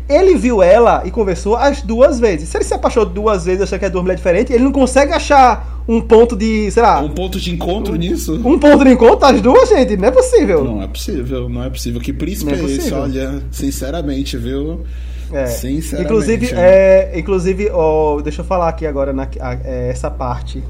Ele 0.08 0.36
viu 0.36 0.62
ela 0.62 1.02
e 1.04 1.10
conversou 1.10 1.56
as 1.56 1.82
duas 1.82 2.20
vezes. 2.20 2.48
Se 2.48 2.56
ele 2.56 2.64
se 2.64 2.72
apaixonou 2.72 3.08
duas 3.08 3.44
vezes, 3.44 3.62
achou 3.62 3.78
que 3.78 3.84
é 3.84 3.90
duas 3.90 4.02
mulheres 4.02 4.20
diferentes, 4.20 4.54
ele 4.54 4.62
não 4.62 4.72
consegue 4.72 5.12
achar 5.12 5.82
um 5.88 6.00
ponto 6.00 6.36
de, 6.36 6.70
sei 6.70 6.82
lá. 6.82 7.00
Um 7.00 7.10
ponto 7.10 7.40
de 7.40 7.52
encontro 7.52 7.94
um, 7.94 7.96
nisso? 7.96 8.34
Um 8.44 8.58
ponto 8.58 8.84
de 8.84 8.90
encontro, 8.92 9.26
as 9.26 9.40
duas, 9.40 9.68
gente? 9.68 9.96
Não 9.96 10.08
é 10.08 10.10
possível. 10.10 10.64
Não 10.64 10.82
é 10.82 10.86
possível, 10.86 11.48
não 11.48 11.64
é 11.64 11.70
possível. 11.70 12.00
Que 12.00 12.12
príncipe 12.12 12.52
é, 12.52 12.54
é 12.54 12.64
esse? 12.64 12.94
Olha, 12.94 13.42
sinceramente, 13.50 14.36
viu? 14.36 14.84
É. 15.32 15.46
Sinceramente. 15.46 16.10
Inclusive, 16.10 16.54
é, 16.54 17.18
inclusive 17.18 17.70
oh, 17.70 18.20
deixa 18.22 18.42
eu 18.42 18.44
falar 18.44 18.68
aqui 18.68 18.86
agora 18.86 19.12
na, 19.12 19.28
é, 19.64 19.88
essa 19.90 20.10
parte 20.10 20.62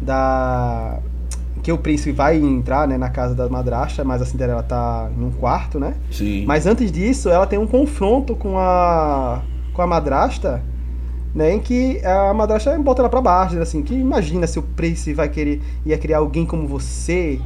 da 0.00 0.98
que 1.62 1.72
o 1.72 1.78
príncipe 1.78 2.12
vai 2.12 2.36
entrar 2.36 2.86
né, 2.86 2.98
na 2.98 3.08
casa 3.08 3.34
da 3.34 3.48
madrasta, 3.48 4.04
mas 4.04 4.20
a 4.20 4.26
Cinderela 4.26 4.62
tá 4.62 5.08
num 5.16 5.30
quarto, 5.30 5.80
né? 5.80 5.94
Sim. 6.10 6.44
Mas 6.44 6.66
antes 6.66 6.92
disso, 6.92 7.30
ela 7.30 7.46
tem 7.46 7.58
um 7.58 7.66
confronto 7.66 8.36
com 8.36 8.58
a 8.58 9.40
com 9.72 9.82
a 9.82 9.86
madrasta, 9.86 10.62
né, 11.34 11.54
em 11.54 11.58
que 11.58 12.00
a 12.04 12.32
madrasta 12.32 12.78
bota 12.78 13.02
ela 13.02 13.08
para 13.08 13.20
baixo, 13.20 13.58
assim, 13.58 13.82
que 13.82 13.94
imagina 13.94 14.46
se 14.46 14.58
o 14.58 14.62
príncipe 14.62 15.14
vai 15.14 15.28
querer 15.28 15.60
ia 15.84 15.98
criar 15.98 16.18
alguém 16.18 16.44
como 16.46 16.68
você 16.68 17.40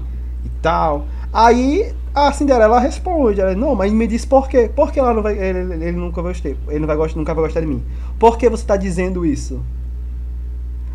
e 0.44 0.48
tal. 0.60 1.06
Aí 1.32 1.93
a 2.14 2.32
Cinderela 2.32 2.80
responde, 2.80 3.40
ela, 3.40 3.55
não, 3.55 3.74
mas 3.74 3.93
me 3.93 4.06
diz 4.06 4.24
por 4.24 4.48
quê? 4.48 4.70
Por 4.74 4.93
que 4.93 4.98
ela 4.98 5.14
não 5.14 5.22
vai, 5.22 5.39
ele, 5.39 5.74
ele 5.74 5.93
nunca 5.93 6.22
vai 6.22 6.32
gostar, 6.32 6.48
ele 6.48 6.78
não 6.78 6.86
vai 6.86 6.97
gostar, 6.97 7.18
nunca 7.18 7.35
vai 7.35 7.44
gostar 7.44 7.60
de 7.60 7.66
mim? 7.66 7.82
Por 8.18 8.36
que 8.39 8.48
você 8.48 8.62
está 8.62 8.76
dizendo 8.76 9.24
isso? 9.24 9.62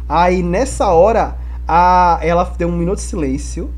Aí 0.07 0.44
nessa 0.44 0.91
hora, 0.91 1.38
a, 1.68 2.19
ela 2.22 2.44
deu 2.57 2.68
um 2.68 2.77
minuto 2.77 2.98
de 2.98 3.03
silêncio. 3.03 3.69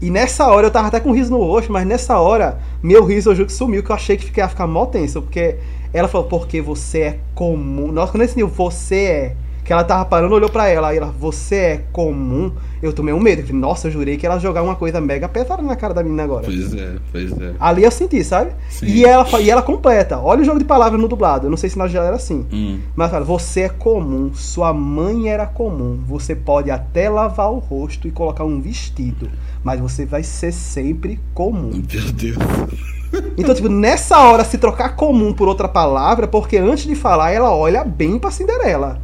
E 0.00 0.10
nessa 0.10 0.48
hora 0.48 0.66
eu 0.66 0.70
tava 0.70 0.88
até 0.88 0.98
com 0.98 1.10
um 1.10 1.14
riso 1.14 1.30
no 1.30 1.38
rosto, 1.38 1.70
mas 1.70 1.86
nessa 1.86 2.18
hora 2.18 2.58
meu 2.82 3.04
riso 3.04 3.30
eu 3.30 3.36
juro 3.36 3.46
que 3.46 3.52
sumiu, 3.52 3.84
que 3.84 3.90
eu 3.90 3.94
achei 3.94 4.16
que 4.16 4.36
ia 4.36 4.48
ficar 4.48 4.66
mó 4.66 4.84
tenso, 4.86 5.22
porque 5.22 5.58
ela 5.92 6.08
falou, 6.08 6.26
porque 6.26 6.60
você 6.60 6.98
é 7.00 7.18
comum. 7.34 7.92
Nossa, 7.92 8.10
quando 8.12 8.22
esse 8.22 8.34
nível, 8.34 8.52
você 8.52 9.04
é 9.04 9.36
que 9.64 9.72
ela 9.72 9.84
tava 9.84 10.04
parando, 10.04 10.34
olhou 10.34 10.50
para 10.50 10.68
ela, 10.68 10.92
e 10.92 10.96
ela, 10.96 11.06
você 11.06 11.54
é 11.54 11.84
comum. 11.92 12.52
Eu 12.82 12.92
tomei 12.92 13.14
um 13.14 13.20
medo. 13.20 13.42
falei, 13.42 13.60
nossa, 13.60 13.86
eu 13.86 13.92
jurei 13.92 14.16
que 14.16 14.26
ela 14.26 14.38
jogar 14.38 14.62
uma 14.62 14.74
coisa 14.74 15.00
mega 15.00 15.28
pesada 15.28 15.62
na 15.62 15.76
cara 15.76 15.94
da 15.94 16.02
menina 16.02 16.24
agora. 16.24 16.44
Pois 16.44 16.74
é, 16.74 16.94
pois 17.12 17.32
é. 17.40 17.54
Ali 17.60 17.84
eu 17.84 17.90
senti, 17.90 18.24
sabe? 18.24 18.50
Sim. 18.68 18.86
E 18.86 19.04
ela, 19.04 19.40
e 19.40 19.48
ela 19.48 19.62
completa. 19.62 20.18
Olha 20.18 20.42
o 20.42 20.44
jogo 20.44 20.58
de 20.58 20.64
palavras 20.64 21.00
no 21.00 21.06
dublado. 21.06 21.46
Eu 21.46 21.50
não 21.50 21.56
sei 21.56 21.70
se 21.70 21.78
na 21.78 21.86
já 21.86 22.02
era 22.02 22.16
assim. 22.16 22.44
Hum. 22.52 22.80
Mas 22.96 23.10
fala, 23.10 23.24
você 23.24 23.62
é 23.62 23.68
comum, 23.68 24.32
sua 24.34 24.72
mãe 24.72 25.28
era 25.28 25.46
comum. 25.46 26.00
Você 26.08 26.34
pode 26.34 26.70
até 26.70 27.08
lavar 27.08 27.52
o 27.52 27.58
rosto 27.58 28.08
e 28.08 28.10
colocar 28.10 28.44
um 28.44 28.60
vestido. 28.60 29.30
Mas 29.62 29.78
você 29.78 30.04
vai 30.04 30.24
ser 30.24 30.52
sempre 30.52 31.20
comum. 31.32 31.70
Meu 31.70 32.12
Deus. 32.12 32.36
Então, 33.36 33.54
tipo, 33.54 33.68
nessa 33.68 34.18
hora, 34.20 34.42
se 34.42 34.56
trocar 34.56 34.96
comum 34.96 35.34
por 35.34 35.46
outra 35.46 35.68
palavra, 35.68 36.26
porque 36.26 36.56
antes 36.56 36.84
de 36.84 36.94
falar, 36.94 37.30
ela 37.30 37.54
olha 37.54 37.84
bem 37.84 38.18
pra 38.18 38.30
Cinderela. 38.30 38.98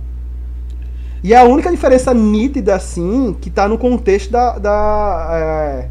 E 1.23 1.35
a 1.35 1.43
única 1.45 1.71
diferença 1.71 2.15
nítida, 2.15 2.75
assim, 2.77 3.37
que 3.41 3.51
tá 3.51 3.69
no 3.69 3.77
contexto 3.79 4.31
da. 4.31 4.59
da, 4.59 5.29
é, 5.33 5.89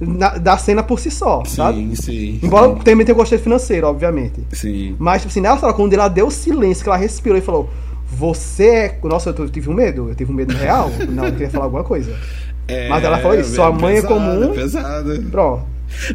na- 0.00 0.36
da 0.38 0.58
cena 0.58 0.82
por 0.82 0.98
si 0.98 1.10
só, 1.10 1.44
sabe? 1.44 1.78
Sim, 1.78 1.94
sim. 1.94 2.40
Embora 2.42 2.74
também 2.84 3.06
tenha 3.06 3.14
contexto 3.16 3.42
financeiro, 3.42 3.86
obviamente. 3.86 4.40
Sim. 4.52 4.96
Mas, 4.98 5.22
tipo 5.22 5.30
assim, 5.30 5.40
nessa 5.40 5.64
hora, 5.66 5.74
quando 5.74 5.92
ela 5.92 6.08
deu 6.08 6.26
o 6.26 6.30
silêncio, 6.30 6.82
que 6.82 6.88
ela 6.88 6.98
respirou 6.98 7.38
e 7.38 7.40
falou: 7.40 7.70
Você 8.10 8.66
é. 8.66 8.98
Nossa, 9.04 9.30
eu 9.30 9.48
tive 9.48 9.70
um 9.70 9.74
medo, 9.74 10.08
eu 10.08 10.14
tive 10.14 10.32
um 10.32 10.34
medo 10.34 10.52
real. 10.54 10.90
Não, 11.08 11.26
eu 11.26 11.32
queria 11.32 11.50
falar 11.50 11.64
alguma 11.66 11.84
coisa. 11.84 12.12
É, 12.66 12.88
Mas 12.88 13.04
ela 13.04 13.18
falou 13.18 13.38
isso, 13.38 13.54
sua 13.56 13.70
mãe 13.70 13.96
é 13.98 14.00
pesado, 14.00 14.14
comum. 14.14 14.54
pesado. 14.54 15.22
Pronto. 15.30 15.64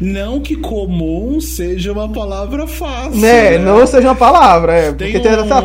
Não 0.00 0.40
que 0.40 0.56
comum 0.56 1.40
seja 1.40 1.92
uma 1.92 2.08
palavra 2.08 2.66
fácil. 2.66 3.20
Né, 3.20 3.58
não 3.58 3.86
seja 3.86 4.08
uma 4.08 4.14
palavra, 4.14 4.72
é. 4.74 4.92
Tem 4.92 5.12
Porque 5.12 5.20
tem, 5.20 5.32
um- 5.38 5.48
tá- 5.48 5.62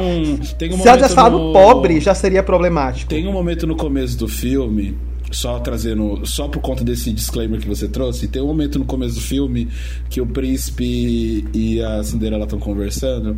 tem 0.58 0.74
um 0.74 0.78
se 0.78 0.88
ela 0.88 1.10
falado 1.10 1.38
no- 1.40 1.54
pobre, 1.54 2.00
já 2.00 2.14
seria 2.16 2.42
problemático. 2.44 3.10
Tem 3.10 3.28
um 3.28 3.32
momento 3.32 3.66
no 3.68 3.76
começo 3.76 4.18
do 4.18 4.28
filme, 4.28 4.98
só 5.36 5.60
trazendo, 5.60 6.26
só 6.26 6.48
por 6.48 6.62
conta 6.62 6.84
desse 6.84 7.12
disclaimer 7.12 7.60
que 7.60 7.68
você 7.68 7.88
trouxe, 7.88 8.28
tem 8.28 8.42
um 8.42 8.48
momento 8.48 8.80
no 8.80 8.86
começo 8.86 9.16
do 9.16 9.22
filme 9.22 9.68
que 10.10 10.22
o 10.22 10.26
príncipe 10.26 11.46
e 11.54 11.82
a 11.82 12.02
Cinderela 12.04 12.46
estão 12.46 12.58
conversando. 12.58 13.38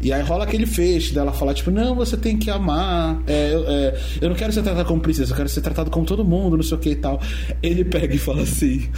E 0.00 0.12
aí 0.12 0.22
rola 0.22 0.44
aquele 0.44 0.66
feixe 0.66 1.14
dela 1.14 1.32
falar, 1.32 1.54
tipo, 1.54 1.70
não, 1.70 1.94
você 1.94 2.16
tem 2.16 2.36
que 2.36 2.50
amar. 2.50 3.22
é, 3.26 3.54
eu, 3.54 3.64
é, 3.68 4.00
eu 4.20 4.28
não 4.28 4.36
quero 4.36 4.52
ser 4.52 4.62
tratado 4.62 4.86
como 4.86 5.00
princesa, 5.00 5.32
eu 5.32 5.36
quero 5.36 5.48
ser 5.48 5.60
tratado 5.60 5.90
como 5.90 6.04
todo 6.04 6.24
mundo, 6.24 6.56
não 6.56 6.62
sei 6.62 6.76
o 6.76 6.80
que 6.80 6.90
e 6.90 6.96
tal. 6.96 7.20
Ele 7.62 7.84
pega 7.84 8.14
e 8.14 8.18
fala 8.18 8.42
assim, 8.42 8.88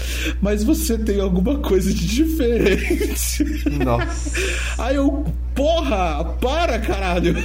mas 0.41 0.65
você 0.65 0.97
tem 0.99 1.21
alguma 1.21 1.59
coisa 1.59 1.93
de 1.93 2.07
diferente. 2.07 3.45
Nossa. 3.85 4.31
Aí 4.79 4.97
eu, 4.97 5.25
porra, 5.55 6.25
para, 6.41 6.79
caralho. 6.79 7.37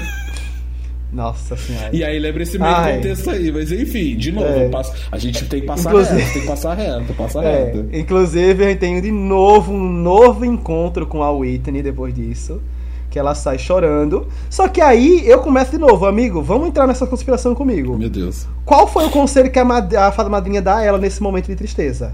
Nossa 1.12 1.58
senhora. 1.58 1.90
E 1.92 2.04
aí 2.04 2.18
lembra 2.20 2.44
esse 2.44 2.58
meio 2.58 2.74
Ai. 2.74 2.96
contexto 2.96 3.30
aí, 3.30 3.52
mas 3.52 3.72
enfim, 3.72 4.16
de 4.16 4.32
novo, 4.32 4.48
É. 4.48 4.70
passa- 4.70 4.94
a 5.12 5.18
gente 5.18 5.46
tem 5.46 5.60
que 5.62 5.68
passar 5.68 5.90
Inclusive- 5.90 6.20
reto, 6.22 6.34
tem 6.34 6.42
que 6.42 6.48
passar 6.48 6.74
reto, 6.74 7.14
passar 7.14 7.44
É, 7.44 7.64
reto. 7.66 7.86
inclusive, 7.92 8.64
gente 8.70 8.80
tem 8.80 9.02
de 9.02 9.12
novo 9.12 9.74
um 9.74 9.92
novo 9.92 10.46
encontro 10.46 11.06
com 11.06 11.22
a 11.22 11.32
Whitney 11.32 11.82
depois 11.84 12.14
disso. 12.14 12.62
Que 13.10 13.20
ela 13.20 13.36
sai 13.36 13.58
chorando. 13.60 14.26
Só 14.50 14.70
que 14.70 14.80
aí 14.80 15.28
eu 15.28 15.40
começo 15.40 15.72
de 15.72 15.78
novo, 15.78 16.06
amigo, 16.06 16.42
vamos 16.42 16.70
entrar 16.70 16.88
nessa 16.88 17.06
conspiração 17.06 17.54
comigo. 17.54 17.98
Meu 17.98 18.10
Deus. 18.10 18.48
Qual 18.64 18.88
foi 18.88 19.06
o 19.06 19.10
conselho 19.10 19.52
que 19.52 19.60
a, 19.60 19.66
mad- 19.66 19.94
a 19.96 20.14
fada 20.14 20.30
madrinha 20.30 20.62
dá 20.62 20.78
a 20.78 20.84
ela 20.86 20.98
nesse 20.98 21.22
momento 21.22 21.48
de 21.48 21.56
tristeza? 21.58 22.14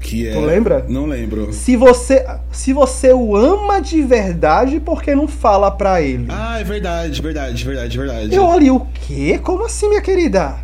Que 0.00 0.28
é... 0.28 0.32
Tu 0.32 0.40
lembra? 0.40 0.84
Não 0.88 1.06
lembro. 1.06 1.52
Se 1.52 1.76
você, 1.76 2.24
se 2.52 2.72
você 2.72 3.12
o 3.12 3.36
ama 3.36 3.80
de 3.80 4.00
verdade, 4.02 4.80
por 4.80 5.02
que 5.02 5.14
não 5.14 5.26
fala 5.28 5.70
pra 5.70 6.00
ele? 6.00 6.26
Ah, 6.28 6.60
é 6.60 6.64
verdade, 6.64 7.20
verdade, 7.20 7.64
verdade, 7.64 7.98
verdade. 7.98 8.34
Eu 8.34 8.46
olhei, 8.46 8.70
o 8.70 8.86
quê? 9.06 9.38
Como 9.42 9.64
assim, 9.66 9.88
minha 9.88 10.00
querida? 10.00 10.54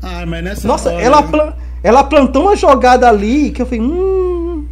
Ah, 0.00 0.24
mas 0.26 0.42
nessa 0.44 0.66
Nossa, 0.66 0.90
hora... 0.90 1.02
ela, 1.02 1.22
plan- 1.22 1.54
ela 1.82 2.04
plantou 2.04 2.42
uma 2.42 2.56
jogada 2.56 3.08
ali 3.08 3.50
que 3.50 3.62
eu 3.62 3.66
falei, 3.66 3.80
hum. 3.80 4.66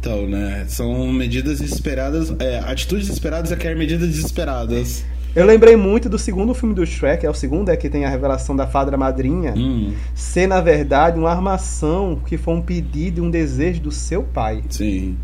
Então, 0.00 0.26
né, 0.28 0.64
são 0.68 1.12
medidas 1.12 1.60
esperadas, 1.60 2.32
é, 2.38 2.60
atitudes 2.60 3.08
esperadas 3.08 3.50
requer 3.50 3.74
medidas 3.74 4.08
desesperadas. 4.08 5.04
Eu 5.36 5.44
lembrei 5.46 5.76
muito 5.76 6.08
do 6.08 6.18
segundo 6.18 6.54
filme 6.54 6.74
do 6.74 6.84
Shrek, 6.86 7.26
é 7.26 7.30
o 7.30 7.34
segundo, 7.34 7.68
é 7.68 7.76
que 7.76 7.90
tem 7.90 8.04
a 8.06 8.08
revelação 8.08 8.56
da 8.56 8.66
fada 8.66 8.96
madrinha, 8.96 9.52
Hum, 9.56 9.92
ser, 10.14 10.46
na 10.46 10.60
verdade, 10.62 11.18
uma 11.18 11.30
armação 11.30 12.18
que 12.26 12.38
foi 12.38 12.54
um 12.54 12.62
pedido 12.62 13.18
e 13.18 13.20
um 13.20 13.30
desejo 13.30 13.82
do 13.82 13.90
seu 13.92 14.22
pai. 14.22 14.62
sim. 14.70 15.16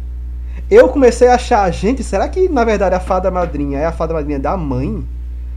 Eu 0.70 0.88
comecei 0.88 1.28
a 1.28 1.34
achar, 1.34 1.70
gente, 1.72 2.04
será 2.04 2.28
que, 2.28 2.46
na 2.48 2.62
verdade, 2.62 2.94
a 2.94 3.00
fada 3.00 3.30
madrinha 3.30 3.78
é 3.78 3.86
a 3.86 3.92
fada 3.92 4.12
madrinha 4.12 4.38
da 4.38 4.54
mãe? 4.56 5.02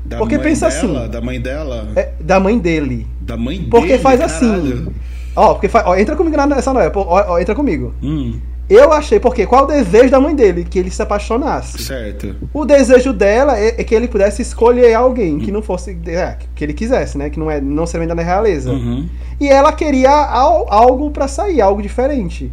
Da 0.06 0.18
Porque 0.18 0.36
mãe 0.38 0.44
pensa 0.46 0.70
dela, 0.70 1.00
assim, 1.02 1.10
Da 1.12 1.22
mãe 1.22 1.42
dela? 1.42 1.88
É, 1.96 2.12
da 2.20 2.40
mãe 2.40 2.58
dele. 2.58 3.06
Da 3.20 3.36
mãe 3.36 3.62
Porque 3.70 3.88
dele, 3.90 4.00
faz 4.04 4.20
caralho. 4.20 4.38
assim. 4.74 4.88
Ó, 5.36 5.54
porque 5.54 5.68
fa- 5.68 5.84
ó, 5.86 5.96
entra 5.98 6.16
comigo 6.16 6.38
nessa 6.48 6.74
não, 6.74 6.80
ó, 6.82 7.26
ó, 7.34 7.40
entra 7.40 7.54
comigo. 7.54 7.94
Hum, 8.02 8.40
Eu 8.68 8.92
achei, 8.92 9.20
porque 9.20 9.46
qual 9.46 9.66
o 9.66 9.68
desejo 9.68 10.10
da 10.10 10.20
mãe 10.20 10.36
dele? 10.36 10.66
Que 10.68 10.80
ele 10.80 10.90
se 10.90 11.02
apaixonasse. 11.02 11.84
certo. 11.84 12.36
O 12.54 12.66
desejo 12.66 13.14
dela 13.14 13.60
é, 13.60 13.76
é 13.80 13.84
que 13.84 13.94
ele 13.94 14.08
pudesse 14.08 14.42
escolher 14.42 14.94
alguém 14.96 15.38
que 15.40 15.52
não 15.52 15.62
fosse. 15.62 15.96
É, 16.08 16.38
que 16.56 16.64
ele 16.64 16.74
quisesse, 16.74 17.16
né? 17.18 17.30
Que 17.30 17.40
não 17.40 17.52
é 17.52 17.62
não 17.62 17.86
ser 17.86 18.00
ainda 18.02 18.16
na 18.16 18.24
realeza. 18.24 18.72
Uhum. 18.72 19.08
E 19.40 19.48
ela 19.48 19.72
queria 19.72 20.10
al- 20.10 20.66
algo 20.68 21.12
pra 21.12 21.28
sair, 21.28 21.62
algo 21.62 21.80
diferente. 21.82 22.52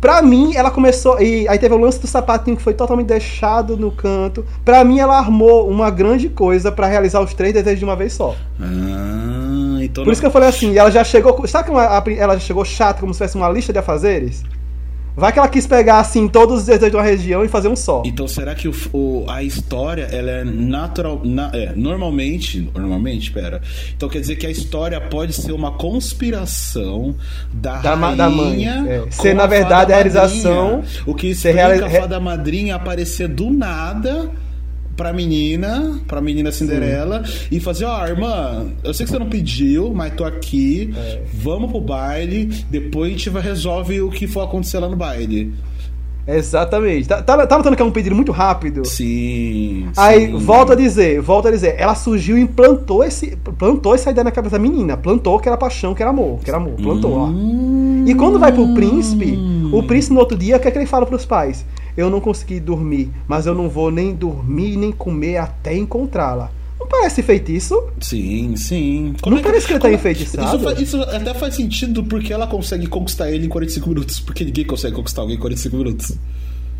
Pra 0.00 0.20
mim, 0.22 0.52
ela 0.54 0.70
começou. 0.70 1.20
E 1.20 1.46
aí 1.48 1.58
teve 1.58 1.74
o 1.74 1.78
lance 1.78 1.98
do 2.00 2.06
sapatinho 2.06 2.56
que 2.56 2.62
foi 2.62 2.74
totalmente 2.74 3.06
deixado 3.08 3.76
no 3.76 3.90
canto. 3.90 4.44
Pra 4.64 4.82
mim, 4.84 4.98
ela 4.98 5.18
armou 5.18 5.68
uma 5.68 5.90
grande 5.90 6.28
coisa 6.30 6.70
pra 6.72 6.86
realizar 6.86 7.20
os 7.20 7.32
três 7.34 7.52
desejos 7.54 7.78
de 7.78 7.84
uma 7.84 7.96
vez 7.96 8.12
só. 8.14 8.34
Ah, 8.60 9.78
então... 9.82 10.04
Por 10.04 10.12
isso 10.12 10.20
que 10.20 10.26
eu 10.26 10.30
falei 10.30 10.48
assim, 10.48 10.76
ela 10.76 10.90
já 10.90 11.04
chegou. 11.04 11.46
Sabe 11.46 11.66
como 11.68 11.78
a- 11.78 12.02
ela 12.16 12.34
já 12.34 12.40
chegou 12.40 12.64
chata, 12.64 13.00
como 13.00 13.12
se 13.12 13.18
fosse 13.18 13.36
uma 13.36 13.48
lista 13.50 13.72
de 13.72 13.78
afazeres? 13.78 14.42
Vai 15.16 15.32
que 15.32 15.38
ela 15.38 15.48
quis 15.48 15.64
pegar, 15.64 16.00
assim, 16.00 16.26
todos 16.26 16.60
os 16.60 16.66
desejos 16.66 16.90
de 16.90 16.96
uma 16.96 17.02
região 17.04 17.44
e 17.44 17.48
fazer 17.48 17.68
um 17.68 17.76
só. 17.76 18.02
Então 18.04 18.26
será 18.26 18.52
que 18.54 18.66
o, 18.66 18.74
o- 18.92 19.24
a 19.28 19.44
história 19.44 20.08
ela 20.10 20.28
é 20.30 20.44
natural, 20.44 21.20
na- 21.24 21.50
é, 21.54 21.72
normalmente, 21.76 22.68
normalmente, 22.74 23.30
pera. 23.30 23.62
Então 23.96 24.08
quer 24.08 24.20
dizer 24.20 24.34
que 24.36 24.46
a 24.46 24.50
história 24.50 25.00
pode 25.00 25.32
ser 25.32 25.52
uma 25.52 25.70
conspiração 25.72 27.14
da, 27.52 27.76
Da 27.78 27.94
rainha 27.94 28.16
da 28.16 28.28
mãe, 28.30 28.66
é. 28.68 29.04
Ser, 29.10 29.34
na 29.34 29.46
verdade, 29.46 29.92
fada 29.92 29.92
a 29.92 29.96
realização- 29.96 30.82
o 31.06 31.14
que 31.14 31.34
ser 31.34 31.50
explica 31.50 31.68
reali- 31.78 31.96
a 31.96 32.00
fada 32.00 32.18
madrinha 32.20 32.74
aparecer 32.74 33.28
do 33.28 33.50
nada 33.50 34.30
pra 34.96 35.12
menina, 35.12 36.00
pra 36.06 36.20
menina 36.20 36.50
Cinderela 36.52 37.22
e 37.50 37.58
fazer, 37.60 37.84
ó, 37.84 38.06
irmã, 38.06 38.66
eu 38.82 38.94
sei 38.94 39.04
que 39.06 39.12
você 39.12 39.18
não 39.18 39.28
pediu, 39.28 39.92
mas 39.94 40.14
tô 40.14 40.24
aqui, 40.24 40.92
É. 40.96 41.22
vamos 41.34 41.70
pro 41.70 41.80
baile, 41.80 42.46
depois 42.70 43.08
a 43.08 43.10
gente 43.16 43.30
vai 43.30 43.42
resolve 43.42 44.00
o 44.00 44.10
que 44.10 44.26
for 44.26 44.42
acontecer 44.42 44.78
lá 44.78 44.88
no 44.88 44.96
baile. 44.96 45.52
Exatamente. 46.26 47.06
Tá, 47.06 47.22
tá, 47.22 47.46
tá 47.46 47.58
notando 47.58 47.76
que 47.76 47.82
é 47.82 47.84
um 47.84 47.90
pedido 47.90 48.14
muito 48.14 48.32
rápido? 48.32 48.82
Sim. 48.86 49.88
Aí, 49.96 50.26
sim. 50.26 50.38
volta 50.38 50.72
a 50.72 50.76
dizer, 50.76 51.20
volta 51.20 51.48
a 51.48 51.52
dizer, 51.52 51.74
ela 51.78 51.94
surgiu 51.94 52.38
e 52.38 52.40
implantou 52.40 53.04
esse, 53.04 53.36
plantou 53.58 53.94
essa 53.94 54.10
ideia 54.10 54.24
na 54.24 54.30
cabeça 54.30 54.56
da 54.56 54.62
menina. 54.62 54.96
Plantou 54.96 55.38
que 55.38 55.48
era 55.48 55.56
paixão, 55.58 55.94
que 55.94 56.02
era 56.02 56.10
amor, 56.10 56.38
que 56.42 56.48
era 56.48 56.56
amor. 56.56 56.74
Plantou, 56.76 57.12
ó. 57.12 57.26
Hum. 57.26 58.04
E 58.06 58.14
quando 58.14 58.38
vai 58.38 58.52
pro 58.52 58.72
príncipe, 58.74 59.38
o 59.70 59.82
príncipe 59.82 60.14
no 60.14 60.20
outro 60.20 60.36
dia, 60.36 60.56
o 60.56 60.60
que 60.60 60.66
é 60.68 60.70
que 60.70 60.78
ele 60.78 60.86
fala 60.86 61.04
pros 61.04 61.26
pais? 61.26 61.64
Eu 61.96 62.10
não 62.10 62.20
consegui 62.20 62.58
dormir, 62.60 63.10
mas 63.28 63.46
eu 63.46 63.54
não 63.54 63.68
vou 63.68 63.90
nem 63.90 64.14
dormir 64.14 64.76
nem 64.76 64.90
comer 64.92 65.36
até 65.36 65.76
encontrá-la. 65.76 66.50
Não 66.78 66.88
parece 66.88 67.22
feitiço? 67.22 67.80
Sim, 68.00 68.56
sim. 68.56 69.14
Não 69.24 69.40
parece 69.40 69.66
que 69.66 69.72
ele 69.72 69.78
tá 69.80 69.86
como- 69.88 69.94
enfeitiçado? 69.94 70.56
Isso, 70.72 70.82
isso 70.82 71.02
até 71.02 71.32
faz 71.32 71.54
sentido 71.54 72.02
porque 72.04 72.32
ela 72.32 72.46
consegue 72.46 72.86
conquistar 72.88 73.30
ele 73.30 73.46
em 73.46 73.48
45 73.48 73.88
minutos. 73.88 74.20
Porque 74.20 74.44
ninguém 74.44 74.66
consegue 74.66 74.94
conquistar 74.96 75.22
alguém 75.22 75.36
em 75.36 75.40
45 75.40 75.76
minutos. 75.76 76.12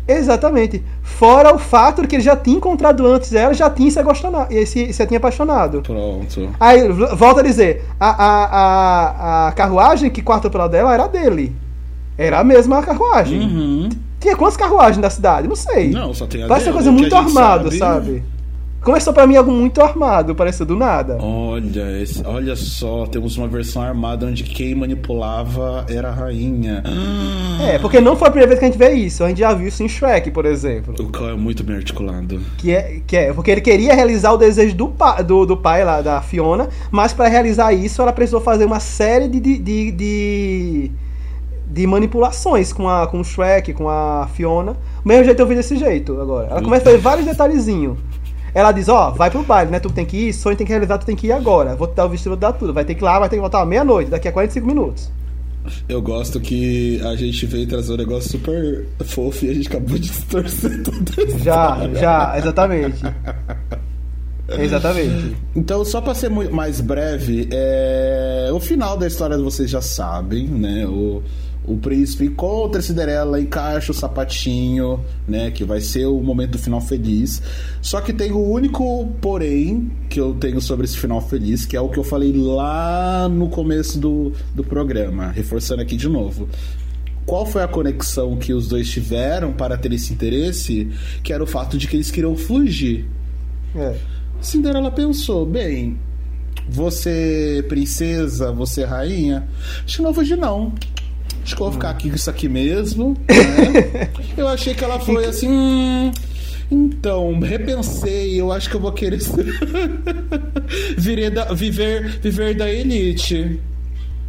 Exatamente. 0.07 0.83
Fora 1.01 1.55
o 1.55 1.57
fato 1.57 2.01
de 2.03 2.07
que 2.07 2.15
ele 2.17 2.23
já 2.23 2.35
tinha 2.35 2.57
encontrado 2.57 3.07
antes 3.07 3.33
ela, 3.33 3.53
já 3.53 3.69
tinha 3.69 3.89
se, 3.89 4.65
se, 4.67 4.93
se 4.93 5.07
tinha 5.07 5.17
apaixonado. 5.17 5.81
Pronto. 5.81 6.49
Aí, 6.59 6.87
volta 7.15 7.39
a 7.39 7.43
dizer, 7.43 7.83
a, 7.99 8.09
a, 8.09 8.45
a, 8.45 9.47
a 9.47 9.51
carruagem 9.53 10.09
que 10.11 10.21
quarto 10.21 10.49
pela 10.51 10.67
dela 10.67 10.93
era 10.93 11.07
dele. 11.07 11.55
Era 12.17 12.39
a 12.39 12.43
mesma 12.43 12.83
carruagem. 12.83 13.39
Uhum. 13.41 13.89
Tinha 14.25 14.35
quantas 14.35 14.57
carruagens 14.57 14.97
na 14.97 15.09
cidade? 15.11 15.47
Não 15.47 15.55
sei. 15.55 15.91
Não, 15.91 16.11
só 16.13 16.25
tem 16.25 16.41
a 16.43 16.47
Parece 16.47 16.67
uma 16.67 16.73
coisa 16.73 16.91
muito 16.91 17.15
a 17.15 17.19
gente 17.21 17.27
armado, 17.37 17.65
sabe. 17.71 17.77
sabe? 17.77 18.23
Começou 18.81 19.11
pra 19.13 19.25
mim 19.25 19.35
algo 19.35 19.51
muito 19.51 19.81
armado, 19.81 20.35
pareceu 20.35 20.63
do 20.63 20.75
nada. 20.75 21.17
Olha, 21.19 21.99
esse- 22.01 22.23
olha 22.23 22.55
só, 22.55 23.07
temos 23.07 23.35
uma 23.35 23.47
versão 23.47 23.81
armada 23.81 24.27
onde 24.27 24.43
quem 24.43 24.75
manipulava 24.75 25.85
era 25.89 26.09
a 26.09 26.11
rainha. 26.11 26.83
É, 27.67 27.79
porque 27.79 27.99
não 27.99 28.15
foi 28.15 28.27
a 28.27 28.31
primeira 28.31 28.47
vez 28.47 28.59
que 28.59 28.65
a 28.65 28.69
gente 28.69 28.77
vê 28.77 28.91
isso. 28.93 29.23
A 29.23 29.29
gente 29.29 29.39
já 29.39 29.53
viu 29.53 29.67
isso 29.69 29.81
em 29.81 29.87
Shrek, 29.89 30.29
por 30.29 30.45
exemplo. 30.45 30.93
O 30.99 31.11
qual 31.11 31.29
é 31.31 31.35
muito 31.35 31.63
bem 31.63 31.77
articulado. 31.77 32.39
Que 32.59 32.71
é, 32.75 32.99
que 33.07 33.17
é 33.17 33.33
porque 33.33 33.49
ele 33.49 33.61
queria 33.61 33.93
realizar 33.95 34.31
o 34.33 34.37
desejo 34.37 34.75
do, 34.75 34.87
pa, 34.89 35.21
do, 35.23 35.47
do 35.47 35.57
pai 35.57 35.83
lá, 35.83 36.01
da 36.01 36.21
Fiona, 36.21 36.69
mas 36.91 37.11
para 37.11 37.27
realizar 37.27 37.73
isso 37.73 38.01
ela 38.03 38.13
precisou 38.13 38.39
fazer 38.41 38.65
uma 38.65 38.79
série 38.79 39.27
de, 39.27 39.39
de, 39.39 39.57
de, 39.57 39.91
de, 39.91 40.91
de 41.67 41.87
manipulações 41.87 42.71
com, 42.71 42.87
a, 42.87 43.07
com 43.07 43.19
o 43.19 43.23
Shrek, 43.23 43.73
com 43.73 43.89
a 43.89 44.27
Fiona. 44.33 44.73
O 45.03 45.07
mesmo 45.07 45.23
jeito 45.23 45.39
eu 45.39 45.47
vi 45.47 45.55
desse 45.55 45.75
jeito 45.77 46.19
agora. 46.21 46.47
Ela 46.49 46.61
começa 46.61 46.83
a 46.83 46.85
fazer 46.85 46.97
vários 46.97 47.25
detalhezinhos. 47.25 47.97
Ela 48.53 48.71
diz, 48.71 48.87
ó, 48.87 49.11
vai 49.11 49.29
pro 49.29 49.43
baile, 49.43 49.69
né? 49.69 49.79
Tu 49.79 49.89
tem 49.89 50.05
que 50.05 50.29
ir, 50.29 50.33
sonho 50.33 50.55
tem 50.55 50.65
que 50.65 50.71
realizar, 50.71 50.97
tu 50.97 51.05
tem 51.05 51.15
que 51.15 51.27
ir 51.27 51.31
agora. 51.33 51.75
Vou 51.75 51.87
te 51.87 51.95
dar 51.95 52.05
o 52.05 52.09
vestido, 52.09 52.29
vou 52.29 52.37
te 52.37 52.41
dar 52.41 52.53
tudo. 52.53 52.73
Vai 52.73 52.85
ter 52.85 52.95
que 52.95 53.01
ir 53.01 53.03
lá, 53.03 53.19
vai 53.19 53.27
ter 53.27 53.35
que 53.35 53.41
voltar 53.41 53.65
meia-noite, 53.65 54.09
daqui 54.09 54.29
a 54.29 54.31
45 54.31 54.65
minutos. 54.65 55.11
Eu 55.89 56.01
gosto 56.01 56.39
que 56.39 57.01
a 57.03 57.15
gente 57.15 57.45
veio 57.45 57.67
trazer 57.67 57.93
um 57.93 57.97
negócio 57.97 58.31
super 58.31 58.85
fofo 59.03 59.45
e 59.45 59.49
a 59.49 59.53
gente 59.53 59.67
acabou 59.67 59.97
de 59.97 60.07
distorcer 60.07 60.83
tudo. 60.83 61.27
isso. 61.27 61.39
Já, 61.39 61.89
já, 61.95 62.37
exatamente. 62.37 63.03
Exatamente. 64.47 65.35
Então, 65.55 65.83
só 65.83 65.99
pra 65.99 66.13
ser 66.13 66.29
mais 66.29 66.79
breve, 66.79 67.49
é... 67.51 68.49
o 68.53 68.59
final 68.59 68.95
da 68.95 69.07
história 69.07 69.37
vocês 69.37 69.69
já 69.69 69.81
sabem, 69.81 70.47
né? 70.47 70.85
O, 70.85 71.23
o 71.67 71.77
príncipe 71.77 72.25
encontra 72.25 72.79
a 72.79 72.83
Cinderela, 72.83 73.39
encaixa 73.39 73.91
o 73.91 73.95
sapatinho, 73.95 75.03
né? 75.27 75.51
Que 75.51 75.63
vai 75.63 75.81
ser 75.81 76.05
o 76.05 76.21
momento 76.21 76.51
do 76.51 76.59
final 76.59 76.79
feliz. 76.79 77.41
Só 77.81 78.01
que 78.01 78.13
tem 78.13 78.31
o 78.31 78.39
único 78.39 79.07
porém 79.19 79.91
que 80.09 80.19
eu 80.19 80.33
tenho 80.35 80.61
sobre 80.61 80.85
esse 80.85 80.97
final 80.97 81.21
feliz, 81.21 81.65
que 81.65 81.75
é 81.75 81.81
o 81.81 81.89
que 81.89 81.97
eu 81.97 82.03
falei 82.03 82.31
lá 82.33 83.27
no 83.27 83.49
começo 83.49 83.99
do, 83.99 84.31
do 84.53 84.63
programa, 84.63 85.29
reforçando 85.31 85.81
aqui 85.81 85.95
de 85.95 86.07
novo. 86.07 86.47
Qual 87.25 87.45
foi 87.45 87.63
a 87.63 87.67
conexão 87.67 88.37
que 88.37 88.53
os 88.53 88.67
dois 88.67 88.89
tiveram 88.89 89.51
para 89.51 89.75
ter 89.77 89.91
esse 89.91 90.13
interesse? 90.13 90.91
Que 91.23 91.33
era 91.33 91.43
o 91.43 91.47
fato 91.47 91.77
de 91.77 91.87
que 91.87 91.95
eles 91.95 92.11
queriam 92.11 92.35
fugir. 92.35 93.07
É. 93.75 93.95
Cinderela 94.39 94.91
pensou, 94.91 95.43
bem, 95.43 95.97
você 96.69 97.65
princesa, 97.67 98.51
você 98.51 98.83
rainha? 98.83 99.47
Acho 99.83 99.97
que 99.97 100.03
não 100.03 100.13
vou 100.13 100.21
fugir 100.21 100.37
não. 100.37 100.73
Acho 101.45 101.55
que 101.55 101.61
eu 101.61 101.65
vou 101.65 101.73
ficar 101.73 101.91
aqui 101.91 102.09
com 102.09 102.15
isso 102.15 102.27
aqui 102.27 102.49
mesmo. 102.49 103.15
Né? 103.29 104.09
eu 104.35 104.47
achei 104.47 104.73
que 104.73 104.83
ela 104.83 104.99
foi 104.99 105.25
assim. 105.25 105.47
Hum, 105.47 106.11
então, 106.71 107.39
repensei, 107.39 108.41
eu 108.41 108.51
acho 108.51 108.67
que 108.67 108.75
eu 108.75 108.81
vou 108.81 108.91
querer 108.91 109.19
da, 111.31 111.53
viver, 111.53 112.19
viver 112.19 112.55
da 112.55 112.67
elite. 112.67 113.59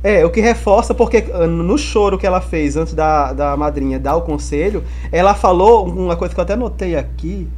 É, 0.05 0.26
o 0.26 0.30
que 0.30 0.43
reforça, 0.43 0.94
porque 0.94 1.24
ah, 1.32 1.47
no 1.47 1.78
choro 1.78 2.18
que 2.18 2.26
ela 2.26 2.43
fez 2.43 2.76
antes 2.76 2.93
da, 2.93 3.32
da 3.32 3.56
madrinha 3.56 3.98
dar 3.98 4.16
o 4.16 4.20
conselho, 4.20 4.84
ela 5.10 5.34
falou 5.34 5.88
uma 5.88 6.16
coisa 6.16 6.34
que 6.34 6.38
eu 6.38 6.44
até 6.44 6.55
notei 6.55 6.97
aqui, 6.97 7.48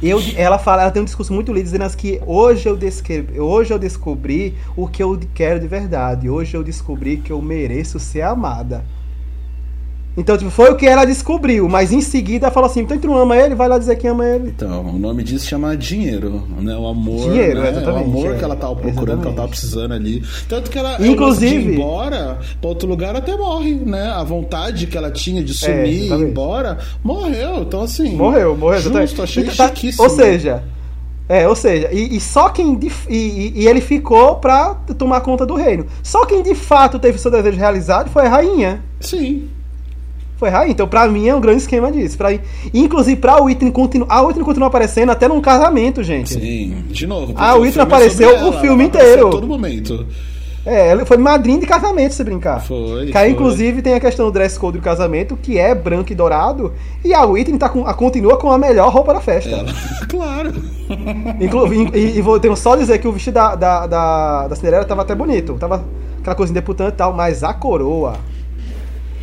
eu, 0.00 0.20
ela 0.36 0.58
fala, 0.58 0.82
ela 0.82 0.90
tem 0.90 1.02
um 1.02 1.04
discurso 1.04 1.32
muito 1.32 1.52
lindo 1.52 1.64
dizendo 1.64 1.96
que 1.96 2.20
hoje 2.24 2.68
eu, 2.68 2.78
hoje 3.44 3.72
eu 3.72 3.78
descobri 3.78 4.54
o 4.76 4.86
que 4.86 5.02
eu 5.02 5.18
quero 5.34 5.58
de 5.58 5.66
verdade. 5.66 6.30
Hoje 6.30 6.56
eu 6.56 6.62
descobri 6.62 7.16
que 7.16 7.32
eu 7.32 7.42
mereço 7.42 7.98
ser 7.98 8.22
amada. 8.22 8.84
Então, 10.18 10.36
tipo, 10.36 10.50
foi 10.50 10.70
o 10.70 10.74
que 10.76 10.84
ela 10.84 11.04
descobriu, 11.04 11.68
mas 11.68 11.92
em 11.92 12.00
seguida 12.00 12.46
ela 12.46 12.52
falou 12.52 12.68
assim: 12.68 12.80
então 12.80 12.98
tu 12.98 13.06
não 13.06 13.16
ama 13.16 13.36
ele, 13.36 13.54
vai 13.54 13.68
lá 13.68 13.78
dizer 13.78 13.96
que 13.96 14.06
ama 14.08 14.26
ele. 14.26 14.48
Então, 14.48 14.84
o 14.86 14.98
nome 14.98 15.22
disso 15.22 15.46
chama 15.46 15.76
dinheiro, 15.76 16.42
né? 16.58 16.76
O 16.76 16.88
amor. 16.88 17.30
Dinheiro, 17.30 17.60
né? 17.62 17.70
O 17.86 17.88
amor 17.96 18.34
é, 18.34 18.38
que 18.38 18.44
ela 18.44 18.56
tava 18.56 18.74
procurando, 18.74 18.98
exatamente. 18.98 19.20
que 19.22 19.26
ela 19.28 19.36
tava 19.36 19.48
precisando 19.48 19.94
ali. 19.94 20.22
Tanto 20.48 20.70
que 20.70 20.78
ela, 20.78 20.96
Inclusive, 21.06 21.70
ir 21.70 21.74
embora 21.74 22.38
pra 22.60 22.68
outro 22.68 22.88
lugar 22.88 23.14
até 23.14 23.36
morre, 23.36 23.74
né? 23.76 24.10
A 24.10 24.24
vontade 24.24 24.86
que 24.88 24.98
ela 24.98 25.10
tinha 25.10 25.42
de 25.42 25.54
sumir 25.54 25.76
É, 25.76 25.86
e 25.86 26.08
ir 26.08 26.12
embora, 26.12 26.78
morreu. 27.04 27.62
Então, 27.62 27.82
assim. 27.82 28.16
Morreu, 28.16 28.56
morreu. 28.56 28.80
Justo, 28.80 28.98
exatamente. 28.98 29.22
achei 29.22 29.42
Então, 29.44 29.54
tá- 29.56 29.68
chiquíssimo. 29.68 30.02
Ou 30.04 30.10
seja, 30.10 30.62
é, 31.28 31.46
ou 31.46 31.54
seja, 31.54 31.90
e, 31.92 32.16
e 32.16 32.20
só 32.20 32.48
quem. 32.48 32.74
de- 32.74 32.90
e- 33.08 33.52
e 33.54 33.68
ele 33.68 33.80
ficou 33.80 34.34
pra 34.36 34.74
tomar 34.98 35.20
conta 35.20 35.46
do 35.46 35.54
reino. 35.54 35.86
Só 36.02 36.24
quem 36.26 36.42
de 36.42 36.56
fato 36.56 36.98
teve 36.98 37.18
seu 37.18 37.30
desejo 37.30 37.56
realizado 37.56 38.10
foi 38.10 38.26
a 38.26 38.28
rainha. 38.28 38.82
Sim. 39.00 39.48
Foi 40.38 40.48
rainha. 40.48 40.70
Então, 40.70 40.86
pra 40.86 41.08
mim, 41.08 41.28
é 41.28 41.34
um 41.34 41.40
grande 41.40 41.58
esquema 41.58 41.90
disso. 41.90 42.16
Pra, 42.16 42.30
inclusive, 42.72 43.16
pra 43.20 43.42
Whitney 43.42 43.72
continuar. 43.72 44.06
A 44.08 44.22
Whitney 44.22 44.44
continua 44.44 44.68
aparecendo 44.68 45.10
até 45.10 45.26
num 45.26 45.40
casamento, 45.40 46.02
gente. 46.02 46.34
Sim. 46.34 46.84
De 46.88 47.06
novo. 47.06 47.32
Ethan 47.32 47.56
filme 47.60 47.78
é 47.78 47.82
apareceu 47.82 48.28
o 48.28 48.32
ela, 48.32 48.60
filme 48.60 48.84
ela 48.84 48.84
inteiro. 48.84 49.26
A 49.26 49.30
todo 49.30 49.46
momento. 49.46 50.06
É, 50.64 50.90
ela 50.90 51.04
foi 51.06 51.16
madrinha 51.16 51.58
de 51.58 51.66
casamento, 51.66 52.12
se 52.12 52.22
brincar. 52.22 52.60
Foi, 52.60 53.06
Que 53.06 53.16
aí, 53.16 53.24
foi. 53.24 53.30
inclusive, 53.30 53.80
tem 53.80 53.94
a 53.94 54.00
questão 54.00 54.26
do 54.26 54.32
dress 54.32 54.58
code 54.58 54.78
do 54.78 54.84
casamento, 54.84 55.36
que 55.36 55.58
é 55.58 55.74
branco 55.74 56.12
e 56.12 56.14
dourado. 56.14 56.72
E 57.04 57.14
a 57.14 57.24
Whitney 57.24 57.58
tá 57.58 57.68
com, 57.68 57.86
a, 57.86 57.94
continua 57.94 58.36
com 58.36 58.52
a 58.52 58.58
melhor 58.58 58.92
roupa 58.92 59.14
da 59.14 59.20
festa. 59.20 59.50
Ela... 59.50 59.72
claro. 60.08 60.52
Inclu 61.40 61.72
e, 61.94 62.18
e 62.18 62.20
vou 62.20 62.38
tenho 62.38 62.54
só 62.54 62.76
dizer 62.76 62.98
que 62.98 63.08
o 63.08 63.12
vestido 63.12 63.34
da, 63.34 63.54
da, 63.54 63.86
da, 63.86 64.48
da 64.48 64.56
Cinderela 64.56 64.84
tava 64.84 65.02
até 65.02 65.14
bonito. 65.14 65.54
Tava 65.54 65.84
aquela 66.20 66.36
coisa 66.36 66.52
deputante 66.52 66.92
e 66.92 66.96
tal, 66.96 67.12
mas 67.12 67.42
a 67.42 67.54
coroa. 67.54 68.14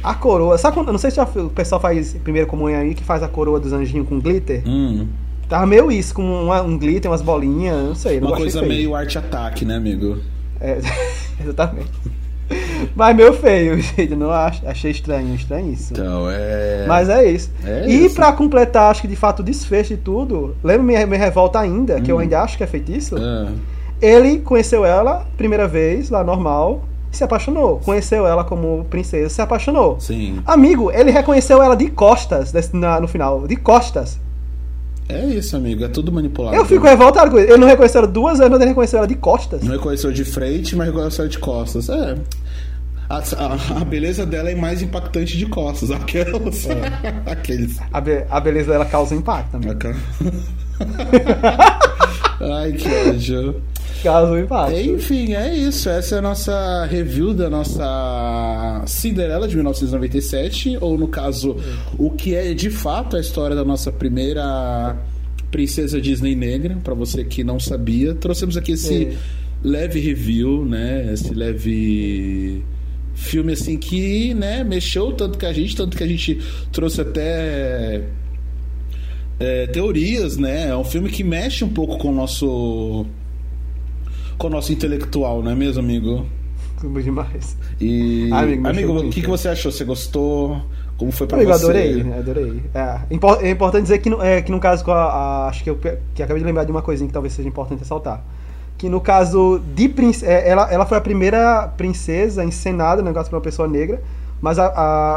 A 0.05 0.13
coroa. 0.13 0.57
Sabe 0.57 0.75
quando. 0.75 0.91
Não 0.91 0.99
sei 0.99 1.09
se 1.11 1.17
já, 1.17 1.23
o 1.23 1.49
pessoal 1.49 1.81
faz 1.81 2.13
primeiro 2.23 2.47
comunhão 2.47 2.79
aí 2.81 2.93
que 2.93 3.03
faz 3.03 3.23
a 3.23 3.27
coroa 3.27 3.59
dos 3.59 3.73
anjinhos 3.73 4.07
com 4.07 4.19
glitter. 4.19 4.61
Hum. 4.65 5.07
Tava 5.49 5.65
meio 5.65 5.91
isso, 5.91 6.13
com 6.13 6.21
uma- 6.23 6.61
um 6.61 6.77
glitter, 6.77 7.09
umas 7.11 7.21
bolinhas, 7.21 7.75
não 7.77 7.95
sei. 7.95 8.19
Não 8.19 8.29
Uma 8.29 8.37
coisa 8.37 8.59
feio. 8.59 8.71
meio 8.71 8.95
arte-ataque, 8.95 9.63
né, 9.65 9.75
amigo? 9.75 10.17
É, 10.59 10.79
exatamente. 11.39 11.91
Mas 12.95 13.15
meio 13.15 13.33
feio, 13.33 13.77
gente. 13.81 14.15
Não 14.15 14.29
ach- 14.31 14.61
achei 14.65 14.91
estranho, 14.91 15.33
estranhíssimo. 15.35 15.99
Então, 15.99 16.27
é. 16.29 16.85
Mas 16.87 17.09
é 17.09 17.29
isso. 17.29 17.51
É 17.63 17.87
e 17.87 18.05
isso. 18.05 18.15
pra 18.15 18.31
completar, 18.31 18.91
acho 18.91 19.01
que 19.01 19.07
de 19.07 19.15
fato 19.15 19.39
o 19.39 19.43
desfecho 19.43 19.93
e 19.93 19.97
tudo, 19.97 20.55
lembra 20.63 20.83
minha, 20.83 21.05
minha 21.07 21.19
revolta 21.19 21.59
ainda, 21.59 21.99
que 22.01 22.11
eu 22.11 22.19
ainda 22.19 22.41
acho 22.41 22.57
que 22.57 22.63
é 22.63 22.67
feitiço? 22.67 23.15
Ah, 23.17 23.51
Ele 24.01 24.39
conheceu 24.39 24.85
ela, 24.85 25.25
primeira 25.37 25.67
vez, 25.67 26.09
lá 26.09 26.23
normal, 26.23 26.83
se 27.15 27.23
apaixonou. 27.23 27.79
Conheceu 27.79 28.27
ela 28.27 28.43
como 28.43 28.85
princesa, 28.85 29.29
se 29.29 29.41
apaixonou. 29.41 29.99
sim. 29.99 30.39
Amigo, 30.45 30.91
ele 30.91 31.11
reconheceu 31.11 31.61
ela 31.63 31.75
de 31.75 31.89
costas 31.89 32.53
na- 32.73 32.99
no 32.99 33.07
final. 33.07 33.47
De 33.47 33.55
costas. 33.55 34.19
É 35.07 35.23
isso, 35.25 35.55
amigo. 35.55 35.83
É 35.83 35.87
tudo 35.87 36.11
manipulado. 36.11 36.55
Eu 36.57 36.65
fico 36.65 36.85
revoltado 36.85 37.29
com 37.31 37.37
ele. 37.37 37.49
Ele 37.51 37.57
não 37.59 37.67
reconheceu 37.67 37.99
ela 38.01 38.07
duas 38.11 38.39
vezes, 38.39 38.49
mas 38.51 38.59
ele 38.59 38.69
reconheceu 38.69 38.97
ela 38.97 39.07
de 39.07 39.15
costas. 39.15 39.61
Não 39.61 39.71
reconheceu 39.73 40.11
de 40.11 40.25
frente, 40.25 40.75
mas 40.75 40.87
reconheceu 40.87 41.27
de 41.27 41.37
costas. 41.37 41.89
É. 41.89 42.15
A, 43.07 43.17
a- 43.17 43.81
a 43.81 43.85
beleza 43.85 44.25
dela 44.25 44.49
é 44.49 44.55
mais 44.55 44.81
impactante 44.81 45.37
de 45.37 45.45
costas. 45.45 45.91
Aquelas. 45.93 46.67
Aqueles. 47.27 47.77
A, 47.93 48.01
be- 48.01 48.25
a 48.29 48.39
beleza 48.39 48.71
dela 48.71 48.85
causa 48.85 49.13
impacto 49.13 49.51
também. 49.51 49.69
Aquela- 49.69 49.95
Ai, 52.39 52.71
que 52.73 52.87
ódio. 53.09 53.61
Um 54.05 54.37
impacto. 54.37 54.77
Enfim, 54.77 55.33
é 55.33 55.55
isso. 55.55 55.89
Essa 55.89 56.15
é 56.15 56.19
a 56.19 56.21
nossa 56.21 56.85
review 56.85 57.33
da 57.33 57.49
nossa 57.49 58.83
Cinderela 58.85 59.47
de 59.47 59.55
1997, 59.55 60.77
ou 60.79 60.95
no 60.95 61.07
caso, 61.07 61.57
o 61.97 62.11
que 62.11 62.35
é 62.35 62.53
de 62.53 62.69
fato 62.69 63.17
a 63.17 63.19
história 63.19 63.55
da 63.55 63.65
nossa 63.65 63.91
primeira 63.91 64.95
princesa 65.49 65.99
Disney 65.99 66.35
negra, 66.35 66.77
para 66.83 66.93
você 66.93 67.23
que 67.23 67.43
não 67.43 67.59
sabia. 67.59 68.13
Trouxemos 68.13 68.55
aqui 68.57 68.73
esse 68.73 69.05
É. 69.05 69.13
leve 69.63 69.99
review, 69.99 70.63
né? 70.65 71.09
Esse 71.11 71.33
leve 71.33 72.63
filme 73.15 73.53
assim 73.53 73.77
que, 73.77 74.33
né, 74.35 74.63
mexeu 74.63 75.13
tanto 75.13 75.37
que 75.37 75.45
a 75.47 75.53
gente, 75.53 75.75
tanto 75.75 75.95
que 75.97 76.03
a 76.03 76.07
gente 76.07 76.37
trouxe 76.71 76.99
até 77.01 78.01
é, 79.39 79.67
teorias, 79.67 80.37
né? 80.37 80.69
É 80.69 80.75
um 80.75 80.83
filme 80.83 81.09
que 81.09 81.23
mexe 81.23 81.63
um 81.63 81.69
pouco 81.69 81.97
com 81.97 82.09
o 82.09 82.13
nosso 82.13 83.05
com 84.37 84.47
o 84.47 84.49
nosso 84.49 84.71
intelectual, 84.73 85.41
não 85.41 85.51
é 85.51 85.55
mesmo, 85.55 85.81
amigo? 85.81 86.25
Tudo 86.79 87.01
demais. 87.01 87.55
E 87.79 88.29
Ah, 88.33 88.39
amigo, 88.41 88.67
amigo, 88.67 88.99
o 88.99 89.09
que, 89.09 89.21
que 89.21 89.27
você 89.27 89.47
achou? 89.47 89.71
Você 89.71 89.83
gostou? 89.85 90.61
Como 90.97 91.11
foi 91.11 91.27
pra 91.27 91.37
Amigo, 91.37 91.51
você? 91.51 91.63
adorei, 91.65 92.03
né? 92.03 92.17
adorei. 92.19 92.63
É, 92.73 92.99
é 93.47 93.49
importante 93.51 93.83
dizer 93.83 93.97
que, 93.99 94.09
no- 94.09 94.21
é, 94.21 94.41
que 94.41 94.51
no 94.51 94.59
caso, 94.61 94.83
com 94.83 94.91
a, 94.91 95.03
a- 95.03 95.47
acho 95.49 95.63
que 95.63 95.69
eu 95.69 95.75
que 95.77 96.23
acabei 96.23 96.39
de 96.41 96.45
lembrar 96.45 96.63
de 96.63 96.71
uma 96.71 96.81
coisinha 96.81 97.07
que 97.07 97.13
talvez 97.13 97.33
seja 97.33 97.47
importante 97.49 97.79
ressaltar. 97.79 98.23
Que 98.77 98.87
no 98.89 98.99
caso 99.01 99.61
de 99.73 99.87
princesa, 99.89 100.31
ela, 100.31 100.71
ela 100.71 100.85
foi 100.85 100.97
a 100.97 101.01
primeira 101.01 101.67
princesa 101.77 102.43
encenada, 102.45 103.01
negócio 103.01 103.29
pra 103.29 103.37
uma 103.39 103.43
pessoa 103.43 103.67
negra, 103.67 104.01
mas, 104.41 104.59
a, 104.59 104.67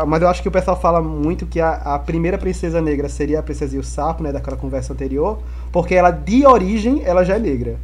a- 0.00 0.06
mas 0.06 0.22
eu 0.22 0.28
acho 0.28 0.42
que 0.42 0.48
o 0.48 0.52
pessoal 0.52 0.80
fala 0.80 1.00
muito 1.02 1.46
que 1.46 1.60
a, 1.60 1.70
a 1.72 1.98
primeira 1.98 2.38
princesa 2.38 2.80
negra 2.80 3.08
seria 3.08 3.40
a 3.40 3.42
princesa 3.42 3.76
e 3.76 3.78
o 3.78 3.84
sapo, 3.84 4.22
né, 4.22 4.32
daquela 4.32 4.56
conversa 4.56 4.92
anterior, 4.92 5.38
porque 5.72 5.94
ela, 5.94 6.10
de 6.10 6.46
origem, 6.46 7.02
ela 7.04 7.24
já 7.24 7.36
é 7.36 7.38
negra. 7.38 7.76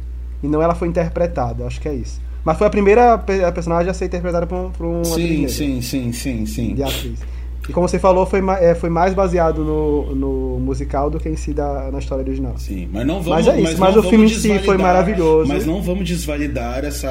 E 0.43 0.47
não 0.47 0.61
ela 0.61 0.75
foi 0.75 0.87
interpretada, 0.87 1.65
acho 1.65 1.79
que 1.81 1.87
é 1.87 1.93
isso. 1.93 2.21
Mas 2.43 2.57
foi 2.57 2.67
a 2.67 2.69
primeira 2.69 3.17
personagem 3.17 3.89
a 3.89 3.93
ser 3.93 4.05
interpretada 4.05 4.45
por, 4.45 4.55
um- 4.55 4.69
por 4.71 4.85
atriz 5.01 5.07
Sim, 5.07 5.47
sim, 5.47 5.81
sim, 5.81 6.13
sim, 6.13 6.45
sim. 6.45 6.75
de 6.75 6.83
atriz. 6.83 7.19
E 7.67 7.73
como 7.73 7.87
você 7.87 7.97
falou, 7.97 8.25
foi, 8.27 8.41
é, 8.61 8.75
foi 8.75 8.89
mais 8.91 9.13
baseado 9.15 9.63
no, 9.63 10.15
no 10.15 10.59
musical 10.59 11.09
do 11.09 11.19
que 11.19 11.27
em 11.27 11.35
si 11.35 11.51
da, 11.51 11.89
na 11.91 11.97
história 11.99 12.23
original. 12.23 12.53
Sim, 12.57 12.87
mas 12.93 13.05
não 13.07 13.15
vamos. 13.15 13.27
Mas 13.29 13.47
é 13.47 13.59
isso, 13.59 13.73
não 13.73 13.79
mas 13.79 13.97
o 13.97 14.03
filme 14.03 14.25
em 14.25 14.29
si 14.29 14.59
foi 14.59 14.77
maravilhoso. 14.77 15.47
Mas 15.51 15.65
não 15.65 15.81
vamos 15.81 16.07
desvalidar 16.07 16.85
essa, 16.85 17.09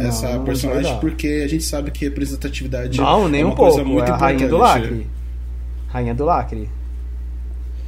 essa 0.00 0.34
não 0.34 0.44
personagem 0.44 0.96
porque 1.00 1.42
a 1.44 1.48
gente 1.48 1.64
sabe 1.64 1.90
que 1.90 2.04
representatividade 2.04 2.98
Não, 3.00 3.28
nem 3.28 3.42
é 3.42 3.44
um 3.44 3.48
uma 3.48 3.56
coisa 3.56 3.76
pouco. 3.78 3.90
muito 3.90 4.08
É 4.08 4.12
a 4.12 4.16
rainha 4.16 4.46
do 4.48 4.56
importante. 4.56 4.80
lacre. 4.82 5.06
Rainha 5.88 6.14
do 6.14 6.24
lacre. 6.24 6.68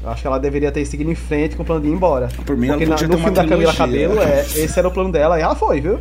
Eu 0.03 0.09
acho 0.11 0.23
que 0.23 0.27
ela 0.27 0.39
deveria 0.41 0.73
ter 0.73 0.85
seguido 0.87 1.11
em 1.11 1.15
frente 1.15 1.55
com 1.57 1.62
o 1.62 1.66
plano 1.66 1.82
de 1.82 1.89
ir 1.89 1.93
embora. 1.93 2.28
Por 2.47 2.57
mim, 2.57 2.69
ela 2.69 2.78
Porque 2.78 2.87
na- 2.89 2.97
podia 2.97 3.07
no 3.09 3.15
ter 3.15 3.20
uma 3.20 3.24
filme 3.32 3.37
da 3.37 3.55
Camila. 3.55 3.74
Cabelo, 3.74 4.20
é, 4.23 4.41
esse 4.41 4.78
era 4.78 4.89
o 4.89 4.91
plano 4.91 5.12
dela 5.12 5.39
e 5.39 5.43
ela 5.43 5.55
foi, 5.55 5.81
viu? 5.81 5.99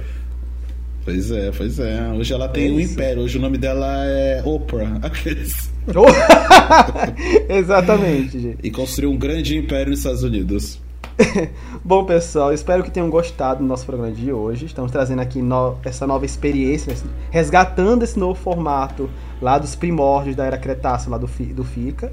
Pois 1.10 1.32
é, 1.32 1.52
pois 1.52 1.80
é. 1.80 2.08
Hoje 2.16 2.32
ela 2.32 2.48
tem 2.48 2.68
É 2.68 2.72
um 2.72 2.80
império. 2.80 3.24
Hoje 3.24 3.40
o 3.40 3.42
nome 3.42 3.58
dela 3.58 3.88
é 4.06 4.44
Oprah. 4.46 4.98
Aqueles. 5.02 5.72
Exatamente, 7.50 8.40
gente. 8.40 8.60
E 8.62 8.70
construiu 8.70 9.10
um 9.10 9.18
grande 9.18 9.58
império 9.58 9.90
nos 9.90 10.00
Estados 10.00 10.22
Unidos. 10.22 10.80
Bom, 11.84 12.06
pessoal, 12.06 12.54
espero 12.54 12.84
que 12.84 12.92
tenham 12.92 13.10
gostado 13.10 13.62
do 13.62 13.66
nosso 13.68 13.88
programa 13.88 14.12
de 14.14 14.32
hoje. 14.32 14.68
Estamos 14.68 14.92
trazendo 14.92 15.20
aqui 15.22 15.42
no- 15.42 15.78
essa 15.84 16.06
nova 16.06 16.26
experiência, 16.28 16.92
esse- 16.92 17.06
resgatando 17.32 18.04
esse 18.04 18.18
novo 18.20 18.40
formato 18.40 19.10
lá 19.42 19.58
dos 19.58 19.76
primórdios 19.76 20.36
da 20.36 20.46
era 20.46 20.60
Cretácea, 20.60 21.10
lá 21.10 21.18
do, 21.18 21.28
Fi- 21.28 21.54
do 21.54 21.64
FICA. 21.64 22.12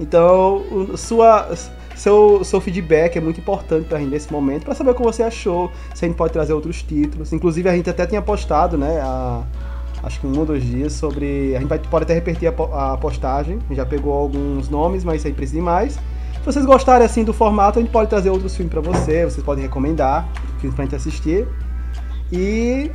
Então, 0.00 0.64
sua, 0.96 1.48
seu, 1.96 2.44
seu 2.44 2.60
feedback 2.60 3.16
é 3.16 3.20
muito 3.20 3.40
importante 3.40 3.86
pra 3.86 3.98
gente 3.98 4.10
nesse 4.10 4.32
momento, 4.32 4.64
para 4.64 4.74
saber 4.74 4.90
o 4.90 4.94
que 4.94 5.02
você 5.02 5.22
achou, 5.22 5.70
se 5.94 6.04
a 6.04 6.08
gente 6.08 6.16
pode 6.16 6.32
trazer 6.32 6.52
outros 6.52 6.82
títulos. 6.82 7.32
Inclusive, 7.32 7.68
a 7.68 7.74
gente 7.74 7.90
até 7.90 8.06
tinha 8.06 8.22
postado, 8.22 8.78
né, 8.78 9.00
a, 9.00 9.42
acho 10.02 10.20
que 10.20 10.26
um 10.26 10.38
ou 10.38 10.46
dois 10.46 10.62
dias, 10.62 10.92
sobre. 10.92 11.54
A 11.56 11.60
gente 11.60 11.68
vai, 11.68 11.78
pode 11.78 12.04
até 12.04 12.14
repetir 12.14 12.48
a, 12.48 12.92
a 12.92 12.96
postagem. 12.96 13.58
Já 13.70 13.84
pegou 13.84 14.12
alguns 14.12 14.68
nomes, 14.68 15.04
mas 15.04 15.16
isso 15.16 15.26
aí 15.26 15.32
precisa 15.32 15.58
de 15.58 15.64
mais. 15.64 15.94
Se 15.94 16.44
vocês 16.44 16.64
gostarem 16.64 17.04
assim 17.04 17.24
do 17.24 17.32
formato, 17.32 17.78
a 17.78 17.82
gente 17.82 17.90
pode 17.90 18.08
trazer 18.08 18.30
outros 18.30 18.54
filmes 18.56 18.72
para 18.72 18.80
você, 18.80 19.24
vocês 19.24 19.44
podem 19.44 19.64
recomendar 19.64 20.28
filmes 20.60 20.74
pra 20.74 20.84
gente 20.84 20.94
assistir. 20.94 21.46
E. 22.32 22.90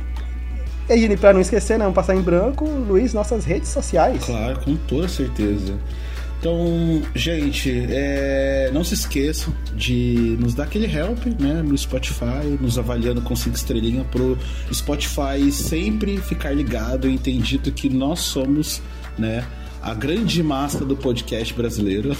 E 0.88 1.16
para 1.16 1.32
não 1.32 1.40
esquecer, 1.40 1.78
não 1.78 1.94
passar 1.94 2.14
em 2.14 2.20
branco, 2.20 2.66
Luiz, 2.66 3.14
nossas 3.14 3.46
redes 3.46 3.70
sociais. 3.70 4.22
Claro, 4.24 4.60
com 4.60 4.76
toda 4.76 5.08
certeza. 5.08 5.78
Então, 6.44 7.00
gente, 7.14 7.86
é, 7.88 8.70
não 8.70 8.84
se 8.84 8.92
esqueçam 8.92 9.50
de 9.74 10.36
nos 10.38 10.52
dar 10.52 10.64
aquele 10.64 10.84
help 10.84 11.24
né, 11.40 11.62
no 11.62 11.76
Spotify, 11.78 12.44
nos 12.60 12.78
avaliando 12.78 13.22
com 13.22 13.34
5 13.34 13.56
estrelinhas 13.56 14.06
pro 14.08 14.36
Spotify 14.70 15.50
sempre 15.50 16.18
ficar 16.18 16.50
ligado 16.50 17.08
e 17.08 17.14
entendido 17.14 17.72
que 17.72 17.88
nós 17.88 18.20
somos, 18.20 18.82
né? 19.18 19.42
A 19.80 19.94
grande 19.94 20.42
massa 20.42 20.84
do 20.84 20.94
podcast 20.94 21.54
brasileiro. 21.54 22.14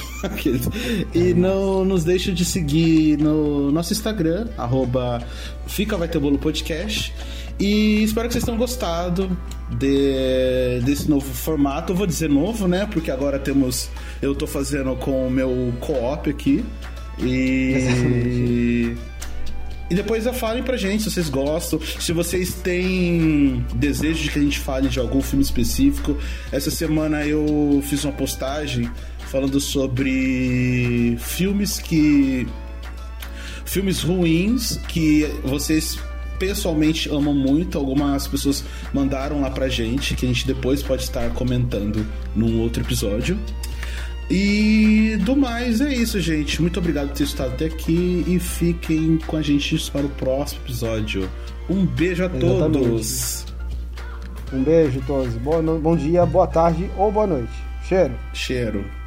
e 1.15 1.35
não 1.35 1.85
nos 1.85 2.03
deixe 2.03 2.33
de 2.33 2.47
seguir 2.47 3.19
no 3.19 3.71
nosso 3.71 3.93
Instagram, 3.93 4.49
arroba 4.57 5.23
Fica 5.67 5.99
Vai 5.99 6.09
Ter 6.09 6.19
Bolo 6.19 6.39
Podcast. 6.39 7.13
E 7.59 8.03
espero 8.03 8.27
que 8.27 8.33
vocês 8.33 8.45
tenham 8.45 8.59
gostado 8.59 9.37
de, 9.71 10.81
desse 10.85 11.09
novo 11.09 11.33
formato. 11.33 11.93
Eu 11.93 11.97
vou 11.97 12.07
dizer 12.07 12.29
novo, 12.29 12.67
né? 12.67 12.87
Porque 12.91 13.11
agora 13.11 13.39
temos. 13.39 13.89
Eu 14.25 14.35
tô 14.35 14.47
fazendo 14.47 14.97
com 14.97 15.27
o 15.27 15.31
meu 15.31 15.71
co-op 15.81 16.31
aqui. 16.31 16.65
E. 17.19 18.97
E 19.91 19.95
depois 19.95 20.25
falem 20.39 20.63
pra 20.63 20.79
gente 20.79 21.03
se 21.03 21.11
vocês 21.11 21.29
gostam, 21.29 21.79
se 22.01 22.11
vocês 22.11 22.55
têm 22.55 23.63
desejo 23.75 24.23
de 24.23 24.31
que 24.31 24.39
a 24.39 24.43
gente 24.43 24.59
fale 24.59 24.89
de 24.89 24.99
algum 24.99 25.21
filme 25.21 25.45
específico. 25.45 26.17
Essa 26.51 26.71
semana 26.71 27.27
eu 27.27 27.83
fiz 27.87 28.03
uma 28.03 28.15
postagem 28.15 28.91
falando 29.31 29.61
sobre 29.61 31.19
filmes 31.21 31.79
que. 31.79 32.47
filmes 33.67 34.01
ruins 34.03 34.79
que 34.89 35.29
vocês 35.45 35.99
pessoalmente 36.39 37.11
amo 37.11 37.35
muito. 37.35 37.77
Algumas 37.77 38.27
pessoas 38.27 38.65
mandaram 38.91 39.43
lá 39.43 39.51
pra 39.51 39.69
gente, 39.69 40.15
que 40.15 40.25
a 40.25 40.29
gente 40.29 40.47
depois 40.47 40.83
pode 40.83 41.03
estar 41.03 41.29
comentando 41.35 42.07
num 42.35 42.59
outro 42.63 42.83
episódio. 42.83 43.39
E 44.31 45.19
do 45.21 45.37
mais 45.37 45.81
é 45.81 45.93
isso, 45.93 46.19
gente. 46.21 46.61
Muito 46.61 46.79
obrigado 46.79 47.09
por 47.09 47.17
ter 47.17 47.25
estado 47.25 47.53
até 47.53 47.67
aqui 47.67 48.25
e 48.27 48.39
fiquem 48.39 49.19
com 49.27 49.37
a 49.37 49.43
gente 49.43 49.91
para 49.91 50.07
o 50.07 50.09
próximo 50.09 50.61
episódio. 50.65 51.31
Um 51.69 51.85
beijo 51.85 52.23
a 52.23 52.27
Exatamente. 52.27 52.79
todos. 52.79 53.47
Um 54.53 54.63
beijo 54.63 55.01
a 55.01 55.07
todos. 55.07 55.35
Bom, 55.35 55.63
bom 55.79 55.97
dia, 55.97 56.25
boa 56.25 56.47
tarde 56.47 56.91
ou 56.97 57.13
boa 57.13 57.27
noite. 57.27 57.53
Cheiro. 57.87 58.15
Cheiro. 58.33 59.04